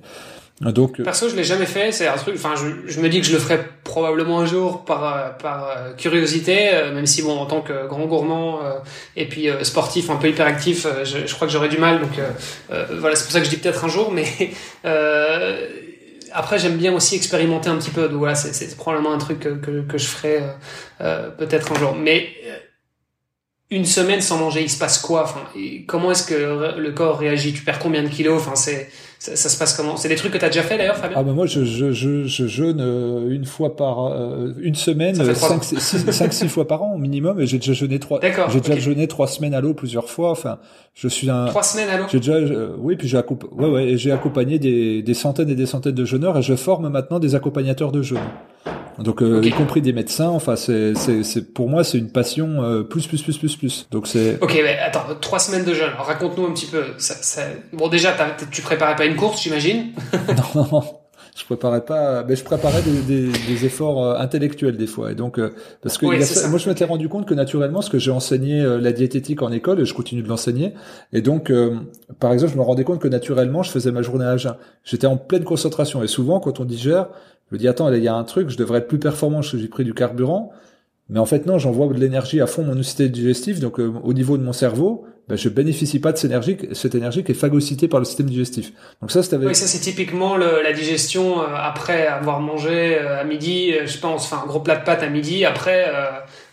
Donc, 0.60 1.00
euh, 1.00 1.04
perso, 1.04 1.28
je 1.28 1.36
l'ai 1.36 1.44
jamais 1.44 1.66
fait. 1.66 1.92
C'est 1.92 2.06
un 2.06 2.16
truc. 2.16 2.34
Enfin, 2.36 2.54
je, 2.54 2.90
je, 2.90 3.00
me 3.00 3.08
dis 3.08 3.20
que 3.20 3.26
je 3.26 3.32
le 3.32 3.38
ferai 3.38 3.60
probablement 3.84 4.40
un 4.40 4.46
jour 4.46 4.84
par 4.84 5.36
par 5.38 5.96
curiosité, 5.96 6.70
même 6.94 7.06
si 7.06 7.22
bon, 7.22 7.38
en 7.38 7.46
tant 7.46 7.60
que 7.60 7.86
grand 7.86 8.06
gourmand 8.06 8.60
et 9.16 9.26
puis 9.26 9.48
sportif 9.62 10.10
un 10.10 10.16
peu 10.16 10.28
hyperactif, 10.28 10.86
je, 11.04 11.26
je 11.26 11.34
crois 11.34 11.46
que 11.46 11.52
j'aurais 11.52 11.70
du 11.70 11.78
mal. 11.78 12.00
Donc 12.00 12.20
voilà, 12.68 13.16
c'est 13.16 13.24
pour 13.24 13.32
ça 13.32 13.40
que 13.40 13.46
je 13.46 13.50
dis 13.50 13.56
peut-être 13.56 13.84
un 13.84 13.88
jour, 13.88 14.12
mais 14.12 14.26
après, 16.32 16.58
j'aime 16.58 16.76
bien 16.76 16.92
aussi 16.92 17.16
expérimenter 17.16 17.68
un 17.68 17.76
petit 17.76 17.90
peu. 17.90 18.08
Donc 18.08 18.18
voilà, 18.18 18.34
c'est 18.34 18.76
probablement 18.76 19.12
un 19.12 19.18
truc 19.18 19.40
que, 19.40 19.82
que, 19.82 19.98
je 19.98 20.06
ferai 20.06 20.42
euh, 20.42 20.48
euh, 21.00 21.30
peut-être 21.30 21.72
un 21.72 21.78
jour. 21.78 21.94
Mais 21.94 22.28
euh, 22.46 22.58
une 23.70 23.84
semaine 23.84 24.20
sans 24.20 24.38
manger, 24.38 24.62
il 24.62 24.70
se 24.70 24.78
passe 24.78 24.98
quoi? 24.98 25.24
Enfin, 25.24 25.44
comment 25.86 26.10
est-ce 26.10 26.26
que 26.26 26.78
le 26.78 26.92
corps 26.92 27.18
réagit? 27.18 27.52
Tu 27.52 27.62
perds 27.62 27.78
combien 27.78 28.02
de 28.02 28.08
kilos? 28.08 28.40
Enfin, 28.40 28.56
c'est 28.56 28.90
ça, 29.20 29.36
se 29.36 29.58
passe 29.58 29.76
comment? 29.76 29.96
C'est 29.96 30.08
des 30.08 30.16
trucs 30.16 30.32
que 30.32 30.38
tu 30.38 30.44
as 30.44 30.48
déjà 30.48 30.62
fait 30.62 30.78
d'ailleurs, 30.78 30.96
Fabien? 30.96 31.16
Ah 31.20 31.22
ben 31.22 31.34
moi, 31.34 31.46
je, 31.46 31.64
je, 31.64 31.92
je, 31.92 32.24
je 32.24 32.46
jeûne 32.46 32.80
une 33.30 33.44
fois 33.44 33.76
par 33.76 34.12
une 34.58 34.74
semaine, 34.74 35.14
cinq, 35.34 35.62
cinq, 35.62 36.32
six 36.32 36.48
fois 36.48 36.66
par 36.66 36.82
an 36.82 36.94
au 36.94 36.98
minimum, 36.98 37.38
et 37.38 37.46
j'ai 37.46 37.58
déjà 37.58 37.74
jeûné 37.74 37.98
trois. 37.98 38.18
J'ai 38.48 38.60
déjà 38.60 38.78
jeûné 38.78 39.06
trois 39.06 39.26
semaines 39.26 39.54
à 39.54 39.60
l'eau 39.60 39.74
plusieurs 39.74 40.08
fois. 40.08 40.30
Enfin, 40.30 40.58
je 40.94 41.06
suis 41.06 41.28
un. 41.28 41.46
Trois 41.46 41.62
semaines 41.62 41.90
à 41.90 41.98
l'eau? 41.98 42.04
J'ai 42.10 42.18
déjà, 42.18 42.38
oui, 42.78 42.96
puis 42.96 43.08
j'ai 43.08 43.18
accompagné, 43.18 43.52
ouais, 43.54 43.68
ouais, 43.68 43.96
j'ai 43.96 44.10
accompagné 44.10 44.58
des, 44.58 45.02
des 45.02 45.14
centaines 45.14 45.50
et 45.50 45.54
des 45.54 45.66
centaines 45.66 45.94
de 45.94 46.04
jeûneurs, 46.04 46.38
et 46.38 46.42
je 46.42 46.54
forme 46.56 46.88
maintenant 46.88 47.18
des 47.18 47.34
accompagnateurs 47.34 47.92
de 47.92 48.00
jeûne. 48.00 48.18
Donc 49.00 49.22
euh, 49.22 49.40
y 49.42 49.50
compris 49.50 49.80
des 49.80 49.92
médecins. 49.92 50.28
Enfin, 50.28 50.56
c'est 50.56 50.94
c'est 50.94 51.54
pour 51.54 51.68
moi 51.68 51.84
c'est 51.84 51.98
une 51.98 52.12
passion 52.12 52.62
euh, 52.62 52.82
plus 52.82 53.06
plus 53.06 53.22
plus 53.22 53.38
plus 53.38 53.56
plus. 53.56 53.88
Donc 53.90 54.06
c'est. 54.06 54.38
Ok, 54.42 54.58
mais 54.62 54.78
attends, 54.78 55.04
trois 55.20 55.38
semaines 55.38 55.64
de 55.64 55.72
jeûne. 55.72 55.92
Raconte-nous 55.98 56.46
un 56.46 56.52
petit 56.52 56.66
peu. 56.66 56.84
Ça, 56.98 57.14
ça... 57.14 57.42
Bon, 57.72 57.88
déjà, 57.88 58.14
tu 58.50 58.62
préparais 58.62 58.96
pas 58.96 59.06
une 59.06 59.16
course, 59.16 59.42
j'imagine? 59.42 59.92
non, 60.54 60.66
non, 60.70 60.82
je 61.34 61.44
préparais 61.46 61.84
pas. 61.84 62.24
Mais 62.24 62.36
je 62.36 62.44
préparais 62.44 62.82
des, 62.82 63.00
des, 63.00 63.32
des 63.32 63.64
efforts 63.64 64.04
euh, 64.04 64.18
intellectuels 64.18 64.76
des 64.76 64.86
fois. 64.86 65.10
Et 65.12 65.14
donc 65.14 65.38
euh, 65.38 65.54
parce 65.82 65.96
que 65.96 66.04
moi 66.04 66.58
je 66.58 66.68
m'étais 66.68 66.84
rendu 66.84 67.08
compte 67.08 67.26
que 67.26 67.34
naturellement, 67.34 67.80
ce 67.80 67.88
que 67.88 67.98
j'ai 67.98 68.10
enseigné 68.10 68.62
la 68.62 68.92
diététique 68.92 69.40
en 69.40 69.50
école 69.50 69.80
et 69.80 69.86
je 69.86 69.94
continue 69.94 70.22
de 70.22 70.28
l'enseigner. 70.28 70.74
Et 71.14 71.22
donc 71.22 71.50
par 72.18 72.34
exemple, 72.34 72.52
je 72.52 72.58
me 72.58 72.62
rendais 72.62 72.84
compte 72.84 73.00
que 73.00 73.08
naturellement, 73.08 73.62
je 73.62 73.70
faisais 73.70 73.92
ma 73.92 74.02
journée 74.02 74.26
à 74.26 74.36
jeun. 74.36 74.56
J'étais 74.84 75.06
en 75.06 75.16
pleine 75.16 75.44
concentration. 75.44 76.02
Et 76.02 76.06
souvent, 76.06 76.38
quand 76.38 76.60
on 76.60 76.66
digère 76.66 77.08
je 77.50 77.56
me 77.56 77.58
dis, 77.58 77.66
attends, 77.66 77.92
il 77.92 78.02
y 78.02 78.08
a 78.08 78.14
un 78.14 78.24
truc, 78.24 78.48
je 78.48 78.56
devrais 78.56 78.78
être 78.78 78.88
plus 78.88 78.98
performant 78.98 79.38
parce 79.38 79.50
que 79.50 79.58
j'ai 79.58 79.68
pris 79.68 79.84
du 79.84 79.92
carburant. 79.92 80.52
Mais 81.08 81.18
en 81.18 81.26
fait, 81.26 81.46
non, 81.46 81.58
j'envoie 81.58 81.88
de 81.88 81.98
l'énergie 81.98 82.40
à 82.40 82.46
fond 82.46 82.62
mon 82.62 82.80
système 82.82 83.08
digestif. 83.08 83.58
Donc, 83.58 83.80
euh, 83.80 83.92
au 84.04 84.12
niveau 84.12 84.38
de 84.38 84.44
mon 84.44 84.52
cerveau, 84.52 85.06
ben, 85.28 85.36
je 85.36 85.48
bénéficie 85.48 85.98
pas 85.98 86.12
de 86.12 86.18
cette 86.18 86.30
énergie, 86.30 86.56
cette 86.72 86.94
énergie 86.94 87.24
qui 87.24 87.32
est 87.32 87.34
phagocytée 87.34 87.88
par 87.88 87.98
le 87.98 88.04
système 88.04 88.26
digestif. 88.26 88.72
Donc 89.00 89.10
ça, 89.10 89.24
c'est 89.24 89.34
avec... 89.34 89.48
Oui, 89.48 89.54
ça 89.56 89.66
c'est 89.66 89.80
typiquement 89.80 90.36
le, 90.36 90.62
la 90.62 90.72
digestion 90.72 91.40
euh, 91.40 91.46
après 91.56 92.06
avoir 92.06 92.38
mangé 92.38 92.96
euh, 92.96 93.20
à 93.20 93.24
midi. 93.24 93.72
je 93.84 93.98
pense, 93.98 94.24
enfin 94.26 94.42
un 94.44 94.46
gros 94.46 94.60
plat 94.60 94.76
de 94.76 94.84
pâtes 94.84 95.02
à 95.02 95.08
midi. 95.08 95.44
Après, 95.44 95.92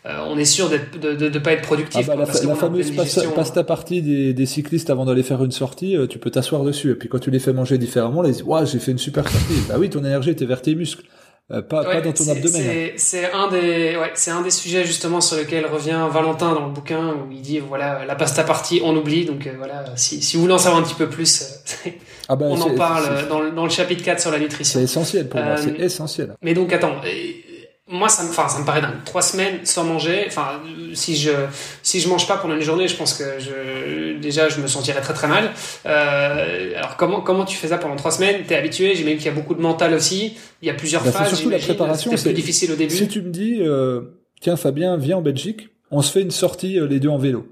euh, 0.08 0.26
on 0.26 0.38
est 0.38 0.46
sûr 0.46 0.70
de 0.70 1.28
ne 1.28 1.40
pas 1.40 1.52
être 1.52 1.64
productif. 1.64 2.08
Ah 2.10 2.16
bah, 2.16 2.26
la, 2.26 2.56
fameuse 2.56 2.92
pasta, 3.36 3.64
partie 3.64 4.02
des, 4.02 4.46
cyclistes 4.46 4.90
avant 4.90 5.06
d'aller 5.06 5.24
faire 5.24 5.44
une 5.44 5.52
sortie, 5.52 5.98
euh, 5.98 6.08
tu 6.08 6.18
peux 6.18 6.32
t'asseoir 6.32 6.64
dessus. 6.64 6.92
Et 6.92 6.96
puis 6.96 7.10
quand 7.10 7.20
tu 7.20 7.30
les 7.30 7.40
fais 7.40 7.52
manger 7.52 7.78
différemment, 7.78 8.24
disent 8.24 8.44
ouais, 8.44 8.66
j'ai 8.66 8.80
fait 8.80 8.92
une 8.92 8.98
super 8.98 9.28
sortie. 9.28 9.62
bah 9.68 9.76
oui, 9.78 9.90
ton 9.90 10.00
énergie 10.00 10.30
était 10.30 10.46
vers 10.46 10.62
tes 10.62 10.76
muscles. 10.76 11.04
Euh, 11.52 11.62
pas, 11.62 12.02
dans 12.02 12.12
ton 12.12 12.28
abdomen. 12.28 12.92
C'est 12.98 13.32
un 13.32 13.48
des, 13.50 13.96
ouais, 13.98 14.12
c'est 14.16 14.32
un 14.32 14.42
des 14.42 14.50
sujets 14.50 14.84
justement 14.86 15.22
sur 15.22 15.38
lequel 15.38 15.66
revient 15.66 16.08
Valentin 16.12 16.54
dans 16.54 16.66
le 16.66 16.74
bouquin 16.74 17.14
où 17.14 17.32
il 17.32 17.42
dit 17.42 17.60
voilà 17.60 18.06
la 18.06 18.16
pasta 18.16 18.44
partie 18.44 18.82
on 18.84 18.94
oublie 18.98 19.24
donc 19.24 19.50
voilà 19.58 19.86
si, 19.96 20.22
si 20.22 20.36
vous 20.36 20.42
voulez 20.42 20.56
en 20.56 20.58
savoir 20.58 20.82
un 20.82 20.86
petit 20.86 20.96
peu 20.96 21.08
plus 21.08 21.64
ah 22.28 22.36
bah, 22.36 22.48
on 22.50 22.60
en 22.60 22.76
parle 22.76 23.30
dans 23.30 23.40
le, 23.40 23.52
dans 23.52 23.64
le 23.64 23.70
chapitre 23.70 24.04
4 24.04 24.20
sur 24.20 24.32
la 24.32 24.40
nutrition. 24.40 24.78
C'est 24.78 24.84
essentiel 24.84 25.30
pour 25.30 25.40
moi 25.40 25.56
c'est 25.56 25.80
essentiel. 25.80 26.36
Mais 26.42 26.54
donc 26.54 26.74
attends 26.74 26.96
moi, 27.90 28.10
ça 28.10 28.24
me, 28.24 28.30
enfin, 28.30 28.50
ça 28.50 28.60
me 28.60 28.66
paraît 28.66 28.82
dingue. 28.82 29.04
Trois 29.06 29.22
semaines 29.22 29.66
sans 29.66 29.84
manger. 29.86 30.26
Enfin, 30.28 30.62
si 30.94 31.16
je 31.16 31.32
si 31.84 32.00
je 32.02 32.10
mange 32.10 32.28
pas 32.28 32.38
pendant 32.38 32.56
une 32.56 32.62
journée, 32.62 32.88
je 32.88 32.96
pense 32.96 33.14
que 33.14 33.24
je 33.40 34.18
déjà 34.20 34.50
je 34.50 34.60
me 34.60 34.68
sentirais 34.68 35.00
très 35.02 35.14
très 35.14 35.28
mal. 35.28 35.52
Euh, 35.86 36.78
alors 36.78 36.98
comment 36.98 37.22
comment 37.22 37.46
tu 37.46 37.56
fais 37.58 37.70
ça 37.70 37.78
pendant 37.78 37.96
trois 37.96 38.12
semaines? 38.12 38.44
T'es 38.48 38.56
habitué 38.56 38.96
J'imagine 38.96 39.18
qu'il 39.18 39.28
y 39.28 39.30
a 39.30 39.34
beaucoup 39.34 39.56
de 39.56 39.62
mental 39.62 39.94
aussi. 39.94 40.34
Il 40.62 40.68
y 40.68 40.72
a 40.72 40.74
plusieurs 40.74 41.04
Bah, 41.04 41.12
phases. 41.12 41.30
surtout 41.34 41.50
la 41.50 41.60
préparation, 41.60 42.12
c'est- 42.16 42.24
plus 42.24 42.34
difficile 42.34 42.72
au 42.72 42.76
début. 42.76 42.94
Si 42.96 43.08
tu 43.08 43.22
me 43.22 43.30
dis, 43.30 43.60
euh, 43.62 44.02
tiens 44.42 44.58
Fabien, 44.58 44.98
viens 44.98 45.18
en 45.18 45.22
Belgique, 45.22 45.70
on 45.92 46.02
se 46.02 46.12
fait 46.12 46.22
une 46.22 46.32
sortie 46.32 46.80
euh, 46.80 46.88
les 46.88 47.00
deux 47.00 47.10
en 47.10 47.18
vélo. 47.18 47.48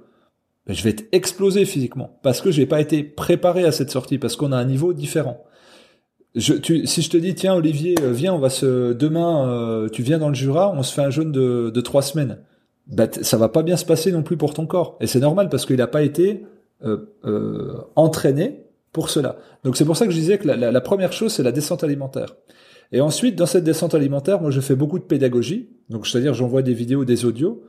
Ben, 0.67 0.75
je 0.75 0.83
vais 0.83 0.89
être 0.89 1.05
explosé 1.11 1.63
physiquement 1.65 2.19
parce 2.23 2.41
que 2.41 2.49
j'ai 2.51 2.65
pas 2.65 2.81
été 2.81 3.03
préparé 3.03 3.63
à 3.65 3.71
cette 3.71 3.91
sortie 3.91 4.17
parce 4.17 4.35
qu'on 4.35 4.51
a 4.51 4.57
un 4.57 4.65
niveau 4.65 4.93
différent. 4.93 5.43
Je, 6.35 6.53
tu, 6.53 6.85
si 6.85 7.01
je 7.01 7.09
te 7.09 7.15
dis 7.17 7.33
tiens 7.33 7.55
Olivier 7.55 7.95
euh, 8.01 8.11
viens 8.11 8.33
on 8.33 8.39
va 8.39 8.49
se 8.49 8.91
demain 8.93 9.49
euh, 9.49 9.87
tu 9.89 10.01
viens 10.03 10.17
dans 10.19 10.27
le 10.27 10.35
Jura 10.35 10.73
on 10.75 10.83
se 10.83 10.93
fait 10.93 11.01
un 11.01 11.09
jeûne 11.09 11.31
de, 11.31 11.69
de 11.73 11.81
trois 11.81 12.01
semaines. 12.01 12.39
Bah, 12.87 13.07
ça 13.21 13.37
va 13.37 13.47
pas 13.49 13.63
bien 13.63 13.77
se 13.77 13.85
passer 13.85 14.11
non 14.11 14.21
plus 14.21 14.37
pour 14.37 14.53
ton 14.53 14.67
corps. 14.67 14.97
Et 15.01 15.07
c'est 15.07 15.19
normal 15.19 15.49
parce 15.49 15.65
qu'il 15.65 15.77
n'a 15.77 15.87
pas 15.87 16.03
été 16.03 16.45
euh, 16.83 16.97
euh, 17.25 17.77
entraîné 17.95 18.65
pour 18.91 19.09
cela. 19.09 19.37
Donc 19.63 19.75
c'est 19.77 19.85
pour 19.85 19.97
ça 19.97 20.05
que 20.05 20.11
je 20.11 20.17
disais 20.19 20.37
que 20.37 20.47
la, 20.47 20.55
la- 20.55 20.71
la 20.71 20.81
première 20.81 21.13
chose 21.13 21.31
c'est 21.33 21.41
la 21.43 21.51
descente 21.53 21.83
alimentaire. 21.83 22.35
Et 22.91 23.01
ensuite 23.01 23.35
dans 23.35 23.45
cette 23.47 23.63
descente 23.63 23.95
alimentaire 23.95 24.41
moi 24.41 24.51
je 24.51 24.59
fais 24.59 24.75
beaucoup 24.75 24.99
de 24.99 25.05
pédagogie. 25.05 25.69
Donc 25.89 26.05
c'est 26.05 26.17
à 26.17 26.21
dire 26.21 26.33
j'envoie 26.33 26.61
des 26.63 26.73
vidéos 26.73 27.05
des 27.05 27.23
audios 27.25 27.63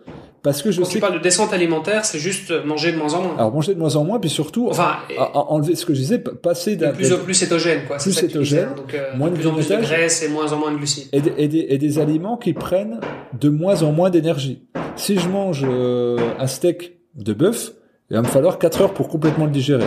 parce 0.47 0.63
que 0.63 0.71
je 0.71 0.79
Quand 0.81 0.87
sais 0.87 0.93
tu 0.93 1.01
parles 1.01 1.15
de 1.15 1.19
descente 1.23 1.53
alimentaire, 1.53 2.05
c'est 2.05 2.19
juste 2.19 2.53
manger 2.65 2.93
de 2.93 2.97
moins 2.97 3.13
en 3.15 3.23
moins. 3.23 3.35
alors 3.37 3.53
manger 3.53 3.75
de 3.75 3.79
moins 3.81 3.97
en 3.97 4.05
moins 4.05 4.19
puis 4.21 4.31
surtout 4.31 4.69
enfin, 4.71 4.97
enlever 5.35 5.75
ce 5.75 5.85
que 5.85 5.93
je 5.93 5.99
disais 5.99 6.19
passer 6.19 6.77
d'un 6.77 6.93
plus 6.93 7.13
en 7.13 7.19
plus 7.19 7.35
cétogène, 7.35 7.81
quoi. 7.87 7.97
Plus 7.99 8.13
cétogène, 8.13 8.69
hein. 8.71 8.75
Donc, 8.77 8.95
euh, 8.95 9.17
moins 9.17 9.29
de 9.29 9.35
plus 9.35 9.47
en 9.47 9.53
plus 9.55 9.69
de 9.69 9.77
graisse 9.77 10.23
et 10.23 10.29
moins 10.29 10.53
en 10.53 10.59
moins 10.59 10.71
de 10.73 10.77
glucides. 10.79 11.09
et 11.13 11.21
des, 11.21 11.33
et 11.37 11.49
des- 11.49 11.67
et 11.69 11.79
des 11.79 11.99
aliments 11.99 12.37
qui 12.37 12.53
prennent 12.53 13.01
de 13.39 13.49
moins 13.49 13.83
en 13.83 13.93
moins 13.93 14.09
d'énergie. 14.11 14.63
Si 14.97 15.19
je 15.19 15.29
mange 15.29 15.65
euh, 15.69 16.17
un 16.39 16.47
steak 16.47 16.99
de 17.17 17.33
bœuf, 17.33 17.73
il 18.11 18.15
va 18.17 18.23
me 18.23 18.29
falloir 18.29 18.59
4 18.59 18.81
heures 18.83 18.95
pour 18.95 19.09
complètement 19.09 19.45
le 19.47 19.51
digérer. 19.51 19.87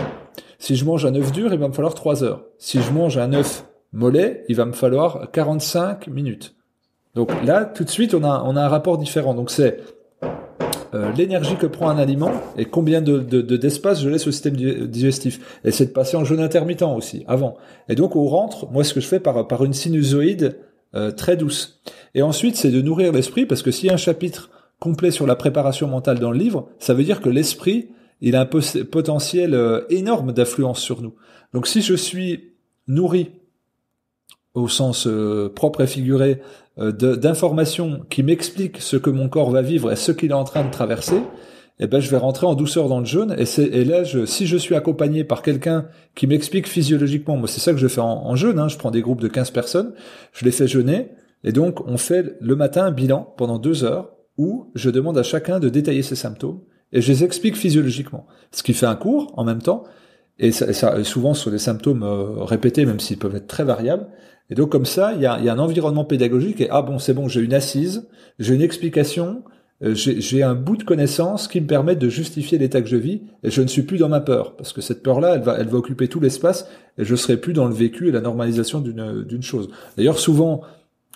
Si 0.58 0.76
je 0.76 0.84
mange 0.84 1.06
un 1.06 1.14
œuf 1.14 1.32
dur, 1.32 1.52
il 1.54 1.58
va 1.58 1.68
me 1.68 1.72
falloir 1.72 1.94
3 1.94 2.22
heures. 2.22 2.44
Si 2.58 2.82
je 2.82 2.92
mange 2.92 3.16
un 3.16 3.32
œuf 3.32 3.64
mollet, 3.94 4.44
il 4.48 4.56
va 4.56 4.66
me 4.66 4.72
falloir 4.72 5.30
45 5.32 6.06
minutes. 6.08 6.54
Donc 7.14 7.30
là, 7.44 7.64
tout 7.64 7.82
de 7.82 7.88
suite, 7.90 8.14
on 8.14 8.22
a, 8.22 8.44
on 8.46 8.54
a 8.56 8.62
un 8.62 8.68
rapport 8.68 8.98
différent. 8.98 9.34
Donc 9.34 9.50
c'est 9.50 9.78
euh, 10.94 11.12
l'énergie 11.16 11.56
que 11.56 11.66
prend 11.66 11.88
un 11.88 11.98
aliment 11.98 12.32
et 12.56 12.64
combien 12.64 13.00
de, 13.00 13.18
de- 13.18 13.42
de- 13.42 13.56
d'espace 13.56 14.02
je 14.02 14.08
laisse 14.08 14.26
au 14.26 14.32
système 14.32 14.56
di- 14.56 14.88
digestif. 14.88 15.60
Et 15.64 15.70
c'est 15.70 15.86
de 15.86 15.90
passer 15.90 16.16
en 16.16 16.24
jeûne 16.24 16.40
intermittent 16.40 16.82
aussi, 16.82 17.24
avant. 17.28 17.56
Et 17.88 17.94
donc 17.94 18.16
au 18.16 18.24
rentre, 18.26 18.70
moi 18.70 18.84
ce 18.84 18.94
que 18.94 19.00
je 19.00 19.06
fais 19.06 19.20
par, 19.20 19.46
par 19.46 19.64
une 19.64 19.72
sinusoïde 19.72 20.58
euh, 20.94 21.10
très 21.12 21.36
douce. 21.36 21.80
Et 22.14 22.22
ensuite, 22.22 22.56
c'est 22.56 22.70
de 22.70 22.80
nourrir 22.82 23.12
l'esprit, 23.12 23.46
parce 23.46 23.62
que 23.62 23.70
s'il 23.70 23.86
y 23.86 23.90
a 23.90 23.94
un 23.94 23.96
chapitre 23.96 24.50
complet 24.80 25.10
sur 25.12 25.26
la 25.26 25.36
préparation 25.36 25.86
mentale 25.86 26.18
dans 26.18 26.32
le 26.32 26.38
livre, 26.38 26.68
ça 26.78 26.94
veut 26.94 27.04
dire 27.04 27.20
que 27.20 27.28
l'esprit, 27.28 27.90
il 28.20 28.34
a 28.34 28.40
un 28.40 28.46
potentiel 28.46 29.54
euh, 29.54 29.82
énorme 29.90 30.32
d'influence 30.32 30.80
sur 30.80 31.02
nous. 31.02 31.14
Donc 31.54 31.66
si 31.66 31.82
je 31.82 31.94
suis 31.94 32.54
nourri 32.88 33.30
au 34.54 34.68
sens 34.68 35.06
euh, 35.06 35.48
propre 35.54 35.82
et 35.82 35.86
figuré 35.86 36.40
euh, 36.78 36.92
d'informations 36.92 38.00
qui 38.10 38.22
m'expliquent 38.22 38.78
ce 38.80 38.96
que 38.96 39.10
mon 39.10 39.28
corps 39.28 39.50
va 39.50 39.62
vivre 39.62 39.92
et 39.92 39.96
ce 39.96 40.12
qu'il 40.12 40.30
est 40.30 40.34
en 40.34 40.44
train 40.44 40.64
de 40.64 40.70
traverser, 40.70 41.22
eh 41.78 41.86
ben 41.86 42.00
je 42.00 42.10
vais 42.10 42.16
rentrer 42.18 42.46
en 42.46 42.54
douceur 42.54 42.88
dans 42.88 42.98
le 43.00 43.06
jeûne. 43.06 43.34
Et, 43.38 43.44
et 43.60 43.84
là 43.84 44.04
je, 44.04 44.26
si 44.26 44.46
je 44.46 44.56
suis 44.56 44.74
accompagné 44.74 45.24
par 45.24 45.42
quelqu'un 45.42 45.86
qui 46.14 46.26
m'explique 46.26 46.68
physiologiquement, 46.68 47.36
moi 47.36 47.48
c'est 47.48 47.60
ça 47.60 47.72
que 47.72 47.78
je 47.78 47.88
fais 47.88 48.00
en, 48.00 48.34
jeûne, 48.36 48.58
hein, 48.58 48.68
je 48.68 48.76
prends 48.76 48.90
des 48.90 49.00
groupes 49.02 49.20
de 49.20 49.28
15 49.28 49.50
personnes, 49.50 49.94
je 50.32 50.44
les 50.44 50.50
fais 50.50 50.66
jeûner 50.66 51.08
et 51.44 51.52
donc 51.52 51.86
on 51.86 51.96
fait 51.96 52.36
le 52.40 52.56
matin 52.56 52.84
un 52.86 52.90
bilan 52.90 53.32
pendant 53.38 53.58
deux 53.58 53.84
heures 53.84 54.12
où 54.36 54.70
je 54.74 54.90
demande 54.90 55.16
à 55.16 55.22
chacun 55.22 55.58
de 55.60 55.68
détailler 55.68 56.02
ses 56.02 56.16
symptômes 56.16 56.60
et 56.92 57.00
je 57.00 57.10
les 57.12 57.24
explique 57.24 57.56
physiologiquement, 57.56 58.26
ce 58.52 58.62
qui 58.62 58.74
fait 58.74 58.86
un 58.86 58.96
cours 58.96 59.32
en 59.36 59.44
même 59.44 59.62
temps 59.62 59.84
et 60.38 60.52
ça, 60.52 60.72
ça- 60.72 61.02
souvent 61.04 61.34
sur 61.34 61.50
des 61.50 61.58
symptômes 61.58 62.02
euh, 62.02 62.42
répétés 62.44 62.84
même 62.84 63.00
s'ils 63.00 63.18
peuvent 63.18 63.36
être 63.36 63.46
très 63.46 63.64
variables 63.64 64.06
et 64.50 64.54
donc 64.54 64.70
comme 64.70 64.84
ça, 64.84 65.12
il 65.14 65.22
y 65.22 65.26
a, 65.26 65.34
un 65.34 65.58
environnement 65.58 66.04
pédagogique 66.04 66.60
et 66.60 66.68
ah 66.70 66.82
bon, 66.82 66.98
c'est 66.98 67.14
bon, 67.14 67.28
j'ai 67.28 67.40
une 67.40 67.54
assise, 67.54 68.08
j'ai 68.38 68.54
une 68.54 68.62
explication, 68.62 69.44
euh, 69.82 69.94
j'ai 69.94 70.42
un 70.42 70.54
bout 70.54 70.76
de 70.76 70.82
connaissance 70.82 71.48
qui 71.48 71.60
me 71.60 71.66
permet 71.66 71.96
de 71.96 72.08
justifier 72.08 72.58
l'état 72.58 72.82
que 72.82 72.88
je 72.88 72.96
vis 72.96 73.22
et 73.44 73.50
je 73.50 73.62
ne 73.62 73.68
suis 73.68 73.82
plus 73.82 73.98
dans 73.98 74.08
ma 74.08 74.20
peur 74.20 74.56
parce 74.56 74.72
que 74.72 74.80
cette 74.80 75.02
peur-là, 75.02 75.36
elle 75.36 75.42
va, 75.42 75.56
elle 75.58 75.68
va 75.68 75.78
occuper 75.78 76.08
tout 76.08 76.20
l'espace 76.20 76.68
et 76.98 77.04
je 77.04 77.14
serai 77.14 77.36
plus 77.36 77.52
dans 77.52 77.66
le 77.66 77.74
vécu 77.74 78.08
et 78.08 78.12
la 78.12 78.20
normalisation 78.20 78.80
d'une 78.80 79.42
chose. 79.42 79.70
D'ailleurs, 79.96 80.18
souvent, 80.18 80.62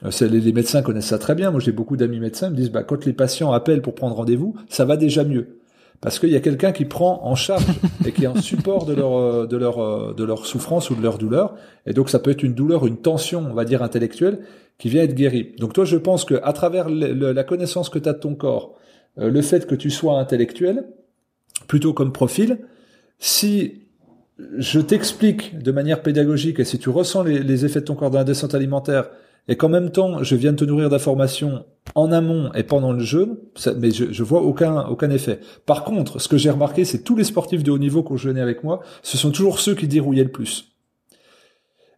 euh, 0.05 0.11
les 0.29 0.53
médecins 0.53 0.83
connaissent 0.83 1.07
ça 1.07 1.19
très 1.19 1.35
bien. 1.35 1.51
Moi, 1.51 1.61
j'ai 1.61 1.73
beaucoup 1.73 1.97
d'amis 1.97 2.21
médecins 2.21 2.49
ils 2.49 2.53
me 2.53 2.57
disent 2.57 2.71
bah 2.71 2.85
quand 2.85 3.05
les 3.05 3.13
patients 3.13 3.53
appellent 3.53 3.83
pour 3.83 3.95
prendre 3.95 4.15
rendez-vous, 4.15 4.55
ça 4.69 4.85
va 4.85 4.97
déjà 4.97 5.25
mieux. 5.25 5.59
Parce 6.01 6.19
qu'il 6.19 6.31
y 6.31 6.37
a 6.37 6.41
quelqu'un 6.41 6.73
qui 6.73 6.85
prend 6.85 7.21
en 7.25 7.35
charge 7.35 7.65
et 8.05 8.13
qui 8.13 8.25
est 8.25 8.27
en 8.27 8.41
support 8.41 8.85
de 8.85 8.93
leur, 8.93 9.17
euh, 9.17 9.47
de, 9.47 9.57
leur, 9.57 9.79
euh, 9.79 10.15
de 10.15 10.25
leur 10.25 10.47
souffrance 10.47 10.91
ou 10.91 10.95
de 10.95 11.03
leur 11.03 11.19
douleur. 11.19 11.55
Et 11.87 11.93
donc 11.93 12.11
ça 12.11 12.19
peut 12.19 12.31
être 12.31 12.43
une 12.43 12.55
douleur, 12.55 12.87
une 12.87 12.99
tension, 12.99 13.47
on 13.51 13.55
va 13.55 13.65
dire, 13.65 13.83
intellectuelle, 13.83 14.41
qui 14.79 14.89
vient 14.89 15.03
être 15.03 15.15
guérie. 15.15 15.55
Donc 15.59 15.73
toi, 15.73 15.85
je 15.85 15.97
pense 15.97 16.25
que 16.25 16.35
à 16.43 16.53
travers 16.53 16.89
la 16.91 17.45
connaissance 17.45 17.89
que 17.89 17.99
tu 17.99 18.09
as 18.09 18.13
de 18.13 18.19
ton 18.19 18.35
corps, 18.35 18.75
euh, 19.19 19.31
le 19.31 19.43
fait 19.43 19.67
que 19.67 19.75
tu 19.75 19.91
sois 19.91 20.19
intellectuel, 20.19 20.85
plutôt 21.69 21.93
comme 21.93 22.13
profil, 22.13 22.59
si 23.19 23.85
je 24.59 24.81
t'explique 24.81 25.59
de 25.59 25.71
manière 25.71 26.03
pédagogique 26.03 26.59
et 26.59 26.65
si 26.65 26.79
tu 26.79 26.91
ressens 26.91 27.23
les, 27.23 27.43
les 27.43 27.65
effets 27.65 27.81
de 27.81 27.85
ton 27.85 27.95
corps 27.95 28.11
dans 28.11 28.19
la 28.19 28.25
descente 28.25 28.55
alimentaire 28.55 29.09
et 29.47 29.57
qu'en 29.57 29.69
même 29.69 29.91
temps 29.91 30.25
je 30.25 30.35
viens 30.35 30.51
de 30.53 30.57
te 30.57 30.65
nourrir 30.65 30.91
d'informations 30.91 31.65
en 31.95 32.11
amont 32.13 32.51
et 32.55 32.63
pendant 32.65 32.93
le 32.93 33.01
jeûne, 33.01 33.37
ça- 33.55 33.75
mais 33.75 33.91
je, 33.91 34.13
je 34.13 34.23
vois 34.23 34.43
aucun 34.43 34.85
aucun 34.87 35.11
effet. 35.11 35.41
Par 35.67 35.85
contre, 35.85 36.19
ce 36.21 36.29
que 36.29 36.37
j'ai 36.37 36.51
remarqué, 36.51 36.85
c'est 36.85 37.03
tous 37.05 37.17
les 37.17 37.25
sportifs 37.25 37.63
de 37.63 37.71
haut 37.71 37.79
niveau 37.79 38.03
qui 38.03 38.13
ont 38.13 38.17
jeûné 38.17 38.41
avec 38.41 38.65
moi, 38.65 38.81
ce 39.03 39.17
sont 39.17 39.31
toujours 39.31 39.61
ceux 39.61 39.75
qui 39.75 39.87
dérouillaient 39.89 40.25
le 40.25 40.33
plus. 40.33 40.73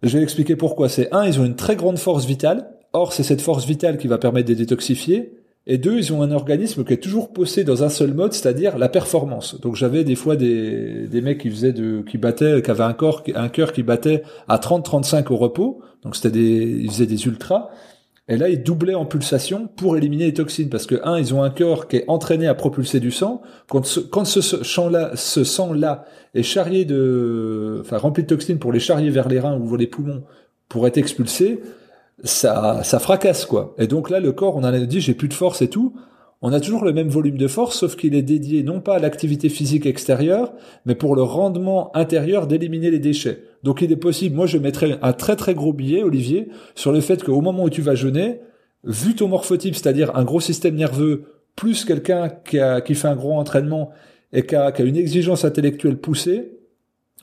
Je 0.03 0.17
vais 0.19 0.23
expliquer 0.23 0.57
pourquoi. 0.57 0.89
C'est 0.89 1.13
un, 1.15 1.25
ils 1.25 1.41
ont 1.41 1.45
une 1.45 1.57
très 1.57 1.77
grande 1.77 1.99
force 1.99 2.27
vitale. 2.27 2.69
Or, 2.93 3.13
c'est 3.13 3.23
cette 3.23 3.41
force 3.41 3.65
vitale 3.67 3.99
qui 3.99 4.07
va 4.09 4.19
permettre 4.19 4.49
de 4.49 4.55
détoxifier. 4.55 5.33
Et 5.67 5.79
deux, 5.79 5.97
ils 5.99 6.13
ont 6.13 6.23
un 6.23 6.31
organisme 6.31 6.85
qui 6.85 6.93
est 6.93 7.03
toujours 7.03 7.33
posé 7.33 7.65
dans 7.65 7.83
un 7.83 7.89
seul 7.89 8.15
mode, 8.15 8.33
c'est-à-dire 8.33 8.79
la 8.79 8.89
performance. 8.89 9.61
Donc 9.61 9.75
j'avais 9.75 10.05
des 10.05 10.15
fois 10.15 10.37
des, 10.37 11.09
des 11.09 11.21
mecs 11.21 11.39
qui 11.41 11.51
faisaient 11.51 11.73
de, 11.73 12.03
qui 12.09 12.19
battaient, 12.19 12.63
qui 12.63 12.71
avaient 12.71 12.85
un 12.85 12.93
corps, 12.93 13.25
un 13.35 13.49
cœur 13.49 13.73
qui 13.73 13.83
battait 13.83 14.23
à 14.47 14.59
30-35 14.59 15.33
au 15.33 15.37
repos. 15.37 15.81
Donc 16.03 16.15
c'était 16.15 16.31
des, 16.31 16.81
ils 16.85 16.91
faisaient 16.91 17.07
des 17.07 17.27
ultras. 17.27 17.71
Et 18.29 18.37
là, 18.37 18.49
ils 18.49 18.63
doublaient 18.63 18.95
en 18.95 19.07
pulsation 19.07 19.69
pour 19.77 19.97
éliminer 19.97 20.27
les 20.27 20.35
toxines. 20.35 20.69
Parce 20.69 20.87
que, 20.87 20.97
un, 21.05 21.19
ils 21.19 21.33
ont 21.33 21.43
un 21.43 21.51
cœur 21.51 21.87
qui 21.87 21.97
est 21.97 22.05
entraîné 22.09 22.49
à 22.49 22.55
propulser 22.55 22.99
du 22.99 23.11
sang. 23.13 23.41
Quand 23.69 23.87
ce, 23.87 24.01
quand 24.01 24.25
ce 24.25 24.41
sang-là, 24.41 25.13
ce 25.15 25.45
sang-là 25.45 26.05
est 26.35 26.43
charrié 26.43 26.85
de, 26.85 27.79
enfin, 27.81 27.99
rempli 27.99 28.25
de 28.25 28.29
toxines 28.29 28.59
pour 28.59 28.73
les 28.73 28.81
charrier 28.81 29.11
vers 29.11 29.29
les 29.29 29.39
reins 29.39 29.57
ou 29.57 29.67
vers 29.69 29.79
les 29.79 29.87
poumons 29.87 30.25
pour 30.69 30.87
être 30.89 30.99
expulsé, 30.99 31.63
ça, 32.25 32.83
ça 32.83 32.99
fracasse, 32.99 33.47
quoi. 33.47 33.75
Et 33.79 33.87
donc 33.87 34.11
là, 34.11 34.19
le 34.19 34.33
corps, 34.33 34.57
on 34.57 34.61
en 34.61 34.65
a 34.65 34.81
dit, 34.81 35.01
j'ai 35.01 35.15
plus 35.15 35.29
de 35.29 35.35
force 35.35 35.63
et 35.63 35.69
tout. 35.69 35.95
On 36.43 36.53
a 36.53 36.61
toujours 36.61 36.85
le 36.85 36.93
même 36.93 37.09
volume 37.09 37.39
de 37.39 37.49
force, 37.49 37.79
sauf 37.79 37.97
qu'il 37.97 38.15
est 38.15 38.23
dédié 38.23 38.63
non 38.63 38.81
pas 38.81 38.97
à 38.97 38.99
l'activité 38.99 39.49
physique 39.49 39.87
extérieure, 39.87 40.53
mais 40.85 40.95
pour 40.95 41.17
le 41.17 41.23
rendement 41.23 41.95
intérieur 41.97 42.47
d'éliminer 42.47 42.91
les 42.91 42.99
déchets. 42.99 43.43
Donc 43.63 43.81
il 43.81 43.91
est 43.91 43.97
possible, 43.97 44.37
moi 44.37 44.47
je 44.47 44.59
mettrais 44.59 44.99
un 45.01 45.13
très 45.13 45.37
très 45.37 45.55
gros 45.55 45.73
billet, 45.73 46.03
Olivier, 46.03 46.49
sur 46.75 46.93
le 46.93 47.01
fait 47.01 47.25
qu'au 47.25 47.41
moment 47.41 47.65
où 47.65 47.71
tu 47.71 47.81
vas 47.81 47.95
jeûner, 47.95 48.41
vu 48.85 49.15
ton 49.15 49.29
morphotype, 49.29 49.75
c'est-à-dire 49.75 50.15
un 50.15 50.25
gros 50.25 50.41
système 50.41 50.75
nerveux, 50.75 51.25
plus 51.57 51.87
quelqu'un 51.87 52.29
qui, 52.29 52.59
qui 52.85 52.95
fait 52.95 53.09
un 53.09 53.17
gros 53.17 53.33
entraînement 53.33 53.91
et 54.33 54.45
qui 54.45 54.55
a, 54.55 54.73
qui 54.73 54.83
a 54.83 54.85
une 54.85 54.97
exigence 54.97 55.45
intellectuelle 55.45 55.97
poussée, 55.97 56.53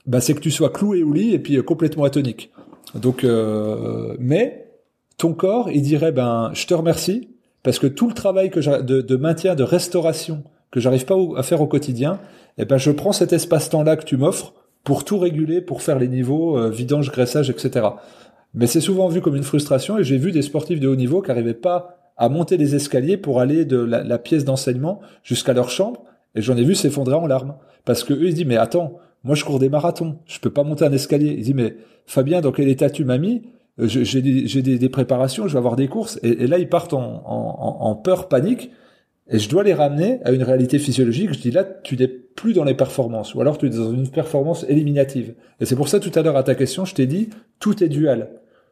bah 0.07 0.21
c'est 0.21 0.33
que 0.33 0.39
tu 0.39 0.51
sois 0.51 0.69
cloué 0.69 1.03
au 1.03 1.13
lit 1.13 1.33
et 1.33 1.39
puis 1.39 1.57
euh, 1.57 1.61
complètement 1.61 2.03
atonique. 2.03 2.51
Donc, 2.95 3.23
euh, 3.23 4.15
mais 4.19 4.71
ton 5.17 5.33
corps, 5.33 5.69
il 5.69 5.81
dirait 5.81 6.11
ben 6.11 6.51
je 6.53 6.65
te 6.65 6.73
remercie 6.73 7.29
parce 7.63 7.79
que 7.79 7.87
tout 7.87 8.07
le 8.07 8.13
travail 8.13 8.49
que 8.49 8.81
de, 8.81 9.01
de 9.01 9.15
maintien, 9.15 9.55
de 9.55 9.63
restauration 9.63 10.43
que 10.71 10.79
j'arrive 10.79 11.05
pas 11.05 11.15
à 11.37 11.43
faire 11.43 11.61
au 11.61 11.67
quotidien, 11.67 12.19
eh 12.57 12.65
ben 12.65 12.77
je 12.77 12.91
prends 12.91 13.11
cet 13.11 13.33
espace-temps-là 13.33 13.95
que 13.95 14.05
tu 14.05 14.17
m'offres 14.17 14.53
pour 14.83 15.05
tout 15.05 15.17
réguler, 15.17 15.61
pour 15.61 15.81
faire 15.81 15.97
les 15.97 16.07
niveaux 16.07 16.57
euh, 16.57 16.69
vidange, 16.69 17.11
graissage, 17.11 17.49
etc. 17.49 17.87
Mais 18.53 18.67
c'est 18.67 18.81
souvent 18.81 19.07
vu 19.07 19.21
comme 19.21 19.35
une 19.35 19.43
frustration 19.43 19.97
et 19.97 20.03
j'ai 20.03 20.17
vu 20.17 20.31
des 20.31 20.41
sportifs 20.41 20.79
de 20.79 20.87
haut 20.87 20.95
niveau 20.95 21.21
qui 21.21 21.29
n'arrivaient 21.29 21.53
pas 21.53 21.97
à 22.17 22.29
monter 22.29 22.57
les 22.57 22.75
escaliers 22.75 23.17
pour 23.17 23.39
aller 23.39 23.65
de 23.65 23.77
la, 23.77 24.17
pièce 24.19 24.45
d'enseignement 24.45 24.99
jusqu'à 25.23 25.53
leur 25.53 25.69
chambre 25.69 26.03
et 26.35 26.41
j'en 26.41 26.55
ai 26.57 26.63
vu 26.63 26.75
s'effondrer 26.75 27.15
en 27.15 27.25
larmes. 27.25 27.55
Parce 27.85 28.03
que 28.03 28.13
eux 28.13 28.25
ils 28.25 28.31
se 28.31 28.35
disent 28.35 28.45
mais 28.45 28.57
attends 28.57 28.99
moi 29.23 29.35
je 29.35 29.43
cours 29.43 29.57
des 29.57 29.69
marathons 29.69 30.19
je 30.25 30.39
peux 30.39 30.51
pas 30.51 30.63
monter 30.63 30.85
un 30.85 30.91
escalier. 30.91 31.31
Ils 31.31 31.43
disent 31.43 31.55
mais 31.55 31.75
Fabien 32.05 32.41
dans 32.41 32.51
quel 32.51 32.67
état 32.67 32.89
tu 32.89 33.05
m'as 33.05 33.17
mis? 33.17 33.43
J'ai 33.77 34.21
des, 34.21 34.47
j'ai 34.47 34.61
des, 34.61 34.89
préparations 34.89 35.47
je 35.47 35.53
vais 35.53 35.57
avoir 35.57 35.75
des 35.75 35.87
courses 35.87 36.19
et, 36.21 36.47
là 36.47 36.59
ils 36.59 36.69
partent 36.69 36.93
en, 36.93 37.23
en, 37.25 37.95
peur 37.95 38.27
panique 38.27 38.69
et 39.29 39.39
je 39.39 39.49
dois 39.49 39.63
les 39.63 39.73
ramener 39.73 40.19
à 40.25 40.31
une 40.31 40.43
réalité 40.43 40.79
physiologique. 40.79 41.33
Je 41.33 41.39
dis 41.39 41.51
là, 41.51 41.63
tu 41.63 41.95
n'es 41.95 42.07
plus 42.07 42.53
dans 42.53 42.63
les 42.63 42.73
performances, 42.73 43.35
ou 43.35 43.41
alors 43.41 43.57
tu 43.57 43.67
es 43.67 43.69
dans 43.69 43.93
une 43.93 44.09
performance 44.09 44.65
éliminative. 44.67 45.35
Et 45.59 45.65
c'est 45.65 45.75
pour 45.75 45.87
ça 45.87 45.99
tout 45.99 46.11
à 46.15 46.21
l'heure 46.21 46.35
à 46.35 46.43
ta 46.43 46.55
question, 46.55 46.83
je 46.83 46.93
t'ai 46.93 47.05
dit, 47.05 47.29
tout 47.59 47.83
est 47.83 47.89
dual. 47.89 48.29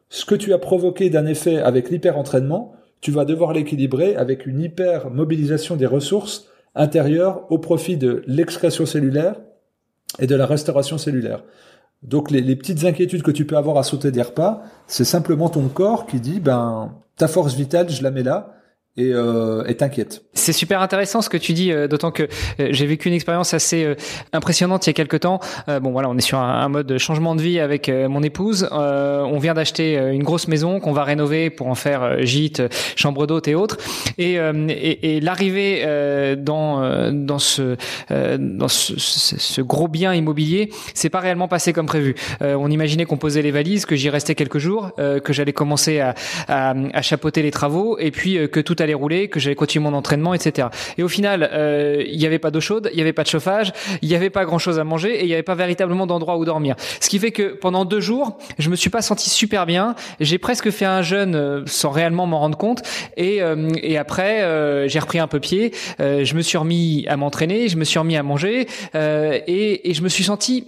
Ce 0.08 0.24
que 0.24 0.34
tu 0.34 0.52
as 0.52 0.58
provoqué 0.58 1.08
d'un 1.08 1.26
effet 1.26 1.58
avec 1.58 1.90
l'hyper-entraînement, 1.90 2.74
tu 3.00 3.10
vas 3.10 3.24
devoir 3.24 3.52
l'équilibrer 3.52 4.14
avec 4.14 4.46
une 4.46 4.60
hyper 4.60 5.10
mobilisation 5.10 5.76
des 5.76 5.86
ressources 5.86 6.48
intérieures 6.74 7.46
au 7.50 7.58
profit 7.58 7.96
de 7.96 8.22
l'excrétion 8.26 8.84
cellulaire 8.84 9.40
et 10.18 10.26
de 10.26 10.36
la 10.36 10.46
restauration 10.46 10.98
cellulaire. 10.98 11.44
Donc 12.02 12.30
les, 12.30 12.56
petites 12.56 12.84
inquiétudes 12.84 13.22
que 13.22 13.30
tu 13.30 13.46
peux 13.46 13.56
avoir 13.56 13.78
à 13.78 13.82
sauter 13.82 14.10
des 14.10 14.22
repas, 14.22 14.62
c'est 14.86 15.04
simplement 15.04 15.48
ton 15.48 15.68
corps 15.68 16.06
qui 16.06 16.20
dit 16.20 16.40
ben 16.40 16.94
ta 17.16 17.28
force 17.28 17.54
vitale, 17.54 17.90
je 17.90 18.02
la 18.02 18.10
mets 18.10 18.24
là 18.24 18.56
et 18.98 19.10
euh, 19.14 19.64
t'inquiète. 19.72 20.22
C'est 20.34 20.52
super 20.52 20.82
intéressant 20.82 21.22
ce 21.22 21.30
que 21.30 21.38
tu 21.38 21.54
dis, 21.54 21.72
euh, 21.72 21.88
d'autant 21.88 22.10
que 22.10 22.24
euh, 22.60 22.68
j'ai 22.72 22.84
vécu 22.84 23.08
une 23.08 23.14
expérience 23.14 23.54
assez 23.54 23.84
euh, 23.84 23.94
impressionnante 24.34 24.86
il 24.86 24.90
y 24.90 24.92
a 24.92 24.94
quelques 24.94 25.20
temps. 25.20 25.40
bon 25.66 25.92
voilà, 25.92 26.10
on 26.10 26.18
est 26.18 26.22
sur 26.22 26.38
un, 26.38 26.68
mode 26.68 26.98
changement 26.98 27.34
de 27.34 27.42
vie 27.42 27.58
avec 27.58 27.88
mon 27.88 28.22
épouse. 28.22 28.68
on 28.70 29.38
vient 29.38 29.54
d'acheter 29.54 29.96
une 29.96 30.22
grosse 30.22 30.48
maison 30.48 30.80
qu'on 30.80 30.92
va 30.92 31.04
rénover 31.04 31.50
pour 31.50 31.68
en 31.68 31.74
faire 31.74 32.24
gîte, 32.24 32.62
chambre 32.96 33.26
d'hôte 33.26 33.48
et 33.48 33.54
autres. 33.54 33.78
Et, 34.18 34.34
et, 34.34 35.16
et 35.16 35.20
l'arrivée 35.20 35.84
dans 36.38 37.10
dans 37.12 37.38
ce 37.38 37.76
dans 38.10 38.68
ce, 38.68 38.98
ce, 38.98 39.60
gros 39.60 39.88
bien 39.88 40.14
immobilier, 40.14 40.70
c'est 40.94 41.10
pas 41.10 41.20
réellement 41.20 41.48
passé 41.48 41.72
comme 41.72 41.86
prévu. 41.86 42.14
on 42.40 42.70
imaginait 42.70 43.04
qu'on 43.04 43.18
posait 43.18 43.42
les 43.42 43.50
valises, 43.50 43.86
que 43.86 43.96
j'y 43.96 44.08
restais 44.08 44.34
quelques 44.34 44.58
jours, 44.58 44.92
que 44.96 45.32
j'allais 45.32 45.52
commencer 45.52 46.00
à, 46.00 46.14
à, 46.48 46.74
à 46.92 47.02
chapeauter 47.02 47.42
les 47.42 47.50
travaux, 47.50 47.98
et 47.98 48.10
puis 48.10 48.38
que 48.50 48.60
tout 48.60 48.76
allait 48.82 48.94
rouler, 48.94 49.28
que 49.28 49.40
j'allais 49.40 49.54
continuer 49.54 49.84
mon 49.84 49.96
entraînement, 49.96 50.34
etc. 50.34 50.68
Et 50.98 51.02
au 51.02 51.08
final, 51.08 51.48
euh, 51.52 52.02
il 52.06 52.18
n'y 52.18 52.26
avait 52.26 52.38
pas 52.38 52.50
d'eau 52.50 52.60
chaude, 52.60 52.90
il 52.92 52.96
n'y 52.96 53.02
avait 53.02 53.12
pas 53.12 53.22
de 53.22 53.28
chauffage, 53.28 53.72
il 54.02 54.08
n'y 54.08 54.14
avait 54.14 54.30
pas 54.30 54.44
grand-chose 54.44 54.78
à 54.78 54.84
manger 54.84 55.14
et 55.14 55.22
il 55.22 55.26
n'y 55.26 55.34
avait 55.34 55.42
pas 55.42 55.54
véritablement 55.54 56.06
d'endroit 56.06 56.36
où 56.36 56.44
dormir. 56.44 56.76
Ce 57.00 57.08
qui 57.08 57.18
fait 57.18 57.30
que 57.30 57.54
pendant 57.54 57.84
deux 57.84 58.00
jours, 58.00 58.38
je 58.58 58.70
me 58.70 58.76
suis 58.76 58.90
pas 58.90 59.02
senti 59.02 59.30
super 59.30 59.66
bien. 59.66 59.94
J'ai 60.20 60.38
presque 60.38 60.70
fait 60.70 60.84
un 60.84 61.02
jeûne 61.02 61.34
euh, 61.34 61.62
sans 61.66 61.90
réellement 61.90 62.26
m'en 62.26 62.40
rendre 62.40 62.58
compte. 62.58 62.82
Et, 63.16 63.42
euh, 63.42 63.70
et 63.82 63.98
après, 63.98 64.42
j'ai 64.88 64.98
repris 64.98 65.18
un 65.18 65.26
peu 65.26 65.40
pied. 65.40 65.72
je 65.98 66.34
me 66.34 66.42
suis 66.42 66.58
remis 66.58 67.06
à 67.08 67.16
m'entraîner, 67.16 67.68
je 67.68 67.76
me 67.76 67.84
suis 67.84 67.98
remis 67.98 68.16
à 68.16 68.22
manger 68.22 68.66
et, 68.94 69.90
et 69.90 69.94
je 69.94 70.02
me 70.02 70.08
suis 70.08 70.24
senti 70.24 70.66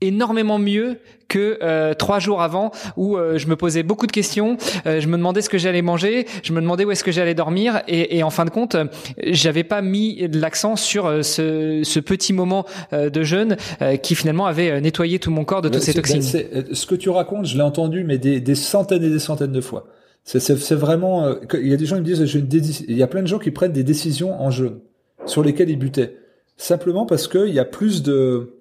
énormément 0.00 0.58
mieux 0.58 0.98
que 1.28 1.58
euh, 1.62 1.94
trois 1.94 2.18
jours 2.18 2.42
avant 2.42 2.72
où 2.96 3.16
euh, 3.16 3.38
je 3.38 3.46
me 3.46 3.56
posais 3.56 3.82
beaucoup 3.82 4.06
de 4.06 4.12
questions, 4.12 4.56
euh, 4.86 5.00
je 5.00 5.06
me 5.06 5.16
demandais 5.16 5.42
ce 5.42 5.48
que 5.48 5.58
j'allais 5.58 5.82
manger, 5.82 6.26
je 6.42 6.52
me 6.52 6.60
demandais 6.60 6.84
où 6.84 6.90
est-ce 6.90 7.04
que 7.04 7.12
j'allais 7.12 7.34
dormir 7.34 7.82
et, 7.86 8.18
et, 8.18 8.22
en 8.22 8.30
fin 8.30 8.44
de 8.44 8.50
compte, 8.50 8.76
j'avais 9.22 9.64
pas 9.64 9.80
mis 9.80 10.26
l'accent 10.32 10.76
sur 10.76 11.24
ce, 11.24 11.82
ce, 11.84 12.00
petit 12.00 12.32
moment 12.32 12.64
de 12.92 13.22
jeûne 13.22 13.56
qui 14.02 14.14
finalement 14.14 14.46
avait 14.46 14.80
nettoyé 14.80 15.18
tout 15.18 15.30
mon 15.30 15.44
corps 15.44 15.62
de 15.62 15.68
toutes 15.68 15.82
ces 15.82 15.94
toxines. 15.94 16.22
ce 16.22 16.86
que 16.86 16.94
tu 16.94 17.10
racontes, 17.10 17.46
je 17.46 17.56
l'ai 17.56 17.62
entendu 17.62 18.04
mais 18.04 18.18
des, 18.18 18.40
des, 18.40 18.54
centaines 18.54 19.04
et 19.04 19.10
des 19.10 19.18
centaines 19.18 19.52
de 19.52 19.60
fois. 19.60 19.86
C'est 20.24 20.74
vraiment, 20.74 21.32
il 21.54 21.68
y 21.68 21.74
a 21.74 21.76
des 21.76 21.86
gens 21.86 21.96
qui 21.96 22.02
me 22.02 22.40
disent, 22.40 22.84
il 22.88 22.96
y 22.96 23.02
a 23.02 23.06
plein 23.06 23.22
de 23.22 23.28
gens 23.28 23.38
qui 23.38 23.50
prennent 23.50 23.72
des 23.72 23.84
décisions 23.84 24.40
en 24.40 24.50
jeûne 24.50 24.80
sur 25.26 25.42
lesquelles 25.42 25.70
ils 25.70 25.78
butaient 25.78 26.16
simplement 26.56 27.06
parce 27.06 27.28
qu'il 27.28 27.54
y 27.54 27.58
a 27.58 27.64
plus 27.64 28.02
de 28.02 28.60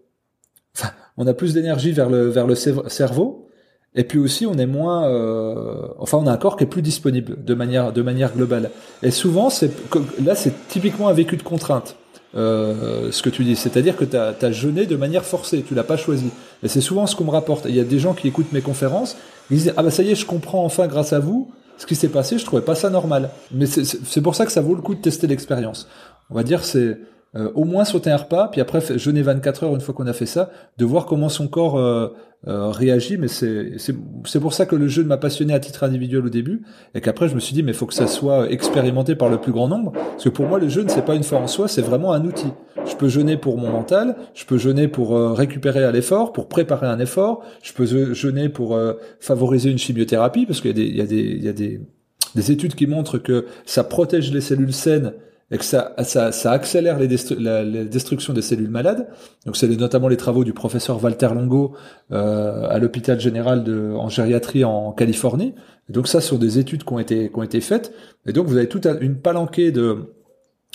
on 1.20 1.28
a 1.28 1.34
plus 1.34 1.54
d'énergie 1.54 1.92
vers 1.92 2.10
le 2.10 2.30
vers 2.30 2.48
le 2.48 2.56
cerveau 2.56 3.46
et 3.94 4.06
puis 4.06 4.18
aussi 4.18 4.46
on 4.46 4.58
est 4.58 4.66
moins 4.66 5.08
euh, 5.10 5.88
enfin 6.00 6.18
on 6.18 6.26
a 6.26 6.32
un 6.32 6.38
corps 6.38 6.56
qui 6.56 6.64
est 6.64 6.68
plus 6.68 6.82
disponible 6.82 7.44
de 7.44 7.54
manière 7.54 7.92
de 7.92 8.02
manière 8.02 8.34
globale. 8.34 8.72
Et 9.04 9.12
souvent 9.12 9.50
c'est 9.50 9.72
là 10.24 10.34
c'est 10.34 10.54
typiquement 10.70 11.10
un 11.10 11.14
vécu 11.14 11.36
de 11.36 11.44
contrainte 11.44 11.98
euh, 12.36 13.12
ce 13.12 13.22
que 13.22 13.30
tu 13.30 13.44
dis. 13.44 13.58
C'est-à-dire 13.58 13.98
que 13.98 14.06
tu 14.06 14.16
as, 14.16 14.52
jeûné 14.52 14.86
de 14.86 14.96
manière 14.96 15.26
forcée 15.26 15.62
tu 15.68 15.76
l'as 15.76 15.84
pas 15.84 15.98
choisi. 15.98 16.30
Et 16.64 16.70
c'est 16.70 16.82
souvent 16.82 17.06
ce 17.06 17.16
qu'on 17.18 17.26
me 17.26 17.32
rapporte. 17.32 17.66
Il 17.68 17.76
y 17.76 17.82
a 17.82 17.84
des 17.84 18.00
gens 18.00 18.14
qui 18.14 18.30
écoutent 18.30 18.54
mes 18.54 18.62
conférences 18.62 19.18
ils 19.52 19.58
disent 19.58 19.74
ah 19.76 19.84
bah 19.84 19.92
ça 19.92 20.04
y 20.04 20.12
est 20.12 20.16
je 20.16 20.26
comprends 20.26 20.64
enfin 20.64 20.88
grâce 20.88 21.12
à 21.12 21.20
vous 21.20 21.52
ce 21.78 21.86
qui 21.86 21.96
s'est 21.96 22.10
passé 22.10 22.38
je 22.38 22.46
trouvais 22.46 22.62
pas 22.62 22.76
ça 22.76 22.90
normal. 22.90 23.30
Mais 23.52 23.66
c'est 23.66 24.22
pour 24.22 24.36
ça 24.36 24.46
que 24.46 24.54
ça 24.54 24.62
vaut 24.62 24.76
le 24.76 24.82
coup 24.82 24.96
de 24.96 25.02
tester 25.02 25.28
l'expérience. 25.28 25.90
On 26.30 26.36
va 26.36 26.44
dire 26.44 26.64
c'est 26.64 26.98
euh, 27.36 27.52
au 27.54 27.64
moins 27.64 27.86
sauter 27.86 28.10
un 28.10 28.18
repas, 28.18 28.48
puis 28.48 28.60
après 28.60 28.82
jeûner 28.98 29.22
24 29.22 29.64
heures 29.64 29.76
une 29.76 29.82
fois 29.82 29.94
qu'on 29.94 30.08
a 30.08 30.14
fait 30.14 30.26
ça, 30.26 30.50
de 30.80 30.86
voir 30.86 31.06
comment 31.06 31.30
son 31.30 31.48
corps 31.48 31.78
euh, 31.78 32.08
euh, 32.48 32.70
réagit. 32.70 33.18
Mais 33.18 33.28
c'est 33.28 34.40
pour 34.42 34.54
ça 34.54 34.66
que 34.66 34.76
le 34.76 34.88
jeûne 34.88 35.06
m'a 35.06 35.18
passionné 35.18 35.54
à 35.54 35.60
titre 35.60 35.84
individuel 35.84 36.26
au 36.26 36.30
début, 36.30 36.64
et 36.96 37.02
qu'après 37.02 37.30
je 37.30 37.36
me 37.36 37.40
suis 37.40 37.54
dit 37.54 37.62
mais 37.62 37.72
il 37.72 37.78
faut 37.78 37.86
que 37.86 37.94
ça 37.94 38.08
soit 38.08 38.52
expérimenté 38.52 39.14
par 39.14 39.30
le 39.30 39.38
plus 39.38 39.52
grand 39.52 39.68
nombre, 39.68 39.92
parce 39.92 40.24
que 40.24 40.30
pour 40.30 40.48
moi 40.48 40.58
le 40.58 40.70
jeûne 40.70 40.90
c'est 40.90 41.06
pas 41.06 41.14
une 41.14 41.22
fin 41.22 41.38
en 41.38 41.46
soi, 41.46 41.68
c'est 41.68 41.84
vraiment 41.84 42.14
un 42.14 42.26
outil. 42.26 42.52
Je 42.88 42.96
peux 42.96 43.10
jeûner 43.10 43.38
pour 43.38 43.60
mon 43.60 43.70
mental, 43.70 44.16
je 44.34 44.46
peux 44.46 44.58
jeûner 44.58 44.88
pour 44.88 45.16
récupérer 45.38 45.84
à 45.84 45.92
l'effort, 45.92 46.34
pour 46.34 46.48
préparer 46.48 46.88
un 46.88 46.98
effort, 46.98 47.44
je 47.62 47.74
peux 47.74 47.86
jeûner 47.86 48.50
pour 48.50 48.80
favoriser 49.20 49.70
une 49.70 49.78
chimiothérapie, 49.78 50.48
parce 50.48 50.62
qu'il 50.62 50.72
y 50.72 50.72
a 50.72 50.74
des 50.74 50.88
il 50.88 50.98
y 50.98 51.02
a 51.02 51.06
des 51.06 51.22
il 51.22 51.44
y 51.44 51.48
a 51.48 51.54
des 51.54 51.82
des 52.34 52.52
études 52.52 52.74
qui 52.74 52.88
montrent 52.88 53.20
que 53.20 53.46
ça 53.66 53.84
protège 53.84 54.32
les 54.32 54.42
cellules 54.42 54.74
saines 54.74 55.14
et 55.52 55.58
que 55.58 55.66
ça, 55.66 55.96
ça, 56.04 56.32
ça 56.32 56.52
accélère 56.52 57.00
les 57.00 57.08
la, 57.40 57.66
destruction 57.86 58.34
des 58.34 58.42
cellules 58.42 58.70
malades. 58.70 59.08
Donc 59.46 59.58
c'est 59.58 59.68
notamment 59.68 60.08
les 60.08 60.18
travaux 60.18 60.44
du 60.44 60.54
professeur 60.54 61.04
Walter 61.04 61.30
Longo 61.34 61.76
euh, 62.12 62.68
à 62.70 62.78
l'hôpital 62.78 63.20
général 63.20 63.64
de, 63.64 63.92
en 63.94 64.10
gériatrie 64.10 64.64
en 64.64 64.92
Californie. 64.92 65.56
Donc 65.90 66.08
ça, 66.08 66.22
sur 66.22 66.38
des 66.38 66.60
études 66.60 66.84
qui 66.84 66.94
ont 66.94 67.00
été, 67.00 67.30
qui 67.30 67.36
ont 67.36 67.44
été 67.44 67.62
faites. 67.62 67.94
Et 68.28 68.34
donc 68.34 68.48
vous 68.48 68.58
avez 68.58 68.70
toute 68.70 68.88
une 69.02 69.16
palanquée 69.16 69.72
de 69.72 70.14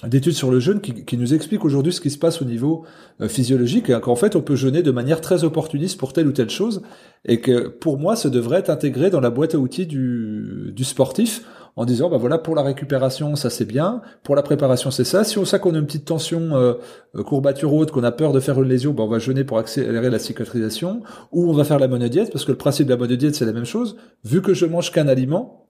d'études 0.02 0.34
sur 0.34 0.50
le 0.50 0.58
jeûne 0.58 0.80
qui, 0.80 1.04
qui 1.04 1.16
nous 1.16 1.34
expliquent 1.34 1.64
aujourd'hui 1.64 1.92
ce 1.92 2.00
qui 2.00 2.10
se 2.10 2.18
passe 2.18 2.42
au 2.42 2.44
niveau 2.44 2.84
euh, 3.20 3.28
physiologique 3.28 3.90
et 3.90 4.00
qu'en 4.00 4.16
fait 4.16 4.34
on 4.34 4.42
peut 4.42 4.56
jeûner 4.56 4.82
de 4.82 4.90
manière 4.90 5.20
très 5.20 5.44
opportuniste 5.44 5.98
pour 5.98 6.12
telle 6.12 6.26
ou 6.26 6.32
telle 6.32 6.50
chose 6.50 6.82
et 7.24 7.40
que 7.40 7.68
pour 7.68 7.98
moi 7.98 8.16
ça 8.16 8.28
devrait 8.28 8.58
être 8.58 8.70
intégré 8.70 9.08
dans 9.08 9.20
la 9.20 9.30
boîte 9.30 9.54
à 9.54 9.58
outils 9.58 9.86
du, 9.86 10.72
du 10.74 10.84
sportif 10.84 11.44
en 11.76 11.84
disant 11.84 12.08
bah 12.08 12.16
voilà 12.16 12.38
pour 12.38 12.54
la 12.54 12.62
récupération 12.62 13.34
ça 13.36 13.50
c'est 13.50 13.64
bien, 13.64 14.02
pour 14.22 14.36
la 14.36 14.42
préparation 14.42 14.90
c'est 14.90 15.04
ça. 15.04 15.24
Si 15.24 15.38
on 15.38 15.44
sait 15.44 15.58
qu'on 15.58 15.74
a 15.74 15.78
une 15.78 15.86
petite 15.86 16.04
tension 16.04 16.56
euh, 16.56 16.74
euh, 17.16 17.22
courbature 17.22 17.72
haute, 17.72 17.90
qu'on 17.90 18.04
a 18.04 18.12
peur 18.12 18.32
de 18.32 18.40
faire 18.40 18.60
une 18.62 18.68
lésion, 18.68 18.92
bah 18.92 19.02
on 19.02 19.08
va 19.08 19.18
jeûner 19.18 19.44
pour 19.44 19.58
accélérer 19.58 20.10
la 20.10 20.18
cicatrisation, 20.18 21.02
ou 21.32 21.50
on 21.50 21.52
va 21.52 21.64
faire 21.64 21.78
la 21.78 21.88
monodiète 21.88 22.32
parce 22.32 22.44
que 22.44 22.52
le 22.52 22.58
principe 22.58 22.86
de 22.86 22.92
la 22.92 22.98
monodiète 22.98 23.34
c'est 23.34 23.46
la 23.46 23.52
même 23.52 23.64
chose. 23.64 23.96
Vu 24.24 24.42
que 24.42 24.54
je 24.54 24.66
mange 24.66 24.92
qu'un 24.92 25.08
aliment, 25.08 25.66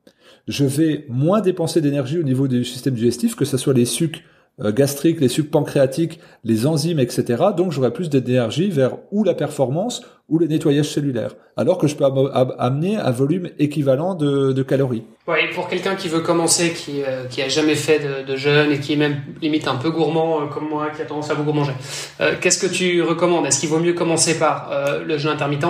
je 0.47 0.65
vais 0.65 1.07
moins 1.09 1.41
dépenser 1.41 1.81
d'énergie 1.81 2.19
au 2.19 2.23
niveau 2.23 2.49
du 2.49 2.65
système 2.65 2.95
digestif, 2.95 3.35
que 3.37 3.45
ce 3.45 3.57
soit 3.57 3.75
les 3.75 3.87
sucs 3.87 4.25
euh, 4.61 4.73
gastriques, 4.73 5.21
les 5.21 5.29
sucs 5.29 5.51
pancréatiques, 5.51 6.21
les 6.45 6.67
enzymes, 6.67 7.01
etc. 7.01 7.43
Donc 7.57 7.73
j'aurai 7.73 7.93
plus 7.93 8.09
d'énergie 8.09 8.71
vers 8.71 8.99
ou 9.11 9.25
la 9.25 9.35
performance 9.35 10.03
ou 10.29 10.39
le 10.39 10.47
nettoyage 10.47 10.89
cellulaire, 10.89 11.35
alors 11.57 11.79
que 11.79 11.87
je 11.87 11.97
peux 11.97 12.05
amener 12.05 12.97
un 12.97 13.11
volume 13.11 13.51
équivalent 13.59 14.15
de, 14.15 14.53
de 14.53 14.63
calories. 14.63 15.05
Ouais, 15.27 15.49
pour 15.55 15.69
quelqu'un 15.69 15.95
qui 15.95 16.09
veut 16.09 16.21
commencer, 16.21 16.73
qui 16.73 17.03
euh, 17.03 17.25
qui 17.25 17.41
a 17.41 17.49
jamais 17.49 17.75
fait 17.75 17.99
de, 17.99 18.31
de, 18.31 18.37
jeûne 18.37 18.73
et 18.73 18.79
qui 18.79 18.93
est 18.93 18.97
même 18.97 19.23
limite 19.41 19.69
un 19.69 19.77
peu 19.77 19.91
gourmand 19.91 20.43
euh, 20.43 20.47
comme 20.53 20.69
moi, 20.69 20.89
qui 20.95 21.01
a 21.01 21.07
tendance 21.07 21.31
à 21.31 21.35
beaucoup 21.35 21.53
manger, 21.53 21.73
euh, 22.21 22.35
qu'est-ce 22.41 22.59
que 22.59 22.71
tu 22.71 23.01
recommandes? 23.01 23.47
Est-ce 23.47 23.61
qu'il 23.61 23.71
vaut 23.71 23.79
mieux 23.79 23.95
commencer 23.95 24.39
par 24.39 24.71
le 25.07 25.17
jeûne 25.17 25.33
intermittent, 25.33 25.65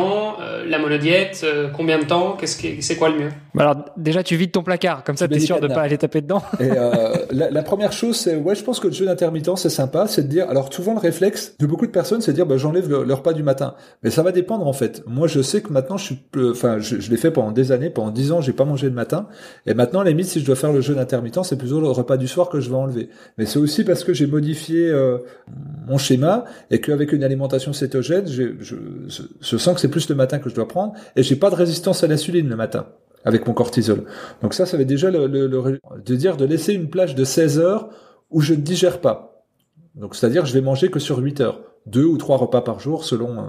la 0.66 0.78
monodiète 0.78 1.46
Combien 1.76 1.98
de 1.98 2.04
temps? 2.04 2.36
Qu'est-ce 2.38 2.60
que 2.60 2.82
c'est 2.82 2.96
quoi 2.96 3.10
le 3.10 3.18
mieux? 3.18 3.28
Alors 3.56 3.76
déjà, 3.96 4.22
tu 4.22 4.34
vides 4.36 4.50
ton 4.50 4.62
placard, 4.62 5.04
comme 5.04 5.16
ça, 5.16 5.28
tu 5.28 5.34
es 5.34 5.40
sûr 5.40 5.60
de 5.60 5.68
pas 5.68 5.82
aller 5.82 5.98
taper 5.98 6.20
dedans. 6.20 6.42
et, 6.60 6.68
la, 6.68 7.50
la, 7.50 7.62
première 7.62 7.92
chose, 7.92 8.16
c'est 8.16 8.34
ouais, 8.34 8.54
je 8.54 8.64
pense 8.64 8.80
que 8.80 8.88
le 8.88 8.92
jeûne 8.92 9.08
intermittent, 9.08 9.56
c'est 9.56 9.68
sympa, 9.68 10.06
c'est 10.08 10.22
de 10.22 10.28
dire. 10.28 10.48
Alors 10.48 10.72
souvent, 10.72 10.94
le 10.94 11.00
réflexe 11.00 11.56
de 11.58 11.66
beaucoup 11.66 11.86
de 11.86 11.92
personnes, 11.92 12.20
c'est 12.20 12.32
de 12.32 12.36
dire, 12.36 12.46
bah, 12.46 12.56
j'enlève 12.56 12.88
le, 12.88 13.04
le, 13.04 13.14
repas 13.14 13.32
du 13.32 13.42
matin, 13.42 13.74
mais 14.02 14.10
ça 14.10 14.22
va 14.22 14.32
dépendre 14.32 14.43
en 14.50 14.72
fait. 14.72 15.02
Moi, 15.06 15.26
je 15.26 15.42
sais 15.42 15.62
que 15.62 15.72
maintenant, 15.72 15.96
je 15.96 16.04
suis, 16.04 16.18
enfin, 16.36 16.78
je, 16.78 17.10
l'ai 17.10 17.16
fait 17.16 17.30
pendant 17.30 17.52
des 17.52 17.72
années, 17.72 17.90
pendant 17.90 18.10
dix 18.10 18.32
ans, 18.32 18.40
j'ai 18.40 18.52
pas 18.52 18.64
mangé 18.64 18.88
le 18.88 18.94
matin. 18.94 19.28
Et 19.66 19.74
maintenant, 19.74 20.02
la 20.02 20.10
limite, 20.10 20.26
si 20.26 20.40
je 20.40 20.46
dois 20.46 20.56
faire 20.56 20.72
le 20.72 20.80
jeûne 20.80 20.98
intermittent, 20.98 21.44
c'est 21.44 21.56
plutôt 21.56 21.80
le 21.80 21.88
repas 21.88 22.16
du 22.16 22.28
soir 22.28 22.48
que 22.48 22.60
je 22.60 22.70
vais 22.70 22.76
enlever. 22.76 23.08
Mais 23.38 23.46
c'est 23.46 23.58
aussi 23.58 23.84
parce 23.84 24.04
que 24.04 24.12
j'ai 24.12 24.26
modifié 24.26 24.88
euh, 24.88 25.18
mon 25.86 25.98
schéma 25.98 26.44
et 26.70 26.80
qu'avec 26.80 27.12
une 27.12 27.24
alimentation 27.24 27.72
cétogène, 27.72 28.26
je, 28.26 28.54
je, 28.60 29.56
sens 29.56 29.74
que 29.74 29.80
c'est 29.80 29.88
plus 29.88 30.08
le 30.08 30.14
matin 30.14 30.38
que 30.38 30.48
je 30.48 30.54
dois 30.54 30.68
prendre 30.68 30.94
et 31.16 31.22
j'ai 31.22 31.36
pas 31.36 31.50
de 31.50 31.54
résistance 31.54 32.04
à 32.04 32.06
l'insuline 32.06 32.48
le 32.48 32.56
matin 32.56 32.86
avec 33.24 33.46
mon 33.46 33.54
cortisol. 33.54 34.04
Donc 34.42 34.54
ça, 34.54 34.66
ça 34.66 34.76
va 34.76 34.84
déjà 34.84 35.10
le, 35.10 35.28
de 35.28 36.14
dire 36.14 36.36
de 36.36 36.44
laisser 36.44 36.74
une 36.74 36.90
plage 36.90 37.14
de 37.14 37.24
16 37.24 37.58
heures 37.58 37.88
où 38.30 38.40
je 38.40 38.54
ne 38.54 38.60
digère 38.60 39.00
pas. 39.00 39.46
Donc 39.94 40.14
c'est-à-dire 40.14 40.44
je 40.44 40.52
vais 40.52 40.60
manger 40.60 40.90
que 40.90 40.98
sur 40.98 41.18
8 41.18 41.40
heures, 41.40 41.62
deux 41.86 42.04
ou 42.04 42.16
trois 42.16 42.36
repas 42.36 42.62
par 42.62 42.80
jour 42.80 43.04
selon 43.04 43.38
euh, 43.38 43.42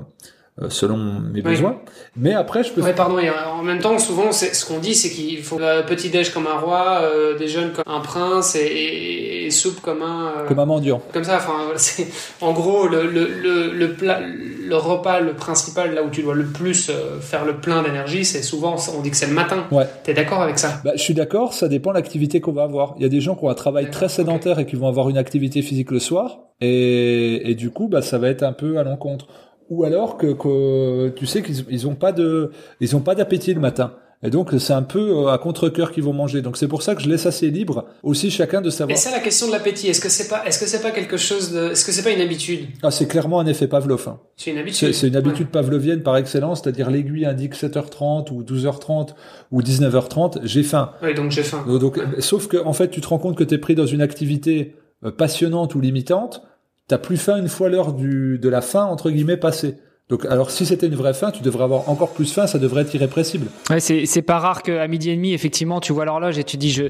selon 0.70 0.98
mes 0.98 1.42
besoins. 1.42 1.82
Mais 2.16 2.34
après, 2.34 2.64
je 2.64 2.72
peux. 2.72 2.82
Ouais, 2.82 2.94
pardon. 2.94 3.20
Et 3.20 3.30
en 3.30 3.62
même 3.62 3.80
temps, 3.80 4.00
souvent, 4.00 4.32
c'est 4.32 4.56
ce 4.56 4.66
qu'on 4.66 4.80
dit, 4.80 4.96
c'est 4.96 5.10
qu'il 5.10 5.44
faut 5.44 5.60
petit 5.86 6.10
déj 6.10 6.30
comme 6.30 6.48
un 6.48 6.58
roi, 6.58 7.02
euh, 7.02 7.38
déjeune 7.38 7.72
comme 7.72 7.94
un 7.94 8.00
prince 8.00 8.56
et, 8.56 9.46
et, 9.46 9.52
soupe 9.52 9.82
comme 9.82 10.02
un. 10.02 10.28
Euh, 10.28 10.48
comme 10.48 10.60
un 10.60 10.66
mendiant. 10.66 11.02
Comme 11.14 11.26
ça. 11.26 11.38
Enfin, 11.38 11.74
c'est 11.76 12.08
en 12.42 12.54
gros 12.54 12.88
le 12.88 13.06
le 13.06 13.28
le, 13.28 13.72
le 13.74 13.94
plat, 13.94 14.20
le 14.22 14.76
repas, 14.76 15.20
le 15.20 15.34
principal 15.34 15.94
là 15.94 16.04
où 16.04 16.10
tu 16.10 16.24
dois 16.24 16.36
le 16.36 16.46
plus 16.46 16.90
euh, 16.90 17.20
faire 17.20 17.44
le 17.44 17.58
plein 17.58 17.84
d'énergie, 17.84 18.24
c'est 18.24 18.42
souvent 18.42 18.76
on 18.96 19.02
dit 19.02 19.12
que 19.12 19.18
c'est 19.18 19.28
le 19.28 19.34
matin. 19.34 19.66
Ouais. 19.72 19.86
T'es 20.04 20.14
d'accord 20.14 20.42
avec 20.42 20.58
ça? 20.58 20.82
Bah, 20.84 20.92
je 20.96 21.02
suis 21.02 21.14
d'accord. 21.14 21.54
Ça 21.54 21.68
dépend 21.68 21.92
de 21.92 21.96
l'activité 21.96 22.40
qu'on 22.40 22.54
va 22.54 22.64
avoir. 22.64 22.96
Il 22.98 23.04
y 23.04 23.06
a 23.06 23.10
des 23.10 23.22
gens 23.22 23.36
qui 23.36 23.44
ont 23.44 23.50
un 23.50 23.56
travail 23.56 23.90
très 23.92 24.08
sédentaire 24.10 24.60
et 24.60 24.66
qui 24.66 24.78
vont 24.78 24.88
avoir 24.88 25.10
une 25.10 25.18
activité 25.18 25.62
physique 25.62 25.92
le 25.92 26.00
soir, 26.00 26.40
et, 26.62 27.52
et 27.52 27.56
du 27.56 27.72
coup, 27.72 27.88
bah, 27.90 28.02
ça 28.02 28.18
va 28.18 28.30
être 28.30 28.44
un 28.44 28.54
peu 28.54 28.78
à 28.78 28.84
l'encontre 28.84 29.28
ou 29.70 29.84
alors 29.84 30.18
que, 30.18 30.28
que 30.34 31.10
tu 31.10 31.26
sais 31.26 31.42
qu'ils 31.42 31.66
ils 31.70 31.88
ont 31.88 31.96
pas 31.96 32.12
de 32.12 32.52
ils 32.80 32.96
ont 32.96 33.02
pas 33.02 33.16
d'appétit 33.16 33.54
le 33.54 33.62
matin. 33.62 33.94
Et 34.24 34.30
donc 34.30 34.50
c'est 34.58 34.74
un 34.74 34.82
peu 34.82 35.26
euh, 35.26 35.28
à 35.28 35.38
contre-cœur 35.38 35.92
qu'ils 35.92 36.04
vont 36.04 36.14
manger. 36.14 36.42
Donc 36.42 36.58
c'est 36.58 36.68
pour 36.68 36.82
ça 36.82 36.96
que 36.96 37.02
je 37.02 37.10
laisse 37.10 37.26
assez 37.26 37.50
libre 37.50 37.86
aussi 38.02 38.32
chacun 38.32 38.62
de 38.62 38.70
savoir. 38.70 38.98
Et 38.98 39.00
ça 39.00 39.12
la 39.12 39.20
question 39.20 39.48
de 39.48 39.52
l'appétit, 39.52 39.88
est-ce 39.88 40.02
que 40.02 40.10
c'est 40.10 40.28
pas 40.28 40.44
est-ce 40.48 40.58
que 40.58 40.66
c'est 40.66 40.82
pas 40.82 40.92
quelque 40.92 41.18
chose 41.18 41.52
de 41.52 41.72
est-ce 41.72 41.86
que 41.86 41.92
c'est 41.92 42.04
pas 42.04 42.12
une 42.12 42.22
habitude? 42.22 42.68
Ah 42.82 42.92
c'est 42.92 43.08
clairement 43.08 43.40
un 43.40 43.46
effet 43.46 43.68
Pavlov. 43.68 44.08
Hein. 44.08 44.20
C'est 44.36 44.52
une 44.52 44.58
habitude. 44.58 44.94
C'est 44.94 45.08
une 45.08 45.16
habitude 45.16 45.50
pavlovienne 45.50 46.02
par 46.02 46.18
excellence, 46.18 46.62
c'est-à-dire 46.64 46.90
l'aiguille 46.90 47.26
indique 47.26 47.56
7h30 47.56 48.32
ou 48.32 48.42
12h30 48.44 49.10
ou 49.52 49.62
19h30, 49.62 50.40
j'ai 50.44 50.64
faim. 50.64 50.92
Oui, 51.04 51.14
donc 51.14 51.32
j'ai 51.32 51.44
faim. 51.44 51.64
Donc, 51.68 52.00
sauf 52.20 52.48
que 52.48 52.58
en 52.58 52.74
fait 52.74 52.90
tu 52.90 53.02
te 53.02 53.08
rends 53.08 53.20
compte 53.20 53.38
que 53.38 53.44
tu 53.44 53.54
es 53.54 53.58
pris 53.58 53.76
dans 53.76 53.86
une 53.86 54.02
activité 54.02 54.76
euh, 55.04 55.12
passionnante 55.12 55.76
ou 55.76 55.82
limitante, 55.82 56.42
t'as 56.88 56.98
plus 56.98 57.18
faim 57.18 57.38
une 57.38 57.50
fois 57.50 57.70
l'heure 57.70 57.94
du 57.94 58.40
de 58.40 58.50
la 58.50 58.62
faim 58.62 58.86
entre 58.86 59.10
guillemets 59.10 59.38
passée. 59.38 59.76
Donc, 60.08 60.24
alors, 60.26 60.52
si 60.52 60.68
c'était 60.68 60.86
une 60.86 60.94
vraie 60.94 61.16
faim, 61.16 61.32
tu 61.32 61.42
devrais 61.42 61.64
avoir 61.64 61.90
encore 61.90 62.14
plus 62.14 62.32
faim, 62.32 62.46
ça 62.46 62.60
devrait 62.60 62.84
être 62.84 62.94
irrépressible. 62.94 63.48
Ouais, 63.72 63.80
c'est, 63.80 64.06
c'est 64.06 64.22
pas 64.22 64.38
rare 64.38 64.62
qu'à 64.62 64.88
midi 64.88 65.10
et 65.10 65.16
demi, 65.16 65.34
effectivement, 65.34 65.80
tu 65.80 65.94
vois 65.94 66.06
l'horloge 66.06 66.38
et 66.38 66.44
tu 66.44 66.58
dis, 66.58 66.72
je, 66.72 66.84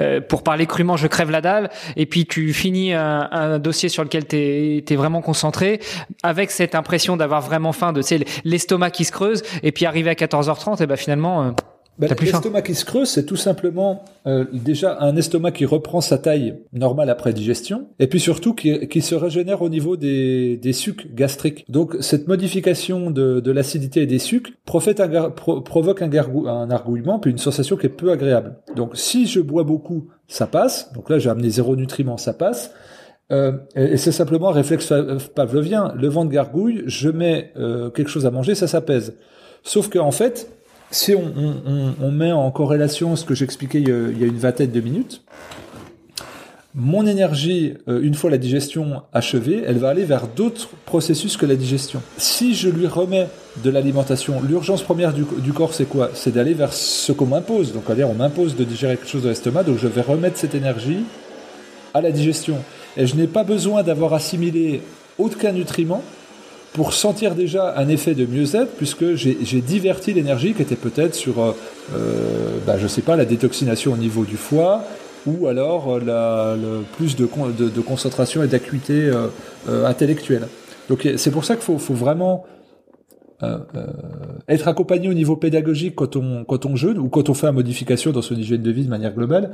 euh, 0.00 0.22
pour 0.22 0.42
parler 0.42 0.64
crûment, 0.64 0.96
je 0.96 1.06
crève 1.06 1.30
la 1.30 1.42
dalle, 1.42 1.68
et 1.96 2.06
puis 2.06 2.24
tu 2.24 2.54
finis 2.54 2.94
un, 2.94 3.28
un 3.30 3.58
dossier 3.58 3.90
sur 3.90 4.02
lequel 4.04 4.24
t'es, 4.24 4.82
es 4.88 4.96
vraiment 4.96 5.20
concentré, 5.20 5.80
avec 6.22 6.50
cette 6.50 6.74
impression 6.74 7.18
d'avoir 7.18 7.42
vraiment 7.42 7.72
faim, 7.72 7.92
de, 7.92 8.00
tu 8.00 8.08
sais, 8.08 8.24
l'estomac 8.44 8.90
qui 8.90 9.04
se 9.04 9.12
creuse, 9.12 9.42
et 9.62 9.70
puis 9.70 9.84
arrivé 9.84 10.08
à 10.08 10.14
14h30, 10.14 10.82
et 10.82 10.86
ben 10.86 10.96
finalement, 10.96 11.42
euh, 11.42 11.50
ben, 11.98 12.08
l'estomac 12.20 12.62
qui 12.62 12.74
se 12.74 12.84
creuse, 12.84 13.08
c'est 13.08 13.26
tout 13.26 13.36
simplement 13.36 14.04
euh, 14.26 14.44
déjà 14.52 14.98
un 15.00 15.14
estomac 15.14 15.52
qui 15.52 15.66
reprend 15.66 16.00
sa 16.00 16.16
taille 16.16 16.58
normale 16.72 17.10
après 17.10 17.32
digestion, 17.32 17.88
et 17.98 18.06
puis 18.06 18.18
surtout 18.18 18.54
qui, 18.54 18.88
qui 18.88 19.02
se 19.02 19.14
régénère 19.14 19.60
au 19.60 19.68
niveau 19.68 19.96
des, 19.96 20.56
des 20.56 20.72
sucs 20.72 21.14
gastriques. 21.14 21.64
Donc 21.68 21.96
cette 22.00 22.28
modification 22.28 23.10
de, 23.10 23.40
de 23.40 23.52
l'acidité 23.52 24.02
et 24.02 24.06
des 24.06 24.18
sucs 24.18 24.54
un, 24.74 25.30
provoque 25.30 26.02
un, 26.02 26.10
un 26.10 26.70
argouillement, 26.70 27.18
puis 27.18 27.30
une 27.30 27.38
sensation 27.38 27.76
qui 27.76 27.86
est 27.86 27.90
peu 27.90 28.10
agréable. 28.10 28.56
Donc 28.74 28.96
si 28.96 29.26
je 29.26 29.40
bois 29.40 29.64
beaucoup, 29.64 30.08
ça 30.28 30.46
passe. 30.46 30.92
Donc 30.94 31.10
là 31.10 31.18
j'ai 31.18 31.28
amené 31.28 31.50
zéro 31.50 31.76
nutriment, 31.76 32.16
ça 32.16 32.32
passe. 32.32 32.72
Euh, 33.30 33.52
et 33.76 33.96
c'est 33.96 34.12
simplement 34.12 34.48
un 34.48 34.52
réflexe 34.52 34.92
pavlovien. 35.34 35.92
Le 35.96 36.08
ventre 36.08 36.30
gargouille, 36.30 36.82
je 36.86 37.08
mets 37.08 37.52
euh, 37.56 37.90
quelque 37.90 38.08
chose 38.08 38.26
à 38.26 38.30
manger, 38.30 38.54
ça 38.54 38.66
s'apaise. 38.66 39.16
Sauf 39.62 39.88
que 39.88 39.98
en 39.98 40.10
fait, 40.10 40.50
si 40.92 41.14
on, 41.14 41.32
on, 41.36 41.94
on, 42.00 42.10
met 42.12 42.32
en 42.32 42.50
corrélation 42.50 43.16
ce 43.16 43.24
que 43.24 43.34
j'expliquais 43.34 43.80
il, 43.80 43.88
il, 43.88 44.20
y 44.20 44.24
a 44.24 44.26
une 44.26 44.38
vingtaine 44.38 44.70
de 44.70 44.80
minutes, 44.80 45.22
mon 46.74 47.06
énergie, 47.06 47.74
euh, 47.88 48.00
une 48.02 48.14
fois 48.14 48.30
la 48.30 48.38
digestion 48.38 49.02
achevée, 49.12 49.62
elle 49.66 49.78
va 49.78 49.90
aller 49.90 50.04
vers 50.04 50.26
d'autres 50.26 50.70
processus 50.86 51.36
que 51.36 51.44
la 51.44 51.56
digestion. 51.56 52.00
Si 52.16 52.54
je 52.54 52.70
lui 52.70 52.86
remets 52.86 53.28
de 53.62 53.68
l'alimentation, 53.68 54.40
l'urgence 54.40 54.82
première 54.82 55.12
du, 55.12 55.24
du 55.38 55.52
corps, 55.52 55.74
c'est 55.74 55.84
quoi? 55.84 56.10
C'est 56.14 56.32
d'aller 56.32 56.54
vers 56.54 56.72
ce 56.72 57.12
qu'on 57.12 57.26
m'impose. 57.26 57.74
Donc, 57.74 57.90
à 57.90 57.94
dire, 57.94 58.08
on 58.08 58.14
m'impose 58.14 58.56
de 58.56 58.64
digérer 58.64 58.96
quelque 58.96 59.10
chose 59.10 59.24
de 59.24 59.28
l'estomac, 59.28 59.64
donc 59.64 59.78
je 59.78 59.86
vais 59.86 60.00
remettre 60.00 60.38
cette 60.38 60.54
énergie 60.54 61.04
à 61.92 62.00
la 62.00 62.10
digestion. 62.10 62.56
Et 62.96 63.06
je 63.06 63.16
n'ai 63.16 63.26
pas 63.26 63.44
besoin 63.44 63.82
d'avoir 63.82 64.14
assimilé 64.14 64.80
aucun 65.18 65.52
nutriment 65.52 66.02
pour 66.72 66.94
sentir 66.94 67.34
déjà 67.34 67.74
un 67.76 67.88
effet 67.88 68.14
de 68.14 68.24
mieux-être, 68.24 68.72
puisque 68.76 69.14
j'ai 69.14 69.60
diverti 69.60 70.12
l'énergie 70.12 70.54
qui 70.54 70.62
était 70.62 70.76
peut-être 70.76 71.14
sur, 71.14 71.42
euh, 71.42 71.52
euh, 71.94 72.58
bah, 72.66 72.78
je 72.78 72.86
sais 72.86 73.02
pas, 73.02 73.16
la 73.16 73.26
détoxination 73.26 73.92
au 73.92 73.96
niveau 73.96 74.24
du 74.24 74.36
foie, 74.36 74.84
ou 75.26 75.46
alors 75.46 75.94
euh, 75.94 76.00
la, 76.04 76.56
le 76.56 76.82
plus 76.96 77.16
de, 77.16 77.28
de, 77.58 77.68
de 77.68 77.80
concentration 77.80 78.42
et 78.42 78.48
d'acuité 78.48 78.94
euh, 78.94 79.28
euh, 79.68 79.86
intellectuelle. 79.86 80.48
Donc 80.88 81.08
c'est 81.16 81.30
pour 81.30 81.44
ça 81.44 81.54
qu'il 81.54 81.64
faut, 81.64 81.78
faut, 81.78 81.94
vraiment 81.94 82.44
euh, 83.42 83.58
être 84.48 84.68
accompagné 84.68 85.08
au 85.08 85.14
niveau 85.14 85.36
pédagogique 85.36 85.94
quand 85.96 86.16
on, 86.16 86.44
quand 86.44 86.66
on 86.66 86.76
jeûne 86.76 86.98
ou 86.98 87.08
quand 87.08 87.28
on 87.28 87.34
fait 87.34 87.46
une 87.46 87.54
modification 87.54 88.12
dans 88.12 88.22
son 88.22 88.34
hygiène 88.34 88.62
de 88.62 88.70
vie 88.70 88.84
de 88.84 88.90
manière 88.90 89.14
globale 89.14 89.52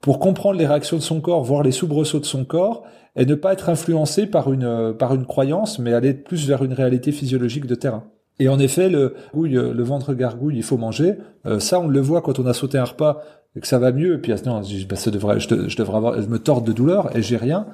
pour 0.00 0.18
comprendre 0.18 0.58
les 0.58 0.66
réactions 0.66 0.96
de 0.96 1.02
son 1.02 1.20
corps, 1.20 1.42
voir 1.42 1.62
les 1.62 1.72
soubresauts 1.72 2.20
de 2.20 2.26
son 2.26 2.44
corps 2.44 2.84
et 3.16 3.24
ne 3.24 3.34
pas 3.34 3.52
être 3.52 3.68
influencé 3.68 4.26
par 4.26 4.52
une, 4.52 4.94
par 4.98 5.14
une 5.14 5.24
croyance, 5.24 5.78
mais 5.78 5.92
aller 5.92 6.12
plus 6.12 6.46
vers 6.46 6.62
une 6.62 6.74
réalité 6.74 7.12
physiologique 7.12 7.66
de 7.66 7.74
terrain. 7.74 8.04
Et 8.38 8.48
en 8.48 8.58
effet, 8.58 8.90
le, 8.90 9.14
le 9.34 9.82
ventre 9.82 10.12
gargouille, 10.14 10.56
il 10.56 10.62
faut 10.62 10.76
manger. 10.76 11.14
Euh, 11.46 11.58
ça, 11.58 11.80
on 11.80 11.88
le 11.88 12.00
voit 12.00 12.20
quand 12.20 12.38
on 12.38 12.46
a 12.46 12.52
sauté 12.52 12.76
un 12.76 12.84
repas 12.84 13.22
et 13.56 13.60
que 13.60 13.66
ça 13.66 13.78
va 13.78 13.92
mieux. 13.92 14.14
Et 14.14 14.18
puis, 14.18 14.32
non, 14.44 14.62
je, 14.62 14.86
bah, 14.86 14.96
ça 14.96 15.10
devrait, 15.10 15.40
je, 15.40 15.68
je, 15.68 15.76
devrais 15.76 15.96
avoir, 15.96 16.20
je 16.20 16.28
me 16.28 16.38
tords 16.38 16.62
de 16.62 16.72
douleur 16.72 17.16
et 17.16 17.22
j'ai 17.22 17.38
rien. 17.38 17.66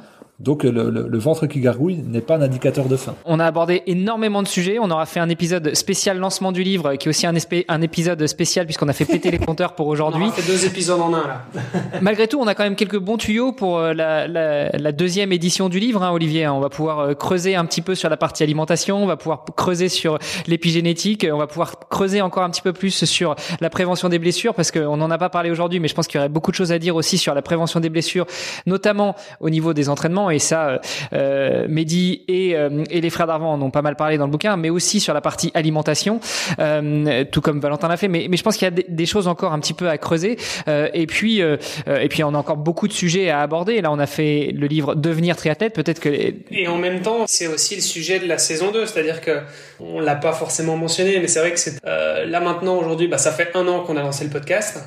Donc 0.43 0.64
le, 0.64 0.90
le, 0.90 1.06
le, 1.09 1.19
ventre 1.19 1.47
qui 1.47 1.60
gargouille 1.60 2.02
n'est 2.05 2.20
pas 2.20 2.35
un 2.35 2.43
indicateur 2.43 2.86
de 2.86 2.97
faim. 2.97 3.14
On 3.24 3.39
a 3.39 3.47
abordé 3.47 3.85
énormément 3.86 4.43
de 4.43 4.48
sujets. 4.48 4.78
On 4.81 4.90
aura 4.90 5.06
fait 5.06 5.20
un 5.20 5.28
épisode 5.28 5.74
spécial 5.74 6.19
lancement 6.19 6.51
du 6.51 6.64
livre, 6.64 6.97
qui 6.97 7.06
est 7.06 7.10
aussi 7.10 7.28
un, 7.28 7.35
un 7.69 7.81
épisode 7.81 8.27
spécial 8.27 8.66
puisqu'on 8.66 8.89
a 8.89 8.93
fait 8.93 9.05
péter 9.05 9.31
les 9.31 9.39
compteurs 9.39 9.77
pour 9.77 9.86
aujourd'hui. 9.86 10.24
On 10.24 10.31
a 10.31 10.32
fait 10.32 10.51
deux 10.51 10.66
épisodes 10.66 11.01
en 11.01 11.14
un 11.14 11.28
là. 11.28 11.44
Malgré 12.02 12.27
tout, 12.27 12.40
on 12.40 12.48
a 12.48 12.56
quand 12.56 12.64
même 12.64 12.74
quelques 12.74 12.98
bons 12.98 13.19
tuyaux 13.19 13.52
pour 13.52 13.78
euh, 13.78 13.94
la, 13.94 14.27
la, 14.27 14.70
la 14.70 14.93
deuxième 14.93 15.31
édition 15.31 15.69
du 15.69 15.78
livre, 15.78 16.02
hein, 16.02 16.10
Olivier. 16.10 16.48
On 16.48 16.59
va 16.59 16.70
pouvoir 16.70 16.98
euh, 16.98 17.14
creuser 17.14 17.55
un 17.55 17.64
petit 17.64 17.81
peu 17.81 17.94
sur 17.94 18.10
la 18.10 18.16
partie 18.16 18.43
alimentation, 18.43 19.01
on 19.01 19.06
va 19.06 19.16
pouvoir 19.16 19.44
creuser 19.56 19.89
sur 19.89 20.19
l'épigénétique, 20.48 21.24
on 21.31 21.39
va 21.39 21.47
pouvoir 21.47 21.78
creuser 21.89 22.20
encore 22.20 22.43
un 22.43 22.51
petit 22.51 22.62
peu 22.62 22.73
plus 22.73 23.05
sur 23.05 23.36
la 23.60 23.70
prévention 23.70 24.09
des 24.09 24.19
blessures 24.19 24.55
parce 24.55 24.73
qu'on 24.73 24.97
n'en 24.97 25.10
a 25.12 25.19
pas 25.19 25.31
parlé 25.31 25.51
aujourd'hui, 25.51 25.78
mais 25.78 25.86
je 25.86 25.94
pense 25.94 26.09
qu'il 26.09 26.16
y 26.16 26.19
aurait 26.19 26.28
beaucoup 26.28 26.51
de 26.51 26.56
choses 26.56 26.73
à 26.73 26.81
dire 26.81 26.97
aussi 26.97 27.16
sur 27.16 27.32
la 27.32 27.43
prévention 27.43 27.78
des 27.78 27.90
blessures, 27.90 28.27
notamment 28.66 29.14
au 29.39 29.48
niveau 29.48 29.73
des 29.73 29.89
entraînements 29.89 30.32
et 30.33 30.39
ça, 30.39 30.81
euh, 31.13 31.67
Mehdi 31.69 32.23
et, 32.29 32.57
euh, 32.57 32.85
et 32.91 33.01
les 33.01 33.11
frères 33.11 33.27
d'Arvan 33.27 33.53
en 33.53 33.63
ont 33.63 33.71
pas 33.71 33.83
mal 33.83 33.97
parlé 33.97 34.19
dans 34.19 34.27
le 34.27 34.31
bouquin, 34.31 34.57
mais 34.57 34.71
aussi 34.71 35.01
sur 35.01 35.15
la 35.15 35.21
partie 35.21 35.51
alimentation, 35.55 36.21
euh, 36.59 37.25
tout 37.31 37.41
comme 37.41 37.61
Valentin 37.61 37.89
l'a 37.89 37.97
fait. 37.97 38.09
Mais, 38.09 38.29
je 38.33 38.43
pense 38.43 38.57
qu'il 38.57 38.65
y 38.65 38.69
a 38.69 38.71
des, 38.71 39.07
choses 39.07 39.29
encore 39.29 39.53
un 39.53 39.61
petit 39.61 39.75
peu 39.75 39.89
à 39.89 39.99
creuser. 39.99 40.39
Euh, 40.69 40.89
et 40.95 41.07
puis, 41.07 41.43
euh, 41.43 41.57
et 41.87 42.09
puis 42.09 42.25
on 42.25 42.35
a 42.35 42.39
encore 42.39 42.57
beaucoup 42.57 42.89
de 42.89 42.93
sujets 42.93 43.31
à 43.31 43.41
aborder. 43.41 43.81
Là, 43.81 43.93
on 43.93 43.99
a 43.99 44.07
fait 44.07 44.53
le 44.55 44.67
livre 44.67 44.95
Devenir 44.95 45.37
triathlète. 45.37 45.75
Peut-être 45.75 46.01
que 46.01 46.09
et 46.09 46.69
en 46.69 46.79
même 46.79 47.03
temps, 47.03 47.25
c'est 47.27 47.47
aussi 47.47 47.75
le 47.75 47.81
sujet 47.81 48.19
de 48.19 48.27
la 48.27 48.39
saison 48.39 48.71
2, 48.71 48.87
c'est-à-dire 48.87 49.21
que 49.21 49.41
on 49.81 50.01
l'a 50.01 50.17
pas 50.17 50.33
forcément 50.33 50.77
mentionné, 50.77 51.19
mais 51.21 51.29
c'est 51.29 51.41
vrai 51.41 51.53
que 51.53 51.59
c'est 51.59 51.83
là 51.85 52.41
maintenant 52.41 52.77
aujourd'hui, 52.77 53.09
bah, 53.09 53.19
ça 53.19 53.33
fait 53.33 53.51
un 53.55 53.67
an 53.69 53.81
qu'on 53.81 53.97
a 53.97 54.03
lancé 54.03 54.25
le 54.25 54.31
podcast. 54.31 54.79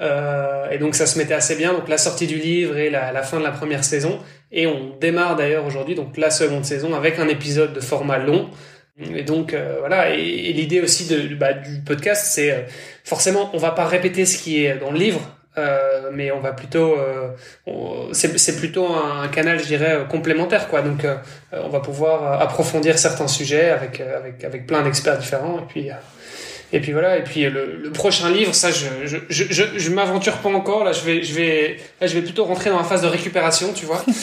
Euh, 0.00 0.70
et 0.70 0.78
donc 0.78 0.94
ça 0.94 1.06
se 1.06 1.18
mettait 1.18 1.34
assez 1.34 1.56
bien. 1.56 1.72
Donc 1.72 1.88
la 1.88 1.98
sortie 1.98 2.26
du 2.26 2.36
livre 2.36 2.76
et 2.76 2.90
la, 2.90 3.12
la 3.12 3.22
fin 3.22 3.38
de 3.38 3.44
la 3.44 3.52
première 3.52 3.84
saison. 3.84 4.18
Et 4.52 4.66
on 4.66 4.96
démarre 5.00 5.36
d'ailleurs 5.36 5.66
aujourd'hui 5.66 5.94
donc 5.94 6.16
la 6.16 6.30
seconde 6.30 6.64
saison 6.64 6.94
avec 6.94 7.18
un 7.18 7.28
épisode 7.28 7.72
de 7.72 7.80
format 7.80 8.18
long. 8.18 8.50
Et 9.00 9.22
donc 9.22 9.52
euh, 9.54 9.76
voilà. 9.80 10.10
Et, 10.10 10.52
l'idée 10.52 10.80
aussi 10.80 11.06
de, 11.06 11.34
bah, 11.34 11.52
du 11.52 11.80
podcast, 11.80 12.26
c'est 12.26 12.50
euh, 12.52 12.62
forcément 13.04 13.50
on 13.52 13.58
va 13.58 13.72
pas 13.72 13.86
répéter 13.86 14.24
ce 14.24 14.38
qui 14.38 14.64
est 14.64 14.76
dans 14.76 14.90
le 14.90 14.98
livre. 14.98 15.20
Euh, 15.56 16.10
mais 16.12 16.32
on 16.32 16.40
va 16.40 16.52
plutôt, 16.52 16.96
c'est 18.10 18.56
plutôt 18.56 18.88
un, 18.88 19.28
canal, 19.28 19.60
je 19.60 19.66
dirais, 19.66 20.00
complémentaire, 20.10 20.66
quoi. 20.66 20.82
Donc, 20.82 21.06
on 21.52 21.68
va 21.68 21.78
pouvoir 21.78 22.42
approfondir 22.42 22.98
certains 22.98 23.28
sujets 23.28 23.70
avec 23.70 24.00
avec 24.00 24.42
avec 24.42 24.66
plein 24.66 24.82
d'experts 24.82 25.16
différents, 25.16 25.60
et 25.60 25.66
puis 25.68 25.90
et 26.74 26.80
puis 26.80 26.90
voilà. 26.90 27.18
Et 27.18 27.22
puis 27.22 27.42
le, 27.42 27.76
le 27.76 27.90
prochain 27.92 28.28
livre, 28.30 28.52
ça, 28.52 28.72
je 28.72 28.86
je 29.04 29.18
je, 29.28 29.44
je, 29.48 29.62
je 29.76 29.90
m'aventure 29.90 30.38
pas 30.38 30.48
encore. 30.48 30.82
Là, 30.82 30.90
je 30.90 31.02
vais 31.02 31.22
je 31.22 31.32
vais 31.32 31.76
là, 32.00 32.08
je 32.08 32.14
vais 32.14 32.22
plutôt 32.22 32.44
rentrer 32.44 32.70
dans 32.70 32.78
la 32.78 32.84
phase 32.84 33.02
de 33.02 33.06
récupération, 33.06 33.72
tu 33.72 33.86
vois. 33.86 34.04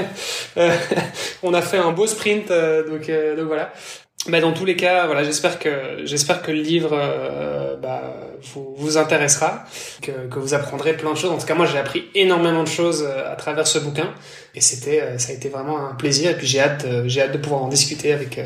euh, 0.56 0.76
on 1.42 1.52
a 1.52 1.60
fait 1.60 1.78
un 1.78 1.90
beau 1.90 2.06
sprint, 2.06 2.52
euh, 2.52 2.88
donc 2.88 3.08
euh, 3.08 3.36
donc 3.36 3.48
voilà. 3.48 3.72
Mais 4.28 4.40
dans 4.40 4.52
tous 4.52 4.66
les 4.66 4.76
cas, 4.76 5.06
voilà, 5.06 5.24
j'espère 5.24 5.58
que 5.58 5.70
j'espère 6.04 6.42
que 6.42 6.50
le 6.50 6.60
livre 6.60 6.90
euh, 6.92 7.76
bah, 7.76 8.02
vous, 8.52 8.74
vous 8.76 8.98
intéressera, 8.98 9.64
que, 10.02 10.28
que 10.28 10.38
vous 10.38 10.52
apprendrez 10.52 10.94
plein 10.94 11.12
de 11.12 11.16
choses. 11.16 11.30
En 11.30 11.38
tout 11.38 11.46
cas, 11.46 11.54
moi, 11.54 11.64
j'ai 11.64 11.78
appris 11.78 12.04
énormément 12.14 12.62
de 12.62 12.68
choses 12.68 13.02
à 13.02 13.34
travers 13.36 13.66
ce 13.66 13.78
bouquin, 13.78 14.12
et 14.54 14.60
c'était, 14.60 15.18
ça 15.18 15.32
a 15.32 15.34
été 15.34 15.48
vraiment 15.48 15.78
un 15.78 15.94
plaisir. 15.94 16.32
Et 16.32 16.34
puis 16.34 16.46
j'ai 16.46 16.60
hâte, 16.60 16.86
j'ai 17.06 17.22
hâte 17.22 17.32
de 17.32 17.38
pouvoir 17.38 17.62
en 17.62 17.68
discuter 17.68 18.12
avec 18.12 18.38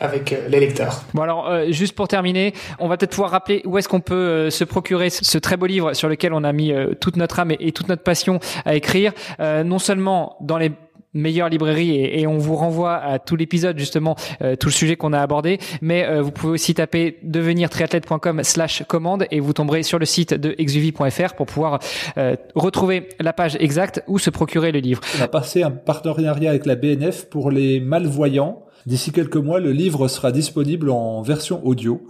avec 0.00 0.34
les 0.48 0.60
lecteurs. 0.60 1.02
Bon 1.14 1.22
alors, 1.22 1.48
euh, 1.48 1.70
juste 1.70 1.94
pour 1.94 2.08
terminer, 2.08 2.54
on 2.78 2.88
va 2.88 2.96
peut-être 2.96 3.10
pouvoir 3.10 3.30
rappeler 3.30 3.62
où 3.64 3.78
est-ce 3.78 3.88
qu'on 3.88 4.00
peut 4.00 4.14
euh, 4.14 4.50
se 4.50 4.64
procurer 4.64 5.10
ce 5.10 5.38
très 5.38 5.56
beau 5.56 5.66
livre 5.66 5.94
sur 5.94 6.08
lequel 6.08 6.32
on 6.32 6.44
a 6.44 6.52
mis 6.52 6.72
euh, 6.72 6.94
toute 7.00 7.16
notre 7.16 7.40
âme 7.40 7.50
et, 7.52 7.56
et, 7.60 7.72
toute 7.72 7.88
notre 7.88 8.02
passion 8.02 8.40
à 8.64 8.74
écrire, 8.74 9.12
non 9.38 9.78
seulement 9.78 10.36
dans 10.40 10.58
les 10.58 10.72
meilleure 11.14 11.48
librairie 11.48 11.90
et, 11.90 12.20
et, 12.20 12.26
on 12.26 12.38
vous 12.38 12.54
renvoie 12.54 12.96
à 12.96 13.18
tout 13.18 13.36
l'épisode 13.36 13.78
justement 13.78 14.16
euh, 14.42 14.56
tout 14.56 14.68
le 14.68 14.72
sujet 14.72 14.96
qu'on 14.96 15.12
a 15.12 15.20
abordé 15.20 15.58
mais 15.80 16.04
euh, 16.04 16.22
vous 16.22 16.30
pouvez 16.30 16.52
aussi 16.52 16.74
taper 16.74 17.18
devenirtriathlète.com 17.22 18.42
slash 18.42 18.84
commande 18.86 19.26
et 19.30 19.40
vous 19.40 19.52
tomberez 19.52 19.82
sur 19.82 19.98
le 19.98 20.04
site 20.04 20.34
de 20.34 20.54
exuvie.fr 20.58 21.34
pour 21.34 21.46
pouvoir 21.46 21.78
euh, 22.18 22.36
retrouver 22.54 23.08
la 23.20 23.32
page 23.32 23.56
exacte 23.60 24.02
où 24.06 24.18
se 24.18 24.30
procurer 24.30 24.72
le 24.72 24.80
livre. 24.80 25.00
On 25.18 25.22
a 25.22 25.28
passé 25.28 25.62
un 25.62 25.70
partenariat 25.70 26.50
avec 26.50 26.66
la 26.66 26.74
BNF 26.74 27.28
pour 27.28 27.50
les 27.50 27.80
malvoyants 27.80 28.64
D'ici 28.86 29.12
quelques 29.12 29.36
mois, 29.36 29.60
le 29.60 29.72
livre 29.72 30.08
sera 30.08 30.32
disponible 30.32 30.88
en 30.88 31.20
version 31.20 31.62
audio, 31.66 32.00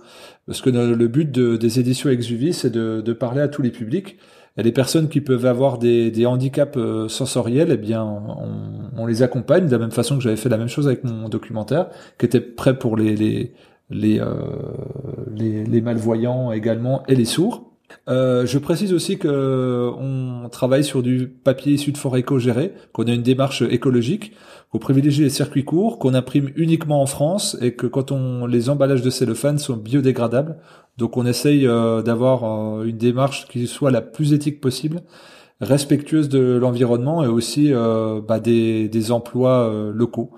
parce 0.46 0.60
que 0.60 0.70
le 0.70 1.08
but 1.08 1.28
de, 1.28 1.56
des 1.56 1.80
éditions 1.80 2.08
Exuvie, 2.08 2.52
c'est 2.52 2.70
de, 2.70 3.02
de, 3.04 3.12
parler 3.12 3.40
à 3.40 3.48
tous 3.48 3.62
les 3.62 3.70
publics. 3.70 4.16
Et 4.58 4.62
les 4.62 4.72
personnes 4.72 5.08
qui 5.08 5.20
peuvent 5.20 5.46
avoir 5.46 5.78
des, 5.78 6.10
des 6.10 6.26
handicaps 6.26 6.76
euh, 6.76 7.08
sensoriels, 7.08 7.70
eh 7.72 7.76
bien, 7.76 8.04
on, 8.04 9.00
on, 9.02 9.06
les 9.06 9.22
accompagne 9.22 9.66
de 9.66 9.72
la 9.72 9.78
même 9.78 9.92
façon 9.92 10.16
que 10.16 10.22
j'avais 10.22 10.36
fait 10.36 10.50
la 10.50 10.58
même 10.58 10.68
chose 10.68 10.86
avec 10.86 11.04
mon 11.04 11.28
documentaire, 11.28 11.88
qui 12.18 12.26
était 12.26 12.40
prêt 12.40 12.78
pour 12.78 12.96
les, 12.96 13.16
les 13.16 13.54
les, 13.90 14.20
les, 15.34 15.64
les 15.64 15.80
malvoyants 15.80 16.52
également 16.52 17.04
et 17.06 17.14
les 17.14 17.24
sourds. 17.24 17.68
Euh, 18.08 18.46
je 18.46 18.58
précise 18.58 18.92
aussi 18.92 19.18
que 19.18 19.90
on 19.98 20.48
travaille 20.48 20.84
sur 20.84 21.02
du 21.02 21.28
papier 21.28 21.72
issu 21.72 21.92
de 21.92 21.98
forêt 21.98 22.20
éco-géré, 22.20 22.72
qu'on 22.92 23.04
a 23.04 23.12
une 23.12 23.22
démarche 23.22 23.62
écologique, 23.62 24.32
qu'on 24.70 24.78
privilégie 24.78 25.22
les 25.22 25.30
circuits 25.30 25.64
courts, 25.64 25.98
qu'on 25.98 26.14
imprime 26.14 26.50
uniquement 26.56 27.02
en 27.02 27.06
France 27.06 27.56
et 27.60 27.72
que 27.72 27.86
quand 27.86 28.12
on 28.12 28.46
les 28.46 28.70
emballages 28.70 29.02
de 29.02 29.10
cellophane 29.10 29.58
sont 29.58 29.76
biodégradables. 29.76 30.56
Donc 30.98 31.16
on 31.16 31.24
essaye 31.24 31.66
euh, 31.66 32.02
d'avoir 32.02 32.44
euh, 32.44 32.84
une 32.84 32.98
démarche 32.98 33.48
qui 33.48 33.66
soit 33.66 33.90
la 33.90 34.02
plus 34.02 34.34
éthique 34.34 34.60
possible, 34.60 35.00
respectueuse 35.60 36.28
de 36.28 36.56
l'environnement 36.56 37.24
et 37.24 37.28
aussi 37.28 37.72
bah, 37.72 38.38
des, 38.38 39.10
emplois 39.10 39.90
locaux. 39.92 40.30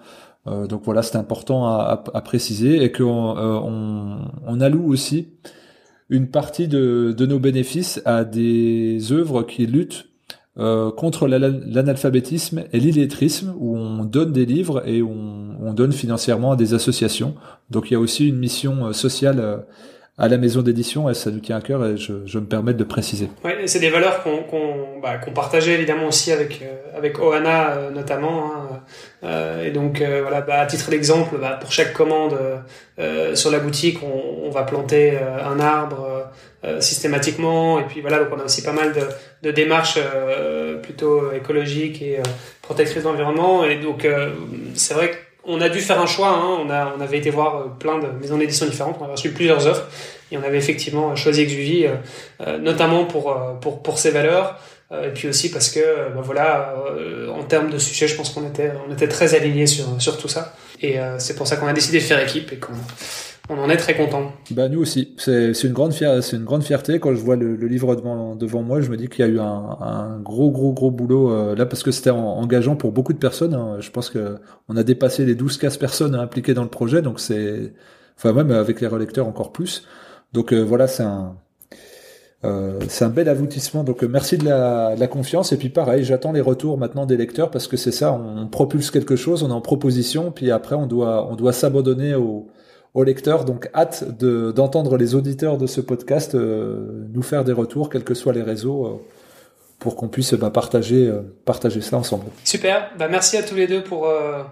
donc 0.47 0.81
voilà, 0.83 1.03
c'est 1.03 1.19
important 1.19 1.67
à, 1.67 2.23
préciser 2.25 2.83
et 2.83 2.91
qu'on 2.91 3.37
on, 4.47 4.61
alloue 4.63 4.91
aussi 4.91 5.29
une 6.09 6.29
partie 6.29 6.69
de, 6.69 7.15
nos 7.19 7.39
bénéfices 7.39 8.01
à 8.07 8.25
des 8.25 9.13
œuvres 9.13 9.43
qui 9.43 9.67
luttent 9.67 10.11
euh, 10.59 10.91
contre 10.91 11.29
l'analphabétisme 11.29 12.65
et 12.73 12.81
l'illettrisme, 12.81 13.55
où 13.57 13.79
on 13.79 14.05
donne 14.05 14.33
des 14.33 14.45
livres 14.45 14.83
et 14.87 15.01
on, 15.01 15.57
on, 15.61 15.73
donne 15.73 15.93
financièrement 15.93 16.53
à 16.53 16.57
des 16.57 16.75
associations. 16.75 17.37
Donc 17.71 17.91
il 17.91 17.95
y 17.95 17.97
a 17.97 18.01
aussi 18.01 18.29
une 18.29 18.37
mission 18.37 18.89
euh, 18.89 18.93
sociale 18.93 19.39
euh, 19.39 19.59
à 20.21 20.29
la 20.29 20.37
maison 20.37 20.61
d'édition 20.61 21.13
ça 21.15 21.31
nous 21.31 21.41
tient 21.41 21.57
à 21.57 21.63
cœur 21.63 21.85
et 21.85 21.97
je, 21.97 22.13
je 22.27 22.39
me 22.39 22.45
permets 22.45 22.75
de 22.75 22.85
préciser. 22.85 23.29
Oui, 23.43 23.53
c'est 23.67 23.81
des 23.81 23.91
valeurs 23.91 24.23
qu'on 24.23 24.43
qu'on 24.43 25.01
bah, 25.03 25.17
qu'on 25.17 25.33
partageait 25.33 25.73
évidemment 25.73 26.09
aussi 26.09 26.31
avec 26.31 26.61
euh, 26.63 26.99
avec 26.99 27.19
Ohana 27.19 27.71
euh, 27.71 27.91
notamment. 27.91 28.53
Hein, 28.53 28.83
euh, 29.25 29.67
et 29.67 29.71
donc 29.71 30.01
euh, 30.01 30.21
voilà, 30.23 30.43
bah, 30.43 30.61
à 30.61 30.67
titre 30.67 30.91
d'exemple, 30.91 31.37
bah, 31.41 31.59
pour 31.61 31.73
chaque 31.73 31.93
commande 31.93 32.37
sur 33.35 33.51
la 33.51 33.61
boutique, 33.61 33.99
on, 34.03 34.47
on 34.47 34.51
va 34.51 34.63
planter 34.65 35.17
un 35.19 35.59
arbre 35.59 36.27
systématiquement. 36.81 37.81
Et 37.81 37.85
puis 37.85 38.03
voilà, 38.03 38.19
donc 38.19 38.29
on 38.37 38.39
a 38.39 38.45
aussi 38.45 38.63
pas 38.63 38.73
mal 38.73 38.93
de, 38.93 39.01
de 39.43 39.51
démarches 39.51 39.99
plutôt 40.83 41.33
écologiques 41.33 42.03
et 42.03 42.19
protectrices 42.61 43.03
de 43.03 43.09
l'environnement. 43.09 43.65
Et 43.65 43.77
donc 43.77 44.07
c'est 44.75 44.93
vrai 44.93 45.13
que 45.13 45.17
on 45.51 45.61
a 45.61 45.69
dû 45.69 45.81
faire 45.81 46.01
un 46.01 46.07
choix. 46.07 46.29
Hein. 46.29 46.67
On, 46.67 47.01
avait 47.01 47.19
été 47.19 47.31
voir 47.31 47.57
euh, 47.57 47.65
plein 47.79 47.99
de 47.99 48.09
maisons 48.21 48.39
d'édition 48.39 48.67
différentes. 48.67 48.97
On 49.01 49.05
a 49.05 49.13
reçu 49.13 49.33
plusieurs 49.33 49.67
offres 49.67 49.87
et 50.31 50.39
on 50.39 50.43
avait 50.43 50.59
effectivement 50.59 51.15
choisi 51.17 51.43
Exuvie, 51.43 51.87
euh, 51.87 51.95
euh, 52.47 52.59
notamment 52.59 53.05
pour, 53.05 53.37
pour, 53.61 53.83
pour 53.83 53.99
ses 53.99 54.11
valeurs. 54.11 54.59
et 54.93 55.11
puis 55.15 55.29
aussi 55.29 55.51
parce 55.51 55.69
que, 55.71 55.81
bah 56.15 56.23
voilà, 56.23 56.75
en 57.33 57.45
termes 57.45 57.71
de 57.71 57.79
sujet, 57.79 58.09
je 58.09 58.17
pense 58.17 58.31
qu'on 58.31 58.47
était, 58.47 58.73
on 58.89 58.93
était 58.93 59.09
très 59.09 59.35
alignés 59.35 59.67
sur, 59.67 59.85
sur 60.01 60.19
tout 60.19 60.29
ça. 60.29 60.55
Et 60.83 60.97
c'est 61.19 61.37
pour 61.37 61.47
ça 61.47 61.57
qu'on 61.57 61.69
a 61.69 61.73
décidé 61.73 61.99
de 61.99 62.05
faire 62.05 62.21
équipe 62.21 62.53
et 62.53 62.57
qu'on 62.57 62.73
on 63.51 63.59
en 63.59 63.69
est 63.69 63.77
très 63.77 63.97
content. 63.97 64.33
Bah 64.53 64.69
nous 64.69 64.81
aussi, 64.81 65.15
c'est 65.19 65.53
une 65.65 65.73
grande 65.73 65.93
une 66.33 66.45
grande 66.45 66.63
fierté 66.63 67.01
quand 67.01 67.15
je 67.15 67.21
vois 67.21 67.37
le, 67.37 67.55
livre 67.57 67.97
devant 67.97 68.37
devant 68.37 68.63
moi, 68.63 68.81
je 68.81 68.91
me 68.91 68.97
dis 68.97 69.09
qu'il 69.09 69.25
y 69.25 69.29
a 69.29 69.31
eu 69.31 69.41
un, 69.41 69.77
un, 69.81 70.19
gros 70.21 70.51
gros 70.51 70.73
gros 70.73 70.91
boulot 70.91 71.33
euh, 71.33 71.57
là 71.57 71.67
parce 71.67 71.83
que 71.83 71.91
c'était 71.91 72.11
engageant 72.11 72.77
pour 72.77 72.93
beaucoup 72.93 73.13
de 73.13 73.19
personnes. 73.19 73.55
Hein. 73.55 73.77
Je 73.81 73.91
pense 73.91 74.09
que 74.09 74.37
on 74.69 74.77
a 74.77 74.85
dépassé 74.85 75.25
les 75.25 75.35
12-15 75.35 75.79
personnes 75.79 76.15
impliquées 76.15 76.55
dans 76.55 76.63
le 76.63 76.71
projet, 76.71 77.03
donc 77.03 77.19
c'est 77.19 77.73
enfin 78.17 78.33
même 78.33 78.53
avec 78.53 78.81
les 78.81 78.87
relecteurs 78.87 79.27
encore 79.27 79.51
plus. 79.51 79.85
Donc 80.33 80.53
euh, 80.53 80.61
voilà, 80.61 80.87
c'est 80.87 81.03
un 81.03 81.35
euh, 82.45 82.79
c'est 82.89 83.05
un 83.05 83.11
bel 83.11 83.29
aboutissement. 83.29 83.83
Donc 83.83 84.03
merci 84.05 84.39
de 84.39 84.45
la, 84.45 84.95
la 84.97 85.07
confiance. 85.09 85.53
Et 85.53 85.57
puis 85.57 85.71
pareil, 85.71 86.05
j'attends 86.05 86.33
les 86.33 86.41
retours 86.41 86.79
maintenant 86.79 87.05
des 87.05 87.17
lecteurs 87.17 87.51
parce 87.51 87.67
que 87.67 87.77
c'est 87.77 87.93
ça, 87.93 88.13
on, 88.13 88.47
propulse 88.47 88.93
quelque 88.93 89.17
chose, 89.17 89.43
on 89.43 89.51
est 89.51 89.53
en 89.53 89.61
proposition, 89.61 90.31
puis 90.31 90.53
après 90.53 90.77
on 90.77 90.87
doit 90.87 91.29
on 91.31 91.35
doit 91.35 91.53
s'abandonner 91.53 92.15
au 92.15 92.47
aux 92.95 93.05
lecteurs. 93.05 93.45
Donc 93.45 93.69
hâte 93.75 94.19
de, 94.19 94.53
d'entendre 94.53 94.97
les 94.97 95.15
auditeurs 95.15 95.59
de 95.59 95.67
ce 95.67 95.81
podcast 95.81 96.35
euh, 96.35 97.07
nous 97.13 97.23
faire 97.23 97.45
des 97.45 97.53
retours, 97.53 97.91
quels 97.91 98.05
que 98.05 98.15
soient 98.15 98.33
les 98.33 98.43
réseaux, 98.43 98.87
euh, 98.87 98.91
pour 99.79 99.97
qu'on 99.97 100.09
puisse 100.09 100.35
bah, 100.35 100.51
partager, 100.51 101.07
euh, 101.07 101.21
partager 101.45 101.81
ça 101.81 101.97
ensemble. 101.97 102.27
Super, 102.45 102.91
bah, 102.99 103.09
merci 103.09 103.37
à 103.37 103.43
tous 103.43 103.55
les 103.55 103.67
deux 103.67 103.83
pour, 103.83 104.09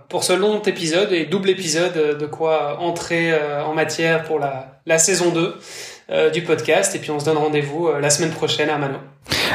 pour 0.08 0.24
ce 0.24 0.32
long 0.32 0.62
épisode 0.62 1.12
et 1.12 1.26
double 1.26 1.50
épisode 1.50 2.18
de 2.18 2.26
quoi 2.26 2.80
entrer 2.80 3.32
en 3.64 3.74
matière 3.74 4.24
pour 4.24 4.38
la, 4.38 4.80
la 4.86 4.98
saison 4.98 5.32
2 5.32 6.30
du 6.30 6.42
podcast. 6.42 6.94
Et 6.94 6.98
puis 6.98 7.10
on 7.10 7.20
se 7.20 7.26
donne 7.26 7.36
rendez-vous 7.36 7.90
la 8.00 8.08
semaine 8.08 8.30
prochaine 8.30 8.70
à 8.70 8.78
Mano. 8.78 8.98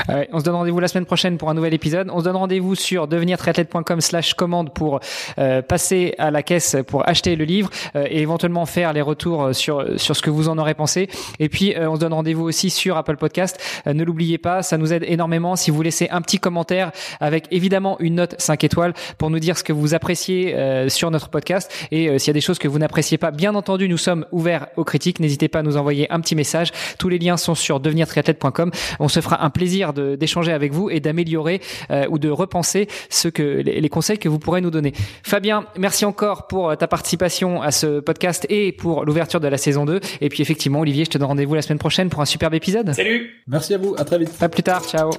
Euh, 0.09 0.25
on 0.31 0.39
se 0.39 0.43
donne 0.43 0.55
rendez-vous 0.55 0.79
la 0.79 0.87
semaine 0.87 1.05
prochaine 1.05 1.37
pour 1.37 1.49
un 1.49 1.53
nouvel 1.53 1.73
épisode. 1.73 2.09
On 2.11 2.19
se 2.19 2.23
donne 2.23 2.35
rendez-vous 2.35 2.75
sur 2.75 3.07
devenirtriathlète.com 3.07 4.01
slash 4.01 4.33
commande 4.33 4.73
pour 4.73 4.99
euh, 5.39 5.61
passer 5.61 6.15
à 6.17 6.31
la 6.31 6.43
caisse 6.43 6.75
pour 6.87 7.07
acheter 7.07 7.35
le 7.35 7.45
livre 7.45 7.69
euh, 7.95 8.05
et 8.09 8.21
éventuellement 8.21 8.65
faire 8.65 8.93
les 8.93 9.01
retours 9.01 9.53
sur 9.53 9.83
sur 9.97 10.15
ce 10.15 10.21
que 10.21 10.29
vous 10.29 10.49
en 10.49 10.57
aurez 10.57 10.73
pensé. 10.73 11.09
Et 11.39 11.49
puis 11.49 11.73
on 11.77 11.95
se 11.95 11.99
donne 11.99 12.13
rendez-vous 12.13 12.43
aussi 12.43 12.69
sur 12.69 12.97
Apple 12.97 13.17
Podcast. 13.17 13.59
ne 13.85 14.03
l'oubliez 14.03 14.37
pas, 14.37 14.61
ça 14.61 14.77
nous 14.77 14.93
aide 14.93 15.03
énormément 15.07 15.55
si 15.55 15.71
vous 15.71 15.81
laissez 15.81 16.07
un 16.09 16.21
petit 16.21 16.39
commentaire 16.39 16.91
avec 17.19 17.47
évidemment 17.51 17.97
une 17.99 18.15
note 18.15 18.35
5 18.37 18.63
étoiles 18.63 18.93
pour 19.17 19.29
nous 19.29 19.39
dire 19.39 19.57
ce 19.57 19.63
que 19.63 19.73
vous 19.73 19.93
appréciez 19.93 20.55
sur 20.89 21.11
notre 21.11 21.29
podcast 21.29 21.71
et 21.91 22.17
s'il 22.19 22.27
y 22.27 22.29
a 22.29 22.33
des 22.33 22.41
choses 22.41 22.59
que 22.59 22.67
vous 22.67 22.79
n'appréciez 22.79 23.17
pas. 23.17 23.31
Bien 23.31 23.55
entendu, 23.55 23.87
nous 23.89 23.97
sommes 23.97 24.25
ouverts 24.31 24.67
aux 24.77 24.83
critiques. 24.83 25.19
N'hésitez 25.19 25.47
pas 25.47 25.59
à 25.59 25.63
nous 25.63 25.77
envoyer 25.77 26.11
un 26.11 26.19
petit 26.19 26.35
message. 26.35 26.71
Tous 26.97 27.09
les 27.09 27.19
liens 27.19 27.37
sont 27.37 27.55
sur 27.55 27.79
devenirtriathlète.com. 27.79 28.71
On 28.99 29.07
se 29.07 29.21
fera 29.21 29.43
un 29.43 29.49
plaisir 29.49 29.62
plaisir 29.63 29.93
d'échanger 29.93 30.51
avec 30.51 30.73
vous 30.73 30.89
et 30.89 30.99
d'améliorer 30.99 31.61
euh, 31.89 32.05
ou 32.09 32.19
de 32.19 32.29
repenser 32.29 32.89
ce 33.09 33.29
que 33.29 33.61
les, 33.61 33.89
conseils 33.89 34.19
que 34.19 34.27
vous 34.27 34.37
pourrez 34.37 34.59
nous 34.59 34.71
donner. 34.71 34.91
Fabien, 35.23 35.65
merci 35.77 36.03
encore 36.03 36.47
pour 36.47 36.69
euh, 36.69 36.75
ta 36.75 36.89
participation 36.89 37.61
à 37.61 37.71
ce 37.71 38.01
podcast 38.01 38.45
et 38.49 38.73
pour 38.73 39.05
l'ouverture 39.05 39.39
de 39.39 39.47
la 39.47 39.57
saison 39.57 39.85
2. 39.85 40.01
Et 40.19 40.27
puis 40.27 40.41
effectivement, 40.41 40.81
Olivier, 40.81 41.05
je 41.05 41.11
te 41.11 41.17
donne 41.17 41.29
rendez-vous 41.29 41.55
la 41.55 41.61
semaine 41.61 41.79
prochaine 41.79 42.09
pour 42.09 42.19
un 42.19 42.25
superbe 42.25 42.55
épisode. 42.55 42.91
Salut 42.91 43.31
Merci 43.47 43.73
à 43.73 43.77
vous, 43.77 43.95
à 43.97 44.03
très 44.03 44.19
vite. 44.19 44.31
À 44.41 44.49
plus 44.49 44.63
tard, 44.63 44.83
ciao 44.83 45.11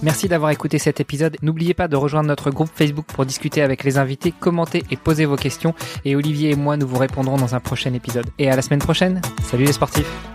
Merci 0.00 0.26
d'avoir 0.26 0.50
écouté 0.50 0.78
cet 0.78 1.00
épisode. 1.00 1.36
N'oubliez 1.42 1.74
pas 1.74 1.86
de 1.86 1.96
rejoindre 1.96 2.28
notre 2.28 2.50
groupe 2.50 2.70
Facebook 2.74 3.04
pour 3.08 3.26
discuter 3.26 3.60
avec 3.60 3.84
les 3.84 3.98
invités, 3.98 4.32
commenter 4.32 4.84
et 4.90 4.96
poser 4.96 5.26
vos 5.26 5.36
questions. 5.36 5.74
Et 6.06 6.16
Olivier 6.16 6.52
et 6.52 6.56
moi, 6.56 6.78
nous 6.78 6.88
vous 6.88 6.98
répondrons 6.98 7.36
dans 7.36 7.54
un 7.54 7.60
prochain 7.60 7.92
épisode. 7.92 8.26
Et 8.38 8.50
à 8.50 8.56
la 8.56 8.62
semaine 8.62 8.80
prochaine. 8.80 9.20
Salut 9.44 9.64
les 9.64 9.72
sportifs 9.72 10.31